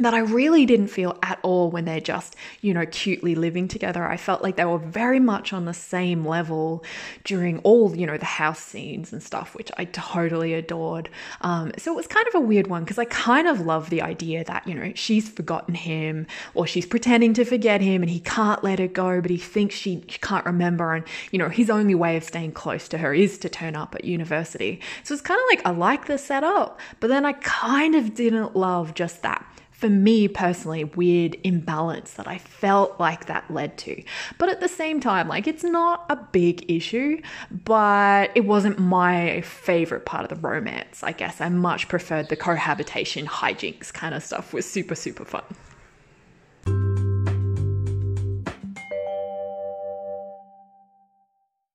that 0.06 0.14
I 0.14 0.20
really 0.20 0.66
didn't 0.66 0.88
feel 0.88 1.18
at 1.24 1.40
all 1.44 1.70
when 1.72 1.86
they're 1.86 2.00
just, 2.00 2.36
you 2.62 2.74
know, 2.74 2.86
cutely 2.86 3.36
living 3.36 3.68
together. 3.68 4.06
I 4.08 4.18
felt 4.18 4.42
like 4.42 4.56
they 4.56 4.66
were 4.66 4.78
very 4.78 5.20
much 5.20 5.54
on 5.54 5.66
the 5.66 5.74
same 5.74 6.26
level 6.26 6.84
during 7.24 7.60
all, 7.60 7.96
you 7.96 8.06
know, 8.06 8.18
the 8.18 8.26
house 8.26 8.60
scenes 8.60 9.14
and 9.14 9.22
stuff, 9.22 9.56
which 9.56 9.72
I 9.78 9.86
totally 9.86 10.54
adored. 10.54 11.10
Um, 11.42 11.72
so 11.78 11.94
it 11.94 11.96
was 11.96 12.08
kind 12.08 12.28
of 12.28 12.36
a 12.36 12.40
weird 12.40 12.68
one 12.68 12.84
because 12.84 12.98
I 12.98 13.06
kind 13.06 13.48
of 13.48 13.62
love 13.62 13.90
the 13.90 14.02
idea 14.02 14.44
that, 14.46 14.68
you 14.68 14.74
know, 14.74 14.92
she's 14.96 15.30
forgotten 15.30 15.76
him 15.76 16.28
or 16.54 16.68
she's 16.68 16.86
pretending 16.86 17.34
to 17.36 17.46
forget 17.46 17.82
him 17.82 18.02
and 18.02 18.10
he 18.10 18.20
can't 18.20 18.64
let 18.64 18.80
her 18.80 18.88
go, 18.88 19.22
but 19.22 19.32
he 19.32 19.38
thinks 19.38 19.76
she 19.76 19.98
can't 19.98 20.46
remember. 20.46 20.94
And, 20.94 21.06
you 21.32 21.40
know, 21.40 21.50
his 21.50 21.70
only 21.70 21.96
way 21.96 22.18
of 22.18 22.24
staying 22.24 22.54
close 22.54 22.88
to 22.90 22.98
her 22.98 23.14
is 23.14 23.38
to 23.40 23.50
turn 23.50 23.76
up 23.76 23.96
at 23.96 24.06
university. 24.06 24.80
So 25.04 25.14
it's 25.14 25.22
kind 25.22 25.40
of 25.40 25.46
like, 25.50 25.66
I 25.66 25.72
like 25.72 26.08
the 26.08 26.18
setup, 26.18 26.80
but 27.00 27.08
then 27.08 27.26
I 27.26 27.34
kind 27.34 27.96
of 27.96 28.14
didn't 28.14 28.56
love 28.56 28.94
just 28.94 29.22
that 29.22 29.46
for 29.82 29.90
me 29.90 30.28
personally, 30.28 30.84
weird 30.84 31.36
imbalance 31.44 32.14
that 32.14 32.28
I 32.28 32.38
felt 32.38 33.00
like 33.00 33.26
that 33.26 33.50
led 33.50 33.80
to. 33.80 34.04
But 34.38 34.50
at 34.50 34.60
the 34.60 34.68
same 34.68 35.00
time, 35.00 35.28
like 35.28 35.48
it's 35.48 35.64
not 35.64 36.06
a 36.08 36.16
big 36.16 36.70
issue, 36.72 37.20
but 37.66 38.30
it 38.36 38.46
wasn't 38.46 38.78
my 38.78 39.42
favorite 39.42 40.06
part 40.06 40.24
of 40.24 40.30
the 40.30 40.48
romance. 40.48 41.02
I 41.02 41.14
guess 41.14 41.42
I 41.42 41.50
much 41.50 41.88
preferred 41.88 42.30
the 42.30 42.36
cohabitation 42.36 43.26
hijinks 43.26 43.92
kind 43.92 44.14
of 44.14 44.22
stuff 44.22 44.54
was 44.54 44.70
super, 44.70 44.94
super 44.94 45.26
fun. 45.26 45.44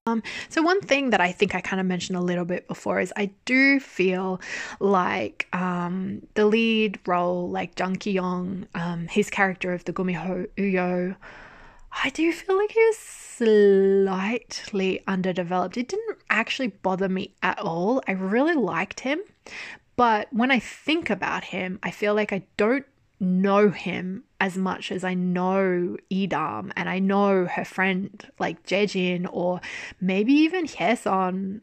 Um, 0.07 0.23
so 0.49 0.62
one 0.62 0.81
thing 0.81 1.11
that 1.11 1.20
I 1.20 1.33
think 1.33 1.57
I 1.57 1.61
kind 1.61 1.81
of 1.81 1.87
mentioned 1.87 2.16
a 2.16 2.23
little 2.23 2.45
bit 2.45 2.69
before 2.69 3.01
is 3.01 3.12
I 3.16 3.33
do 3.45 3.81
feel 3.81 4.41
like 4.78 5.49
um, 5.53 6.23
the 6.35 6.47
lead 6.47 7.01
role, 7.07 7.51
like 7.51 7.74
Jang 7.74 7.97
Ki-yong, 7.97 8.69
um, 8.77 9.09
his 9.09 9.31
character 9.31 9.73
of 9.73 9.85
the 9.85 9.93
Gumiho 9.93 10.47
Uyo, 10.57 11.16
I 12.05 12.11
do 12.11 12.31
feel 12.31 12.57
like 12.57 12.70
he 12.70 12.81
was 12.81 12.99
slightly 12.99 15.03
underdeveloped. 15.09 15.77
It 15.77 15.89
didn't 15.89 16.19
actually 16.31 16.69
bother 16.69 17.09
me 17.09 17.35
at 17.43 17.59
all. 17.59 18.01
I 18.07 18.12
really 18.12 18.55
liked 18.55 19.01
him, 19.01 19.19
but 19.97 20.33
when 20.33 20.53
I 20.53 20.61
think 20.61 21.11
about 21.11 21.45
him, 21.45 21.81
I 21.83 21.91
feel 21.91 22.15
like 22.15 22.33
I 22.33 22.45
don't 22.57 22.87
know 23.19 23.71
him 23.71 24.25
as 24.41 24.57
much 24.57 24.93
as 24.93 25.05
I 25.05 25.15
know 25.15 25.97
Idam 26.11 26.73
and 26.77 26.89
I 26.89 26.99
know 26.99 27.47
her 27.47 27.65
friend 27.65 28.31
like 28.39 28.67
Jaejin 28.67 29.27
or 29.33 29.61
maybe 30.01 30.33
even 30.35 30.67
Hyeson. 30.67 31.61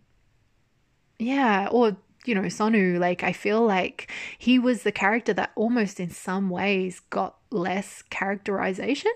Yeah, 1.20 1.68
or 1.72 1.98
you 2.26 2.36
know, 2.36 2.44
Sonu, 2.44 3.00
like 3.00 3.24
I 3.24 3.34
feel 3.34 3.66
like 3.66 4.12
he 4.38 4.58
was 4.58 4.84
the 4.84 4.92
character 4.92 5.34
that 5.34 5.52
almost 5.56 6.00
in 6.00 6.10
some 6.10 6.50
ways 6.50 7.02
got 7.10 7.36
less 7.52 8.02
characterization. 8.10 9.12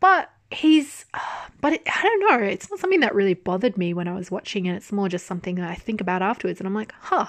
But 0.00 0.30
he's 0.50 1.04
but 1.60 1.74
it, 1.74 1.82
I 1.86 2.02
don't 2.02 2.40
know, 2.40 2.46
it's 2.46 2.70
not 2.70 2.78
something 2.78 3.00
that 3.00 3.14
really 3.14 3.34
bothered 3.34 3.76
me 3.76 3.94
when 3.94 4.08
I 4.08 4.14
was 4.14 4.30
watching 4.30 4.66
and 4.68 4.76
It's 4.76 4.92
more 4.92 5.08
just 5.08 5.26
something 5.26 5.56
that 5.56 5.70
I 5.70 5.74
think 5.74 6.00
about 6.00 6.22
afterwards 6.22 6.60
and 6.60 6.66
I'm 6.66 6.74
like, 6.74 6.94
"Huh, 7.00 7.26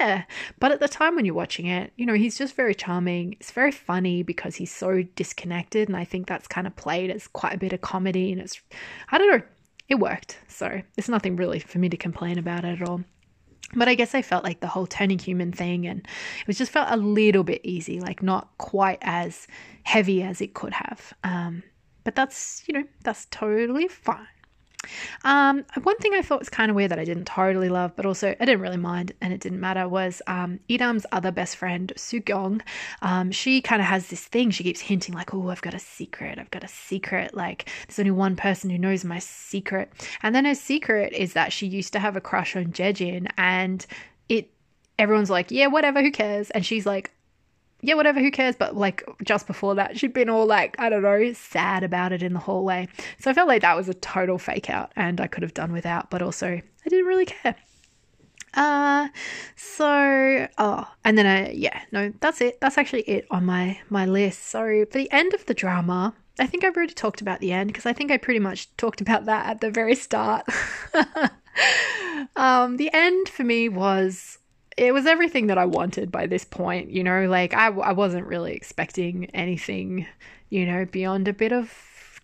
yeah. 0.00 0.24
But 0.58 0.72
at 0.72 0.80
the 0.80 0.88
time 0.88 1.14
when 1.14 1.24
you're 1.24 1.34
watching 1.34 1.66
it, 1.66 1.92
you 1.96 2.06
know, 2.06 2.14
he's 2.14 2.38
just 2.38 2.54
very 2.54 2.74
charming. 2.74 3.34
It's 3.34 3.50
very 3.50 3.72
funny 3.72 4.22
because 4.22 4.56
he's 4.56 4.74
so 4.74 5.02
disconnected. 5.14 5.88
And 5.88 5.96
I 5.96 6.04
think 6.04 6.26
that's 6.26 6.48
kind 6.48 6.66
of 6.66 6.76
played 6.76 7.10
as 7.10 7.28
quite 7.28 7.54
a 7.54 7.58
bit 7.58 7.72
of 7.72 7.80
comedy. 7.80 8.32
And 8.32 8.40
it's, 8.40 8.60
I 9.10 9.18
don't 9.18 9.30
know, 9.30 9.42
it 9.88 9.96
worked. 9.96 10.38
So 10.48 10.82
there's 10.94 11.08
nothing 11.08 11.36
really 11.36 11.60
for 11.60 11.78
me 11.78 11.88
to 11.88 11.96
complain 11.96 12.38
about 12.38 12.64
at 12.64 12.82
all. 12.82 13.02
But 13.74 13.88
I 13.88 13.94
guess 13.94 14.14
I 14.14 14.22
felt 14.22 14.44
like 14.44 14.60
the 14.60 14.68
whole 14.68 14.86
turning 14.86 15.18
human 15.18 15.50
thing 15.50 15.86
and 15.86 16.00
it 16.00 16.46
was 16.46 16.58
just 16.58 16.70
felt 16.70 16.88
a 16.90 16.96
little 16.96 17.42
bit 17.42 17.60
easy, 17.64 17.98
like 17.98 18.22
not 18.22 18.56
quite 18.58 18.98
as 19.02 19.48
heavy 19.82 20.22
as 20.22 20.40
it 20.40 20.54
could 20.54 20.72
have. 20.72 21.12
Um, 21.24 21.64
but 22.04 22.14
that's, 22.14 22.62
you 22.68 22.74
know, 22.74 22.84
that's 23.02 23.26
totally 23.26 23.88
fine. 23.88 24.28
Um, 25.24 25.64
one 25.82 25.96
thing 25.98 26.12
I 26.14 26.22
thought 26.22 26.38
was 26.38 26.48
kind 26.48 26.70
of 26.70 26.76
weird 26.76 26.90
that 26.90 26.98
I 26.98 27.04
didn't 27.04 27.26
totally 27.26 27.68
love, 27.68 27.94
but 27.96 28.06
also 28.06 28.34
I 28.40 28.44
didn't 28.44 28.60
really 28.60 28.76
mind 28.76 29.12
and 29.20 29.32
it 29.32 29.40
didn't 29.40 29.60
matter 29.60 29.88
was 29.88 30.22
um, 30.26 30.60
Idam's 30.68 31.06
other 31.12 31.30
best 31.30 31.56
friend, 31.56 31.92
Sugyong. 31.96 32.60
Um, 33.02 33.30
she 33.30 33.60
kind 33.60 33.80
of 33.80 33.88
has 33.88 34.08
this 34.08 34.24
thing. 34.24 34.50
She 34.50 34.64
keeps 34.64 34.80
hinting 34.80 35.14
like, 35.14 35.34
"Oh, 35.34 35.48
I've 35.50 35.62
got 35.62 35.74
a 35.74 35.78
secret. 35.78 36.38
I've 36.38 36.50
got 36.50 36.64
a 36.64 36.68
secret. 36.68 37.34
Like, 37.34 37.68
there's 37.86 37.98
only 37.98 38.10
one 38.10 38.36
person 38.36 38.70
who 38.70 38.78
knows 38.78 39.04
my 39.04 39.18
secret." 39.18 39.92
And 40.22 40.34
then 40.34 40.44
her 40.44 40.54
secret 40.54 41.12
is 41.12 41.32
that 41.34 41.52
she 41.52 41.66
used 41.66 41.92
to 41.94 41.98
have 41.98 42.16
a 42.16 42.20
crush 42.20 42.56
on 42.56 42.66
Jaejin, 42.66 43.28
and 43.36 43.84
it. 44.28 44.50
Everyone's 44.98 45.30
like, 45.30 45.50
"Yeah, 45.50 45.66
whatever. 45.66 46.00
Who 46.00 46.10
cares?" 46.10 46.50
And 46.50 46.64
she's 46.64 46.86
like, 46.86 47.12
yeah, 47.86 47.94
whatever, 47.94 48.18
who 48.18 48.32
cares? 48.32 48.56
But 48.56 48.76
like 48.76 49.04
just 49.22 49.46
before 49.46 49.76
that, 49.76 49.96
she'd 49.96 50.12
been 50.12 50.28
all 50.28 50.44
like, 50.44 50.74
I 50.80 50.88
don't 50.88 51.02
know, 51.02 51.32
sad 51.34 51.84
about 51.84 52.10
it 52.10 52.20
in 52.20 52.32
the 52.32 52.40
hallway. 52.40 52.88
So 53.20 53.30
I 53.30 53.34
felt 53.34 53.46
like 53.46 53.62
that 53.62 53.76
was 53.76 53.88
a 53.88 53.94
total 53.94 54.38
fake 54.38 54.68
out 54.68 54.90
and 54.96 55.20
I 55.20 55.28
could 55.28 55.44
have 55.44 55.54
done 55.54 55.72
without, 55.72 56.10
but 56.10 56.20
also 56.20 56.48
I 56.48 56.88
didn't 56.88 57.06
really 57.06 57.26
care. 57.26 57.54
Uh 58.54 59.08
so 59.54 60.48
oh 60.58 60.88
and 61.04 61.16
then 61.16 61.26
I 61.26 61.52
yeah, 61.52 61.80
no, 61.92 62.12
that's 62.20 62.40
it. 62.40 62.60
That's 62.60 62.76
actually 62.76 63.02
it 63.02 63.24
on 63.30 63.44
my 63.44 63.78
my 63.88 64.04
list. 64.04 64.48
So 64.48 64.84
for 64.90 64.98
the 64.98 65.12
end 65.12 65.32
of 65.32 65.46
the 65.46 65.54
drama, 65.54 66.12
I 66.40 66.46
think 66.48 66.64
I've 66.64 66.76
already 66.76 66.94
talked 66.94 67.20
about 67.20 67.38
the 67.38 67.52
end 67.52 67.68
because 67.68 67.86
I 67.86 67.92
think 67.92 68.10
I 68.10 68.16
pretty 68.16 68.40
much 68.40 68.76
talked 68.76 69.00
about 69.00 69.26
that 69.26 69.46
at 69.46 69.60
the 69.60 69.70
very 69.70 69.94
start. 69.94 70.44
um 72.34 72.78
the 72.78 72.90
end 72.92 73.28
for 73.28 73.44
me 73.44 73.68
was 73.68 74.38
it 74.76 74.92
was 74.92 75.06
everything 75.06 75.46
that 75.46 75.58
I 75.58 75.64
wanted 75.64 76.12
by 76.12 76.26
this 76.26 76.44
point, 76.44 76.90
you 76.90 77.02
know, 77.02 77.26
like 77.26 77.54
I, 77.54 77.68
I 77.68 77.92
wasn't 77.92 78.26
really 78.26 78.52
expecting 78.52 79.26
anything, 79.34 80.06
you 80.50 80.66
know, 80.66 80.84
beyond 80.84 81.28
a 81.28 81.32
bit 81.32 81.52
of 81.52 81.72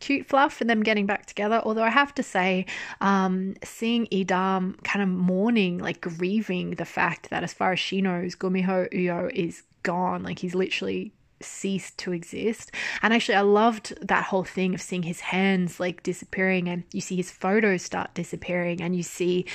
cute 0.01 0.27
fluff 0.27 0.61
and 0.61 0.69
them 0.69 0.83
getting 0.83 1.07
back 1.07 1.27
together. 1.27 1.63
Although 1.65 1.85
I 1.85 1.91
have 1.91 2.15
to 2.17 2.23
say, 2.23 2.67
um, 3.01 3.55
seeing 3.63 4.07
Idam 4.09 4.83
kind 4.85 5.03
of 5.03 5.09
mourning, 5.09 5.79
like 5.79 6.01
grieving 6.01 6.73
the 6.73 6.85
fact 6.85 7.31
that 7.31 7.43
as 7.43 7.55
far 7.55 7.73
as 7.73 7.81
she 7.81 8.03
knows, 8.03 8.35
Gumiho 8.35 8.93
Uyo 8.93 9.33
is 9.33 9.63
gone, 9.83 10.23
like 10.23 10.41
he's 10.41 10.55
literally 10.55 11.13
ceased 11.41 11.99
to 11.99 12.13
exist. 12.13 12.71
And 13.03 13.15
actually, 13.15 13.37
I 13.37 13.43
loved 13.43 13.95
that 14.07 14.25
whole 14.25 14.45
thing 14.45 14.75
of 14.75 14.83
seeing 14.83 15.05
his 15.05 15.21
hands 15.21 15.81
like 15.81 16.03
disappearing, 16.03 16.69
and 16.69 16.85
you 16.93 17.01
see 17.01 17.17
his 17.17 17.31
photos 17.31 17.83
start 17.83 18.13
disappearing, 18.15 18.83
and 18.83 18.95
you 18.95 19.03
see 19.03 19.47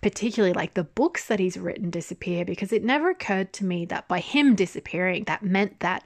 particularly 0.00 0.52
like 0.52 0.74
the 0.74 0.84
books 0.84 1.26
that 1.26 1.40
he's 1.40 1.56
written 1.58 1.90
disappear 1.90 2.44
because 2.44 2.72
it 2.72 2.84
never 2.84 3.10
occurred 3.10 3.52
to 3.54 3.64
me 3.64 3.84
that 3.86 4.08
by 4.08 4.20
him 4.20 4.54
disappearing, 4.54 5.24
that 5.24 5.42
meant 5.42 5.80
that 5.80 6.04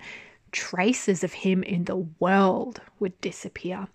traces 0.52 1.24
of 1.24 1.32
him 1.32 1.62
in 1.62 1.85
the 1.85 1.97
world 2.20 2.81
would 3.01 3.19
disappear. 3.20 3.89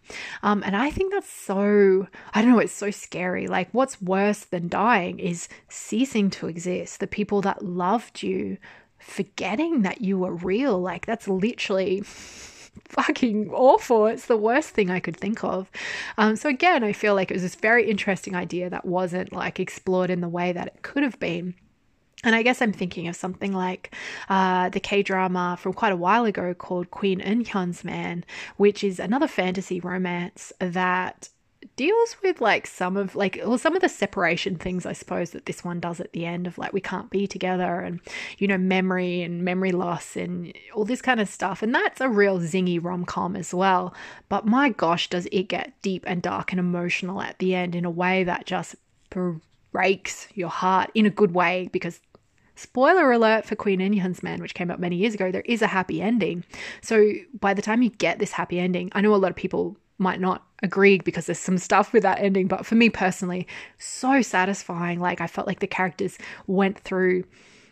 Um, 0.43 0.63
and 0.65 0.75
I 0.75 0.89
think 0.89 1.13
that's 1.13 1.29
so, 1.29 2.07
I 2.33 2.41
don't 2.41 2.51
know, 2.51 2.59
it's 2.59 2.73
so 2.73 2.91
scary. 2.91 3.47
Like, 3.47 3.69
what's 3.71 4.01
worse 4.01 4.39
than 4.39 4.67
dying 4.67 5.19
is 5.19 5.47
ceasing 5.69 6.29
to 6.31 6.47
exist. 6.47 6.99
The 6.99 7.07
people 7.07 7.41
that 7.41 7.63
loved 7.63 8.23
you 8.23 8.57
forgetting 8.97 9.83
that 9.83 10.01
you 10.01 10.17
were 10.17 10.33
real. 10.33 10.79
Like, 10.79 11.05
that's 11.05 11.27
literally 11.27 12.01
fucking 12.85 13.49
awful. 13.51 14.07
It's 14.07 14.25
the 14.25 14.37
worst 14.37 14.69
thing 14.69 14.89
I 14.89 14.99
could 14.99 15.17
think 15.17 15.43
of. 15.43 15.69
Um, 16.17 16.35
so 16.35 16.49
again, 16.49 16.83
I 16.83 16.93
feel 16.93 17.15
like 17.15 17.31
it 17.31 17.35
was 17.35 17.43
this 17.43 17.55
very 17.55 17.89
interesting 17.89 18.35
idea 18.35 18.69
that 18.69 18.85
wasn't 18.85 19.33
like 19.33 19.59
explored 19.59 20.09
in 20.09 20.21
the 20.21 20.29
way 20.29 20.51
that 20.51 20.67
it 20.67 20.81
could 20.81 21.03
have 21.03 21.19
been. 21.19 21.55
And 22.23 22.35
I 22.35 22.41
guess 22.41 22.61
I'm 22.61 22.73
thinking 22.73 23.07
of 23.07 23.15
something 23.15 23.53
like 23.53 23.93
uh, 24.27 24.69
the 24.69 24.79
K 24.79 25.03
drama 25.03 25.55
from 25.59 25.73
quite 25.73 25.91
a 25.91 25.97
while 25.97 26.25
ago 26.25 26.53
called 26.55 26.89
Queen 26.89 27.21
In-hyun's 27.21 27.83
Man, 27.83 28.25
which 28.57 28.83
is 28.83 28.99
another 28.99 29.27
fantasy 29.27 29.79
romance 29.79 30.51
that 30.59 31.29
deals 31.75 32.15
with 32.23 32.41
like 32.41 32.65
some 32.65 32.97
of 32.97 33.15
like 33.15 33.39
well 33.45 33.57
some 33.57 33.75
of 33.75 33.81
the 33.81 33.89
separation 33.89 34.55
things 34.55 34.85
I 34.85 34.93
suppose 34.93 35.31
that 35.31 35.45
this 35.45 35.63
one 35.63 35.79
does 35.79 35.99
at 35.99 36.13
the 36.13 36.25
end 36.25 36.47
of 36.47 36.57
like 36.57 36.73
we 36.73 36.81
can't 36.81 37.09
be 37.09 37.27
together 37.27 37.79
and 37.81 37.99
you 38.37 38.47
know 38.47 38.57
memory 38.57 39.21
and 39.21 39.43
memory 39.43 39.71
loss 39.71 40.15
and 40.15 40.53
all 40.73 40.85
this 40.85 41.01
kind 41.01 41.19
of 41.19 41.27
stuff. 41.29 41.61
And 41.61 41.73
that's 41.73 42.01
a 42.01 42.09
real 42.09 42.39
zingy 42.39 42.83
rom-com 42.83 43.35
as 43.35 43.53
well. 43.53 43.93
But 44.29 44.45
my 44.45 44.69
gosh 44.69 45.09
does 45.09 45.27
it 45.31 45.43
get 45.43 45.73
deep 45.81 46.03
and 46.07 46.21
dark 46.21 46.51
and 46.51 46.59
emotional 46.59 47.21
at 47.21 47.39
the 47.39 47.55
end 47.55 47.75
in 47.75 47.85
a 47.85 47.89
way 47.89 48.23
that 48.23 48.45
just 48.45 48.75
breaks 49.71 50.27
your 50.33 50.49
heart 50.49 50.91
in 50.93 51.05
a 51.05 51.11
good 51.11 51.33
way. 51.33 51.69
Because 51.71 51.99
spoiler 52.55 53.11
alert 53.11 53.45
for 53.45 53.55
Queen 53.55 53.81
In-hyun's 53.81 54.23
Man, 54.23 54.41
which 54.41 54.53
came 54.53 54.71
out 54.71 54.79
many 54.79 54.95
years 54.95 55.13
ago, 55.13 55.31
there 55.31 55.41
is 55.41 55.61
a 55.61 55.67
happy 55.67 56.01
ending. 56.01 56.43
So 56.81 57.13
by 57.39 57.53
the 57.53 57.61
time 57.61 57.81
you 57.81 57.89
get 57.89 58.19
this 58.19 58.31
happy 58.31 58.59
ending, 58.59 58.89
I 58.93 59.01
know 59.01 59.13
a 59.13 59.17
lot 59.17 59.31
of 59.31 59.35
people 59.37 59.77
might 59.97 60.19
not 60.19 60.43
agree 60.63 60.99
because 60.99 61.25
there's 61.25 61.39
some 61.39 61.57
stuff 61.57 61.93
with 61.93 62.03
that 62.03 62.19
ending, 62.19 62.47
but 62.47 62.65
for 62.65 62.75
me 62.75 62.89
personally, 62.89 63.47
so 63.77 64.21
satisfying. 64.21 64.99
Like 64.99 65.21
I 65.21 65.27
felt 65.27 65.47
like 65.47 65.59
the 65.59 65.67
characters 65.67 66.17
went 66.47 66.79
through, 66.79 67.23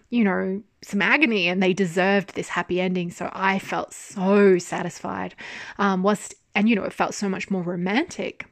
you 0.09 0.23
know, 0.23 0.61
some 0.81 1.01
agony 1.01 1.47
and 1.47 1.61
they 1.61 1.73
deserved 1.73 2.35
this 2.35 2.49
happy 2.49 2.79
ending. 2.79 3.11
So 3.11 3.29
I 3.33 3.59
felt 3.59 3.93
so 3.93 4.57
satisfied. 4.57 5.35
Um, 5.77 6.03
whilst 6.03 6.35
and 6.55 6.69
you 6.69 6.75
know, 6.75 6.83
it 6.83 6.93
felt 6.93 7.13
so 7.13 7.27
much 7.27 7.51
more 7.51 7.61
romantic. 7.61 8.45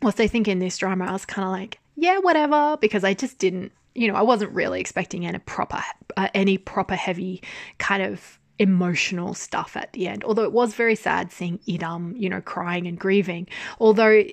Whilst 0.00 0.20
I 0.20 0.26
think 0.26 0.48
in 0.48 0.58
this 0.58 0.78
drama, 0.78 1.06
I 1.06 1.12
was 1.12 1.26
kind 1.26 1.46
of 1.46 1.52
like, 1.52 1.80
yeah, 1.96 2.18
whatever, 2.18 2.76
because 2.80 3.04
I 3.04 3.14
just 3.14 3.38
didn't, 3.38 3.72
you 3.94 4.08
know, 4.08 4.14
I 4.14 4.22
wasn't 4.22 4.52
really 4.52 4.80
expecting 4.80 5.26
any 5.26 5.38
proper, 5.38 5.82
uh, 6.16 6.28
any 6.34 6.58
proper 6.58 6.94
heavy 6.94 7.42
kind 7.78 8.02
of 8.02 8.38
emotional 8.58 9.34
stuff 9.34 9.76
at 9.76 9.92
the 9.92 10.06
end. 10.08 10.24
Although 10.24 10.44
it 10.44 10.52
was 10.52 10.74
very 10.74 10.94
sad 10.94 11.32
seeing 11.32 11.58
Idam, 11.68 12.18
you 12.18 12.28
know, 12.28 12.40
crying 12.40 12.86
and 12.86 12.98
grieving. 12.98 13.48
Although 13.80 14.24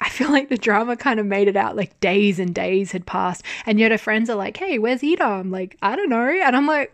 I 0.00 0.08
feel 0.08 0.30
like 0.30 0.48
the 0.48 0.56
drama 0.56 0.96
kind 0.96 1.20
of 1.20 1.26
made 1.26 1.48
it 1.48 1.56
out 1.56 1.76
like 1.76 1.98
days 2.00 2.38
and 2.38 2.54
days 2.54 2.92
had 2.92 3.06
passed, 3.06 3.44
and 3.66 3.78
yet 3.78 3.90
her 3.90 3.98
friends 3.98 4.30
are 4.30 4.36
like, 4.36 4.56
"Hey, 4.56 4.78
where's 4.78 5.02
Idam?" 5.02 5.50
Like, 5.50 5.76
I 5.82 5.96
don't 5.96 6.08
know, 6.08 6.28
and 6.28 6.56
I'm 6.56 6.66
like, 6.66 6.92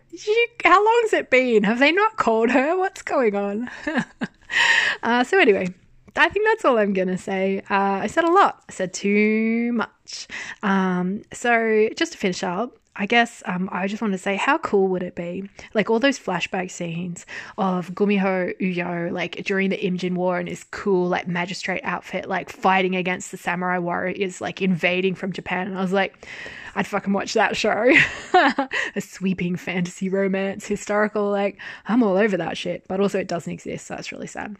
"How 0.64 0.84
long's 0.84 1.12
it 1.12 1.30
been? 1.30 1.64
Have 1.64 1.78
they 1.78 1.92
not 1.92 2.16
called 2.16 2.50
her? 2.50 2.76
What's 2.76 3.02
going 3.02 3.36
on?" 3.36 3.70
uh, 5.02 5.24
so 5.24 5.38
anyway, 5.38 5.68
I 6.16 6.28
think 6.28 6.46
that's 6.46 6.64
all 6.64 6.78
I'm 6.78 6.94
gonna 6.94 7.18
say. 7.18 7.62
Uh, 7.70 8.00
I 8.02 8.06
said 8.06 8.24
a 8.24 8.32
lot. 8.32 8.64
I 8.68 8.72
said 8.72 8.94
too 8.94 9.72
much. 9.72 10.26
Um, 10.62 11.22
so 11.32 11.88
just 11.96 12.12
to 12.12 12.18
finish 12.18 12.42
up, 12.42 12.76
I 12.98 13.06
guess 13.06 13.42
um, 13.46 13.68
I 13.70 13.86
just 13.86 14.00
want 14.00 14.12
to 14.14 14.18
say, 14.18 14.36
how 14.36 14.58
cool 14.58 14.88
would 14.88 15.02
it 15.02 15.14
be? 15.14 15.48
Like 15.74 15.90
all 15.90 15.98
those 15.98 16.18
flashback 16.18 16.70
scenes 16.70 17.26
of 17.58 17.90
Gumiho 17.90 18.58
Uyo, 18.58 19.12
like 19.12 19.44
during 19.44 19.70
the 19.70 19.76
Imjin 19.76 20.14
War 20.14 20.40
in 20.40 20.46
his 20.46 20.64
cool, 20.64 21.08
like 21.08 21.28
magistrate 21.28 21.82
outfit, 21.84 22.28
like 22.28 22.50
fighting 22.50 22.96
against 22.96 23.30
the 23.30 23.36
samurai 23.36 23.78
warriors, 23.78 24.40
like 24.40 24.62
invading 24.62 25.14
from 25.14 25.32
Japan. 25.32 25.66
And 25.68 25.78
I 25.78 25.82
was 25.82 25.92
like, 25.92 26.26
I'd 26.74 26.86
fucking 26.86 27.12
watch 27.12 27.34
that 27.34 27.56
show. 27.56 27.92
A 28.34 29.00
sweeping 29.00 29.56
fantasy 29.56 30.08
romance, 30.08 30.66
historical, 30.66 31.30
like, 31.30 31.58
I'm 31.86 32.02
all 32.02 32.16
over 32.16 32.36
that 32.36 32.56
shit. 32.56 32.84
But 32.88 33.00
also, 33.00 33.18
it 33.18 33.28
doesn't 33.28 33.52
exist, 33.52 33.86
so 33.86 33.94
that's 33.94 34.12
really 34.12 34.26
sad. 34.26 34.56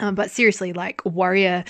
Um, 0.00 0.14
but 0.14 0.30
seriously, 0.30 0.72
like 0.72 1.04
warrior 1.04 1.64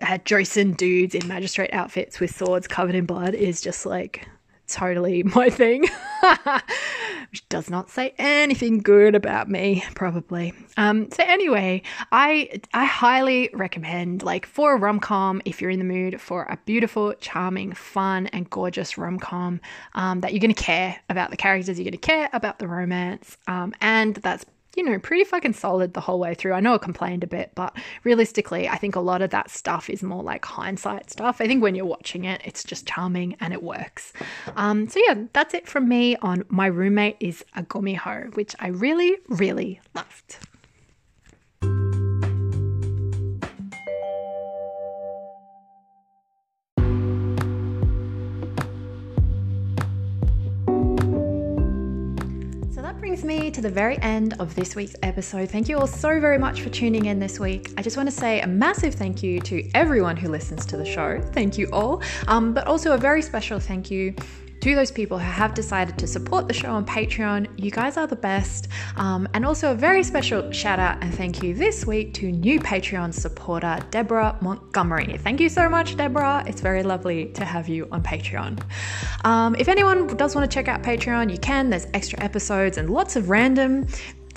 uh, 0.00 0.18
Joseon 0.24 0.76
dudes 0.76 1.14
in 1.14 1.26
magistrate 1.28 1.70
outfits 1.72 2.18
with 2.18 2.34
swords 2.34 2.66
covered 2.66 2.94
in 2.94 3.04
blood 3.04 3.34
is 3.34 3.60
just 3.60 3.84
like 3.84 4.26
totally 4.66 5.22
my 5.34 5.50
thing, 5.50 5.84
which 7.30 7.48
does 7.48 7.70
not 7.70 7.90
say 7.90 8.14
anything 8.18 8.78
good 8.78 9.14
about 9.14 9.48
me, 9.48 9.84
probably. 9.94 10.52
Um, 10.76 11.10
so 11.10 11.22
anyway, 11.26 11.82
I 12.12 12.60
I 12.72 12.84
highly 12.84 13.50
recommend 13.52 14.22
like 14.22 14.46
for 14.46 14.74
a 14.74 14.78
rom 14.78 15.00
com 15.00 15.42
if 15.44 15.60
you're 15.60 15.70
in 15.70 15.78
the 15.78 15.84
mood 15.84 16.20
for 16.20 16.44
a 16.44 16.58
beautiful, 16.64 17.14
charming, 17.20 17.72
fun, 17.72 18.26
and 18.28 18.48
gorgeous 18.50 18.96
rom 18.98 19.18
com 19.18 19.60
um, 19.94 20.20
that 20.20 20.32
you're 20.32 20.40
gonna 20.40 20.54
care 20.54 20.96
about 21.08 21.30
the 21.30 21.36
characters, 21.36 21.78
you're 21.78 21.84
gonna 21.84 21.96
care 21.96 22.28
about 22.32 22.58
the 22.58 22.68
romance, 22.68 23.36
um, 23.46 23.74
and 23.80 24.16
that's 24.16 24.44
you 24.76 24.82
know, 24.82 24.98
pretty 24.98 25.24
fucking 25.24 25.52
solid 25.52 25.94
the 25.94 26.00
whole 26.00 26.18
way 26.18 26.34
through. 26.34 26.52
I 26.52 26.60
know 26.60 26.74
I 26.74 26.78
complained 26.78 27.24
a 27.24 27.26
bit, 27.26 27.52
but 27.54 27.76
realistically, 28.04 28.68
I 28.68 28.76
think 28.76 28.96
a 28.96 29.00
lot 29.00 29.22
of 29.22 29.30
that 29.30 29.50
stuff 29.50 29.88
is 29.90 30.02
more 30.02 30.22
like 30.22 30.44
hindsight 30.44 31.10
stuff. 31.10 31.40
I 31.40 31.46
think 31.46 31.62
when 31.62 31.74
you're 31.74 31.84
watching 31.84 32.24
it, 32.24 32.40
it's 32.44 32.64
just 32.64 32.86
charming 32.86 33.36
and 33.40 33.52
it 33.52 33.62
works. 33.62 34.12
Um, 34.56 34.88
so 34.88 35.00
yeah, 35.06 35.24
that's 35.32 35.54
it 35.54 35.68
from 35.68 35.88
me 35.88 36.16
on 36.16 36.44
My 36.48 36.66
Roommate 36.66 37.16
is 37.20 37.44
a 37.56 37.62
Gumiho, 37.62 38.34
which 38.36 38.54
I 38.58 38.68
really, 38.68 39.16
really 39.28 39.80
loved. 39.94 40.38
Brings 53.14 53.24
me 53.24 53.48
to 53.48 53.60
the 53.60 53.70
very 53.70 53.96
end 53.98 54.34
of 54.40 54.56
this 54.56 54.74
week's 54.74 54.96
episode. 55.04 55.48
Thank 55.48 55.68
you 55.68 55.78
all 55.78 55.86
so 55.86 56.18
very 56.18 56.36
much 56.36 56.62
for 56.62 56.68
tuning 56.68 57.04
in 57.04 57.20
this 57.20 57.38
week. 57.38 57.72
I 57.76 57.82
just 57.82 57.96
want 57.96 58.08
to 58.08 58.12
say 58.14 58.40
a 58.40 58.46
massive 58.48 58.92
thank 58.96 59.22
you 59.22 59.38
to 59.42 59.70
everyone 59.72 60.16
who 60.16 60.28
listens 60.28 60.66
to 60.66 60.76
the 60.76 60.84
show. 60.84 61.20
Thank 61.32 61.56
you 61.56 61.68
all. 61.72 62.02
Um, 62.26 62.52
but 62.52 62.66
also 62.66 62.92
a 62.92 62.98
very 62.98 63.22
special 63.22 63.60
thank 63.60 63.88
you 63.88 64.16
to 64.64 64.74
those 64.74 64.90
people 64.90 65.18
who 65.18 65.30
have 65.30 65.52
decided 65.52 65.98
to 65.98 66.06
support 66.06 66.48
the 66.48 66.54
show 66.54 66.70
on 66.70 66.86
Patreon. 66.86 67.46
You 67.62 67.70
guys 67.70 67.98
are 67.98 68.06
the 68.06 68.16
best. 68.16 68.68
Um, 68.96 69.28
and 69.34 69.44
also 69.44 69.72
a 69.72 69.74
very 69.74 70.02
special 70.02 70.50
shout 70.52 70.78
out 70.78 71.02
and 71.02 71.14
thank 71.14 71.42
you 71.42 71.52
this 71.52 71.84
week 71.84 72.14
to 72.14 72.32
new 72.32 72.58
Patreon 72.58 73.12
supporter, 73.12 73.78
Deborah 73.90 74.38
Montgomery. 74.40 75.18
Thank 75.18 75.40
you 75.40 75.50
so 75.50 75.68
much, 75.68 75.98
Deborah. 75.98 76.44
It's 76.46 76.62
very 76.62 76.82
lovely 76.82 77.26
to 77.32 77.44
have 77.44 77.68
you 77.68 77.86
on 77.92 78.02
Patreon. 78.02 78.62
Um, 79.26 79.54
if 79.56 79.68
anyone 79.68 80.06
does 80.16 80.34
want 80.34 80.50
to 80.50 80.54
check 80.54 80.66
out 80.66 80.82
Patreon, 80.82 81.30
you 81.30 81.36
can. 81.36 81.68
There's 81.68 81.86
extra 81.92 82.18
episodes 82.22 82.78
and 82.78 82.88
lots 82.88 83.16
of 83.16 83.28
random 83.28 83.86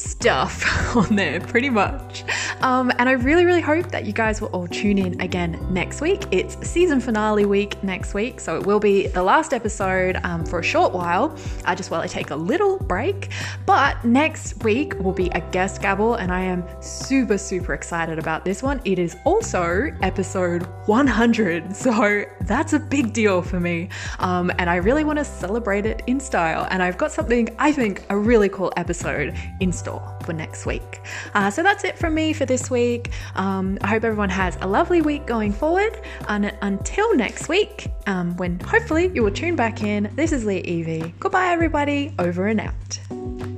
stuff 0.02 0.96
on 0.96 1.16
there, 1.16 1.40
pretty 1.40 1.70
much. 1.70 2.24
Um, 2.62 2.92
and 2.98 3.08
I 3.08 3.14
really, 3.14 3.46
really 3.46 3.62
hope 3.62 3.92
that 3.92 4.06
you 4.06 4.14
guys 4.14 4.42
will 4.42 4.50
all 4.50 4.68
tune 4.68 4.98
in 4.98 5.20
again 5.22 5.60
next 5.72 6.02
week. 6.02 6.24
It's 6.32 6.56
season 6.68 7.00
finale 7.00 7.46
week 7.46 7.82
next 7.84 8.14
week, 8.14 8.40
so 8.40 8.58
it 8.58 8.66
will 8.66 8.80
be 8.80 9.08
the 9.08 9.24
last 9.24 9.54
episode 9.54 10.20
um, 10.24 10.46
for 10.46 10.60
a 10.60 10.64
short 10.64 10.94
while, 10.94 11.36
uh, 11.66 11.76
just 11.76 11.92
while 11.92 12.02
I 12.02 12.08
take 12.08 12.32
a 12.32 12.36
little 12.36 12.78
break. 12.78 13.30
But 13.66 14.04
next 14.04 14.64
week 14.64 14.98
will 15.00 15.14
be 15.14 15.30
a 15.30 15.42
guest 15.52 15.82
gabble, 15.82 16.16
and 16.16 16.32
I 16.32 16.42
am 16.42 16.64
super, 16.82 17.38
super 17.38 17.74
excited 17.74 18.20
about 18.20 18.46
this 18.46 18.64
one. 18.64 18.82
It 18.86 19.00
is 19.00 19.18
also 19.26 19.92
episode 20.02 20.64
100, 20.88 21.76
so 21.76 22.26
that's 22.42 22.74
a 22.74 22.80
big 22.80 23.14
deal 23.14 23.42
for 23.42 23.60
me. 23.60 23.90
Um, 24.20 24.52
and 24.58 24.70
I 24.70 24.78
really 24.78 25.04
want 25.04 25.20
to 25.20 25.26
celebrate 25.26 25.86
it 25.86 26.04
in 26.08 26.20
style, 26.20 26.68
and 26.72 26.82
I've 26.82 26.98
got 26.98 27.12
something 27.12 27.50
I 27.60 27.72
think 27.72 28.04
a 28.10 28.18
really 28.18 28.50
cool 28.50 28.72
episode 28.78 29.36
in 29.60 29.72
store 29.88 30.18
for 30.26 30.34
next 30.34 30.66
week. 30.66 31.02
Uh, 31.34 31.50
so 31.50 31.64
that's 31.64 31.84
it 31.86 31.98
from 31.98 32.14
me 32.14 32.34
for 32.34 32.46
this 32.46 32.70
week. 32.70 33.12
Um, 33.36 33.78
I 33.82 33.88
hope 33.88 34.04
everyone 34.04 34.30
has 34.30 34.58
a 34.60 34.68
lovely 34.68 35.02
week 35.02 35.26
going 35.26 35.54
forward. 35.54 36.02
And 36.28 36.54
until 36.62 37.16
next 37.16 37.48
week, 37.48 37.90
um, 38.06 38.36
when 38.36 38.60
hopefully 38.60 39.10
you 39.14 39.24
will 39.24 39.32
tune 39.32 39.56
back 39.56 39.84
in, 39.84 40.12
this 40.16 40.34
is 40.34 40.44
Leah 40.46 40.64
Evie. 40.66 41.14
Goodbye, 41.20 41.48
everybody. 41.48 42.14
Over 42.20 42.48
and 42.48 42.60
out. 42.60 43.57